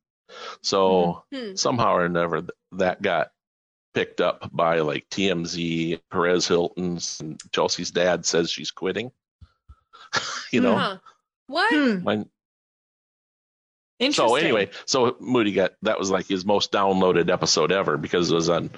So 0.61 1.23
Hmm. 1.33 1.55
somehow 1.55 1.93
or 1.95 2.05
another, 2.05 2.43
that 2.73 3.01
got 3.01 3.31
picked 3.93 4.21
up 4.21 4.49
by 4.53 4.79
like 4.79 5.09
TMZ, 5.09 5.99
Perez 6.11 6.47
Hilton's, 6.47 7.19
and 7.19 7.41
Chelsea's 7.51 7.91
dad 7.91 8.25
says 8.25 8.51
she's 8.51 8.71
quitting. 8.71 9.11
you 10.51 10.61
know, 10.61 10.75
Huh. 10.77 10.97
What? 11.47 11.73
Hmm. 11.73 12.03
my 12.03 12.25
Interesting. 13.99 14.29
so 14.29 14.35
anyway, 14.35 14.69
so 14.85 15.17
Moody 15.19 15.51
got 15.51 15.73
that 15.81 15.99
was 15.99 16.09
like 16.09 16.25
his 16.25 16.45
most 16.45 16.71
downloaded 16.71 17.29
episode 17.29 17.71
ever 17.73 17.97
because 17.97 18.31
it 18.31 18.35
was 18.35 18.47
on, 18.49 18.69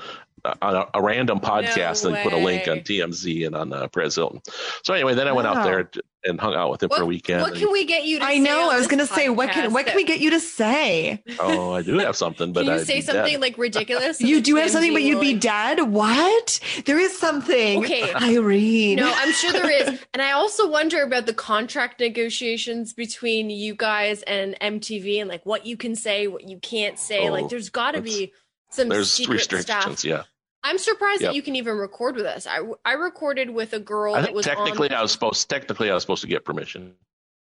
on 0.63 0.75
a, 0.75 0.87
a 0.95 1.01
random 1.01 1.39
podcast 1.39 2.05
and 2.05 2.17
put 2.23 2.33
a 2.33 2.37
link 2.37 2.67
on. 2.67 2.79
TMZ 2.79 3.45
and 3.45 3.55
on 3.55 3.71
uh, 3.71 3.87
Perez 3.89 4.15
Hilton. 4.15 4.41
So 4.83 4.95
anyway, 4.95 5.13
then 5.13 5.27
I 5.27 5.31
went 5.33 5.47
out 5.47 5.63
there 5.63 5.83
t- 5.83 6.01
and 6.23 6.39
hung 6.39 6.53
out 6.53 6.69
with 6.71 6.83
him 6.83 6.89
for 6.89 7.01
a 7.01 7.05
weekend. 7.05 7.41
what 7.41 7.55
can 7.55 7.71
we 7.71 7.85
get 7.85 8.05
you 8.05 8.19
to 8.19 8.25
I 8.25 8.33
say 8.35 8.39
know. 8.39 8.69
on 8.69 8.75
I 8.75 8.77
was 8.77 8.87
going 8.87 8.99
to 8.99 9.07
say, 9.07 9.29
what 9.29 9.49
can 9.51 9.73
what 9.73 9.85
can 9.87 9.95
we 9.95 10.03
get 10.03 10.19
you 10.19 10.29
to 10.31 10.39
say? 10.39 11.23
oh, 11.39 11.71
I 11.73 11.81
do 11.81 11.97
have 11.99 12.15
something, 12.15 12.53
but 12.53 12.61
Can 12.65 12.73
you 12.73 12.79
I'd 12.81 12.87
say 12.87 12.95
be 12.95 13.01
something 13.01 13.33
dead. 13.33 13.41
like 13.41 13.57
ridiculous? 13.57 14.21
You 14.31 14.39
do 14.41 14.55
have 14.57 14.69
something, 14.69 14.93
but 14.93 15.01
you'd 15.03 15.19
be 15.21 15.33
dead. 15.33 15.79
What? 15.81 16.59
There 16.85 16.99
is 16.99 17.17
something. 17.17 17.79
Okay. 17.79 18.13
Irene. 18.13 18.97
No, 18.97 19.11
I'm 19.15 19.31
sure 19.33 19.51
there 19.51 19.69
is. 19.89 19.99
And 20.13 20.21
I 20.21 20.31
also 20.31 20.69
wonder 20.69 21.01
about 21.03 21.25
the 21.25 21.33
contract 21.33 21.99
negotiations 21.99 22.93
between 22.93 23.49
you 23.49 23.75
guys 23.75 24.21
and 24.23 24.57
MTV 24.61 25.19
and 25.21 25.29
like 25.29 25.45
what 25.45 25.65
you 25.65 25.77
can 25.77 25.95
say, 25.95 26.27
what 26.27 26.47
you 26.47 26.59
can't 26.59 26.99
say. 26.99 27.27
Oh, 27.29 27.31
like 27.31 27.49
there's 27.49 27.69
got 27.69 27.91
to 27.95 28.01
be 28.01 28.33
some 28.69 28.89
There's 28.89 29.11
secret 29.11 29.35
restrictions, 29.35 29.99
stuff. 29.99 30.03
yeah. 30.05 30.23
I'm 30.63 30.77
surprised 30.77 31.21
Yep. 31.21 31.29
that 31.31 31.35
you 31.35 31.41
can 31.41 31.55
even 31.55 31.75
record 31.77 32.15
with 32.15 32.25
us. 32.25 32.45
I, 32.47 32.59
I 32.85 32.93
recorded 32.93 33.49
with 33.49 33.73
a 33.73 33.79
girl 33.79 34.13
I 34.15 34.19
that 34.21 34.25
think 34.27 34.35
was 34.35 34.45
technically 34.45 34.89
on, 34.91 34.95
I 34.95 35.01
was 35.01 35.11
supposed 35.11 35.49
technically 35.49 35.89
I 35.89 35.93
was 35.93 36.03
supposed 36.03 36.21
to 36.21 36.27
get 36.27 36.45
permission. 36.45 36.93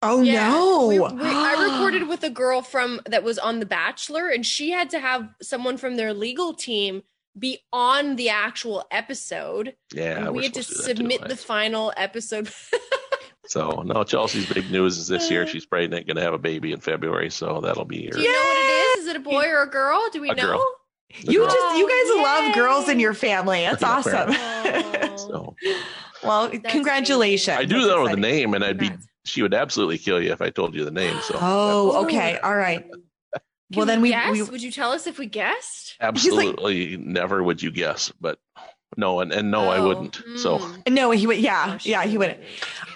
Oh 0.03 0.23
Yeah, 0.23 0.49
no. 0.51 0.87
we- 0.87 0.99
we- 0.99 1.07
I 1.23 1.71
recorded 1.73 2.09
with 2.09 2.25
a 2.25 2.31
girl 2.31 2.63
from 2.63 3.01
that 3.07 3.23
was 3.23 3.39
on 3.39 3.61
The 3.61 3.67
Bachelor, 3.67 4.29
and 4.29 4.47
she 4.47 4.71
had 4.71 4.89
to 4.91 4.99
have 5.01 5.29
someone 5.43 5.77
from 5.77 5.97
their 5.97 6.15
legal 6.15 6.55
team 6.55 7.03
be 7.39 7.59
on 7.73 8.17
the 8.17 8.31
actual 8.31 8.87
episode. 8.91 9.77
Yeah, 9.95 10.27
and 10.27 10.35
we 10.35 10.45
had 10.45 10.55
to 10.55 10.63
supposed 10.63 10.69
do 10.69 10.75
that 10.75 10.97
too. 10.97 10.97
submit 10.97 11.29
the 11.29 11.37
final 11.37 11.93
episode. 11.97 12.51
So 13.47 13.83
no, 13.85 14.05
Chelsea's 14.05 14.49
big 14.49 14.71
news 14.71 14.97
is 14.97 15.09
this 15.09 15.29
year 15.29 15.43
uh. 15.43 15.47
she's 15.47 15.67
pregnant, 15.67 16.07
going 16.07 16.17
to 16.17 16.23
have 16.23 16.35
a 16.35 16.39
baby 16.39 16.71
in 16.71 16.79
February, 16.79 17.31
so 17.31 17.61
that'll 17.61 17.85
be 17.85 18.05
her. 18.07 18.13
Do 18.13 18.21
you 18.23 18.31
know 18.33 18.39
what 18.39 18.57
it 18.57 18.99
is? 19.01 19.03
Is 19.03 19.07
it 19.09 19.17
a 19.17 19.21
boy 19.21 19.45
or 19.49 19.63
a 19.63 19.69
girl? 19.69 20.01
Do 20.13 20.21
we 20.21 20.31
A 20.31 20.35
know? 20.37 20.43
girl. 20.47 20.65
You 21.19 21.39
girl. 21.41 21.47
just 21.49 21.79
you 21.79 21.89
guys 21.89 22.07
Oh, 22.13 22.23
love 22.23 22.55
girls 22.55 22.89
in 22.89 22.99
your 23.01 23.15
family. 23.15 23.61
That's 23.63 23.83
Yeah, 23.83 23.89
awesome. 23.91 24.29
Oh. 24.31 25.17
So 25.17 25.55
well, 26.23 26.49
That's 26.49 26.71
congratulations. 26.73 27.57
I 27.59 27.65
do 27.65 27.77
That's 27.81 27.87
know 27.89 28.09
the 28.09 28.17
name, 28.17 28.55
and 28.55 28.65
I'd 28.65 28.79
be 28.79 28.91
she 29.25 29.43
would 29.43 29.55
absolutely 29.55 29.99
kill 29.99 30.21
you 30.21 30.33
if 30.33 30.41
I 30.43 30.51
told 30.51 30.75
you 30.75 30.85
the 30.85 30.91
name. 30.91 31.19
So 31.23 31.37
Oh, 31.41 32.05
okay. 32.05 32.39
All 32.39 32.57
right. 32.57 32.85
Can 32.91 33.77
Well, 33.77 33.87
then 33.87 34.01
we, 34.01 34.11
guess? 34.11 34.33
we 34.33 34.43
would 34.43 34.63
you 34.63 34.71
tell 34.73 34.93
us 34.93 35.07
if 35.07 35.19
we 35.19 35.27
guessed? 35.27 35.97
absolutely 36.01 36.97
never 36.97 37.43
would 37.43 37.63
you 37.63 37.71
guess, 37.71 38.13
but 38.21 38.39
no, 38.97 39.21
and, 39.21 39.31
and 39.33 39.51
no, 39.51 39.69
I 39.69 39.79
Oh, 39.79 39.89
wouldn't. 39.89 40.21
So 40.37 40.59
hmm. 40.59 40.93
no, 40.95 41.11
he 41.13 41.27
would. 41.27 41.39
Yeah, 41.39 41.79
yeah, 41.83 42.05
he 42.05 42.19
wouldn't. 42.19 42.41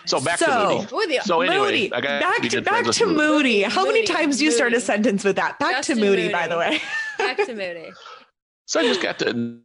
so 0.07 0.21
back 0.21 0.39
So- 0.39 0.47
to 0.47 0.95
Moody. 0.95 1.15
With. 1.17 1.23
So 1.25 1.41
anyway, 1.43 1.59
Moody, 1.59 1.89
back 1.89 2.03
to 2.43 2.61
back 2.63 2.85
to 2.87 3.07
Moody. 3.07 3.17
Moody. 3.17 3.63
How 3.63 3.85
many 3.85 4.01
Moody, 4.01 4.13
times 4.13 4.39
do 4.39 4.45
you 4.45 4.51
start 4.51 4.73
a 4.75 4.81
sentence 4.81 5.23
with 5.25 5.37
that? 5.37 5.59
Back 5.61 5.77
Justin 5.77 5.97
to 5.97 6.01
Moody, 6.05 6.23
Moody. 6.23 6.33
by 6.33 6.49
the 6.49 6.59
way. 6.59 6.81
Back 7.19 7.37
to 7.39 7.55
Moody. 7.55 7.93
So 8.67 8.81
I 8.81 8.85
just 8.85 9.03
got 9.03 9.19
to 9.19 9.61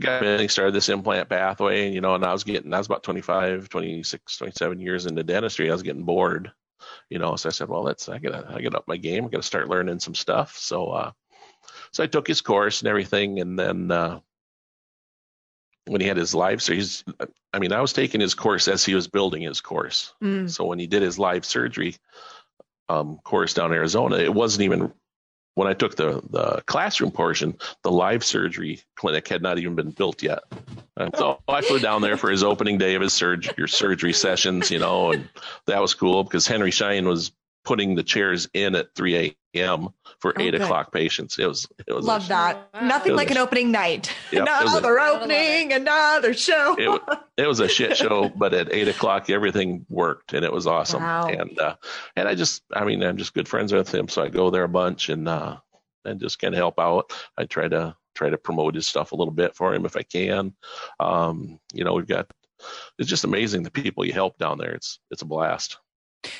got 0.00 0.24
and 0.24 0.50
started 0.50 0.74
this 0.74 0.88
implant 0.88 1.28
pathway, 1.28 1.86
and 1.86 1.94
you 1.94 2.00
know, 2.00 2.14
and 2.14 2.24
I 2.24 2.32
was 2.32 2.44
getting 2.44 2.72
I 2.72 2.78
was 2.78 2.86
about 2.86 3.02
25, 3.02 3.68
26, 3.68 4.36
27 4.36 4.80
years 4.80 5.06
into 5.06 5.22
dentistry. 5.22 5.68
I 5.68 5.74
was 5.74 5.82
getting 5.82 6.04
bored, 6.04 6.50
you 7.10 7.18
know. 7.18 7.36
So 7.36 7.48
I 7.48 7.52
said, 7.52 7.68
well, 7.68 7.82
let's 7.82 8.08
I 8.08 8.18
gotta 8.18 8.46
I 8.48 8.60
get 8.60 8.74
up 8.74 8.88
my 8.88 8.96
game. 8.96 9.26
I 9.26 9.28
gotta 9.28 9.42
start 9.42 9.68
learning 9.68 10.00
some 10.00 10.14
stuff. 10.14 10.56
So 10.56 10.88
uh, 10.88 11.12
so 11.92 12.02
I 12.02 12.06
took 12.06 12.26
his 12.26 12.40
course 12.40 12.80
and 12.80 12.88
everything, 12.88 13.40
and 13.40 13.58
then 13.58 13.90
uh, 13.90 14.20
when 15.86 16.00
he 16.00 16.06
had 16.06 16.16
his 16.16 16.34
live, 16.34 16.62
so 16.62 16.72
he's 16.72 17.04
I 17.52 17.58
mean, 17.58 17.72
I 17.72 17.80
was 17.80 17.92
taking 17.92 18.20
his 18.20 18.34
course 18.34 18.68
as 18.68 18.84
he 18.84 18.94
was 18.94 19.08
building 19.08 19.42
his 19.42 19.60
course. 19.60 20.12
Mm. 20.22 20.50
So 20.50 20.64
when 20.64 20.78
he 20.78 20.86
did 20.86 21.02
his 21.02 21.18
live 21.18 21.44
surgery 21.44 21.96
um, 22.88 23.18
course 23.24 23.54
down 23.54 23.72
in 23.72 23.76
Arizona, 23.76 24.16
it 24.16 24.32
wasn't 24.32 24.62
even 24.62 24.92
when 25.58 25.66
I 25.66 25.74
took 25.74 25.96
the 25.96 26.22
the 26.30 26.62
classroom 26.66 27.10
portion. 27.10 27.58
The 27.82 27.90
live 27.90 28.22
surgery 28.22 28.80
clinic 28.94 29.26
had 29.26 29.42
not 29.42 29.58
even 29.58 29.74
been 29.74 29.90
built 29.90 30.22
yet. 30.22 30.44
And 30.96 31.12
so 31.16 31.40
oh. 31.48 31.52
I 31.52 31.62
flew 31.62 31.80
down 31.80 32.00
there 32.00 32.16
for 32.16 32.30
his 32.30 32.44
opening 32.44 32.78
day 32.78 32.94
of 32.94 33.02
his 33.02 33.12
surgery 33.12 33.68
surgery 33.68 34.12
sessions, 34.12 34.70
you 34.70 34.78
know, 34.78 35.10
and 35.10 35.28
that 35.66 35.82
was 35.82 35.94
cool 35.94 36.22
because 36.22 36.46
Henry 36.46 36.70
Schein 36.70 37.08
was 37.08 37.32
putting 37.64 37.94
the 37.94 38.02
chairs 38.02 38.48
in 38.54 38.74
at 38.74 38.94
3 38.94 39.36
a.m. 39.54 39.88
for 40.20 40.32
Oh, 40.36 40.42
eight 40.42 40.52
good. 40.52 40.62
o'clock 40.62 40.92
patients. 40.92 41.38
It 41.38 41.46
was 41.46 41.66
it 41.86 41.92
was 41.92 42.04
a- 42.04 42.08
Love 42.08 42.28
that. 42.28 42.68
Wow. 42.72 42.80
Nothing 42.80 43.12
It 43.12 43.16
like 43.16 43.28
was- 43.28 43.36
an 43.36 43.42
opening 43.42 43.70
night. 43.70 44.12
Yep, 44.32 44.42
it 44.42 44.48
a- 44.48 44.60
another 44.68 44.98
opening, 45.00 45.72
another 45.72 46.32
show. 46.34 46.76
it, 46.78 47.02
it 47.36 47.46
was 47.46 47.60
a 47.60 47.68
shit 47.68 47.96
show, 47.96 48.28
but 48.36 48.54
at 48.54 48.72
eight 48.72 48.88
o'clock 48.88 49.28
everything 49.30 49.84
worked 49.88 50.32
and 50.34 50.44
it 50.44 50.52
was 50.52 50.66
awesome. 50.66 51.02
Wow. 51.02 51.26
And 51.28 51.58
uh, 51.58 51.76
and 52.16 52.28
I 52.28 52.34
just 52.34 52.62
I 52.72 52.84
mean 52.84 53.02
I'm 53.02 53.16
just 53.16 53.34
good 53.34 53.48
friends 53.48 53.72
with 53.72 53.92
him, 53.94 54.08
so 54.08 54.22
I 54.22 54.28
go 54.28 54.50
there 54.50 54.64
a 54.64 54.68
bunch 54.68 55.08
and 55.10 55.28
uh, 55.28 55.56
and 56.04 56.20
just 56.20 56.38
kind 56.38 56.54
of 56.54 56.58
help 56.58 56.78
out. 56.80 57.12
I 57.36 57.44
try 57.44 57.68
to 57.68 57.94
try 58.14 58.30
to 58.30 58.38
promote 58.38 58.74
his 58.74 58.86
stuff 58.88 59.12
a 59.12 59.16
little 59.16 59.32
bit 59.34 59.54
for 59.54 59.74
him 59.74 59.84
if 59.84 59.96
I 59.96 60.02
can. 60.02 60.54
Um, 61.00 61.60
you 61.72 61.84
know, 61.84 61.92
we've 61.94 62.06
got 62.06 62.30
it's 62.98 63.08
just 63.08 63.24
amazing 63.24 63.62
the 63.62 63.70
people 63.70 64.04
you 64.04 64.12
help 64.12 64.38
down 64.38 64.58
there. 64.58 64.72
It's 64.72 64.98
it's 65.10 65.22
a 65.22 65.26
blast. 65.26 65.78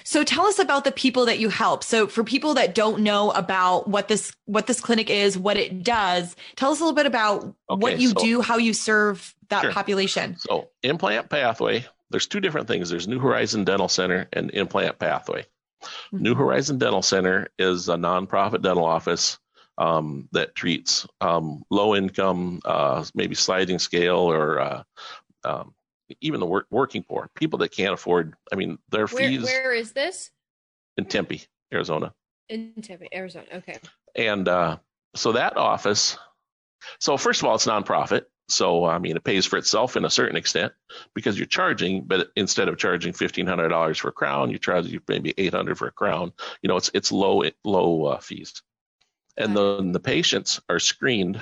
So 0.04 0.24
tell 0.24 0.46
us 0.46 0.58
about 0.58 0.84
the 0.84 0.92
people 0.92 1.26
that 1.26 1.38
you 1.38 1.48
help. 1.48 1.84
So 1.84 2.06
for 2.06 2.24
people 2.24 2.54
that 2.54 2.74
don't 2.74 3.00
know 3.02 3.30
about 3.30 3.88
what 3.88 4.08
this 4.08 4.32
what 4.46 4.66
this 4.66 4.80
clinic 4.80 5.08
is, 5.10 5.38
what 5.38 5.56
it 5.56 5.82
does, 5.82 6.34
tell 6.56 6.72
us 6.72 6.80
a 6.80 6.82
little 6.84 6.96
bit 6.96 7.06
about 7.06 7.54
what 7.68 8.00
you 8.00 8.08
so- 8.08 8.14
do, 8.14 8.40
how 8.40 8.56
you 8.56 8.72
serve 8.72 9.34
that 9.50 9.62
Sure. 9.62 9.72
population. 9.72 10.36
So 10.38 10.68
implant 10.82 11.30
pathway, 11.30 11.86
there's 12.10 12.26
two 12.26 12.40
different 12.40 12.68
things. 12.68 12.90
There's 12.90 13.08
New 13.08 13.18
Horizon 13.18 13.64
Dental 13.64 13.88
Center 13.88 14.28
and 14.32 14.50
implant 14.50 14.98
pathway. 14.98 15.46
New 16.12 16.34
Horizon 16.34 16.78
Dental 16.78 17.02
Center 17.02 17.48
is 17.58 17.88
a 17.88 17.94
nonprofit 17.94 18.62
dental 18.62 18.84
office 18.84 19.38
um, 19.78 20.28
that 20.32 20.56
treats 20.56 21.06
um, 21.20 21.62
low 21.70 21.94
income, 21.94 22.60
uh, 22.64 23.04
maybe 23.14 23.36
sliding 23.36 23.78
scale 23.78 24.18
or 24.18 24.58
uh, 24.60 24.82
um, 25.44 25.72
even 26.20 26.40
the 26.40 26.46
work, 26.46 26.66
working 26.70 27.02
poor, 27.02 27.30
people 27.34 27.58
that 27.60 27.70
can't 27.70 27.94
afford. 27.94 28.34
I 28.52 28.56
mean, 28.56 28.78
their 28.90 29.06
fees 29.06 29.44
where 29.44 29.72
is 29.72 29.92
this? 29.92 30.30
in 30.98 31.06
Tempe, 31.06 31.44
Arizona. 31.72 32.12
In 32.50 32.74
Tempe, 32.82 33.08
Arizona. 33.14 33.46
Okay. 33.54 33.78
And 34.14 34.46
uh, 34.48 34.78
so 35.14 35.32
that 35.32 35.56
office, 35.56 36.18
so 36.98 37.16
first 37.16 37.40
of 37.40 37.48
all, 37.48 37.54
it's 37.54 37.66
nonprofit. 37.66 38.24
So, 38.50 38.84
I 38.84 38.98
mean, 38.98 39.16
it 39.16 39.24
pays 39.24 39.44
for 39.44 39.58
itself 39.58 39.96
in 39.96 40.04
a 40.04 40.10
certain 40.10 40.36
extent 40.36 40.72
because 41.14 41.38
you're 41.38 41.46
charging, 41.46 42.04
but 42.04 42.28
instead 42.34 42.68
of 42.68 42.78
charging 42.78 43.12
$1,500 43.12 43.98
for 43.98 44.08
a 44.08 44.12
crown, 44.12 44.50
you 44.50 44.58
charge 44.58 44.98
maybe 45.06 45.34
800 45.36 45.76
for 45.76 45.86
a 45.86 45.92
crown. 45.92 46.32
You 46.62 46.68
know, 46.68 46.78
it's, 46.78 46.90
it's 46.94 47.12
low, 47.12 47.44
low 47.64 48.04
uh, 48.06 48.18
fees. 48.18 48.62
And 49.36 49.54
then 49.56 49.92
the 49.92 50.00
patients 50.00 50.60
are 50.68 50.78
screened 50.78 51.40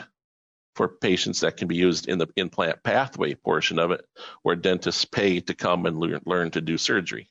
for 0.76 0.88
patients 0.88 1.40
that 1.40 1.56
can 1.56 1.66
be 1.68 1.74
used 1.76 2.06
in 2.06 2.18
the 2.18 2.28
implant 2.36 2.82
pathway 2.82 3.34
portion 3.34 3.78
of 3.78 3.90
it, 3.90 4.04
where 4.42 4.54
dentists 4.54 5.06
pay 5.06 5.40
to 5.40 5.54
come 5.54 5.86
and 5.86 5.98
learn, 5.98 6.20
learn 6.26 6.50
to 6.50 6.60
do 6.60 6.76
surgery. 6.76 7.30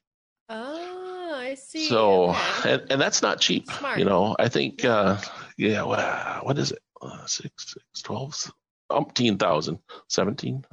Oh, 0.49 1.31
I 1.35 1.53
see. 1.53 1.87
So, 1.87 2.31
Okay. 2.31 2.73
and, 2.73 2.91
and 2.93 2.99
that's 3.01 3.21
not 3.21 3.39
cheap. 3.39 3.67
Smart. 3.71 3.99
You 3.99 4.05
know, 4.05 4.35
I 4.39 4.49
think, 4.49 4.83
uh, 4.83 5.17
yeah, 5.57 5.83
well, 5.83 6.39
what 6.43 6.57
is 6.57 6.71
it? 6.71 6.79
Uh, 7.01 7.23
six, 7.27 7.73
six, 7.73 8.01
12, 8.01 8.51
umpteen 8.91 9.37
thousand, 9.37 9.77
17. 10.09 10.65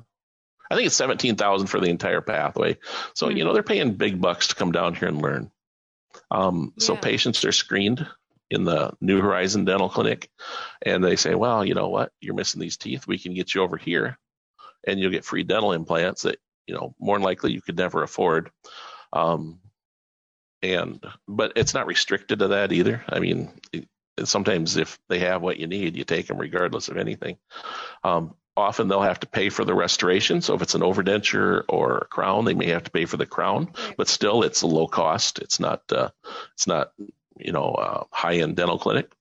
I 0.71 0.75
think 0.75 0.87
it's 0.87 0.97
17,000 0.97 1.67
for 1.67 1.79
the 1.79 1.91
entire 1.91 2.23
pathway. 2.23 2.79
So, 3.15 3.29
Hmm. 3.29 3.37
you 3.37 3.45
know, 3.45 3.53
they're 3.53 3.63
paying 3.63 3.93
big 3.95 4.19
bucks 4.19 4.49
to 4.49 4.55
come 4.55 4.73
down 4.73 4.95
here 4.95 5.09
and 5.09 5.21
learn. 5.21 5.51
Um, 6.31 6.73
so 6.79 6.97
patients 6.97 7.45
are 7.45 7.53
screened 7.53 8.07
in 8.53 8.65
the 8.65 8.93
New 9.01 9.21
Horizon 9.21 9.65
Dental 9.65 9.89
Clinic 9.89 10.29
and 10.83 11.03
they 11.03 11.17
say, 11.17 11.35
well, 11.35 11.65
you 11.65 11.75
know 11.75 11.89
what? 11.89 12.13
You're 12.21 12.35
missing 12.35 12.61
these 12.61 12.77
teeth. 12.77 13.07
We 13.07 13.19
can 13.19 13.35
get 13.35 13.55
you 13.55 13.63
over 13.63 13.79
here 13.79 14.19
and 14.87 15.01
you'll 15.01 15.11
get 15.11 15.25
free 15.25 15.43
dental 15.43 15.73
implants 15.73 16.23
that, 16.23 16.39
you 16.67 16.75
know, 16.75 16.95
more 17.01 17.17
than 17.17 17.25
likely 17.25 17.53
you 17.53 17.63
could 17.63 17.79
never 17.79 18.03
afford. 18.03 18.51
Um, 19.13 19.61
and, 20.63 21.03
but 21.27 21.55
it's 21.57 21.75
not 21.75 21.87
restricted 21.87 22.41
to 22.41 22.49
that 22.49 22.73
either. 22.73 23.03
I 23.09 23.21
mean, 23.21 23.51
it, 23.73 23.89
sometimes 24.25 24.77
if 24.77 24.99
they 25.09 25.21
have 25.21 25.41
what 25.41 25.57
you 25.57 25.67
need, 25.67 25.97
you 25.97 26.05
take 26.05 26.27
them 26.27 26.39
regardless 26.39 26.89
of 26.89 26.99
anything. 26.99 27.39
Um, 28.05 28.35
often 28.55 28.87
they'll 28.87 29.01
have 29.01 29.21
to 29.21 29.27
pay 29.27 29.49
for 29.49 29.65
the 29.65 29.75
restoration. 29.75 30.43
So 30.43 30.55
if 30.55 30.61
it's 30.61 30.75
an 30.75 30.83
overdenture 30.83 31.65
or 31.71 31.99
a 31.99 32.07
crown, 32.07 32.45
they 32.45 32.55
may 32.55 32.69
have 32.69 32.85
to 32.85 32.91
pay 32.91 33.07
for 33.07 33.17
the 33.17 33.25
crown, 33.25 33.73
but 33.97 34.09
still 34.09 34.43
it's 34.43 34.61
a 34.61 34.67
low 34.67 34.87
cost. 34.87 35.39
It's 35.39 35.59
not, 35.59 35.81
uh, 35.91 36.11
it's 36.53 36.67
not, 36.67 36.93
you 37.39 37.53
know, 37.53 37.71
uh, 37.71 38.05
high 38.11 38.37
end 38.37 38.57
dental 38.57 38.79
clinic. 38.79 39.13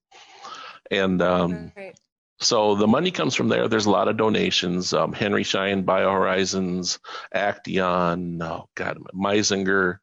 And, 0.90 1.22
um, 1.22 1.72
Right. 1.76 1.98
so 2.40 2.76
the 2.76 2.88
money 2.88 3.12
comes 3.12 3.36
from 3.36 3.48
there. 3.50 3.68
There's 3.68 3.86
a 3.86 3.92
lot 3.92 4.08
of 4.08 4.18
donations. 4.18 4.94
Um, 4.94 5.14
Henry 5.14 5.44
Schein, 5.44 5.84
BioHorizons, 5.86 7.00
Acteon, 7.34 8.44
oh 8.44 8.68
God, 8.76 8.98
Meisinger. 9.14 10.00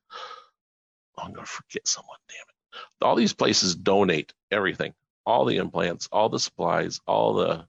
Oh, 1.17 1.23
I'm 1.23 1.35
to 1.35 1.45
forget 1.45 1.87
someone, 1.87 2.19
damn 2.29 2.37
it. 2.39 3.05
All 3.05 3.17
these 3.17 3.33
places 3.35 3.75
donate 3.75 4.33
everything, 4.51 4.95
all 5.27 5.45
the 5.45 5.57
implants, 5.57 6.09
all 6.13 6.29
the 6.29 6.39
supplies, 6.41 7.01
all 7.07 7.35
the, 7.35 7.67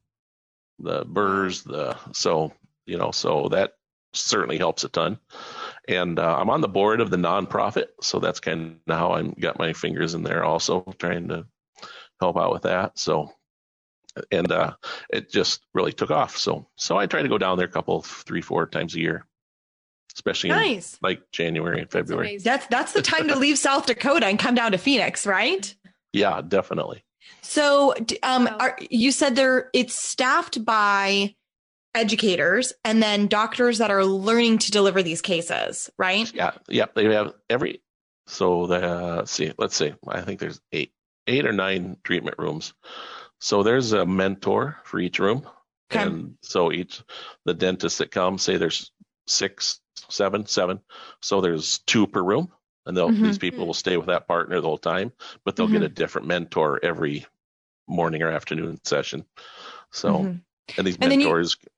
the 0.80 1.04
burrs, 1.06 1.64
the, 1.64 1.98
so, 2.14 2.54
you 2.86 2.98
know, 2.98 3.12
so 3.12 3.50
that 3.50 3.74
certainly 4.14 4.58
helps 4.58 4.84
a 4.84 4.90
ton. 4.90 5.20
And 5.90 6.20
uh, 6.20 6.38
I'm 6.40 6.52
on 6.52 6.62
the 6.62 6.68
board 6.68 7.02
of 7.02 7.10
the 7.10 7.18
nonprofit. 7.18 7.88
So 8.02 8.20
that's 8.20 8.40
kind 8.40 8.80
of 8.88 8.96
how 8.98 9.14
I'm 9.14 9.32
got 9.32 9.58
my 9.58 9.74
fingers 9.74 10.14
in 10.14 10.22
there 10.22 10.44
also 10.44 10.82
trying 11.00 11.28
to 11.30 11.48
help 12.20 12.38
out 12.38 12.52
with 12.54 12.62
that. 12.64 13.00
So, 13.00 13.32
and 14.32 14.52
uh, 14.52 14.74
it 15.12 15.32
just 15.32 15.66
really 15.74 15.92
took 15.92 16.12
off. 16.12 16.38
So, 16.38 16.68
so 16.76 16.98
I 16.98 17.08
try 17.08 17.24
to 17.24 17.28
go 17.28 17.40
down 17.40 17.58
there 17.58 17.68
a 17.68 17.72
couple, 17.72 18.04
three, 18.04 18.42
four 18.42 18.68
times 18.68 18.94
a 18.94 19.00
year, 19.00 19.26
especially 20.16 20.52
in 20.52 20.58
Nice. 20.58 20.98
like 21.02 21.22
January 21.32 21.80
and 21.82 21.90
February. 21.90 22.30
amazing. 22.30 22.44
That's 22.44 22.68
that's 22.68 22.94
the 22.94 23.02
time 23.02 23.28
to 23.28 23.36
leave 23.36 23.58
South 23.70 23.88
Dakota 23.88 24.28
and 24.28 24.38
come 24.38 24.54
down 24.54 24.74
to 24.74 24.78
Phoenix, 24.78 25.26
right? 25.26 25.74
Yeah, 26.14 26.42
definitely. 26.48 27.04
So, 27.42 27.96
um, 28.22 28.48
are, 28.60 28.78
you 28.92 29.12
said 29.12 29.36
there 29.36 29.70
it's 29.74 29.96
staffed 29.96 30.64
by 30.64 31.36
educators 31.96 32.74
and 32.86 33.02
then 33.02 33.28
doctors 33.28 33.80
that 33.80 33.92
are 33.92 34.06
learning 34.06 34.60
to 34.60 34.72
deliver 34.72 35.02
these 35.04 35.22
cases, 35.22 35.90
right? 35.98 36.32
Yeah, 36.34 36.52
yeah. 36.68 36.86
They 36.94 37.06
have 37.14 37.34
every. 37.50 37.82
So 38.28 38.68
the 38.68 38.76
uh, 38.82 39.26
see, 39.26 39.52
let's 39.58 39.76
see. 39.76 39.94
I 40.08 40.22
think 40.22 40.40
there's 40.40 40.62
eight, 40.72 40.94
eight 41.28 41.46
or 41.46 41.52
nine 41.54 41.98
treatment 42.04 42.38
rooms. 42.38 42.74
So 43.40 43.64
there's 43.64 43.92
a 43.94 44.06
mentor 44.06 44.78
for 44.84 45.00
each 45.00 45.20
room, 45.20 45.48
Okay. 45.92 46.04
and 46.04 46.36
so 46.42 46.72
each 46.72 47.02
the 47.46 47.54
dentists 47.54 47.98
that 48.00 48.12
come 48.12 48.38
say 48.38 48.58
there's 48.58 48.92
six, 49.26 49.80
seven, 50.10 50.46
seven. 50.46 50.82
So 51.22 51.42
there's 51.42 51.80
two 51.80 52.06
per 52.06 52.22
room, 52.22 52.52
and 52.86 52.96
they'll 52.96 53.10
Mhm. 53.10 53.24
these 53.24 53.38
people 53.40 53.66
will 53.66 53.74
stay 53.74 53.98
with 53.98 54.08
that 54.08 54.28
partner 54.28 54.60
the 54.62 54.68
whole 54.68 54.78
time, 54.78 55.12
but 55.46 55.56
they'll 55.56 55.68
get 55.68 55.82
a 55.82 55.90
different 55.90 56.28
mentor 56.28 56.80
every 56.84 57.26
morning 57.88 58.22
or 58.22 58.30
afternoon 58.30 58.80
session. 58.84 59.26
So 59.92 60.10
Mhm. 60.14 60.42
and 60.78 60.86
these 60.86 60.98
And 61.00 61.10
mentors 61.10 61.58
n- 61.64 61.70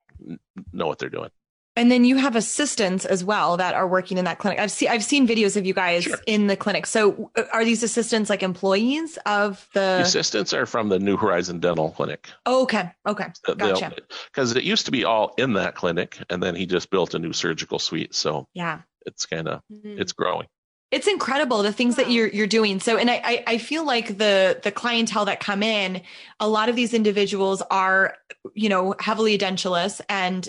know 0.74 0.88
what 0.88 1.00
they're 1.00 1.10
doing. 1.10 1.30
And 1.78 1.90
then 1.90 2.04
you 2.04 2.18
have 2.18 2.36
assistants 2.36 3.06
as 3.06 3.24
well 3.24 3.56
that 3.56 3.74
are 3.76 3.88
working 3.88 4.18
in 4.18 4.26
that 4.26 4.40
clinic. 4.40 4.60
I've 4.60 4.72
seen 4.72 4.90
I've 4.90 5.06
seen 5.06 5.26
videos 5.26 5.56
of 5.56 5.66
you 5.66 5.74
guys 5.74 6.04
Sure. 6.04 6.18
in 6.28 6.48
the 6.48 6.58
clinic. 6.58 6.86
So, 6.86 7.32
uh, 7.38 7.44
are 7.54 7.64
these 7.64 7.82
assistants 7.82 8.30
like 8.30 8.44
employees 8.44 9.18
of 9.26 9.66
The 9.74 9.80
the? 9.80 10.02
assistants 10.02 10.54
are 10.54 10.66
from 10.66 10.90
the 10.90 11.00
New 11.00 11.16
Horizon 11.16 11.62
Dental 11.62 11.90
Clinic. 11.92 12.28
Oh, 12.46 12.64
okay, 12.64 12.92
okay, 13.08 13.28
gotcha. 13.58 13.94
Because 14.26 14.54
it 14.58 14.66
used 14.66 14.86
to 14.88 14.92
be 14.92 15.06
all 15.06 15.34
in 15.38 15.54
that 15.54 15.76
clinic, 15.76 16.18
and 16.30 16.44
then 16.44 16.56
he 16.56 16.66
just 16.66 16.90
built 16.90 17.14
a 17.14 17.20
new 17.20 17.32
surgical 17.32 17.80
suite. 17.80 18.14
So 18.16 18.48
Yeah. 18.54 18.82
it's 19.06 19.26
kind 19.26 19.48
of 19.48 19.62
Mhm. 19.72 19.98
it's 19.98 20.12
growing. 20.12 20.48
It's 20.92 21.08
incredible 21.08 21.64
the 21.64 21.72
things 21.72 21.96
that 21.96 22.12
you're 22.12 22.28
you're 22.28 22.48
doing. 22.48 22.80
So 22.80 22.98
and 22.98 23.10
I, 23.10 23.22
I 23.24 23.44
i 23.48 23.58
feel 23.58 23.86
like 23.86 24.18
the 24.18 24.60
the 24.64 24.72
clientele 24.72 25.26
that 25.26 25.40
come 25.40 25.64
in 25.64 26.02
a 26.40 26.48
lot 26.48 26.70
of 26.70 26.76
these 26.76 26.94
individuals 26.94 27.62
are 27.72 28.16
you 28.54 28.70
know 28.70 28.94
heavily 29.00 29.38
edentulous 29.38 30.02
and 30.10 30.48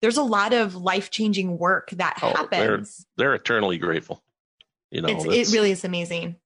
there's 0.00 0.16
a 0.16 0.22
lot 0.22 0.52
of 0.52 0.76
life-changing 0.76 1.58
work 1.58 1.90
that 1.90 2.18
Oh, 2.22 2.46
they're- 2.50 2.70
happens. 2.70 3.04
They're 3.16 3.34
eternally 3.34 3.78
grateful. 3.78 4.22
You 4.92 5.02
know, 5.02 5.08
it 5.08 5.48
really 5.52 5.72
is 5.72 5.84
amazing. 5.84 6.36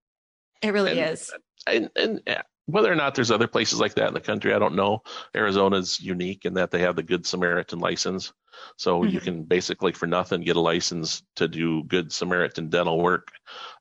It 0.62 0.72
really 0.72 0.98
And- 0.98 1.10
is. 1.12 1.30
and, 1.66 1.90
and 1.96 2.20
whether 2.66 2.90
or 2.92 2.94
not 2.94 3.14
there's 3.14 3.30
other 3.30 3.46
places 3.48 3.80
like 3.80 3.94
that 3.94 4.08
in 4.08 4.14
the 4.14 4.20
country, 4.20 4.54
I 4.54 4.58
don't 4.58 4.74
know. 4.76 5.02
Arizona's 5.34 6.00
unique 6.00 6.44
in 6.44 6.54
that 6.54 6.70
they 6.70 6.80
have 6.80 6.96
the 6.96 7.02
Good 7.02 7.26
Samaritan 7.26 7.80
license. 7.80 8.32
So 8.76 9.04
you 9.04 9.20
Mhm. 9.20 9.24
can 9.24 9.42
basically 9.44 9.92
for 9.92 10.06
nothing 10.06 10.42
get 10.42 10.56
a 10.56 10.60
license 10.60 11.22
to 11.36 11.48
do 11.48 11.82
Good 11.84 12.12
Samaritan 12.12 12.68
dental 12.68 13.00
work, 13.00 13.32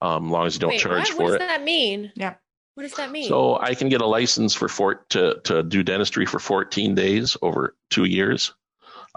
um, 0.01 0.25
as 0.25 0.31
long 0.31 0.47
as 0.47 0.53
you 0.55 0.59
don't 0.59 0.69
Wait, 0.71 0.79
charge 0.79 1.09
what? 1.09 1.15
for 1.17 1.21
it. 1.21 1.25
what 1.25 1.33
it. 1.35 1.39
does 1.39 1.47
that 1.47 1.63
mean? 1.63 2.11
Yeah. 2.15 2.35
What 2.75 2.83
does 2.83 2.93
that 2.95 3.11
mean? 3.11 3.27
So 3.27 3.59
I 3.59 3.75
can 3.75 3.89
get 3.89 4.01
a 4.01 4.05
license 4.05 4.53
for 4.55 4.67
four, 4.69 4.95
to 5.09 5.39
to 5.43 5.61
do 5.61 5.83
dentistry 5.83 6.25
for 6.25 6.39
14 6.39 6.95
days 6.95 7.35
over 7.41 7.75
two 7.89 8.05
years 8.05 8.53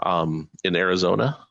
um, 0.03 0.49
in 0.63 0.75
Arizona. 0.75 1.44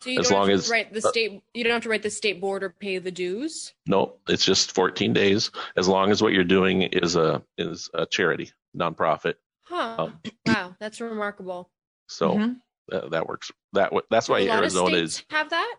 So 0.00 0.10
you 0.10 0.20
as 0.20 0.28
don't 0.28 0.38
long 0.38 0.48
have 0.50 0.58
as- 0.58 0.70
write 0.70 0.92
the 0.92 1.00
state. 1.00 1.42
You 1.54 1.64
don't 1.64 1.72
have 1.72 1.82
to 1.82 1.88
write 1.88 2.02
the 2.02 2.10
state 2.10 2.40
board 2.40 2.62
or 2.62 2.70
pay 2.70 2.98
the 2.98 3.10
dues. 3.10 3.72
No, 3.86 4.14
it's 4.28 4.44
just 4.44 4.72
14 4.72 5.12
days 5.12 5.50
as 5.76 5.88
long 5.88 6.10
as 6.10 6.22
what 6.22 6.32
you're 6.32 6.44
doing 6.44 6.82
is 6.82 7.16
a 7.16 7.42
is 7.58 7.88
a 7.94 8.06
charity 8.06 8.50
nonprofit. 8.76 9.34
Huh. 9.64 9.94
Um, 9.98 10.20
wow, 10.46 10.76
that's 10.80 11.00
remarkable. 11.00 11.70
So 12.08 12.30
Mhm. 12.32 12.56
that, 12.88 13.10
that 13.12 13.26
works. 13.28 13.50
That 13.74 13.84
w- 13.86 14.02
that's 14.10 14.26
Do 14.26 14.32
why 14.32 14.40
a 14.40 14.48
lot 14.48 14.58
Arizona 14.58 14.96
of 14.96 15.02
is 15.02 15.14
states 15.16 15.26
have 15.30 15.50
that. 15.50 15.76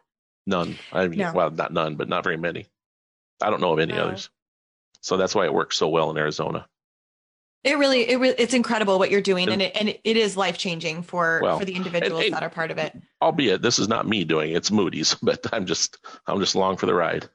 none. 0.47 0.77
I 0.91 1.07
mean, 1.07 1.19
No. 1.19 1.33
well, 1.33 1.51
not 1.51 1.73
none, 1.73 1.95
but 1.95 2.07
not 2.09 2.23
very 2.23 2.37
many. 2.37 2.65
I 3.41 3.49
don't 3.49 3.61
know 3.61 3.73
of 3.73 3.79
any 3.79 3.93
No. 3.93 4.05
others. 4.05 4.29
So 5.01 5.17
that's 5.17 5.35
why 5.35 5.45
it 5.45 5.53
works 5.53 5.77
so 5.77 5.89
well 5.89 6.09
in 6.11 6.17
Arizona. 6.17 6.67
It 7.63 7.77
really, 7.77 8.09
it 8.09 8.17
re- 8.17 8.35
it's 8.37 8.53
incredible 8.53 8.99
what 8.99 9.09
you're 9.09 9.21
doing, 9.21 9.43
And- 9.43 9.53
and 9.53 9.61
it 9.61 9.71
and 9.75 9.89
it, 9.89 10.01
it 10.03 10.17
is 10.17 10.35
life 10.35 10.57
changing 10.57 11.03
for 11.03 11.39
Well, 11.41 11.59
for 11.59 11.65
the 11.65 11.75
individuals 11.75 12.25
and- 12.25 12.33
that 12.33 12.43
are 12.43 12.49
part 12.49 12.71
of 12.71 12.77
it. 12.77 12.93
Albeit 13.21 13.61
this 13.61 13.79
is 13.79 13.87
not 13.87 14.07
me 14.07 14.23
doing 14.23 14.51
it, 14.51 14.57
it's 14.57 14.71
Moody's, 14.71 15.15
but 15.21 15.45
I'm 15.53 15.65
just 15.65 15.97
I'm 16.27 16.39
just 16.39 16.55
along 16.55 16.77
for 16.77 16.85
the 16.85 16.93
ride. 16.93 17.29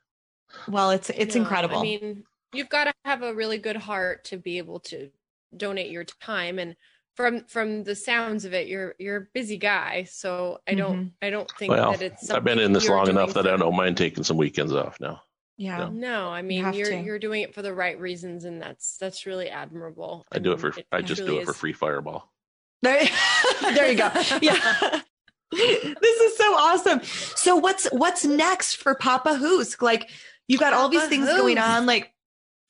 Well, 0.68 0.90
it's 0.90 1.10
it's 1.10 1.34
No, 1.34 1.42
incredible. 1.42 1.78
I 1.78 1.82
mean, 1.82 2.24
you've 2.52 2.68
got 2.68 2.84
to 2.84 2.94
have 3.04 3.22
a 3.22 3.34
really 3.34 3.58
good 3.58 3.76
heart 3.76 4.24
to 4.26 4.36
be 4.36 4.58
able 4.58 4.80
to 4.80 5.10
donate 5.56 5.90
your 5.90 6.04
time 6.04 6.58
and 6.58 6.76
from 7.14 7.44
from 7.46 7.82
the 7.84 7.96
sounds 7.96 8.44
of 8.44 8.52
it 8.54 8.68
you're 8.68 8.94
you're 8.98 9.16
a 9.16 9.26
busy 9.32 9.56
guy 9.56 10.04
so 10.04 10.60
i 10.68 10.74
don't 10.74 10.96
mm-hmm. 10.98 11.08
i 11.26 11.30
don't 11.30 11.50
think 11.58 11.72
Well, 11.72 11.92
that 11.92 12.02
it's 12.02 12.30
I've 12.30 12.44
been 12.44 12.58
in 12.58 12.72
this 12.72 12.88
long 12.88 13.08
enough 13.08 13.34
that 13.34 13.46
I 13.48 13.56
don't 13.56 13.74
mind 13.74 13.96
taking 13.96 14.22
some 14.24 14.36
weekends 14.36 14.72
off 14.74 15.00
now. 15.00 15.22
Yeah. 15.58 15.90
no 15.92 16.30
i 16.30 16.40
mean 16.40 16.64
have 16.64 16.74
you 16.74 16.84
are 16.84 16.88
to. 16.88 17.00
you're 17.00 17.18
doing 17.18 17.42
it 17.42 17.54
for 17.54 17.60
the 17.60 17.74
right 17.74 18.00
reasons 18.00 18.44
and 18.44 18.62
that's 18.62 18.96
that's 18.96 19.26
really 19.26 19.50
admirable 19.50 20.24
I 20.32 20.38
do 20.38 20.52
it 20.52 20.62
mean, 20.62 20.72
for 20.72 20.80
I 20.90 21.02
just 21.02 21.20
truly 21.20 21.36
do 21.36 21.40
it 21.40 21.46
for 21.46 21.52
free 21.52 21.72
fireball. 21.74 22.32
There, 22.82 23.06
there 23.62 23.90
you 23.90 23.98
go. 23.98 24.10
Yeah. 24.40 25.00
this 25.52 26.20
is 26.20 26.36
so 26.36 26.54
awesome. 26.54 27.00
So 27.02 27.56
what's 27.56 27.86
what's 27.88 28.24
next 28.24 28.76
for 28.76 28.94
Papa 28.94 29.34
Hoosk? 29.34 29.82
Like 29.82 30.08
you 30.46 30.58
got 30.58 30.72
all 30.74 30.88
these 30.88 31.00
Papa 31.00 31.10
things 31.10 31.26
going 31.26 31.58
on. 31.58 31.86
Like 31.86 32.12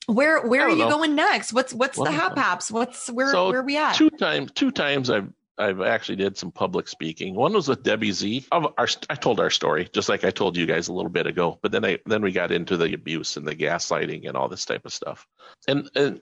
where 0.07 0.45
where 0.47 0.63
are 0.63 0.69
don't 0.69 0.79
you 0.79 0.85
know. 0.85 0.89
going 0.89 1.15
next? 1.15 1.53
What's 1.53 1.73
what's 1.73 1.97
the 1.97 2.03
Well, 2.03 2.11
hap 2.11 2.37
haps? 2.37 2.71
What's 2.71 3.07
where 3.09 3.31
So, 3.31 3.49
where 3.49 3.59
are 3.59 3.63
we 3.63 3.77
at? 3.77 3.95
Two 3.95 4.09
times 4.09 4.51
two 4.53 4.71
times 4.71 5.09
I've 5.09 5.31
I've 5.59 5.81
actually 5.81 6.15
did 6.15 6.37
some 6.37 6.51
public 6.51 6.87
speaking. 6.87 7.35
One 7.35 7.53
was 7.53 7.67
with 7.67 7.83
Debbie 7.83 8.11
Z. 8.11 8.45
Of 8.51 8.73
our, 8.77 8.87
I 9.09 9.15
told 9.15 9.39
our 9.39 9.49
story 9.49 9.89
just 9.93 10.09
like 10.09 10.23
I 10.23 10.31
told 10.31 10.55
you 10.57 10.65
guys 10.65 10.87
a 10.87 10.93
little 10.93 11.11
bit 11.11 11.27
ago. 11.27 11.59
But 11.61 11.71
then 11.71 11.83
I 11.85 11.99
then 12.05 12.21
we 12.21 12.31
got 12.31 12.51
into 12.51 12.77
the 12.77 12.93
abuse 12.93 13.37
and 13.37 13.45
the 13.45 13.55
gaslighting 13.55 14.27
and 14.27 14.37
all 14.37 14.47
this 14.47 14.65
type 14.65 14.85
of 14.85 14.93
stuff. 14.93 15.27
And, 15.67 15.89
and 15.95 16.21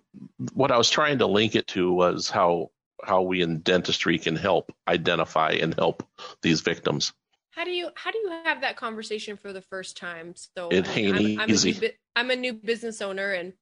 what 0.53 0.71
I 0.71 0.77
was 0.77 0.89
trying 0.89 1.19
to 1.19 1.27
link 1.27 1.55
it 1.55 1.67
to 1.67 1.93
was 1.93 2.29
how 2.29 2.71
how 3.03 3.21
we 3.21 3.41
in 3.43 3.59
dentistry 3.59 4.17
can 4.17 4.35
help 4.35 4.73
identify 4.88 5.51
and 5.51 5.73
help 5.75 6.03
these 6.41 6.61
victims. 6.61 7.13
how 7.51 7.63
do 7.63 7.71
you 7.71 7.89
how 7.95 8.09
do 8.11 8.17
you 8.17 8.31
have 8.43 8.61
that 8.61 8.75
conversation 8.75 9.38
for 9.38 9.53
the 9.53 9.61
first 9.61 9.97
time 9.97 10.33
so 10.35 10.69
It 10.69 10.88
ain't 10.97 11.15
I'm, 11.15 11.39
I'm, 11.41 11.49
a 11.49 11.53
easy. 11.53 11.73
new, 11.79 11.89
I'm 12.15 12.31
a 12.31 12.35
new 12.35 12.53
business 12.53 13.01
owner 13.01 13.31
and 13.33 13.53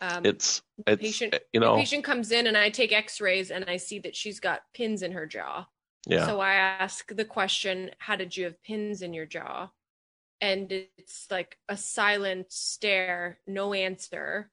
um, 0.00 0.24
It's 0.24 0.62
it's 0.86 1.02
patient 1.02 1.34
you 1.52 1.60
the 1.60 1.66
know 1.66 1.76
patient 1.76 2.04
comes 2.04 2.30
in 2.32 2.46
and 2.46 2.56
I 2.56 2.70
take 2.70 2.92
x-rays 2.92 3.50
and 3.50 3.64
I 3.68 3.76
see 3.76 3.98
that 4.00 4.14
she's 4.16 4.40
got 4.40 4.62
pins 4.74 5.02
in 5.02 5.12
her 5.12 5.26
jaw. 5.26 5.66
yeah 6.06 6.26
So 6.26 6.40
I 6.40 6.54
ask 6.54 7.14
the 7.14 7.24
question, 7.24 7.90
how 7.98 8.16
did 8.16 8.36
you 8.36 8.44
have 8.44 8.62
pins 8.62 9.02
in 9.02 9.12
your 9.12 9.26
jaw? 9.26 9.70
And 10.40 10.70
it's 10.70 11.26
like 11.30 11.58
a 11.68 11.76
silent 11.76 12.46
stare, 12.52 13.38
no 13.46 13.74
answer. 13.74 14.50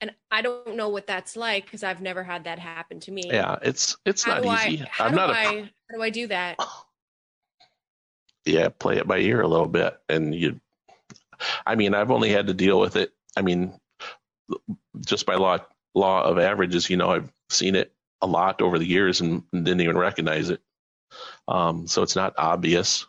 And 0.00 0.12
I 0.30 0.42
don't 0.42 0.76
know 0.76 0.90
what 0.90 1.06
that's 1.06 1.36
like 1.36 1.64
because 1.64 1.82
I've 1.82 2.02
never 2.02 2.22
had 2.22 2.44
that 2.44 2.58
happen 2.58 3.00
to 3.00 3.10
me. 3.12 3.22
yeah 3.28 3.56
it's 3.62 3.96
it's 4.04 4.22
How 4.24 4.34
not 4.40 4.46
I 4.46 4.68
easy. 4.68 4.84
how 4.90 5.06
I'm 5.06 5.12
do 5.12 5.16
not 5.16 5.30
a 5.30 5.32
I 5.32 5.44
how 5.44 5.96
do 5.96 6.02
I 6.02 6.10
do 6.10 6.26
that? 6.26 6.56
yeah, 8.44 8.68
play 8.68 8.98
it 8.98 9.06
by 9.08 9.18
ear 9.18 9.40
a 9.40 9.48
little 9.48 9.68
bit. 9.68 9.96
And 10.10 10.34
you, 10.34 10.60
I 11.66 11.74
mean, 11.76 11.94
I've 11.94 12.10
only 12.10 12.28
had 12.28 12.46
to 12.48 12.54
deal 12.54 12.78
with 12.78 12.96
it. 12.96 13.12
I 13.36 13.42
mean, 13.42 13.72
just 15.00 15.26
by 15.26 15.34
law 15.34 15.58
law 15.94 16.24
of 16.24 16.38
averages, 16.38 16.90
you 16.90 16.96
know, 16.96 17.10
I've 17.10 17.32
seen 17.50 17.76
it 17.76 17.92
a 18.20 18.26
lot 18.26 18.62
over 18.62 18.78
the 18.78 18.86
years 18.86 19.20
and, 19.20 19.42
and 19.52 19.64
didn't 19.64 19.80
even 19.82 19.98
recognize 19.98 20.50
it. 20.50 20.60
Um, 21.46 21.86
so 21.86 22.02
it's 22.02 22.16
not 22.16 22.34
obvious. 22.36 23.06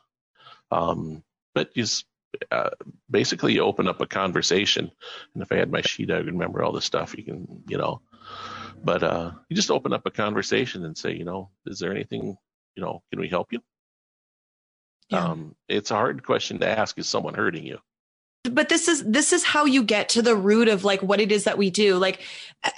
Um, 0.72 1.24
but 1.54 1.76
you 1.76 1.84
s- 1.84 2.04
uh, 2.52 2.70
basically 3.10 3.54
you 3.54 3.62
open 3.62 3.88
up 3.88 4.02
a 4.02 4.06
conversation. 4.06 4.92
And 5.34 5.42
if 5.42 5.52
I 5.52 5.56
had 5.56 5.72
my 5.72 5.82
sheet, 5.82 6.12
I 6.12 6.18
would 6.18 6.26
remember 6.28 6.64
all 6.64 6.74
this 6.74 6.86
stuff. 6.86 7.16
You 7.18 7.24
can, 7.24 7.64
you 7.68 7.78
know, 7.78 8.02
but 8.84 9.04
uh, 9.04 9.32
you 9.50 9.56
just 9.56 9.72
open 9.72 9.94
up 9.94 10.06
a 10.06 10.12
conversation 10.12 10.86
and 10.86 10.98
say, 10.98 11.14
you 11.14 11.24
know, 11.24 11.50
is 11.66 11.80
there 11.80 11.92
anything, 11.92 12.38
you 12.76 12.84
know, 12.84 13.02
can 13.10 13.20
we 13.20 13.30
help 13.30 13.54
you? 13.54 13.62
Yeah. 15.10 15.26
Um, 15.26 15.56
it's 15.70 15.92
a 15.92 15.96
hard 15.96 16.24
question 16.24 16.60
to 16.60 16.68
ask. 16.68 16.98
Is 17.00 17.08
someone 17.08 17.36
hurting 17.36 17.66
you? 17.66 17.80
But 18.54 18.70
this 18.70 18.88
is 18.88 19.04
this 19.04 19.34
is 19.34 19.44
how 19.44 19.66
you 19.66 19.84
get 19.84 20.10
to 20.10 20.22
the 20.22 20.36
root 20.36 20.68
of 20.68 20.84
like 20.84 21.02
what 21.02 21.20
it 21.20 21.32
is 21.32 21.46
that 21.46 21.58
we 21.58 21.70
do. 21.70 21.98
Like 21.98 22.22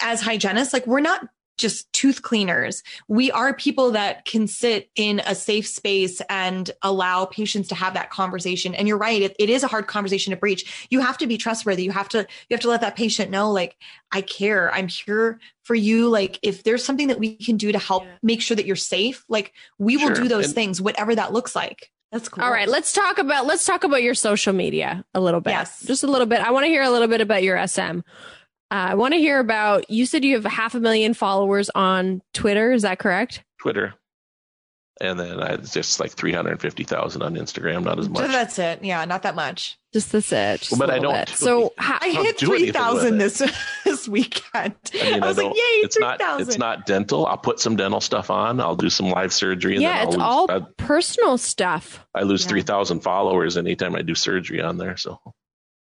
as 0.01 0.21
hygienists 0.21 0.73
like 0.73 0.87
we're 0.87 0.99
not 0.99 1.27
just 1.57 1.91
tooth 1.91 2.21
cleaners. 2.21 2.83
We 3.07 3.31
are 3.31 3.51
people 3.51 3.89
that 3.91 4.25
can 4.25 4.45
sit 4.45 4.91
in 4.95 5.21
a 5.25 5.33
safe 5.33 5.67
space 5.67 6.21
and 6.29 6.69
allow 6.83 7.25
patients 7.25 7.69
to 7.69 7.75
have 7.75 7.95
that 7.95 8.11
conversation. 8.11 8.75
And 8.75 8.87
you're 8.87 8.97
right 8.97 9.23
it, 9.23 9.35
it 9.39 9.49
is 9.49 9.63
a 9.63 9.67
hard 9.67 9.87
conversation 9.87 10.31
to 10.31 10.37
breach. 10.37 10.87
You 10.91 10.99
have 10.99 11.17
to 11.17 11.25
be 11.25 11.37
trustworthy. 11.37 11.83
You 11.83 11.91
have 11.91 12.09
to 12.09 12.19
you 12.19 12.53
have 12.53 12.59
to 12.61 12.69
let 12.69 12.81
that 12.81 12.95
patient 12.95 13.31
know 13.31 13.51
like 13.51 13.75
i 14.11 14.21
care. 14.21 14.71
I'm 14.71 14.87
here 14.87 15.39
for 15.63 15.73
you. 15.73 16.09
Like 16.09 16.37
if 16.43 16.61
there's 16.63 16.85
something 16.85 17.07
that 17.07 17.19
we 17.19 17.35
can 17.35 17.57
do 17.57 17.71
to 17.71 17.79
help 17.79 18.03
Yeah. 18.03 18.11
make 18.21 18.41
sure 18.41 18.55
that 18.55 18.67
you're 18.67 18.75
safe 18.75 19.25
like 19.27 19.53
we 19.79 19.97
will 19.97 20.13
do 20.13 20.27
those 20.27 20.45
And- 20.45 20.55
things 20.55 20.79
whatever 20.79 21.15
that 21.15 21.33
looks 21.33 21.55
like 21.55 21.91
that's 22.11 22.29
cool 22.29 22.43
All 22.43 22.51
right, 22.51 22.67
let's 22.67 22.93
talk 22.93 23.17
about 23.17 23.45
let's 23.45 23.65
talk 23.65 23.83
about 23.83 24.01
your 24.03 24.15
social 24.15 24.53
media 24.53 25.03
a 25.13 25.19
little 25.19 25.41
bit. 25.41 25.51
Yes. 25.51 25.83
Just 25.85 26.03
a 26.03 26.07
little 26.07 26.27
bit. 26.27 26.39
I 26.41 26.51
want 26.51 26.63
to 26.65 26.67
hear 26.69 26.83
a 26.83 26.89
little 26.89 27.07
bit 27.07 27.21
about 27.21 27.43
your 27.43 27.65
SM. 27.67 27.79
Uh, 27.79 28.01
I 28.69 28.95
want 28.95 29.13
to 29.13 29.19
hear 29.19 29.39
about 29.39 29.89
you 29.89 30.05
said 30.05 30.23
you 30.25 30.35
have 30.35 30.45
half 30.45 30.75
a 30.75 30.79
million 30.79 31.13
followers 31.13 31.69
on 31.73 32.21
Twitter, 32.33 32.71
is 32.71 32.81
that 32.81 32.99
correct? 32.99 33.43
Twitter, 33.61 33.93
and 34.99 35.19
then 35.19 35.41
I 35.41 35.57
just 35.57 35.99
like 35.99 36.11
three 36.11 36.33
hundred 36.33 36.59
fifty 36.61 36.83
thousand 36.83 37.21
on 37.23 37.35
Instagram. 37.35 37.83
Not 37.83 37.99
as 37.99 38.09
much. 38.09 38.27
that's 38.27 38.59
it 38.59 38.83
yeah 38.83 39.03
not 39.05 39.23
that 39.23 39.35
much 39.35 39.77
Just 39.97 40.11
that's 40.11 40.31
it. 40.31 40.61
Just 40.61 40.77
But 40.79 40.89
a 40.89 40.93
I 40.93 40.99
don't 40.99 41.13
bit. 41.13 41.29
So 41.29 41.67
it. 41.67 41.73
I 41.79 42.11
don't 42.13 42.25
hit 42.25 42.37
three 42.39 42.71
thousand 42.71 43.17
this 43.17 43.39
this 43.85 44.07
weekend. 44.07 44.75
I, 44.93 44.99
I 45.01 45.03
mean, 45.11 45.23
I, 45.23 45.27
was 45.27 45.35
don't. 45.37 45.45
like, 45.47 45.55
"Yay, 45.55 45.61
it's 45.83 45.95
three 45.95 46.05
not. 46.05 46.21
It's 46.41 46.57
not 46.57 46.85
dental. 46.85 47.25
I'll 47.25 47.37
put 47.37 47.59
some 47.59 47.75
dental 47.75 47.99
stuff 48.01 48.29
on. 48.29 48.59
I'll 48.61 48.75
do 48.75 48.89
some 48.89 49.09
live 49.09 49.33
surgery. 49.33 49.73
And 49.73 49.81
yeah, 49.81 49.93
then 49.93 49.97
I'll 49.99 50.07
it's 50.07 50.17
lose, 50.17 50.23
all 50.23 50.51
I, 50.51 50.59
personal 50.77 51.37
stuff. 51.37 52.05
I 52.13 52.21
lose 52.23 52.43
Yeah. 52.43 52.49
three 52.49 52.61
thousand 52.61 52.99
followers 53.01 53.57
anytime 53.57 53.95
I 53.95 54.01
do 54.03 54.13
surgery 54.13 54.61
on 54.61 54.77
there. 54.77 54.97
So 54.97 55.19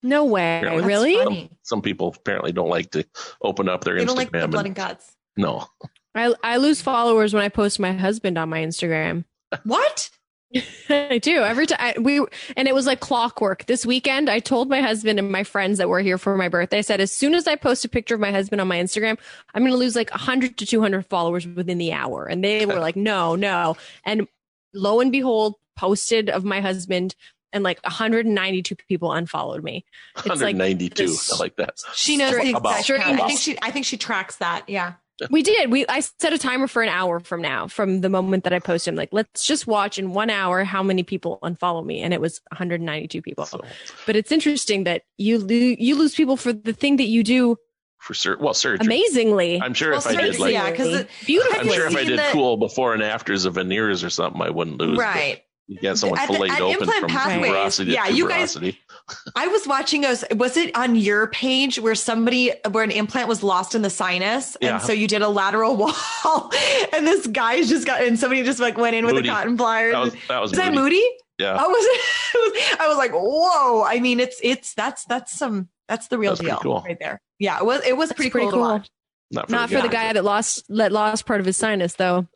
No 0.02 0.24
way. 0.26 0.60
Apparently. 0.60 0.88
Really? 0.88 1.16
funny. 1.18 1.52
some 1.64 1.82
people 1.82 2.16
apparently 2.18 2.52
don't 2.54 2.70
like 2.70 2.92
to 2.92 3.06
open 3.42 3.68
up 3.68 3.84
their 3.84 3.96
They 3.96 4.04
Instagram. 4.04 4.08
don't 4.08 4.16
like 4.18 4.32
the 4.32 4.48
blood 4.48 4.66
and- 4.66 4.68
and 4.68 4.76
guts. 4.76 5.16
no, 5.36 5.68
I 6.16 6.34
I 6.44 6.58
lose 6.58 6.82
followers 6.82 7.34
when 7.34 7.44
I 7.44 7.50
post 7.50 7.80
my 7.80 7.92
husband 7.92 8.38
on 8.38 8.48
my 8.50 8.62
Instagram. 8.64 9.26
What? 9.64 10.10
I 10.90 11.18
do 11.18 11.44
every 11.44 11.68
time 11.68 12.04
we 12.04 12.20
and 12.56 12.68
it 12.68 12.74
was 12.74 12.86
like 12.86 13.00
clockwork. 13.00 13.66
This 13.66 13.86
weekend, 13.86 14.30
I 14.30 14.40
told 14.40 14.70
my 14.70 14.82
husband 14.82 15.20
and 15.20 15.32
my 15.32 15.44
friends 15.44 15.78
that 15.78 15.90
were 15.90 16.00
here 16.00 16.18
for 16.18 16.38
my 16.38 16.50
birthday. 16.50 16.80
I 16.80 16.82
said, 16.82 17.02
as 17.02 17.12
soon 17.12 17.34
as 17.34 17.48
I 17.48 17.56
post 17.56 17.86
a 17.86 17.90
picture 17.90 18.16
of 18.16 18.22
my 18.22 18.32
husband 18.32 18.62
on 18.62 18.68
my 18.68 18.78
Instagram, 18.78 19.18
I'm 19.54 19.62
going 19.64 19.72
to 19.72 19.78
lose 19.78 19.96
like 19.96 20.12
100 20.12 20.58
to 20.58 20.66
200 20.66 21.06
followers 21.06 21.48
within 21.48 21.78
the 21.78 21.94
hour. 21.94 22.26
And 22.26 22.44
they 22.44 22.66
were 22.66 22.80
like, 22.80 22.96
no, 22.96 23.36
no. 23.36 23.78
And 24.04 24.28
lo 24.74 25.00
and 25.00 25.12
behold, 25.12 25.56
posted 25.76 26.30
of 26.30 26.44
my 26.44 26.62
husband, 26.62 27.16
and 27.52 27.64
like 27.64 27.82
192 27.84 28.76
people 28.76 29.14
unfollowed 29.14 29.64
me. 29.64 29.86
It's 30.18 30.26
like 30.28 30.56
192. 30.56 31.08
this- 31.08 31.32
I 31.32 31.38
like 31.38 31.56
that. 31.56 31.80
She 31.94 32.18
knows 32.18 32.32
the 32.32 32.54
About- 32.54 32.80
exact. 32.80 33.00
I 33.08 33.28
think 33.28 33.40
she. 33.40 33.58
I 33.62 33.72
think 33.72 33.86
she 33.86 33.98
tracks 33.98 34.38
that. 34.38 34.68
Yeah. 34.68 34.94
We 35.30 35.44
did. 35.44 35.72
We 35.72 35.86
I 35.88 36.02
set 36.20 36.34
a 36.34 36.38
timer 36.38 36.68
for 36.68 36.82
an 36.84 36.90
hour 36.90 37.20
from 37.20 37.42
now, 37.42 37.68
from 37.68 38.02
the 38.02 38.10
moment 38.10 38.44
that 38.44 38.54
I 38.54 38.60
posted. 38.60 38.92
I'm 38.94 38.96
like, 38.98 39.10
let's 39.12 39.46
just 39.46 39.66
watch 39.68 39.98
in 39.98 40.14
one 40.14 40.30
hour 40.30 40.64
how 40.64 40.84
many 40.84 41.04
people 41.04 41.40
unfollow 41.44 41.86
me, 41.86 42.02
and 42.02 42.14
it 42.14 42.20
was 42.20 42.42
192 42.52 43.22
people. 43.22 43.46
So 43.46 43.62
But 44.06 44.16
it's 44.16 44.32
interesting 44.32 44.84
that 44.86 45.04
you 45.18 45.40
lo- 45.40 45.76
you 45.80 45.96
lose 45.96 46.16
people 46.16 46.36
for 46.38 46.52
the 46.54 46.74
thing 46.74 46.98
that 46.98 47.08
you 47.08 47.24
do 47.24 47.56
for 48.00 48.14
sur- 48.14 48.38
well 48.40 48.54
surgery. 48.54 48.86
amazingly, 48.86 49.62
I'm 49.62 49.74
sure 49.74 49.92
Well, 49.92 50.00
if 50.00 50.08
I 50.08 50.12
did 50.16 50.36
surgery, 50.36 50.40
like, 50.40 50.54
yeah, 50.54 50.72
'cause 50.72 50.88
it- 50.94 51.10
beautifully. 51.26 51.60
I'm 51.60 51.74
sure 51.74 51.88
if 51.88 51.96
I 51.96 52.04
did 52.04 52.20
the- 52.20 52.30
cool 52.32 52.58
before 52.58 52.94
and 52.94 53.02
afters 53.02 53.46
of 53.46 53.56
veneers 53.56 54.04
or 54.04 54.10
something, 54.10 54.42
I 54.42 54.50
wouldn't 54.50 54.78
lose. 54.80 54.98
but 54.98 55.04
Right. 55.06 55.42
You 55.68 55.80
get 55.80 55.98
someone 55.98 56.20
At 56.20 56.28
the- 56.28 56.34
filleted 56.36 56.56
at 56.58 56.62
open 56.62 56.82
Implant 56.84 57.00
from 57.02 57.10
Pathways, 57.10 57.52
tuberosity 57.52 57.94
yeah, 57.94 58.08
you 58.10 58.30
guys- 58.30 58.56
tuberosity. 58.56 58.78
I 59.36 59.48
was 59.48 59.68
watching 59.68 60.06
us. 60.06 60.24
Was 60.36 60.58
it 60.58 60.76
on 60.76 60.96
your 60.96 61.28
page 61.28 61.80
where 61.80 61.96
somebody 61.96 62.52
where 62.72 62.84
an 62.84 62.92
implant 62.92 63.28
was 63.28 63.44
lost 63.44 63.76
in 63.76 63.82
the 63.82 63.90
sinus, 63.90 64.58
Yeah. 64.62 64.76
and 64.76 64.82
so 64.84 64.92
you 64.94 65.08
did 65.08 65.22
a 65.22 65.30
lateral 65.30 65.76
wall, 65.78 66.52
and 66.94 67.06
this 67.06 67.28
guy 67.28 67.62
just 67.64 67.86
got 67.86 68.02
and 68.04 68.18
somebody 68.20 68.44
just 68.44 68.60
like 68.60 68.78
went 68.78 68.96
in 68.96 69.06
with 69.06 69.18
a 69.18 69.24
cotton 69.28 69.58
pliers. 69.58 69.94
That 69.94 70.00
was 70.02 70.16
that 70.28 70.42
was 70.42 70.52
Is 70.54 70.58
that 70.58 70.74
Moody. 70.74 70.96
Moody? 70.96 71.10
Yeah, 71.38 71.58
oh, 71.60 71.66
I 71.66 71.68
was. 71.68 72.78
I 72.80 72.88
was 72.88 72.98
like, 72.98 73.12
whoa! 73.14 73.84
I 73.84 74.00
mean, 74.00 74.20
it's 74.20 74.40
it's 74.42 74.74
that's 74.74 75.04
that's 75.06 75.32
some 75.38 75.68
that's 75.88 76.08
the 76.08 76.18
real 76.18 76.32
That's 76.36 76.48
deal 76.48 76.58
cool. 76.58 76.82
right 76.86 76.98
there. 77.00 77.22
Yeah, 77.40 77.60
it 77.60 77.66
was 77.66 77.86
it 77.86 77.98
was 77.98 78.12
pretty, 78.14 78.32
pretty 78.32 78.46
cool, 78.46 78.54
cool. 78.54 78.64
to 78.64 78.74
watch. 78.76 78.90
not 79.32 79.46
for 79.48 79.52
Not 79.52 79.70
the 79.70 79.76
for 79.76 79.82
the 79.82 79.88
guy. 79.90 80.08
guy 80.08 80.14
that 80.14 80.24
lost 80.24 80.64
that 80.70 80.92
lost 80.92 81.26
part 81.26 81.42
of 81.42 81.46
his 81.46 81.58
sinus, 81.58 81.94
though. 81.96 82.28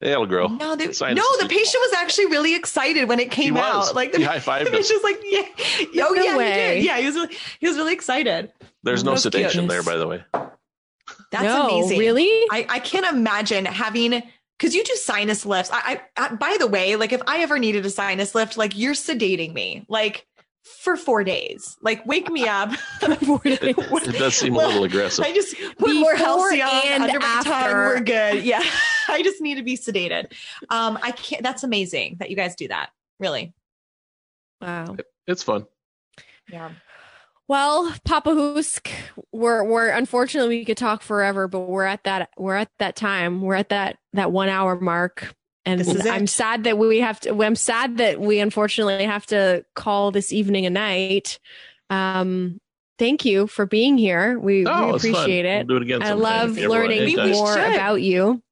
Yeah, 0.00 0.12
it'll 0.12 0.26
grow. 0.26 0.46
No, 0.48 0.76
they, 0.76 0.86
no, 0.86 0.90
the 1.40 1.46
patient 1.48 1.76
was 1.82 1.92
actually 1.94 2.26
really 2.26 2.54
excited 2.54 3.06
when 3.06 3.20
it 3.20 3.30
came 3.30 3.54
He 3.56 3.60
out. 3.60 3.76
was. 3.76 3.94
Like 3.94 4.12
the 4.12 4.18
He 4.18 4.24
high-fived 4.24 4.66
It 4.66 4.72
was 4.72 4.88
just 4.88 5.04
like, 5.04 5.20
yeah, 5.22 5.42
oh 6.04 6.12
No 6.14 6.22
yeah, 6.22 6.32
he 6.32 6.74
did. 6.78 6.84
Yeah, 6.84 6.98
he 6.98 7.06
was 7.06 7.14
really, 7.16 7.36
he 7.58 7.68
was 7.68 7.76
really 7.76 7.92
excited. 7.92 8.50
There's 8.82 9.04
no 9.04 9.10
That's 9.10 9.22
cute. 9.24 9.34
sedation 9.34 9.66
there, 9.68 9.82
by 9.82 9.96
the 9.96 10.06
way. 10.06 10.24
That's 11.30 11.44
no, 11.44 11.68
amazing. 11.68 11.98
Really? 11.98 12.28
I, 12.50 12.66
I 12.68 12.78
can't 12.78 13.06
imagine 13.06 13.64
having 13.66 14.22
because 14.58 14.74
you 14.74 14.84
do 14.84 14.94
sinus 14.96 15.46
lifts. 15.46 15.70
I, 15.72 16.00
I, 16.16 16.24
I 16.30 16.34
by 16.34 16.56
the 16.58 16.66
way, 16.66 16.96
like 16.96 17.12
if 17.12 17.22
I 17.26 17.42
ever 17.42 17.58
needed 17.58 17.84
a 17.86 17.90
sinus 17.90 18.34
lift, 18.34 18.56
like 18.56 18.76
you're 18.76 18.94
sedating 18.94 19.52
me. 19.52 19.84
Like 19.88 20.26
for 20.62 20.96
four 20.96 21.24
days. 21.24 21.76
Like 21.82 22.04
wake 22.06 22.30
me 22.30 22.46
up. 22.46 22.70
It, 23.42 23.62
it 23.78 24.18
does 24.18 24.36
seem 24.36 24.54
a 24.54 24.58
little 24.58 24.84
aggressive. 24.84 25.24
I 25.24 25.32
just 25.32 25.54
put 25.78 25.94
more 25.96 26.12
Before 26.12 26.50
Halcion 26.50 26.60
and 26.60 27.02
under 27.04 27.18
my 27.18 27.40
tongue. 27.42 27.52
after. 27.52 27.76
We're 27.76 28.00
good. 28.00 28.44
Yeah. 28.44 28.62
I 29.08 29.22
just 29.22 29.40
need 29.40 29.56
to 29.56 29.62
be 29.62 29.76
sedated. 29.76 30.32
Um, 30.68 30.98
I 31.02 31.12
can't 31.12 31.42
that's 31.42 31.62
amazing 31.64 32.16
that 32.20 32.30
you 32.30 32.36
guys 32.36 32.54
do 32.54 32.68
that. 32.68 32.90
Really. 33.18 33.52
Wow. 34.60 34.96
It's 35.26 35.42
fun. 35.42 35.66
Yeah. 36.48 36.70
Well, 37.48 37.92
Papa 38.04 38.30
Hoosk, 38.30 38.88
we're 39.32 39.64
we're 39.64 39.88
unfortunately 39.88 40.58
we 40.58 40.64
could 40.64 40.76
talk 40.76 41.02
forever, 41.02 41.48
but 41.48 41.60
we're 41.60 41.84
at 41.84 42.04
that 42.04 42.30
we're 42.38 42.54
at 42.56 42.70
that 42.78 42.94
time. 42.94 43.42
We're 43.42 43.56
at 43.56 43.70
that 43.70 43.98
that 44.12 44.30
one 44.30 44.48
hour 44.48 44.78
mark. 44.78 45.34
And 45.70 45.80
This 45.80 45.94
is. 45.94 46.06
I'm 46.06 46.26
sad 46.26 46.64
that 46.64 46.76
we 46.78 46.98
have 47.00 47.20
to 47.20 47.42
I'm 47.42 47.56
sad 47.56 47.98
that 47.98 48.20
we 48.20 48.40
unfortunately 48.40 49.04
have 49.04 49.26
to 49.26 49.64
call 49.74 50.10
this 50.10 50.32
evening 50.32 50.66
a 50.66 50.70
night. 50.70 51.38
Um 51.88 52.60
thank 52.98 53.24
you 53.24 53.46
for 53.46 53.64
being 53.64 53.96
here. 53.96 54.38
We, 54.38 54.66
Oh, 54.66 54.88
we 54.88 54.96
appreciate 54.96 55.46
it. 55.46 55.66
We'll 55.66 55.78
do 55.78 55.82
it 55.82 55.82
again. 55.82 56.02
I 56.02 56.12
love 56.12 56.50
if 56.52 56.58
you 56.58 56.64
ever 56.64 56.84
want. 56.84 56.90
learning 56.90 57.32
more 57.32 57.54
about 57.54 58.02
you. 58.02 58.42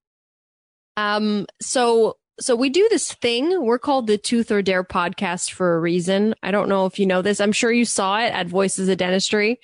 Um, 0.97 1.47
so 1.61 2.17
so 2.41 2.55
we 2.57 2.69
do 2.71 2.87
this 2.91 3.13
thing. 3.15 3.63
We're 3.65 3.79
called 3.79 4.07
the 4.07 4.19
Tooth 4.19 4.51
or 4.51 4.63
Dare 4.63 4.85
podcast 4.85 5.51
for 5.53 5.75
a 5.77 5.81
reason. 5.81 6.35
I 6.43 6.51
don't 6.51 6.69
know 6.69 6.87
if 6.87 6.99
you 6.99 7.07
know 7.07 7.23
this. 7.23 7.41
I'm 7.41 7.53
sure 7.53 7.73
you 7.73 7.85
saw 7.85 8.19
it 8.21 8.33
at 8.33 8.47
Voices 8.47 8.89
of 8.89 8.99
Dentistry. 8.99 9.61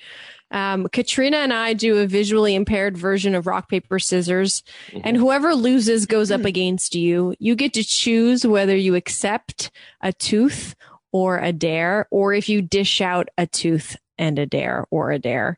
Um, 0.51 0.87
Katrina 0.91 1.37
and 1.37 1.51
I 1.51 1.73
do 1.73 1.97
a 1.97 2.07
visually 2.07 2.53
impaired 2.55 2.97
version 2.97 3.33
of 3.35 3.47
rock 3.47 3.67
paper 3.67 3.97
scissors, 3.99 4.61
Mhm. 4.91 5.01
and 5.03 5.17
whoever 5.17 5.55
loses 5.55 6.05
goes 6.05 6.31
up 6.31 6.45
against 6.45 6.95
you. 6.95 7.33
You 7.39 7.55
get 7.55 7.73
to 7.73 7.83
choose 7.83 8.45
whether 8.45 8.75
you 8.75 8.95
accept 8.95 9.71
a 10.01 10.13
tooth 10.13 10.75
or 11.11 11.39
a 11.39 11.51
dare, 11.51 12.07
or 12.11 12.33
if 12.33 12.47
you 12.47 12.61
dish 12.61 13.01
out 13.01 13.27
a 13.37 13.47
tooth 13.47 13.97
and 14.17 14.37
a 14.37 14.45
dare 14.45 14.85
or 14.91 15.11
a 15.11 15.19
dare. 15.19 15.57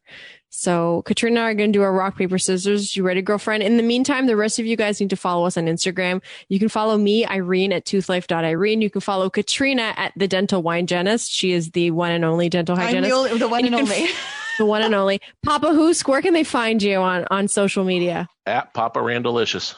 So 0.49 1.03
Katrina 1.05 1.39
and 1.41 1.45
I 1.45 1.51
are 1.51 1.53
going 1.53 1.71
to 1.71 1.77
do 1.77 1.83
our 1.83 1.91
rock, 1.93 2.17
paper, 2.17 2.37
scissors. 2.37 2.95
You 2.95 3.03
ready, 3.03 3.21
girlfriend? 3.21 3.63
In 3.63 3.77
the 3.77 3.83
meantime, 3.83 4.25
the 4.27 4.35
rest 4.35 4.59
of 4.59 4.65
you 4.65 4.75
guys 4.75 4.99
need 4.99 5.09
to 5.11 5.15
follow 5.15 5.45
us 5.45 5.57
on 5.57 5.65
Instagram. 5.65 6.21
You 6.49 6.57
can 6.57 6.69
follow 6.69 6.97
me, 6.97 7.25
Irene, 7.25 7.73
at 7.73 7.85
toothlife.irene. 7.85 8.81
You 8.81 8.89
can 8.89 9.01
follow 9.01 9.29
Katrina 9.29 9.93
at 9.97 10.13
the 10.15 10.27
dental 10.27 10.63
wine 10.63 10.85
hygienist. 10.87 11.31
She 11.31 11.51
is 11.51 11.71
the 11.71 11.91
one 11.91 12.11
and 12.11 12.23
only 12.25 12.49
dental 12.49 12.75
I'm 12.75 12.81
hygienist. 12.85 13.09
the, 13.11 13.15
only, 13.15 13.37
the 13.37 13.47
one 13.47 13.65
And 13.65 13.75
and, 13.75 13.75
only. 13.75 14.07
the 14.57 14.65
one 14.65 14.81
and 14.81 14.95
only. 14.95 15.21
Papa 15.43 15.67
Hoosk, 15.67 16.07
where 16.07 16.21
can 16.21 16.33
they 16.33 16.43
find 16.45 16.81
you 16.81 16.97
on, 16.97 17.25
on 17.29 17.47
social 17.49 17.83
media? 17.83 18.27
At 18.45 18.73
Papa 18.73 18.99
Randalicious. 19.01 19.75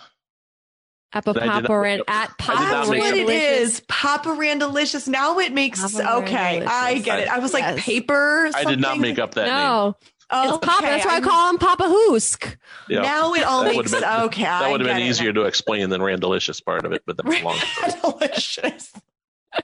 At 1.12 1.28
I 1.28 1.34
Papa 1.34 1.40
make 1.62 1.70
Ran, 1.82 2.00
up- 2.02 2.10
at 2.10 2.38
Papa 2.38 2.60
not 2.62 2.70
That's 2.70 2.88
what 2.90 2.98
Randalicious. 3.00 3.62
is. 3.62 3.82
Papa 3.88 4.30
Randalicious. 4.30 5.08
Now 5.08 5.40
it 5.40 5.52
makes 5.52 5.82
Papa 5.82 6.18
okay. 6.18 6.64
I 6.64 7.00
get 7.00 7.20
it. 7.22 7.28
I 7.28 7.40
was 7.40 7.52
like 7.54 7.64
Yes. 7.64 7.84
paper. 7.84 8.52
I 8.54 8.64
did 8.64 8.80
not 8.80 9.00
make 9.00 9.18
up 9.18 9.34
that 9.34 9.48
name. 9.48 9.96
No, 10.32 10.38
Oh, 10.44 10.56
it's 10.58 10.66
Papa. 10.66 10.78
okay. 10.84 10.88
That's 10.94 11.06
why 11.06 11.12
I 11.12 11.14
I'm- 11.16 11.24
call 11.24 11.50
him 11.50 11.58
Papa 11.58 11.84
Hoosk. 11.86 12.58
Yeah. 12.88 13.02
Now 13.02 13.34
it 13.34 13.44
all 13.44 13.64
That 13.64 13.76
makes 13.76 13.78
would've 13.78 13.92
been- 13.92 14.04
okay. 14.26 14.44
that 14.44 14.70
would 14.72 14.82
have 14.82 14.88
been 14.88 14.98
get 14.98 15.06
it 15.06 15.10
easier 15.10 15.34
to 15.34 15.44
explain 15.44 15.90
than 15.90 16.02
Randalicious 16.02 16.64
part 16.64 16.86
of 16.86 16.92
it, 16.92 17.02
but 17.08 17.18
that's 17.18 17.44
long. 17.44 17.58
Delicious. 18.20 18.94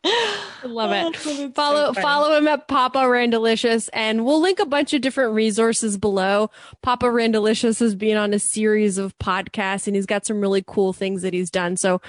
I 0.04 0.66
love 0.66 0.92
it. 0.92 1.04
Oh, 1.06 1.12
that's 1.12 1.24
so 1.24 1.52
follow 1.52 1.94
follow 1.94 2.36
him 2.36 2.48
at 2.48 2.68
Papa 2.68 2.98
Randalicious, 3.08 3.88
and 3.94 4.26
we'll 4.26 4.42
link 4.42 4.60
a 4.60 4.66
bunch 4.66 4.94
of 4.94 5.02
different 5.02 5.34
resources 5.36 5.98
below. 5.98 6.50
Papa 6.82 7.06
Randalicious 7.06 7.80
has 7.80 7.94
been 7.94 8.18
on 8.18 8.34
a 8.34 8.40
series 8.40 8.98
of 8.98 9.16
podcasts, 9.20 9.86
and 9.86 9.96
he's 9.96 10.08
got 10.08 10.26
some 10.26 10.42
really 10.42 10.64
cool 10.66 10.92
things 10.92 11.22
that 11.22 11.34
he's 11.36 11.52
done. 11.52 11.78
So 11.78 12.02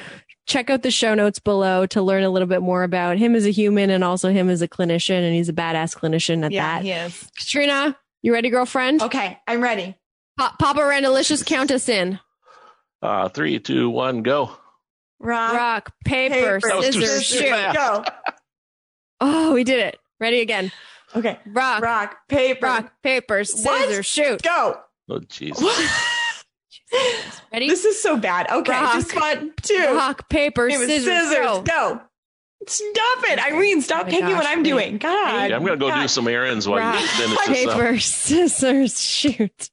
check 0.46 0.70
out 0.70 0.82
the 0.82 0.90
show 0.90 1.14
notes 1.14 1.38
below 1.38 1.84
to 1.86 2.00
learn 2.00 2.22
a 2.22 2.30
little 2.30 2.48
bit 2.48 2.62
more 2.62 2.82
about 2.82 3.18
him 3.18 3.34
as 3.34 3.44
a 3.44 3.50
human 3.50 3.90
and 3.90 4.02
also 4.02 4.30
him 4.30 4.48
as 4.48 4.62
a 4.62 4.68
clinician. 4.68 5.20
And 5.22 5.34
he's 5.34 5.50
a 5.50 5.52
badass 5.52 5.94
clinician 5.98 6.44
at 6.46 6.52
Yeah, 6.52 6.76
that. 6.76 6.82
he 6.82 6.92
is. 6.92 7.30
Katrina, 7.38 7.96
you 8.22 8.32
ready, 8.32 8.50
girlfriend? 8.50 9.02
Okay, 9.02 9.38
I'm 9.46 9.60
ready. 9.62 9.96
Pa- 10.38 10.54
Papa 10.58 10.80
Randalicious, 10.80 11.42
count 11.42 11.70
us 11.70 11.88
in. 11.88 12.18
Uh, 13.02 13.28
three, 13.28 13.58
two, 13.58 13.88
one, 13.90 14.22
go. 14.22 14.50
Rock, 15.18 15.52
Rock, 15.54 15.92
paper, 16.04 16.34
paper, 16.34 16.60
That 16.68 16.76
was 16.76 16.86
too 16.94 17.00
scissors, 17.06 17.24
shoot. 17.24 17.74
go. 17.74 18.04
Oh, 19.18 19.54
we 19.54 19.64
did 19.64 19.80
it. 19.80 19.98
Ready 20.20 20.40
again. 20.40 20.70
Okay, 21.14 21.38
Rock, 21.46 21.82
rock, 21.82 22.16
paper, 22.28 22.66
rock, 22.66 22.92
paper, 23.02 23.22
paper, 23.22 23.44
scissors, 23.44 24.04
shoot. 24.04 24.42
go. 24.42 24.78
Oh, 25.08 25.20
jeez. 25.20 25.56
Ready? 27.52 27.68
This 27.68 27.84
is 27.86 28.00
so 28.02 28.18
bad. 28.18 28.46
Okay, 28.50 28.72
Rock, 28.72 28.94
just 28.94 29.14
one, 29.14 29.52
two, 29.62 29.94
Rock, 29.94 30.28
paper, 30.28 30.68
paper, 30.68 30.84
scissors, 30.86 31.04
scissors, 31.04 31.36
go. 31.46 31.62
go. 31.62 32.00
Stop 32.68 33.18
it, 33.24 33.38
Irene. 33.38 33.80
Stop 33.82 34.02
Oh 34.02 34.04
my 34.06 34.10
taking 34.10 34.28
what 34.36 34.46
I'm 34.46 34.58
wait. 34.58 34.64
doing. 34.64 34.98
God. 34.98 35.50
Yeah, 35.50 35.56
I'm 35.56 35.64
gonna 35.64 35.76
go 35.76 35.88
God. 35.88 36.02
do 36.02 36.08
some 36.08 36.26
errands 36.26 36.66
while 36.66 36.78
Rock, 36.80 37.00
you 37.00 37.06
finish 37.06 37.38
this 37.46 37.66
up. 37.68 37.74
paper, 37.76 37.98
scissors, 38.00 39.00
shoot. 39.00 39.70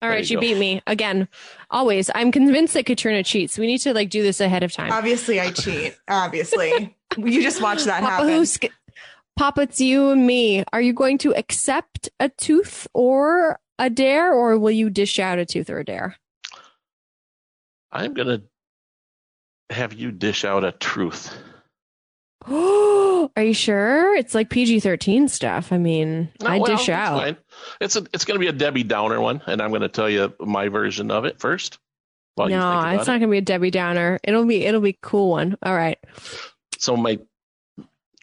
All 0.00 0.08
right, 0.08 0.28
you 0.28 0.36
you 0.36 0.40
beat 0.40 0.58
me 0.58 0.82
again. 0.86 1.28
Always, 1.70 2.10
I'm 2.14 2.30
convinced 2.30 2.74
that 2.74 2.86
Katrina 2.86 3.22
cheats. 3.22 3.58
We 3.58 3.66
need 3.66 3.78
to 3.78 3.92
like 3.94 4.10
do 4.10 4.22
this 4.22 4.40
ahead 4.40 4.62
of 4.62 4.72
time. 4.72 4.92
Obviously, 4.92 5.40
I 5.40 5.50
cheat. 5.50 5.96
Obviously, 6.08 6.94
you 7.18 7.42
just 7.42 7.60
watch 7.62 7.84
that 7.84 8.00
Papa 8.02 8.12
happen. 8.12 8.28
Hoosk, 8.28 8.64
Papa, 9.36 9.62
it's 9.62 9.80
you 9.80 10.10
and 10.10 10.26
me. 10.26 10.62
Are 10.72 10.80
you 10.80 10.92
going 10.92 11.18
to 11.18 11.34
accept 11.34 12.08
a 12.20 12.28
tooth 12.28 12.86
or 12.94 13.58
a 13.78 13.90
dare, 13.90 14.32
or 14.32 14.58
will 14.58 14.70
you 14.70 14.90
dish 14.90 15.18
out 15.18 15.38
a 15.38 15.44
tooth 15.46 15.68
or 15.70 15.78
a 15.80 15.84
dare? 15.84 16.16
I'm 17.90 18.14
gonna 18.14 18.42
have 19.70 19.92
you 19.94 20.10
dish 20.12 20.44
out 20.44 20.64
a 20.64 20.72
truth. 20.72 21.34
Are 23.36 23.42
you 23.42 23.54
sure? 23.54 24.14
It's 24.16 24.34
like 24.34 24.50
PG 24.50 24.80
13 24.80 25.28
stuff. 25.28 25.72
I 25.72 25.78
mean, 25.78 26.30
No, 26.42 26.46
I 26.48 26.58
well, 26.58 26.66
dish 26.66 26.80
it's 26.80 26.88
out. 26.90 27.18
fine. 27.20 27.36
It's 27.80 27.96
a, 27.96 28.04
it's 28.12 28.24
gonna 28.24 28.38
be 28.38 28.48
a 28.48 28.52
Debbie 28.52 28.82
Downer 28.82 29.20
one, 29.20 29.40
and 29.46 29.62
I'm 29.62 29.72
gonna 29.72 29.88
tell 29.88 30.10
you 30.10 30.32
my 30.40 30.68
version 30.68 31.10
of 31.10 31.24
it 31.24 31.40
first. 31.40 31.78
While 32.34 32.48
no, 32.48 32.54
think 32.60 32.64
about 32.64 32.94
it's 32.96 33.06
not 33.06 33.20
gonna 33.20 33.30
be 33.30 33.38
a 33.38 33.42
Debbie 33.42 33.70
Downer. 33.70 34.18
It'll 34.24 34.44
be 34.44 34.64
it'll 34.64 34.80
be 34.80 34.90
a 34.90 34.98
cool 35.00 35.30
one. 35.30 35.56
All 35.62 35.74
right. 35.74 35.98
So 36.78 36.96
my, 36.96 37.18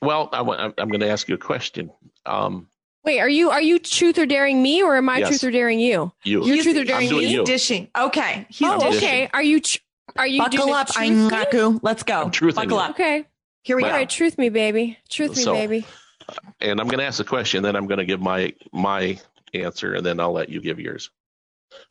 well, 0.01 0.29
I, 0.31 0.41
wa- 0.41 0.55
I'm, 0.55 0.73
I'm 0.77 0.89
gonna 0.89 1.07
ask 1.07 1.27
you 1.27 1.35
a 1.35 1.39
question. 1.39 1.91
Um, 2.25 2.67
Wait, 3.03 3.19
are 3.19 3.29
you 3.29 3.49
are 3.49 3.61
you 3.61 3.79
truth 3.79 4.19
or 4.19 4.25
daring 4.27 4.61
me, 4.61 4.83
or 4.83 4.95
am 4.97 5.09
I 5.09 5.19
Yes. 5.19 5.29
truth 5.29 5.43
or 5.45 5.51
daring 5.51 5.79
you? 5.79 6.11
you. 6.23 6.45
You're 6.45 6.55
He's- 6.55 6.63
truth 6.65 6.77
or 6.77 6.81
I'm 6.81 6.85
daring 6.87 7.09
doing 7.09 7.25
me. 7.25 7.31
you. 7.33 7.43
Dishing. 7.45 7.87
Okay. 7.97 8.45
He's 8.49 8.67
Oh, 8.69 8.79
dishing. 8.79 8.97
okay. 8.97 9.29
Are 9.33 9.41
you 9.43 9.59
tr- 9.61 9.79
are 10.17 10.27
you 10.27 10.39
Buckle 10.41 10.73
up, 10.73 10.87
truth 10.89 10.97
I'm 11.33 11.73
me? 11.73 11.79
Let's 11.81 12.03
go. 12.03 12.21
I'm 12.23 12.31
truthing 12.31 12.55
Buckle 12.55 12.79
up. 12.79 12.91
Okay. 12.91 13.25
Here 13.63 13.75
we 13.77 13.83
All 13.83 13.89
go. 13.89 13.95
right, 13.95 14.09
truth 14.09 14.37
me, 14.37 14.49
baby. 14.49 14.97
Truth 15.09 15.37
me, 15.37 15.45
baby. 15.45 15.85
and 16.59 16.79
I'm 16.79 16.87
gonna 16.87 17.03
ask 17.03 17.19
a 17.19 17.23
question, 17.23 17.63
then 17.63 17.75
I'm 17.75 17.87
gonna 17.87 18.05
give 18.05 18.21
my 18.21 18.53
my 18.71 19.19
answer, 19.53 19.93
and 19.93 20.05
then 20.05 20.19
I'll 20.19 20.31
let 20.31 20.49
you 20.49 20.61
give 20.61 20.79
yours. 20.79 21.09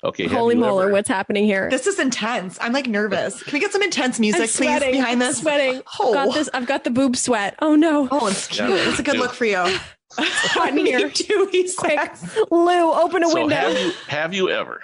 Okay. 0.04 0.26
Holy 0.26 0.54
you 0.56 0.60
molar, 0.60 0.84
ever- 0.84 0.92
what's 0.92 1.08
happening 1.08 1.44
here? 1.44 1.70
This 1.70 1.86
is 1.86 1.98
intense. 1.98 2.58
I'm 2.60 2.72
like 2.72 2.86
nervous. 2.86 3.42
Can 3.42 3.52
we 3.54 3.60
get 3.60 3.72
some 3.72 3.82
intense 3.82 4.20
music, 4.20 4.42
I'm 4.42 4.46
please, 4.48 4.54
sweating. 4.56 4.92
behind 4.92 5.12
I'm 5.12 5.18
this? 5.20 5.38
sweating. 5.38 5.82
Oh. 5.98 6.08
I've 6.08 6.14
got 6.26 6.34
this. 6.34 6.50
I've 6.52 6.66
got 6.66 6.84
the 6.84 6.90
boob 6.90 7.16
sweat. 7.16 7.54
Oh 7.60 7.76
no. 7.76 8.06
Oh, 8.10 8.26
it's 8.26 8.46
cute. 8.48 8.68
Yeah, 8.68 8.76
That's 8.84 8.98
a 8.98 9.02
good 9.02 9.14
me 9.14 9.20
look 9.20 9.32
for 9.32 9.46
you. 9.46 9.56
hot 10.18 10.70
in 10.76 10.78
here. 10.86 11.08
too, 11.08 11.48
he 11.52 11.70
Quick. 11.78 12.10
Lou, 12.50 12.92
open 12.92 13.22
a 13.24 13.28
So 13.28 13.34
window. 13.34 13.54
have 13.56 13.78
you 13.78 13.92
have 14.08 14.34
you 14.34 14.50
ever, 14.50 14.82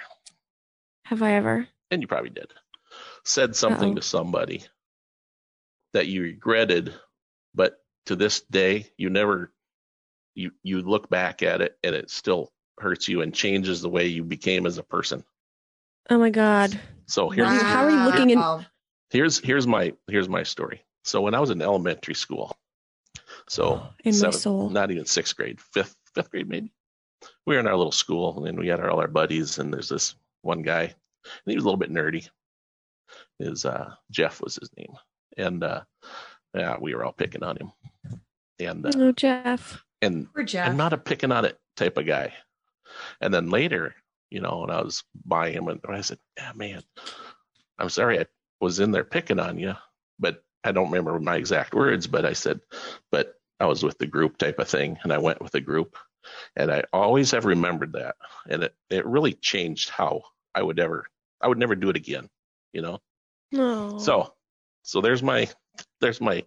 Have 1.03 1.21
I 1.21 1.33
ever? 1.33 1.67
and 1.91 2.01
you 2.01 2.07
probably 2.07 2.29
did, 2.31 2.51
said 3.23 3.55
something 3.55 3.89
Uh-oh. 3.89 3.95
to 3.95 4.01
somebody 4.01 4.63
that 5.97 6.05
you 6.07 6.21
regretted, 6.21 6.93
but 7.55 7.79
to 8.05 8.15
this 8.15 8.41
day 8.41 8.85
you 8.97 9.09
never 9.09 9.51
you 10.35 10.51
you 10.61 10.83
look 10.83 11.09
back 11.09 11.41
at 11.41 11.59
it 11.61 11.75
and 11.83 11.95
it 11.95 12.11
still 12.11 12.51
hurts 12.79 13.07
you 13.07 13.23
and 13.23 13.33
changes 13.33 13.81
the 13.81 13.89
way 13.89 14.05
you 14.05 14.23
became 14.23 14.67
as 14.67 14.77
a 14.77 14.83
person. 14.83 15.23
Oh 16.11 16.19
my 16.19 16.29
god. 16.29 16.79
So 17.07 17.29
here's 17.31 17.47
Wow. 17.47 17.63
How 17.63 17.83
are 17.85 17.89
you 17.89 18.03
looking 18.11 18.29
in- 18.29 18.65
here's 19.09 19.39
here's 19.39 19.65
my 19.65 19.93
here's 20.07 20.29
my 20.29 20.43
story. 20.43 20.83
So 21.03 21.21
when 21.21 21.33
I 21.33 21.39
was 21.39 21.49
in 21.49 21.61
elementary 21.63 22.13
school, 22.13 22.55
so 23.49 23.81
In 24.03 24.19
my 24.19 24.29
soul. 24.29 24.69
not 24.69 24.91
even 24.91 25.05
sixth 25.07 25.35
grade, 25.35 25.59
fifth 25.59 25.95
fifth 26.13 26.29
grade 26.29 26.47
maybe. 26.47 26.71
We 27.47 27.55
were 27.55 27.59
in 27.59 27.65
our 27.67 27.75
little 27.75 27.91
school 27.91 28.45
and 28.45 28.59
we 28.59 28.67
had 28.67 28.79
our, 28.79 28.91
all 28.91 28.99
our 28.99 29.07
buddies 29.07 29.57
and 29.57 29.73
there's 29.73 29.89
this 29.89 30.13
one 30.43 30.61
guy 30.61 30.83
and 30.83 30.93
he 31.47 31.55
was 31.55 31.63
a 31.63 31.67
little 31.67 31.79
bit 31.79 31.91
nerdy. 31.91 32.29
His 33.39 33.65
uh, 33.65 33.95
Jeff 34.11 34.39
was 34.41 34.55
his 34.57 34.69
name, 34.77 34.93
and 35.37 35.63
uh, 35.63 35.81
yeah, 36.53 36.77
we 36.79 36.93
were 36.95 37.05
all 37.05 37.13
picking 37.13 37.43
on 37.43 37.57
him. 37.57 37.71
And 38.59 38.85
uh, 38.85 38.91
Oh, 38.95 39.11
Jeff. 39.11 39.83
and 40.01 40.31
Poor 40.33 40.43
Jeff. 40.43 40.67
I'm 40.67 40.77
not 40.77 40.93
a 40.93 40.97
picking 40.97 41.31
on 41.31 41.45
it 41.45 41.57
type 41.75 41.97
of 41.97 42.05
guy. 42.05 42.33
And 43.21 43.33
then 43.33 43.49
later, 43.49 43.95
you 44.29 44.41
know, 44.41 44.59
when 44.61 44.71
I 44.71 44.81
was 44.81 45.03
by 45.25 45.51
him, 45.51 45.67
and 45.67 45.79
I 45.87 46.01
said, 46.01 46.17
"Yeah, 46.37 46.51
man, 46.55 46.81
I'm 47.77 47.89
sorry 47.89 48.19
I 48.19 48.25
was 48.59 48.79
in 48.79 48.91
there 48.91 49.03
picking 49.03 49.39
on 49.39 49.59
you, 49.59 49.75
but 50.19 50.43
I 50.63 50.71
don't 50.71 50.89
remember 50.91 51.19
my 51.19 51.35
exact 51.35 51.73
words, 51.73 52.07
but 52.07 52.25
I 52.25 52.33
said, 52.33 52.59
but 53.11 53.35
I 53.59 53.65
was 53.67 53.83
with 53.83 53.97
the 53.99 54.07
group 54.07 54.37
type 54.37 54.59
of 54.59 54.67
thing, 54.67 54.97
and 55.03 55.13
I 55.13 55.17
went 55.17 55.41
with 55.41 55.51
the 55.51 55.61
group, 55.61 55.95
and 56.55 56.71
I 56.71 56.83
always 56.91 57.31
have 57.31 57.45
remembered 57.45 57.93
that, 57.93 58.15
and 58.49 58.63
it 58.63 58.75
it 58.89 59.05
really 59.05 59.33
changed 59.33 59.89
how 59.89 60.23
I 60.55 60.63
would 60.63 60.79
ever, 60.79 61.05
I 61.41 61.47
would 61.47 61.59
never 61.59 61.75
do 61.75 61.89
it 61.89 61.95
again, 61.95 62.29
you 62.73 62.81
know. 62.81 62.99
No. 63.51 63.97
So, 63.99 64.33
so 64.87 65.01
there's 65.01 65.21
my, 65.21 65.49
there's 66.01 66.21
my 66.21 66.43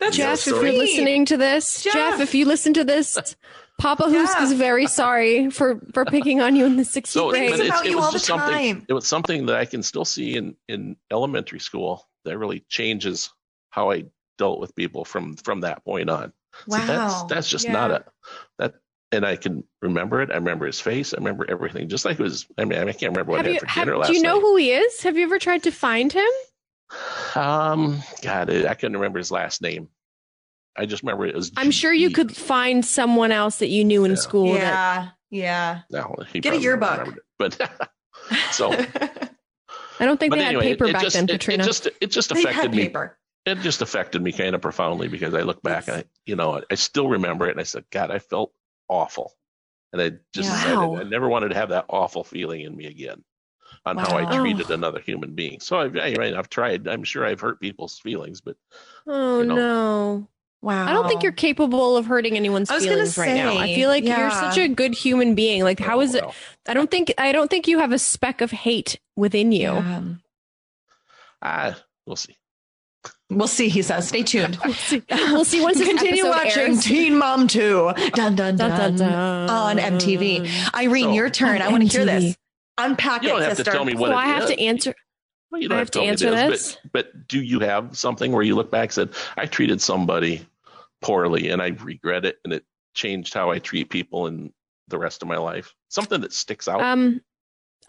That's 0.00 0.16
Jeff, 0.16 0.38
so 0.40 0.56
if 0.56 0.62
you're 0.62 0.72
listening 0.72 1.24
to 1.26 1.36
this, 1.36 1.82
Jeff, 1.84 1.92
Jeff. 1.94 2.20
if 2.20 2.34
you 2.34 2.44
listen 2.46 2.74
to 2.74 2.84
this, 2.84 3.36
Papa 3.78 4.04
Hoosk 4.04 4.40
is 4.40 4.52
very 4.54 4.86
sorry 4.86 5.50
for 5.50 5.80
for 5.92 6.04
picking 6.06 6.40
on 6.40 6.56
you 6.56 6.64
in 6.66 6.76
the 6.76 6.84
sixth 6.84 7.12
So, 7.12 7.30
grade. 7.30 7.50
Thinks 7.50 7.58
but 7.58 7.66
about 7.66 7.84
it, 7.84 7.88
it 7.88 7.90
you 7.90 7.96
was 7.96 8.04
all 8.06 8.10
the 8.12 8.16
just 8.18 8.26
something. 8.26 8.74
time. 8.76 8.86
It 8.88 8.92
was 8.94 9.06
something 9.06 9.46
that 9.46 9.56
I 9.56 9.64
can 9.66 9.82
still 9.82 10.04
see 10.04 10.36
in 10.36 10.56
in 10.68 10.96
elementary 11.12 11.60
school 11.60 12.06
that 12.24 12.38
really 12.38 12.64
changes 12.68 13.30
how 13.70 13.90
I 13.90 14.04
dealt 14.38 14.60
with 14.60 14.74
people 14.74 15.04
from 15.04 15.36
from 15.36 15.60
that 15.60 15.84
point 15.84 16.08
on. 16.10 16.32
So 16.68 16.78
that's 16.78 16.88
Wow. 16.88 17.26
that's 17.28 17.48
just 17.50 17.68
not 17.68 17.90
Yeah. 17.90 17.96
a 17.98 18.02
that. 18.58 18.74
And 19.12 19.24
I 19.24 19.36
can 19.36 19.62
remember 19.82 20.20
it. 20.20 20.30
I 20.30 20.34
remember 20.34 20.66
his 20.66 20.80
face. 20.80 21.14
I 21.14 21.18
remember 21.18 21.46
everything, 21.48 21.88
just 21.88 22.04
like 22.04 22.18
it 22.18 22.22
was. 22.22 22.46
I 22.58 22.64
mean, 22.64 22.78
I 22.78 22.92
can't 22.92 23.12
remember 23.12 23.32
what 23.32 23.38
have 23.38 23.46
I 23.46 23.48
had 23.50 23.54
you, 23.54 23.60
for 23.60 23.66
have, 23.66 23.84
dinner 23.84 23.96
last 23.98 24.08
do 24.08 24.14
you 24.16 24.22
know 24.22 24.34
night. 24.34 24.40
who 24.40 24.56
he 24.56 24.70
is? 24.72 25.02
Have 25.02 25.16
you 25.16 25.24
ever 25.24 25.38
tried 25.38 25.62
to 25.62 25.70
find 25.70 26.12
him? 26.12 26.28
Um, 27.34 28.00
God, 28.22 28.50
I 28.50 28.74
couldn't 28.74 28.96
remember 28.96 29.18
his 29.18 29.30
last 29.30 29.62
name. 29.62 29.88
I 30.76 30.86
just 30.86 31.02
remember 31.02 31.26
it 31.26 31.34
was. 31.34 31.52
I'm 31.56 31.70
sure 31.70 31.92
you 31.92 32.10
could 32.10 32.36
find 32.36 32.84
someone 32.84 33.32
else 33.32 33.60
that 33.60 33.68
you 33.68 33.84
knew 33.84 34.04
in 34.04 34.12
Yeah. 34.12 34.16
school. 34.16 34.52
That, 34.54 34.60
yeah, 34.60 35.08
yeah. 35.30 35.80
No, 35.90 36.14
he 36.32 36.40
Get 36.40 36.54
a 36.54 36.58
yearbook. 36.58 37.18
But 37.38 37.58
so, 38.50 38.72
I 40.00 40.04
don't 40.04 40.18
think 40.20 40.34
they 40.34 40.44
anyway, 40.44 40.68
had 40.68 40.78
paper 40.78 40.84
it, 40.86 40.96
it 40.96 41.00
just 41.00 41.14
then, 41.16 41.24
it, 41.24 41.28
Katrina. 41.30 41.62
it 41.62 41.66
just 41.66 41.88
it 42.00 42.06
just 42.10 42.28
they 42.34 42.40
affected 42.40 42.60
had 42.62 42.70
me. 42.72 42.82
paper. 42.84 43.16
It 43.46 43.60
just 43.60 43.80
affected 43.80 44.20
me 44.22 44.32
kind 44.32 44.54
of 44.56 44.60
profoundly 44.60 45.06
because 45.08 45.32
I 45.32 45.42
look 45.42 45.62
back 45.62 45.86
and 45.86 45.98
I, 45.98 46.04
you 46.26 46.34
know, 46.34 46.60
I 46.68 46.74
still 46.74 47.08
remember 47.08 47.46
it 47.46 47.52
and 47.52 47.60
I 47.60 47.62
said, 47.62 47.84
God, 47.90 48.10
I 48.10 48.18
felt 48.18 48.52
awful, 48.88 49.32
and 49.92 50.00
I 50.02 50.10
just 50.32 50.48
Yeah. 50.48 50.56
decided 50.56 50.78
Wow. 50.78 50.96
I 50.98 51.02
never 51.04 51.28
wanted 51.28 51.48
to 51.50 51.54
have 51.56 51.70
that 51.70 51.86
awful 51.88 52.24
feeling 52.24 52.62
in 52.62 52.76
me 52.76 52.86
again 52.86 53.24
on 53.84 53.96
how 53.96 54.16
I 54.16 54.38
treated 54.38 54.70
another 54.70 55.00
human 55.00 55.34
being. 55.34 55.60
So 55.60 55.80
I've, 55.80 55.96
I, 55.96 56.14
mean, 56.14 56.34
I've 56.34 56.48
tried. 56.48 56.86
I'm 56.88 57.04
sure 57.04 57.24
I've 57.24 57.40
hurt 57.40 57.60
people's 57.60 57.98
feelings, 57.98 58.40
but 58.40 58.56
oh 59.06 59.40
you 59.40 59.46
know. 59.46 59.54
no. 59.54 60.28
Wow. 60.62 60.86
I 60.88 60.92
don't 60.92 61.06
think 61.06 61.22
you're 61.22 61.32
capable 61.32 61.96
of 61.96 62.06
hurting 62.06 62.34
anyone's 62.34 62.68
feelings. 62.68 62.86
I 62.86 62.94
was 62.96 63.14
gonna 63.16 63.26
feelings 63.26 63.38
right 63.38 63.54
now. 63.54 63.62
I 63.62 63.74
feel 63.74 63.88
like 63.88 64.04
you're 64.04 64.30
such 64.30 64.58
a 64.58 64.68
good 64.68 64.94
human 64.94 65.34
being. 65.34 65.62
Like 65.62 65.78
how 65.78 65.98
oh, 65.98 66.00
is 66.00 66.14
it. 66.14 66.24
I 66.66 66.74
don't 66.74 66.90
think 66.90 67.12
I 67.18 67.30
don't 67.30 67.48
think 67.48 67.68
you 67.68 67.78
have 67.78 67.92
a 67.92 67.98
speck 67.98 68.40
of 68.40 68.50
hate 68.50 68.98
within 69.14 69.52
you. 69.52 69.72
Yeah. 69.72 70.02
Ah, 71.42 71.80
we'll 72.06 72.16
see. 72.16 72.36
We'll 73.30 73.48
see. 73.48 73.68
He 73.68 73.82
says, 73.82 74.08
"Stay 74.08 74.22
tuned." 74.22 74.58
We'll 74.64 74.74
see. 74.74 75.02
We'll 75.10 75.44
see 75.44 75.60
once 75.60 75.78
this 75.78 75.88
Continue 75.88 76.26
watching 76.26 76.62
airs. 76.62 76.84
Teen 76.84 77.18
Mom 77.18 77.48
2. 77.48 77.92
Dun, 78.14 78.34
dun, 78.34 78.36
dun, 78.36 78.56
Dun, 78.56 78.70
dun, 78.78 78.96
dun. 78.96 79.50
on 79.50 79.76
MTV. 79.78 80.74
Irene, 80.74 81.04
So- 81.04 81.12
your 81.12 81.30
turn. 81.30 81.60
I 81.62 81.68
want 81.68 81.90
to 81.90 81.96
hear 81.96 82.06
this. 82.06 82.36
Unpack 82.78 83.22
You 83.22 83.30
don't 83.30 83.40
it, 83.40 83.44
have 83.44 83.50
to 83.52 83.56
sister. 83.56 83.70
tell 83.72 83.84
me 83.84 83.94
what 83.94 84.08
So 84.08 84.12
it 84.12 84.16
I 84.16 84.26
have 84.26 84.42
is. 84.44 84.50
to 84.50 84.60
answer. 84.60 84.94
Well, 85.50 85.62
you 85.62 85.68
don't 85.68 85.76
I 85.76 85.78
have 85.78 85.86
have 85.86 85.90
to 85.92 85.98
to 85.98 85.98
tell 86.00 86.08
answer 86.10 86.30
me 86.30 86.36
it 86.36 86.52
is, 86.52 86.62
this? 86.74 86.78
But, 86.92 87.12
but 87.14 87.28
do 87.28 87.40
you 87.42 87.60
have 87.60 87.96
something 87.96 88.32
where 88.32 88.42
you 88.42 88.54
look 88.54 88.70
back 88.70 88.84
and 88.88 88.92
said, 88.92 89.08
I 89.36 89.46
treated 89.46 89.80
somebody 89.80 90.46
poorly 91.00 91.48
and 91.50 91.62
I 91.62 91.68
regret 91.68 92.24
it 92.24 92.38
and 92.44 92.52
it 92.52 92.64
changed 92.94 93.32
how 93.34 93.50
I 93.50 93.58
treat 93.60 93.88
people 93.90 94.26
in 94.26 94.52
the 94.88 94.98
rest 94.98 95.22
of 95.22 95.28
my 95.28 95.36
life? 95.38 95.74
Something 95.88 96.20
that 96.20 96.32
sticks 96.32 96.68
out. 96.68 96.80
Um, 96.82 97.22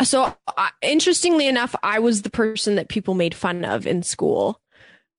so 0.04 0.36
uh, 0.56 0.68
interestingly 0.82 1.48
enough, 1.48 1.76
I 1.84 2.00
was 2.00 2.22
the 2.22 2.30
person 2.30 2.76
that 2.76 2.88
people 2.90 3.14
made 3.14 3.34
fun 3.36 3.66
of 3.66 3.86
in 3.88 4.04
school. 4.04 4.62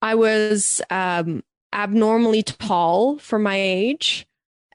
I 0.03 0.15
was 0.15 0.81
um, 0.91 1.43
abnormally 1.73 2.43
tall 2.43 3.19
for 3.19 3.39
my 3.39 3.57
age, 3.57 4.27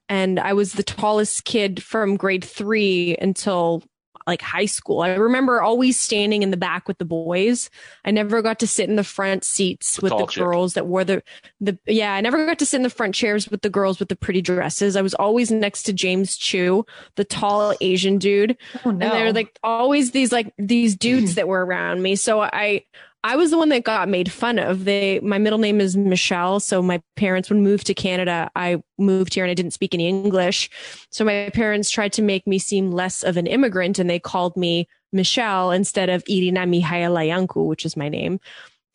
and 0.10 0.40
I 0.40 0.54
was 0.54 0.74
the 0.74 0.84
tallest 0.84 1.46
kid 1.46 1.82
from 1.82 2.18
grade 2.18 2.44
three 2.44 3.16
until 3.20 3.84
like 4.26 4.42
high 4.42 4.66
school. 4.66 5.02
I 5.02 5.16
remember 5.16 5.62
always 5.62 6.00
standing 6.00 6.44
in 6.44 6.52
the 6.52 6.58
back 6.58 6.88
with 6.88 6.98
the 6.98 7.06
boys. 7.06 7.70
I 8.06 8.12
never 8.12 8.42
got 8.42 8.60
to 8.60 8.68
sit 8.68 8.90
in 8.90 8.96
the 8.96 9.04
front 9.04 9.44
seats 9.44 9.98
The 9.98 10.02
with 10.04 10.18
the 10.18 10.26
chick. 10.28 10.44
girls 10.44 10.74
that 10.76 10.88
wore 10.88 11.04
the 11.04 11.24
the 11.60 11.78
yeah, 11.86 12.14
I 12.14 12.22
never 12.22 12.46
got 12.46 12.60
to 12.60 12.66
sit 12.66 12.78
in 12.78 12.84
the 12.84 12.90
front 12.90 13.16
chairs 13.16 13.50
with 13.50 13.62
the 13.62 13.70
girls 13.70 14.00
with 14.00 14.10
the 14.10 14.16
pretty 14.16 14.42
dresses. 14.42 14.96
I 14.96 15.02
was 15.02 15.14
always 15.14 15.52
next 15.52 15.84
to 15.84 15.94
James 15.94 16.38
Chu, 16.38 16.86
the 17.16 17.26
tall 17.26 17.74
Asian 17.82 18.18
dude. 18.18 18.58
Oh, 18.86 18.92
no. 18.92 19.06
And 19.06 19.14
there 19.14 19.26
were 19.26 19.34
like 19.34 19.60
always 19.64 20.12
these 20.12 20.32
like 20.32 20.54
these 20.58 20.96
dudes 20.96 21.36
that 21.36 21.48
were 21.48 21.66
around 21.66 22.02
me. 22.02 22.16
So 22.16 22.42
I 22.42 22.86
I 23.26 23.38
was 23.38 23.52
the 23.52 23.58
one 23.58 23.70
that 23.70 23.86
got 23.86 24.10
made 24.10 24.32
fun 24.32 24.60
of. 24.60 24.84
They 24.84 25.20
my 25.22 25.38
middle 25.38 25.60
name 25.60 25.80
is 25.80 25.96
Michelle. 25.96 26.60
So 26.60 26.82
my 26.82 27.02
parents 27.16 27.50
would 27.50 27.60
move 27.60 27.84
to 27.86 27.94
Canada. 27.94 28.52
I 28.56 28.84
moved 28.98 29.34
here 29.34 29.46
and 29.46 29.52
I 29.52 29.54
didn't 29.54 29.72
speak 29.72 29.94
any 29.94 30.08
English. 30.08 30.70
So 31.10 31.24
my 31.24 31.50
parents 31.54 31.90
tried 31.90 32.14
to 32.14 32.22
make 32.22 32.46
me 32.46 32.60
seem 32.60 32.92
less 32.92 33.24
of 33.24 33.38
an 33.38 33.48
immigrant 33.48 33.98
and 33.98 34.10
they 34.10 34.20
called 34.20 34.58
me 34.58 34.88
Michelle 35.14 35.72
instead 35.72 36.10
of 36.10 36.24
Irina 36.28 36.62
Mihailayanku, 36.62 37.66
which 37.66 37.86
is 37.86 37.96
my 37.96 38.10
name. 38.10 38.40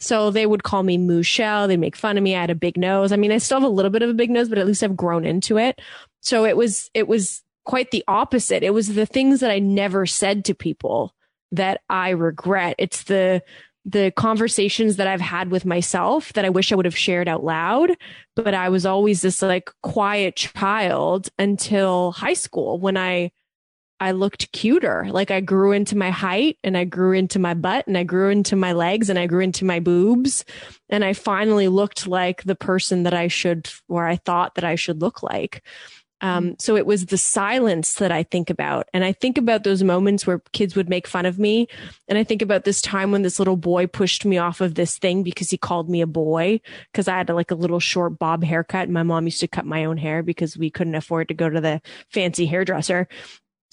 So 0.01 0.31
they 0.31 0.47
would 0.47 0.63
call 0.63 0.83
me 0.83 0.99
Michelle. 0.99 1.67
They'd 1.67 1.79
make 1.79 1.97
fun 1.97 2.19
of 2.19 2.23
me. 2.23 2.37
I 2.37 2.41
had 2.43 2.51
a 2.51 2.55
big 2.55 2.77
nose. 2.77 3.13
I 3.13 3.17
mean, 3.17 3.33
I 3.33 3.39
still 3.39 3.61
have 3.61 3.69
a 3.69 3.73
little 3.73 3.91
bit 3.91 4.03
of 4.03 4.11
a 4.11 4.15
big 4.15 4.31
nose, 4.31 4.49
but 4.49 4.59
at 4.59 4.67
least 4.67 4.83
I've 4.83 4.97
grown 4.97 5.25
into 5.25 5.59
it. 5.59 5.81
So 6.21 6.45
it 6.45 6.57
was, 6.57 6.91
it 6.95 7.09
was 7.09 7.43
quite 7.65 7.91
the 7.91 8.05
opposite. 8.07 8.63
It 8.63 8.75
was 8.75 8.95
the 8.95 9.07
things 9.07 9.41
that 9.41 9.51
I 9.51 9.59
never 9.59 10.07
said 10.07 10.45
to 10.45 10.55
people 10.55 11.15
that 11.51 11.81
I 11.89 12.11
regret. 12.11 12.77
It's 12.79 13.05
the, 13.05 13.43
the 13.85 14.13
conversations 14.17 14.97
that 14.97 15.07
I've 15.07 15.21
had 15.21 15.51
with 15.51 15.65
myself 15.65 16.33
that 16.35 16.45
I 16.45 16.51
wish 16.51 16.73
I 16.73 16.75
would 16.75 16.85
have 16.85 16.97
shared 16.97 17.29
out 17.29 17.45
loud. 17.45 17.93
But 18.37 18.55
I 18.55 18.69
was 18.69 18.85
always 18.85 19.23
this 19.23 19.41
like 19.43 19.71
quiet 19.83 20.37
child 20.37 21.29
until 21.39 22.13
high 22.13 22.35
school 22.35 22.79
when 22.79 22.97
I, 22.97 23.31
I 24.01 24.13
looked 24.13 24.53
cuter. 24.53 25.07
Like 25.11 25.31
I 25.31 25.41
grew 25.41 25.73
into 25.73 25.97
my 25.97 26.11
height 26.11 26.59
and 26.63 26.77
I 26.77 26.85
grew 26.85 27.13
into 27.13 27.39
my 27.39 27.55
butt 27.55 27.87
and 27.87 27.97
I 27.97 28.05
grew 28.05 28.31
into 28.31 28.57
my 28.57 28.73
legs 28.73 29.11
and 29.11 29.19
I 29.19 29.27
grew 29.27 29.41
into 29.41 29.65
my 29.65 29.81
boobs. 29.81 30.45
And 30.89 31.05
I 31.05 31.13
finally 31.15 31.69
looked 31.69 32.07
like 32.07 32.45
the 32.45 32.55
person 32.55 33.03
that 33.05 33.15
I 33.15 33.29
should, 33.29 33.71
or 33.89 34.07
I 34.07 34.17
thought 34.17 34.55
that 34.55 34.65
I 34.65 34.75
should 34.75 35.01
look 35.01 35.23
like. 35.23 35.63
Um, 36.21 36.57
so 36.59 36.77
it 36.77 36.87
was 36.87 37.07
the 37.07 37.19
silence 37.19 37.95
that 37.95 38.11
I 38.11 38.23
think 38.23 38.51
about. 38.51 38.89
And 38.93 39.05
I 39.05 39.13
think 39.13 39.39
about 39.39 39.65
those 39.65 39.83
moments 39.83 40.27
where 40.27 40.41
kids 40.53 40.75
would 40.75 40.89
make 40.89 41.07
fun 41.07 41.27
of 41.27 41.39
me. 41.39 41.69
And 42.09 42.19
I 42.19 42.25
think 42.25 42.43
about 42.43 42.65
this 42.65 42.81
time 42.81 43.13
when 43.13 43.23
this 43.23 43.39
little 43.39 43.57
boy 43.57 43.87
pushed 43.87 44.25
me 44.25 44.39
off 44.39 44.61
of 44.61 44.75
this 44.75 44.99
thing 44.99 45.23
because 45.23 45.51
he 45.51 45.57
called 45.57 45.89
me 45.89 46.01
a 46.01 46.07
boy 46.07 46.61
because 46.93 47.09
I 47.09 47.17
had 47.17 47.29
like 47.29 47.51
a 47.51 47.57
little 47.57 47.81
short 47.81 48.19
bob 48.19 48.43
haircut. 48.43 48.85
And 48.85 48.93
my 48.93 49.03
mom 49.03 49.27
used 49.27 49.41
to 49.41 49.49
cut 49.49 49.67
my 49.67 49.85
own 49.85 49.97
hair 49.97 50.23
because 50.23 50.57
we 50.57 50.71
couldn't 50.71 50.95
afford 50.95 51.29
to 51.29 51.35
go 51.35 51.49
to 51.49 51.61
the 51.61 51.81
fancy 52.11 52.47
hairdresser 52.47 53.09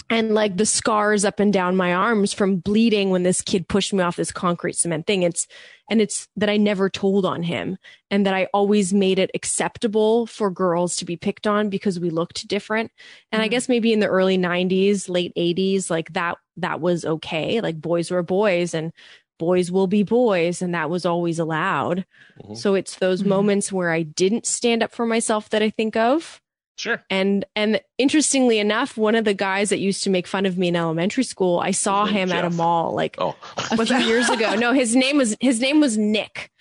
and 0.10 0.36
like 0.36 0.58
the 0.58 0.66
scars 0.68 1.26
up 1.26 1.40
and 1.40 1.52
down 1.52 1.76
my 1.76 1.92
arms 1.94 2.32
from 2.32 2.58
bleeding 2.58 3.10
when 3.10 3.24
this 3.24 3.42
kid 3.42 3.68
pushed 3.68 3.92
me 3.92 4.04
off 4.04 4.18
this 4.18 4.32
concrete 4.32 4.76
cement 4.76 5.08
thing. 5.08 5.24
It's, 5.24 5.48
and 5.90 6.00
it's 6.00 6.28
that 6.36 6.50
I 6.50 6.58
never 6.58 6.92
told 6.92 7.26
on 7.26 7.42
him 7.42 7.78
and 8.12 8.24
that 8.26 8.34
I 8.36 8.46
always 8.54 8.94
made 8.94 9.18
it 9.18 9.32
acceptable 9.34 10.28
for 10.28 10.52
girls 10.52 10.96
to 10.98 11.06
be 11.06 11.18
picked 11.18 11.48
on 11.48 11.70
because 11.70 12.00
we 12.00 12.12
looked 12.12 12.48
different. 12.48 12.92
And 13.32 13.42
I 13.42 13.48
Mhm. 13.48 13.52
guess 13.52 13.70
maybe 13.70 13.94
in 13.94 14.00
the 14.00 14.08
early 14.08 14.38
nineties, 14.38 15.10
late 15.10 15.34
eighties, 15.36 15.90
like 15.90 16.14
that, 16.14 16.38
that 16.58 16.82
was 16.82 17.04
okay. 17.04 17.60
Like 17.60 17.82
boys 17.82 18.12
were 18.12 18.24
boys 18.24 18.76
and 18.76 18.94
boys 19.40 19.72
will 19.72 19.88
be 19.88 20.04
boys. 20.04 20.62
And 20.62 20.76
that 20.76 20.90
was 20.92 21.06
always 21.06 21.40
allowed. 21.40 22.06
Mhm. 22.44 22.56
So 22.56 22.76
it's 22.76 22.98
those 22.98 23.24
Mhm. 23.24 23.28
moments 23.28 23.72
where 23.72 23.90
I 23.92 24.04
didn't 24.04 24.46
stand 24.46 24.84
up 24.84 24.92
for 24.94 25.06
myself 25.08 25.50
that 25.50 25.64
I 25.64 25.72
think 25.72 25.96
of 25.96 26.42
Sure. 26.78 27.04
and 27.10 27.46
and 27.56 27.80
interestingly 27.98 28.60
enough, 28.60 28.98
one 28.98 29.16
of 29.16 29.24
the 29.24 29.34
guys 29.34 29.70
that 29.70 29.80
used 29.80 30.04
to 30.04 30.10
make 30.10 30.28
fun 30.28 30.46
of 30.46 30.58
me 30.58 30.68
in 30.68 30.76
elementary 30.76 31.24
school, 31.24 31.60
I 31.60 31.72
saw 31.72 32.06
him 32.06 32.32
at 32.32 32.44
a 32.44 32.50
mall 32.50 32.94
like 32.94 33.16
Oh, 33.18 33.36
a 33.72 33.86
few 33.86 33.98
years 33.98 34.30
ago. 34.30 34.56
No, 34.56 34.74
his 34.74 34.96
name 34.96 35.18
was 35.18 35.36
his 35.40 35.62
name 35.62 35.80
was 35.80 35.98
Nick. 35.98 36.52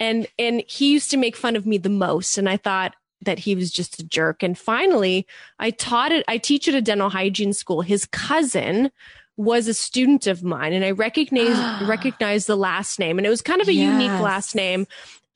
And 0.00 0.26
and 0.38 0.64
he 0.66 0.92
used 0.92 1.10
to 1.12 1.16
make 1.16 1.36
fun 1.36 1.56
of 1.56 1.66
me 1.66 1.78
the 1.78 1.88
most. 1.88 2.36
And 2.38 2.48
I 2.48 2.56
thought 2.56 2.94
that 3.22 3.40
he 3.40 3.54
was 3.54 3.70
just 3.70 4.00
a 4.00 4.02
jerk. 4.02 4.42
And 4.42 4.56
finally, 4.58 5.26
I 5.58 5.70
taught 5.70 6.10
it, 6.10 6.24
I 6.26 6.38
teach 6.38 6.66
at 6.68 6.74
a 6.74 6.80
dental 6.80 7.10
hygiene 7.10 7.52
school. 7.52 7.82
His 7.82 8.06
cousin 8.06 8.90
was 9.36 9.68
a 9.68 9.74
student 9.74 10.26
of 10.26 10.42
mine 10.42 10.72
and 10.72 10.84
I 10.84 10.90
recognized 10.90 11.82
recognized 11.88 12.46
the 12.46 12.56
last 12.56 12.98
name. 12.98 13.18
And 13.18 13.26
it 13.26 13.30
was 13.30 13.42
kind 13.42 13.60
of 13.60 13.68
a 13.68 13.72
unique 13.72 14.20
last 14.20 14.54
name. 14.54 14.86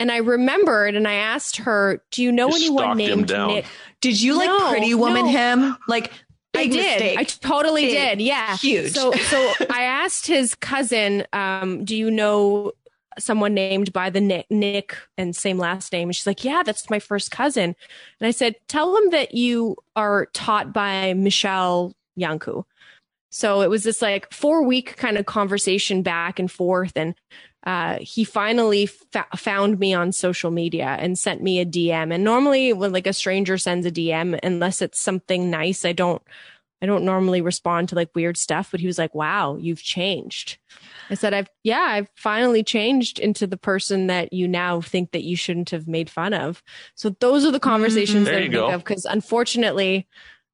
And 0.01 0.11
I 0.11 0.19
remembered 0.19 0.97
and 0.97 1.07
I 1.07 1.15
asked 1.15 1.57
her, 1.59 2.03
Do 2.11 2.23
you 2.23 2.33
know 2.33 2.49
You 2.49 2.57
anyone 2.57 2.79
stalked 2.99 3.01
him 3.01 3.21
named. 3.21 3.49
Nick? 3.55 3.65
Did 4.01 4.21
you 4.21 4.37
like 4.37 4.49
No, 4.49 4.71
pretty 4.71 4.95
woman 4.95 5.27
no. 5.27 5.31
him? 5.31 5.77
Like, 5.89 6.12
I 6.57 6.66
did. 6.66 6.77
mistake. 6.77 7.19
I 7.19 7.25
totally 7.25 7.87
Big. 7.87 7.93
did. 8.19 8.21
Yeah. 8.21 8.57
Huge. 8.57 8.93
So 8.93 9.12
so 9.12 9.53
I 9.71 9.83
asked 9.83 10.27
his 10.27 10.55
cousin, 10.55 11.27
um, 11.33 11.85
do 11.85 11.97
you 11.97 12.11
know 12.11 12.73
someone 13.19 13.55
named 13.55 13.93
by 13.93 14.11
the 14.11 14.21
Nick, 14.21 14.47
Nick 14.51 14.97
and 15.16 15.35
same 15.35 15.59
last 15.59 15.93
name? 15.93 16.09
And 16.09 16.16
she's 16.16 16.27
like, 16.27 16.45
Yeah, 16.45 16.62
that's 16.65 16.91
my 16.91 16.99
first 16.99 17.31
cousin. 17.31 17.75
And 18.21 18.27
I 18.27 18.31
said, 18.31 18.57
Tell 18.69 18.97
him 18.97 19.11
that 19.11 19.35
you 19.35 19.77
are 19.97 20.27
taught 20.33 20.73
by 20.73 21.15
Michelle 21.15 21.93
Yanku. 22.19 22.65
So 23.31 23.62
it 23.62 23.71
was 23.71 23.83
this 23.83 24.01
like 24.01 24.33
four 24.33 24.62
week 24.62 24.97
kind 24.97 25.19
of 25.19 25.27
conversation 25.27 26.03
back 26.03 26.39
and 26.39 26.49
forth. 26.51 26.93
And 26.95 27.16
uh, 27.65 27.99
he 28.01 28.24
finally 28.24 28.86
fa- 28.86 29.27
found 29.36 29.78
me 29.78 29.95
on 29.95 30.12
social 30.12 30.51
media 30.51 30.97
and 31.01 31.19
sent 31.19 31.43
me 31.43 31.61
a 31.61 31.65
DM. 31.66 32.12
And 32.15 32.23
normally, 32.23 32.73
when 32.73 32.93
like 32.93 33.07
a 33.07 33.12
stranger 33.12 33.57
sends 33.59 33.86
a 33.86 33.91
DM, 33.91 34.39
unless 34.43 34.82
it's 34.82 35.01
something 35.01 35.51
nice, 35.51 35.85
I 35.85 35.93
don't, 35.93 36.20
I 36.82 36.86
don't 36.86 37.05
normally 37.05 37.41
respond 37.41 37.89
to 37.89 37.95
like 37.95 38.11
weird 38.15 38.36
stuff, 38.36 38.70
but 38.70 38.81
he 38.81 38.86
was 38.86 38.99
like, 38.99 39.15
"Wow, 39.15 39.57
you've 39.57 39.82
changed." 39.82 40.59
I 41.09 41.15
said, 41.15 41.32
"I've 41.32 41.49
yeah, 41.62 41.81
I've 41.89 42.11
finally 42.15 42.62
changed 42.62 43.19
into 43.19 43.47
the 43.47 43.57
person 43.57 44.09
that 44.09 44.35
you 44.35 44.47
now 44.47 44.82
think 44.82 45.12
that 45.12 45.23
you 45.24 45.35
shouldn't 45.36 45.70
have 45.70 45.89
made 45.89 46.11
fun 46.11 46.35
of." 46.35 46.62
So 46.95 47.11
those 47.20 47.47
are 47.47 47.51
the 47.51 47.61
conversations 47.61 48.27
There 48.27 48.35
that 48.35 48.41
I 48.43 48.45
you 48.45 48.51
think 48.51 48.69
go. 48.69 48.74
of 48.74 48.85
because 48.85 49.07
unfortunately, 49.07 50.07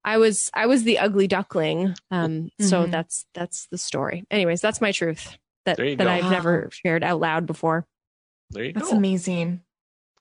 I 0.05 0.19
was 0.19 0.49
I 0.55 0.67
was 0.67 0.85
the 0.85 1.01
ugly 1.01 1.27
duckling. 1.27 1.97
Um, 2.13 2.51
so 2.61 2.87
Mhm. 2.87 2.91
that's 2.93 3.27
that's 3.35 3.67
the 3.67 3.79
story. 3.79 4.25
Anyways, 4.31 4.61
that's 4.61 4.81
my 4.81 4.93
truth 4.93 5.37
that 5.79 5.99
that 5.99 6.05
go. 6.05 6.09
I've 6.11 6.31
never 6.31 6.69
shared 6.73 7.03
out 7.05 7.21
loud 7.21 7.47
before. 7.47 7.87
There 8.51 8.65
you 8.65 8.73
That's 8.73 8.91
go. 8.91 8.97
amazing. 8.97 9.61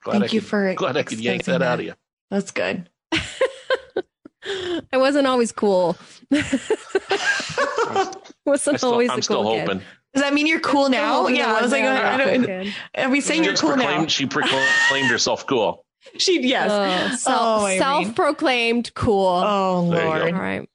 Glad 0.02 0.12
Thank 0.20 0.24
I 0.24 0.34
you 0.34 0.40
could, 0.40 0.48
for 0.48 0.74
glad 0.74 0.96
I 0.96 1.02
could 1.02 1.20
yank 1.20 1.40
exposing 1.40 1.60
that, 1.60 1.66
out 1.66 1.80
of 1.80 1.84
you. 1.86 1.94
That's 2.30 2.50
good. 2.52 2.88
I 4.92 4.96
wasn't 4.96 5.26
always 5.26 5.52
cool. 5.52 5.96
I 6.32 8.12
wasn't 8.46 8.78
still, 8.78 8.92
always 8.92 9.10
I'm 9.10 9.16
the 9.16 9.22
still 9.22 9.42
cool 9.42 9.52
kid. 9.54 9.60
hoping. 9.68 9.82
Does 10.14 10.22
that 10.24 10.34
mean 10.34 10.46
you're 10.46 10.60
cool 10.60 10.88
now? 10.88 11.28
Yeah, 11.28 11.52
I 11.54 11.60
was 11.62 11.70
like, 11.70 11.82
holding 11.84 12.02
I 12.02 12.16
don't, 12.16 12.42
to 12.44 12.72
are 12.96 13.10
we 13.10 13.20
saying 13.20 13.42
She 13.42 13.46
you're 13.46 13.56
cool 13.56 13.76
now? 13.76 14.06
she 14.06 14.26
proclaimed 14.26 15.08
herself 15.08 15.46
cool. 15.46 15.84
She 16.18 16.40
yes. 16.48 16.70
Oh, 16.72 17.12
Oh, 17.12 17.16
self, 17.16 17.62
Irene. 17.64 17.78
self-proclaimed 17.78 18.94
cool. 18.94 19.26
Oh 19.44 19.90
There 19.90 20.00
you 20.00 20.04
go. 20.04 20.18
Lord. 20.18 20.34
All 20.34 20.40
right, 20.40 20.68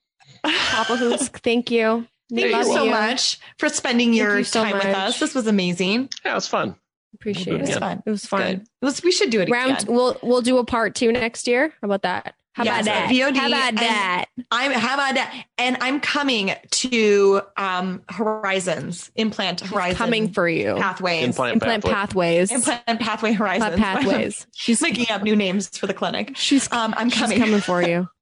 Papa 0.43 0.95
Hoosk, 0.97 1.39
thank 1.41 1.71
you. 1.71 2.07
Thank 2.29 2.41
you 2.41 2.47
you're 2.49 2.63
so 2.63 2.85
much 2.87 3.39
for 3.59 3.69
spending 3.69 4.13
your 4.13 4.39
you 4.39 4.43
so 4.43 4.63
time 4.63 4.73
with 4.73 4.85
us. 4.85 5.19
This 5.19 5.35
was 5.35 5.47
amazing. 5.47 6.09
Yeah, 6.25 6.37
it's 6.37 6.47
fun. 6.47 6.75
Appreciate 7.13 7.55
It 7.55 7.61
was 7.61 7.69
Yeah. 7.69 7.75
it. 7.75 7.79
Was 7.79 7.79
fun. 7.79 8.03
It 8.05 8.09
was 8.09 8.25
fun. 8.25 8.41
Good. 8.41 8.61
It 8.81 8.85
was, 8.85 9.03
we 9.03 9.11
should 9.11 9.29
do 9.29 9.41
it 9.41 9.49
Round. 9.49 9.83
again. 9.83 9.93
We'll 9.95 10.17
we'll 10.21 10.41
do 10.41 10.57
a 10.57 10.65
part 10.65 10.95
two 10.95 11.11
next 11.11 11.47
year. 11.47 11.71
How 11.81 11.85
about 11.85 12.01
that? 12.01 12.35
How 12.53 12.63
Yes, 12.63 12.85
about 12.85 12.85
that? 12.85 13.09
VOD 13.09 13.35
How 13.37 13.47
about 13.47 13.75
that? 13.75 14.25
I'm 14.49 14.71
how 14.71 14.93
about 14.95 15.15
that? 15.15 15.45
And 15.57 15.77
I'm 15.81 15.99
coming 15.99 16.53
to 16.71 17.41
um 17.57 18.01
Horizons 18.09 19.11
Implant 19.15 19.61
Horizons 19.61 19.97
Coming 19.97 20.31
for 20.31 20.47
you. 20.47 20.75
pathways. 20.75 21.23
Implant, 21.25 21.53
Implant 21.55 21.83
pathway. 21.83 21.93
pathways. 22.37 22.51
Implant 22.51 22.99
pathway 23.01 23.31
horizons. 23.33 23.73
Implant 23.73 23.99
pathways. 24.01 24.47
She's 24.53 24.81
making 24.81 25.09
up 25.09 25.21
new 25.23 25.35
names 25.35 25.67
for 25.77 25.87
the 25.87 25.93
clinic. 25.93 26.31
She's 26.35 26.71
Um, 26.71 26.93
I'm 26.97 27.09
coming. 27.09 27.11
she's 27.11 27.21
coming. 27.21 27.39
coming 27.39 27.61
for 27.61 27.81
you. 27.81 28.07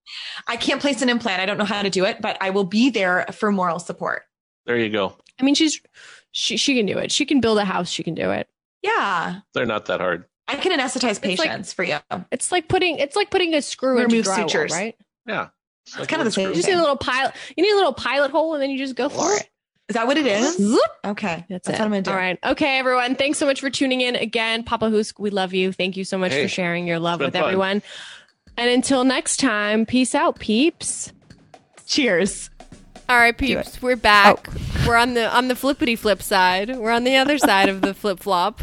I 0.47 0.55
can't 0.57 0.81
place 0.81 1.01
an 1.01 1.09
implant. 1.09 1.41
I 1.41 1.45
don't 1.45 1.57
know 1.57 1.65
how 1.65 1.81
to 1.81 1.89
do 1.89 2.05
it, 2.05 2.21
but 2.21 2.37
I 2.41 2.49
will 2.51 2.63
be 2.63 2.89
there 2.89 3.25
for 3.31 3.51
moral 3.51 3.79
support. 3.79 4.23
There 4.65 4.77
you 4.77 4.89
go. 4.89 5.17
I 5.39 5.43
mean, 5.43 5.55
she's 5.55 5.81
she 6.31 6.57
she 6.57 6.75
can 6.75 6.85
do 6.85 6.97
it. 6.97 7.11
She 7.11 7.25
can 7.25 7.39
build 7.41 7.57
a 7.57 7.65
house. 7.65 7.89
She 7.89 8.03
can 8.03 8.15
do 8.15 8.31
it. 8.31 8.47
Yeah, 8.81 9.39
They're 9.53 9.65
not 9.65 9.85
that 9.85 9.99
hard. 10.01 10.25
I 10.47 10.55
can 10.57 10.77
anesthetize 10.77 11.25
like- 11.25 11.39
patients 11.39 11.71
for 11.73 11.83
you. 11.83 11.97
It's 12.31 12.51
like 12.51 12.67
putting 12.67 12.97
it's 12.99 13.15
like 13.15 13.29
putting 13.29 13.53
a 13.53 13.61
screw 13.61 13.97
into 13.97 14.07
Remove 14.17 14.25
drywall, 14.25 14.35
sutures. 14.49 14.71
right? 14.71 14.95
Yeah. 15.25 15.47
It's, 15.85 15.97
like 15.99 16.07
kind 16.09 16.21
of 16.21 16.25
the 16.25 16.31
same 16.31 16.49
You 16.49 16.55
just 16.55 16.67
need 16.67 16.75
a 16.75 16.79
little 16.81 16.95
pilot. 16.97 17.33
You 17.57 17.63
need 17.63 17.71
a 17.71 17.75
little 17.75 17.93
pilot 17.93 18.31
hole, 18.31 18.53
and 18.53 18.61
then 18.63 18.69
you 18.69 18.77
just 18.77 18.95
go 18.95 19.09
for 19.09 19.33
it. 19.35 19.49
Is 19.89 19.95
that 19.95 20.07
what 20.07 20.17
it 20.17 20.25
is? 20.25 20.55
Zoop. 20.55 20.79
Okay, 21.03 21.45
That's, 21.49 21.67
that's 21.67 21.77
it. 21.77 21.81
what 21.81 21.81
I'm 21.81 21.91
gonna 21.91 22.01
do. 22.03 22.11
All 22.11 22.15
right. 22.17 22.39
Okay, 22.45 22.77
everyone. 22.79 23.15
Thanks 23.15 23.37
so 23.37 23.45
much 23.45 23.59
for 23.59 23.69
tuning 23.69 23.99
in 23.99 24.15
again. 24.15 24.63
Papa 24.63 24.89
Hoosk, 24.89 25.19
we 25.19 25.29
love 25.29 25.53
you. 25.53 25.73
Thank 25.73 25.97
you 25.97 26.05
so 26.05 26.17
much 26.17 26.31
Hey, 26.31 26.43
for 26.43 26.47
sharing 26.47 26.87
your 26.87 26.99
love 26.99 27.19
with 27.19 27.33
fun. 27.33 27.43
everyone. 27.43 27.81
And 28.57 28.69
until 28.69 29.03
next 29.03 29.37
time, 29.39 29.85
peace 29.85 30.13
out, 30.13 30.39
peeps. 30.39 31.11
Cheers. 31.85 32.49
All 33.09 33.17
right, 33.17 33.37
peeps, 33.37 33.81
We're 33.81 33.95
back. 33.95 34.47
Oh. 34.49 34.87
We're 34.87 34.95
on 34.95 35.13
the 35.13 35.33
on 35.33 35.47
the 35.47 35.55
flippity 35.55 35.95
flip 35.95 36.21
side. 36.21 36.75
We're 36.77 36.91
on 36.91 37.03
the 37.03 37.15
other 37.15 37.37
side 37.37 37.69
of 37.69 37.81
the 37.81 37.93
flip 37.93 38.19
flop. 38.19 38.61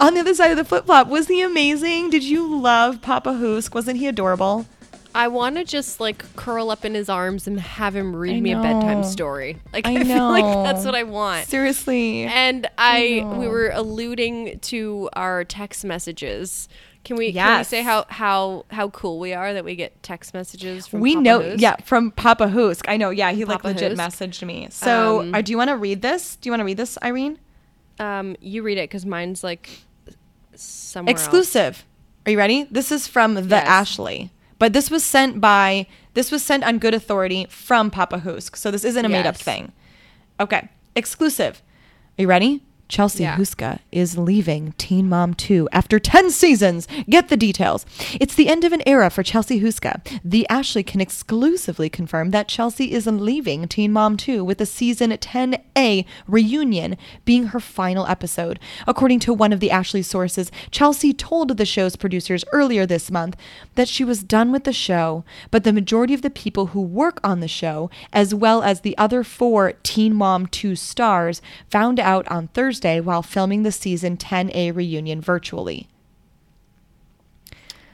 On 0.00 0.14
the 0.14 0.20
other 0.20 0.34
side 0.34 0.50
of 0.50 0.56
the 0.56 0.64
flip 0.64 0.86
flop, 0.86 1.08
was 1.08 1.28
he 1.28 1.42
amazing? 1.42 2.10
Did 2.10 2.24
you 2.24 2.58
love 2.58 3.02
Papa 3.02 3.34
Hoosk? 3.34 3.74
Wasn't 3.74 3.98
he 3.98 4.06
adorable? 4.06 4.66
I 5.14 5.28
want 5.28 5.56
to 5.56 5.64
just 5.64 5.98
like 5.98 6.36
curl 6.36 6.70
up 6.70 6.84
in 6.84 6.94
his 6.94 7.08
arms 7.08 7.46
and 7.46 7.58
have 7.58 7.96
him 7.96 8.14
read 8.14 8.36
I 8.36 8.40
me 8.40 8.52
a 8.52 8.60
bedtime 8.60 9.02
story. 9.02 9.56
Like 9.72 9.86
I 9.86 10.00
I, 10.00 10.04
feel 10.04 10.28
like 10.28 10.44
that's 10.44 10.84
what 10.84 10.94
I 10.94 11.04
want. 11.04 11.46
Seriously. 11.46 12.24
And 12.24 12.68
I, 12.76 13.20
know. 13.20 13.38
we 13.38 13.48
were 13.48 13.70
alluding 13.70 14.58
to 14.60 15.08
our 15.14 15.42
text 15.44 15.86
messages. 15.86 16.68
Can 17.06 17.16
we, 17.16 17.32
can 17.32 17.58
we 17.58 17.64
say 17.64 17.82
how 17.82 18.04
how 18.08 18.64
how 18.68 18.88
cool 18.88 19.20
we 19.20 19.32
are 19.32 19.54
that 19.54 19.64
we 19.64 19.76
get 19.76 20.02
text 20.02 20.34
messages 20.34 20.88
from 20.88 20.98
we 21.00 21.12
Papa 21.14 21.22
know, 21.22 21.40
Hoosk? 21.40 21.60
yeah, 21.60 21.76
from 21.84 22.10
Papa 22.10 22.48
Hoosk. 22.48 22.84
I 22.88 22.96
know, 22.96 23.10
yeah, 23.10 23.30
he 23.30 23.44
like 23.44 23.62
legit 23.62 23.96
messaged 23.96 24.44
me. 24.44 24.66
So, 24.70 25.20
Um, 25.20 25.32
uh, 25.32 25.40
do 25.40 25.52
you 25.52 25.56
want 25.56 25.70
to 25.70 25.76
read 25.76 26.02
this? 26.02 26.34
Do 26.34 26.48
you 26.48 26.52
want 26.52 26.62
to 26.62 26.64
read 26.64 26.78
this, 26.78 26.98
Irene? 27.04 27.38
Um, 28.00 28.34
you 28.40 28.64
read 28.64 28.76
it 28.76 28.90
because 28.90 29.06
mine's 29.06 29.44
like 29.44 29.70
somewhere 30.56 31.12
else. 31.14 31.20
Exclusive. 31.22 31.84
Are 32.26 32.32
you 32.32 32.38
ready? 32.38 32.64
This 32.72 32.90
is 32.90 33.06
from 33.06 33.34
the 33.34 33.42
Yes. 33.42 33.66
Ashley, 33.68 34.32
but 34.58 34.72
this 34.72 34.90
was 34.90 35.04
sent 35.04 35.40
by 35.40 35.86
this 36.14 36.32
was 36.32 36.42
sent 36.42 36.64
on 36.64 36.78
good 36.78 36.92
authority 36.92 37.46
from 37.48 37.88
Papa 37.88 38.18
Hoosk. 38.18 38.56
So 38.56 38.72
this 38.72 38.84
isn't 38.84 39.04
a 39.04 39.08
made 39.08 39.26
up 39.26 39.36
thing. 39.36 39.70
Okay, 40.40 40.68
exclusive. 40.96 41.62
Are 42.18 42.22
you 42.22 42.28
ready? 42.28 42.62
Chelsea 42.88 43.24
Yeah. 43.24 43.36
Houska 43.36 43.80
is 43.90 44.16
leaving 44.16 44.72
Teen 44.78 45.08
Mom 45.08 45.34
2 45.34 45.68
after 45.72 45.98
10 45.98 46.30
seasons. 46.30 46.86
Get 47.08 47.28
the 47.28 47.36
details. 47.36 47.84
It's 48.20 48.34
the 48.34 48.48
end 48.48 48.64
of 48.64 48.72
an 48.72 48.82
era 48.86 49.10
for 49.10 49.22
Chelsea 49.22 49.60
Houska. 49.60 50.00
The 50.24 50.46
Ashley 50.48 50.82
can 50.82 51.00
exclusively 51.00 51.88
confirm 51.88 52.30
that 52.30 52.48
Chelsea 52.48 52.92
is 52.92 53.06
leaving 53.06 53.66
Teen 53.68 53.92
Mom 53.92 54.16
2 54.16 54.44
with 54.44 54.58
the 54.58 54.66
season 54.66 55.10
10A 55.10 56.04
reunion 56.28 56.96
being 57.24 57.46
her 57.48 57.60
final 57.60 58.06
episode. 58.06 58.60
According 58.86 59.20
to 59.20 59.34
one 59.34 59.52
of 59.52 59.60
the 59.60 59.70
Ashley 59.70 60.02
sources, 60.02 60.52
Chelsea 60.70 61.12
told 61.12 61.56
the 61.56 61.66
show's 61.66 61.96
producers 61.96 62.44
earlier 62.52 62.86
this 62.86 63.10
month 63.10 63.36
that 63.74 63.88
she 63.88 64.04
was 64.04 64.22
done 64.22 64.52
with 64.52 64.64
the 64.64 64.72
show, 64.72 65.24
but 65.50 65.64
the 65.64 65.72
majority 65.72 66.14
of 66.14 66.22
the 66.22 66.30
people 66.30 66.66
who 66.66 66.80
work 66.80 67.18
on 67.24 67.40
the 67.40 67.48
show, 67.48 67.90
as 68.12 68.34
well 68.34 68.62
as 68.62 68.82
the 68.82 68.96
other 68.96 69.24
four 69.24 69.72
Teen 69.82 70.14
Mom 70.14 70.46
2 70.46 70.76
stars, 70.76 71.42
found 71.68 71.98
out 71.98 72.26
on 72.28 72.48
Thursday 72.48 72.75
while 73.00 73.22
filming 73.22 73.62
the 73.62 73.72
season 73.72 74.16
10A 74.16 74.74
reunion 74.74 75.20
virtually. 75.20 75.88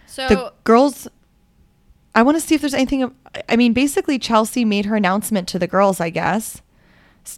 So 0.07 0.29
The 0.29 0.53
girls. 0.65 1.09
I 2.15 2.23
want 2.23 2.37
to 2.37 2.41
see 2.41 2.55
if 2.55 2.61
there's 2.61 2.75
anything. 2.75 3.15
I 3.49 3.57
mean, 3.57 3.73
basically, 3.73 4.19
Chelsea 4.19 4.65
made 4.65 4.85
her 4.85 4.97
announcement 4.97 5.49
to 5.49 5.59
the 5.59 5.67
girls, 5.67 6.01
I 6.01 6.11
guess. 6.11 6.61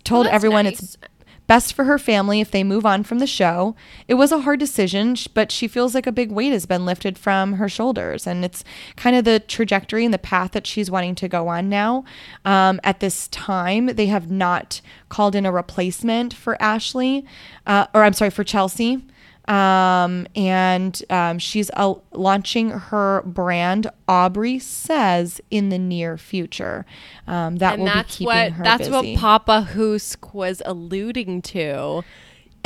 Told 0.02 0.26
that's 0.26 0.34
everyone 0.34 0.64
nice. 0.64 0.80
it's 0.80 0.98
best 1.46 1.74
for 1.74 1.84
her 1.84 1.98
family 1.98 2.40
if 2.40 2.50
they 2.50 2.64
move 2.64 2.86
on 2.86 3.04
from 3.04 3.18
the 3.18 3.26
show. 3.26 3.74
It 4.08 4.14
was 4.14 4.32
a 4.32 4.40
hard 4.40 4.60
decision, 4.60 5.16
but 5.34 5.52
she 5.52 5.68
feels 5.68 5.94
like 5.94 6.06
a 6.06 6.12
big 6.12 6.32
weight 6.32 6.52
has 6.52 6.66
been 6.66 6.86
lifted 6.86 7.18
from 7.18 7.54
her 7.54 7.68
shoulders. 7.68 8.26
And 8.26 8.44
it's 8.44 8.64
kind 8.96 9.16
of 9.16 9.24
the 9.24 9.40
trajectory 9.40 10.04
and 10.04 10.14
the 10.14 10.18
path 10.18 10.52
that 10.52 10.66
she's 10.66 10.90
wanting 10.90 11.14
to 11.16 11.28
go 11.28 11.48
on 11.48 11.68
now. 11.68 12.04
Um, 12.44 12.80
at 12.82 13.00
this 13.00 13.28
time, 13.28 13.86
they 13.86 14.06
have 14.06 14.30
not 14.30 14.80
called 15.08 15.34
in 15.34 15.46
a 15.46 15.52
replacement 15.52 16.32
for 16.32 16.60
Ashley, 16.62 17.24
uh, 17.66 17.86
or 17.94 18.02
I'm 18.02 18.14
sorry, 18.14 18.30
for 18.30 18.44
Chelsea 18.44 19.02
um, 19.46 20.26
and 20.34 21.02
um, 21.10 21.38
she's 21.38 21.70
uh, 21.74 21.94
launching 22.12 22.70
her 22.70 23.22
brand 23.26 23.90
Aubree 24.08 24.60
says 24.60 25.40
in 25.50 25.68
the 25.68 25.78
near 25.78 26.16
future 26.16 26.86
um, 27.26 27.56
that 27.56 27.74
and 27.74 27.82
will 27.82 27.86
that's 27.86 28.18
be 28.18 28.24
keeping 28.24 28.26
what 28.26 28.52
her 28.52 28.64
that's 28.64 28.88
busy. 28.88 29.12
what 29.12 29.20
Papa 29.20 29.68
Hoosk 29.74 30.32
was 30.32 30.62
alluding 30.64 31.42
to. 31.42 32.02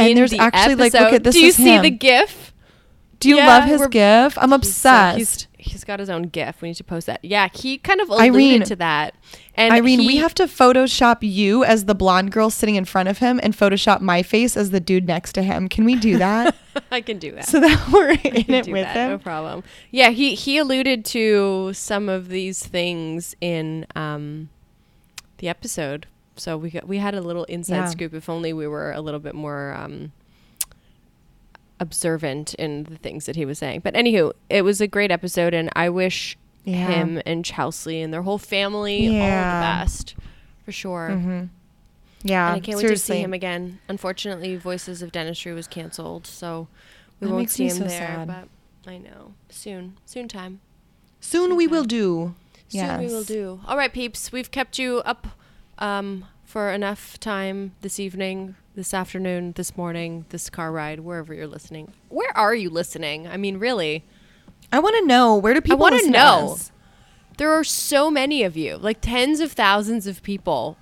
And 0.01 0.17
there's 0.17 0.31
the 0.31 0.39
actually, 0.39 0.77
like, 0.77 0.93
look 0.93 1.13
at 1.13 1.25
this 1.25 1.35
Do 1.35 1.41
you 1.41 1.51
see 1.51 1.75
him. 1.75 1.83
the 1.83 1.91
GIF? 1.91 2.55
Do 3.21 3.29
you 3.29 3.37
yeah, 3.37 3.47
love 3.47 3.65
his 3.69 3.87
gif 3.89 4.37
i'm 4.39 4.53
obsessed 4.53 5.19
he's 5.19 5.49
he's 5.59 5.85
got 5.85 5.99
his 5.99 6.09
own 6.09 6.23
GIF. 6.23 6.63
We 6.63 6.69
need 6.69 6.75
to 6.77 6.85
post 6.85 7.07
that. 7.09 7.23
Yeah, 7.25 7.49
he 7.53 7.79
kind 7.79 8.01
of 8.01 8.09
alluded 8.09 8.33
Irene- 8.35 8.63
to 8.63 8.77
that. 8.77 9.15
And 9.55 9.75
irene 9.75 10.07
we 10.07 10.17
have 10.17 10.33
to 10.35 10.45
photoshop 10.45 11.19
you 11.21 11.65
as 11.65 11.85
the 11.87 11.95
blonde 11.97 12.31
girl 12.31 12.49
sitting 12.49 12.77
in 12.77 12.85
front 12.85 13.09
of 13.09 13.19
him 13.19 13.41
and 13.43 13.53
photoshop 13.55 14.01
my 14.01 14.23
face 14.23 14.57
as 14.57 14.71
the 14.71 14.79
dude 14.81 15.07
next 15.09 15.33
to 15.33 15.43
him 15.43 15.69
can 15.69 15.85
we 15.85 15.97
do 15.97 16.17
that 16.19 16.55
I 16.93 17.01
can 17.01 17.19
do 17.19 17.33
that. 17.33 17.47
so 17.47 17.59
that 17.61 17.89
we're 17.93 18.11
in 18.11 18.55
it 18.55 18.69
with 18.69 18.85
that, 18.85 19.09
No 19.09 19.19
problem. 19.19 19.65
Yeah, 19.91 20.11
he 20.11 20.35
he 20.37 20.59
alluded 20.59 21.05
to 21.07 21.73
some 21.75 22.09
of 22.09 22.29
these 22.29 22.65
things 22.65 23.35
in 23.41 23.85
um 23.97 24.49
the 25.39 25.49
episode. 25.49 26.07
So 26.37 26.57
we 26.57 26.71
got 26.71 26.87
we 26.87 26.99
had 26.99 27.15
a 27.15 27.21
little 27.21 27.45
inside 27.45 27.77
Yeah. 27.77 27.87
scoop. 27.87 28.15
If 28.15 28.29
only 28.29 28.53
we 28.53 28.69
were 28.69 28.93
a 28.93 29.01
little 29.01 29.21
bit 29.21 29.35
more 29.35 29.75
um 29.75 30.13
observant 31.81 32.55
in 32.55 32.85
the 32.85 32.97
things 32.97 33.27
that 33.27 33.37
he 33.37 33.45
was 33.45 33.59
saying. 33.59 33.81
But 33.81 33.95
anywho, 33.95 34.33
it 34.51 34.63
was 34.63 34.81
a 34.81 34.87
great 34.87 35.11
episode, 35.11 35.55
and 35.55 35.71
I 35.77 35.89
wish 35.89 36.37
Yeah. 36.65 36.87
him 36.89 37.21
and 37.25 37.45
Chelsea 37.45 38.01
and 38.01 38.13
their 38.13 38.23
whole 38.23 38.39
family 38.39 39.07
all 39.07 39.13
the 39.13 39.19
best 39.21 40.15
for 40.65 40.73
sure. 40.73 41.09
yeah 42.23 42.49
And 42.49 42.57
I 42.57 42.61
can't 42.61 42.77
wait 42.79 42.89
to 42.89 42.97
see 42.99 43.21
him 43.23 43.33
again. 43.33 43.79
Unfortunately, 43.89 44.57
Voices 44.57 45.01
of 45.03 45.13
Dentistry 45.13 45.53
was 45.53 45.67
canceled, 45.67 46.27
so 46.27 46.69
we 47.21 47.29
That 47.29 47.33
won't 47.35 47.51
see 47.51 47.65
him 47.67 47.77
so 47.77 47.85
there. 47.85 47.91
sad. 47.91 48.27
But 48.27 48.91
I 48.91 48.99
know 48.99 49.35
soon, 49.49 49.97
soon 50.05 50.29
time. 50.29 50.61
soon 51.21 51.57
we 51.57 51.67
will 51.67 51.85
do 51.85 52.35
Soon 52.71 52.99
we 53.01 53.07
will 53.07 53.25
do. 53.25 53.61
All 53.67 53.79
right, 53.79 53.91
peeps. 53.93 54.31
We've 54.31 54.51
kept 54.51 54.79
you 54.79 54.99
up 55.07 55.27
um, 55.79 56.27
for 56.45 56.71
enough 56.71 57.19
time 57.19 57.73
this 57.81 57.99
evening, 57.99 58.57
this 58.79 58.95
afternoon, 58.95 59.51
this 59.57 59.77
morning, 59.77 60.25
this 60.29 60.49
car 60.49 60.71
ride, 60.71 61.01
wherever 61.01 61.35
you're 61.35 61.49
listening. 61.49 61.93
Where 62.11 62.31
are 62.37 62.55
you 62.55 62.71
listening? 62.71 63.27
I 63.27 63.37
mean, 63.37 63.59
really. 63.59 64.05
I 64.71 64.79
want 64.79 64.95
to 65.01 65.05
know 65.05 65.35
where 65.35 65.53
do 65.53 65.61
people 65.61 65.79
wanna 65.79 65.97
listen 65.97 66.13
know. 66.13 66.53
us? 66.53 66.71
There 67.39 67.51
are 67.51 67.65
so 67.65 68.09
many 68.09 68.45
of 68.45 68.57
you, 68.57 68.77
like 68.77 68.99
tens 69.01 69.41
of 69.41 69.51
thousands 69.51 70.07
of 70.07 70.23
people. 70.23 70.77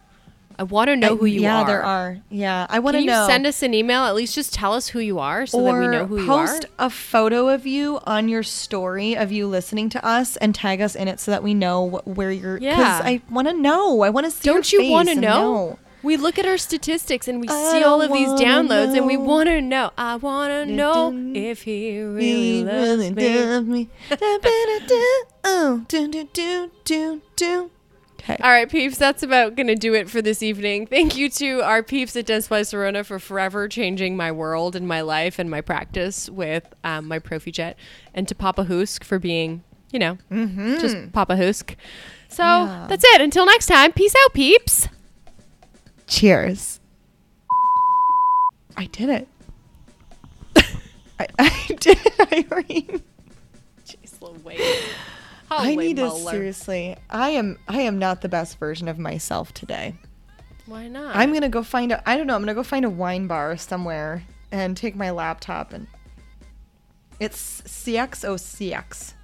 I 0.59 0.65
want 0.65 0.89
to 0.89 0.97
know 0.97 1.15
I- 1.15 1.17
who 1.17 1.25
you 1.25 1.41
yeah, 1.41 1.63
are. 1.63 1.67
there 1.67 1.83
are. 1.83 2.19
Yeah, 2.29 2.67
I 2.69 2.81
want 2.81 2.99
to 2.99 3.05
know. 3.05 3.27
send 3.27 3.47
us 3.47 3.63
an 3.63 3.73
email? 3.73 4.05
At 4.05 4.15
least 4.15 4.35
just 4.35 4.53
tell 4.53 4.75
us 4.75 4.89
who 4.89 4.99
you 5.01 5.19
are 5.19 5.47
so 5.47 5.61
or 5.61 5.73
that 5.73 5.79
we 5.81 5.97
know 5.97 6.05
who 6.07 6.23
you 6.23 6.31
are. 6.33 6.47
post 6.47 6.67
a 6.79 6.91
photo 6.91 7.49
of 7.49 7.67
you 7.67 7.99
on 8.05 8.29
your 8.29 8.43
story 8.43 9.17
of 9.17 9.33
you 9.33 9.47
listening 9.47 9.89
to 9.91 10.05
us 10.07 10.37
and 10.37 10.55
tag 10.55 10.83
us 10.83 10.95
in 10.95 11.09
it 11.09 11.19
so 11.19 11.31
that 11.31 11.43
we 11.43 11.55
know 11.55 11.89
wh- 12.05 12.09
where 12.09 12.31
you're. 12.31 12.59
Yeah. 12.59 12.77
Because 12.77 13.01
I 13.07 13.23
want 13.31 13.49
to 13.49 13.55
know. 13.55 14.03
I 14.03 14.11
want 14.11 14.27
to 14.27 14.31
see. 14.31 14.45
Don't 14.45 14.71
you 14.71 14.91
want 14.91 15.09
to 15.09 15.13
and 15.13 15.21
know? 15.23 15.79
We 16.07 16.17
look 16.17 16.39
at 16.39 16.47
our 16.47 16.57
statistics 16.57 17.29
and 17.29 17.41
we 17.41 17.49
I 17.49 17.71
see 17.73 17.83
all 17.83 18.01
of 18.01 18.13
these 18.13 18.29
downloads 18.29 18.97
and 18.97 19.07
we 19.07 19.17
want 19.17 19.49
to 19.49 19.61
know. 19.61 19.91
I 19.99 20.17
want 20.17 20.51
to 20.53 20.65
know 20.67 21.13
if 21.35 21.63
he 21.63 22.01
really 22.01 22.23
He 22.59 22.65
loves 22.65 22.79
really 22.79 23.11
me. 23.11 23.23
does 23.23 23.65
me. 23.67 23.89
Oh, 25.45 25.85
do 25.89 26.09
do 26.09 26.25
do 26.33 26.71
do 26.85 27.23
do. 27.37 27.71
Okay. 28.21 28.37
All 28.43 28.51
right, 28.51 28.69
peeps, 28.69 28.99
that's 28.99 29.23
about 29.23 29.55
going 29.55 29.69
to 29.69 29.77
do 29.77 29.95
it 29.95 30.11
for 30.11 30.21
this 30.21 30.43
evening. 30.43 30.87
Thank 30.87 31.17
you 31.17 31.29
to 31.31 31.61
our 31.63 31.83
peeps 31.83 32.17
at 32.17 32.27
Dentsply 32.27 32.63
Sirona 32.63 33.05
for 33.07 33.19
forever 33.21 33.69
changing 33.69 34.17
my 34.17 34.33
world 34.33 34.75
and 34.75 34.89
my 34.89 35.01
life 35.03 35.39
and 35.39 35.49
my 35.49 35.61
practice 35.61 36.29
with 36.29 36.65
um, 36.83 37.07
my 37.07 37.19
Prophy 37.21 37.53
Jet, 37.53 37.79
and 38.15 38.27
to 38.27 38.35
Papa 38.35 38.65
Hoosk 38.65 39.05
for 39.05 39.21
being, 39.21 39.63
you 39.93 40.01
know, 40.01 40.19
just 40.81 41.13
Papa 41.13 41.37
Hoosk. 41.37 41.77
So 42.29 42.43
Yeah. 42.43 42.87
that's 42.89 43.05
it. 43.05 43.21
Until 43.21 43.47
next 43.47 43.67
time, 43.67 43.93
peace 43.93 44.15
out, 44.25 44.33
peeps. 44.35 44.89
Cheers. 46.07 46.81
I 48.77 48.87
did 48.87 49.09
it. 49.09 49.29
I, 51.19 51.27
I 51.39 51.67
did 51.81 51.99
it, 52.05 52.53
Irene. 52.53 53.03
Jeez 53.87 54.21
Louise. 54.21 54.61
I 55.51 55.75
need 55.75 55.97
to 55.97 56.11
seriously. 56.11 56.97
I 57.09 57.31
am. 57.31 57.59
I 57.69 57.81
am 57.83 57.99
not 57.99 58.21
the 58.21 58.29
best 58.29 58.59
version 58.59 58.89
of 58.89 58.99
myself 58.99 59.55
today. 59.55 59.95
Why 60.67 60.89
not? 60.89 61.15
I'm 61.15 61.33
gonna 61.33 61.49
go 61.49 61.63
find 61.63 61.93
a. 61.93 62.09
I 62.09 62.17
don't 62.17 62.27
know. 62.27 62.35
I'm 62.35 62.43
gonna 62.43 62.55
go 62.55 62.63
find 62.65 62.85
a 62.85 62.91
wine 62.91 63.27
bar 63.29 63.57
somewhere 63.57 64.25
and 64.53 64.77
take 64.77 64.97
my 64.97 65.11
laptop 65.11 65.73
and. 65.73 65.87
It's 67.19 67.63
CXOCX. 67.63 69.15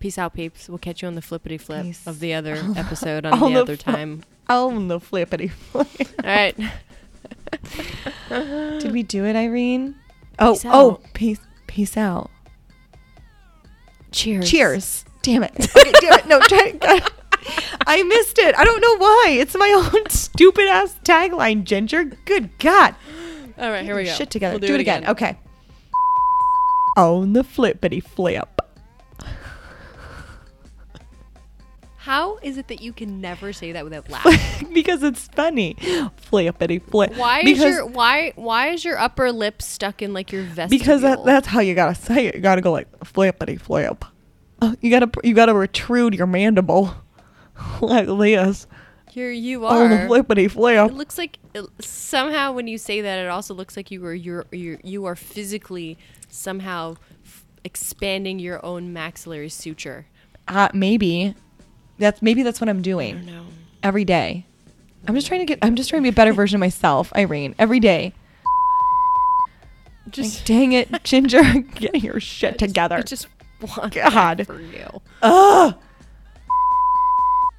Peace 0.00 0.18
out, 0.18 0.34
peeps. 0.34 0.68
We'll 0.68 0.76
catch 0.78 1.00
you 1.00 1.08
on 1.08 1.14
the 1.14 1.22
flippity 1.22 1.56
flip 1.56 1.84
Peace. 1.84 2.06
of 2.06 2.20
the 2.20 2.34
other 2.34 2.56
episode 2.76 3.24
on 3.24 3.32
On 3.34 3.40
the 3.40 3.48
the 3.56 3.62
other 3.62 3.76
fl- 3.76 3.90
time. 3.90 4.22
On 4.48 4.88
the 4.88 4.98
flippity 5.00 5.48
flip. 5.48 5.88
All 6.24 6.24
right. 6.24 6.56
Did 8.80 8.92
we 8.92 9.02
do 9.02 9.24
it, 9.24 9.36
Irene? 9.36 9.94
Oh, 10.38 10.54
Peace 10.54 10.64
oh, 10.64 10.90
out. 10.92 11.02
peace, 11.12 11.40
peace 11.66 11.96
out. 11.96 12.30
Cheers. 14.12 14.50
Cheers. 14.50 15.04
Damn 15.22 15.42
it. 15.44 15.52
Okay, 15.56 15.92
damn 16.00 16.18
it. 16.18 16.26
No, 16.26 16.40
try 16.48 16.72
God. 16.72 17.10
I 17.86 18.02
missed 18.02 18.38
it. 18.38 18.54
I 18.56 18.64
don't 18.64 18.80
know 18.80 18.96
why. 18.98 19.36
It's 19.38 19.56
my 19.56 19.70
own 19.70 20.08
stupid 20.08 20.66
ass 20.68 20.98
tagline, 21.04 21.64
Ginger. 21.64 22.04
Good 22.24 22.50
God. 22.58 22.94
All 23.58 23.70
right, 23.70 23.84
here 23.84 23.96
we 23.96 24.04
go. 24.04 24.10
Shit 24.12 24.30
together. 24.30 24.58
We'll 24.58 24.68
do, 24.68 24.74
it 24.74 24.80
again. 24.80 25.06
Okay. 25.06 25.36
On 26.96 27.32
the 27.32 27.44
flippity 27.44 28.00
flip. 28.00 28.59
How 32.10 32.38
is 32.42 32.58
it 32.58 32.66
that 32.66 32.80
you 32.80 32.92
can 32.92 33.20
never 33.20 33.52
say 33.52 33.70
that 33.70 33.84
without 33.84 34.10
laughing? 34.10 34.72
because 34.72 35.04
it's 35.04 35.28
funny. 35.28 35.76
Flippity 36.16 36.80
flip. 36.80 37.14
Why 37.14 37.44
because, 37.44 37.62
is 37.62 37.74
your 37.76 37.86
why 37.86 38.32
why 38.34 38.70
is 38.70 38.84
your 38.84 38.98
upper 38.98 39.30
lip 39.30 39.62
stuck 39.62 40.02
in 40.02 40.12
like 40.12 40.32
your 40.32 40.42
vestibule? 40.42 40.80
because 40.80 41.02
that, 41.02 41.24
that's 41.24 41.46
how 41.46 41.60
you 41.60 41.76
gotta 41.76 41.94
say 41.94 42.26
it. 42.26 42.34
You 42.34 42.40
gotta 42.40 42.62
go 42.62 42.72
like 42.72 42.88
flippity 43.04 43.58
flip. 43.58 44.04
Uh, 44.60 44.74
you 44.80 44.90
gotta 44.90 45.08
you 45.22 45.34
gotta 45.34 45.52
protrude 45.52 46.16
your 46.16 46.26
mandible 46.26 46.92
like 47.80 48.08
this. 48.08 48.66
you're 49.12 49.30
you 49.30 49.64
On 49.64 49.90
the 49.90 50.06
flippity 50.08 50.48
flip. 50.48 50.90
It 50.90 50.94
looks 50.94 51.16
like 51.16 51.38
it, 51.54 51.64
somehow 51.80 52.50
when 52.50 52.66
you 52.66 52.76
say 52.76 53.02
that, 53.02 53.20
it 53.20 53.28
also 53.28 53.54
looks 53.54 53.76
like 53.76 53.92
you 53.92 54.04
are 54.04 54.14
you're, 54.14 54.46
you're 54.50 54.80
you 54.82 55.04
are 55.04 55.14
physically 55.14 55.96
somehow 56.28 56.96
f- 57.24 57.44
expanding 57.62 58.40
your 58.40 58.66
own 58.66 58.92
maxillary 58.92 59.48
suture. 59.48 60.06
Uh, 60.48 60.70
maybe 60.74 61.36
that's 62.00 62.20
maybe 62.22 62.42
that's 62.42 62.60
what 62.60 62.68
I'm 62.68 62.82
doing 62.82 63.24
No. 63.26 63.44
every 63.82 64.04
day. 64.04 64.44
I'm 65.06 65.14
just 65.14 65.26
trying 65.28 65.40
to 65.40 65.46
get. 65.46 65.58
I'm 65.62 65.76
just 65.76 65.88
trying 65.90 66.02
to 66.02 66.04
be 66.04 66.08
a 66.10 66.12
better 66.16 66.32
version 66.32 66.56
of 66.56 66.60
myself, 66.60 67.12
Irene. 67.16 67.54
Every 67.58 67.80
day. 67.80 68.12
Just 70.10 70.38
Like, 70.38 70.44
dang 70.46 70.72
it, 70.72 71.02
Ginger, 71.04 71.42
get 71.76 72.02
your 72.02 72.18
shit 72.20 72.58
together. 72.58 72.96
I 72.96 73.02
just 73.02 73.28
want 73.76 73.94
God. 73.94 74.44
for 74.46 74.60
you. 74.60 75.00
Ugh. 75.22 75.74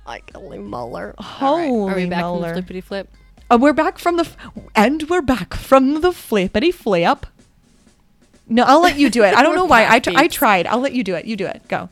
Like 0.06 0.32
Holy 0.36 0.58
Muller. 0.60 1.16
Holy 1.18 1.92
Are 1.92 1.96
we 1.96 2.06
back 2.08 2.22
Muller. 2.22 2.40
from 2.40 2.42
the 2.50 2.54
flippity 2.62 2.82
flip? 2.82 3.10
Uh, 3.50 3.58
we're 3.60 3.74
back 3.74 3.98
from 4.00 4.18
the, 4.18 4.24
f- 4.24 4.38
and 4.76 5.04
we're 5.10 5.22
back 5.22 5.54
from 5.54 6.02
the 6.02 6.12
flippity 6.12 6.72
flip. 6.72 7.26
No, 8.48 8.64
I'll 8.64 8.82
let 8.82 8.98
you 8.98 9.10
do 9.10 9.24
it. 9.24 9.34
I 9.34 9.44
don't 9.44 9.56
know 9.56 9.66
why. 9.66 9.86
I, 9.88 10.00
tr- 10.00 10.10
I 10.16 10.28
tried. 10.28 10.68
I'll 10.68 10.80
let 10.80 10.94
you 10.94 11.04
do 11.04 11.16
it. 11.16 11.26
You 11.26 11.36
do 11.38 11.46
it. 11.46 11.62
Go. 11.70 11.88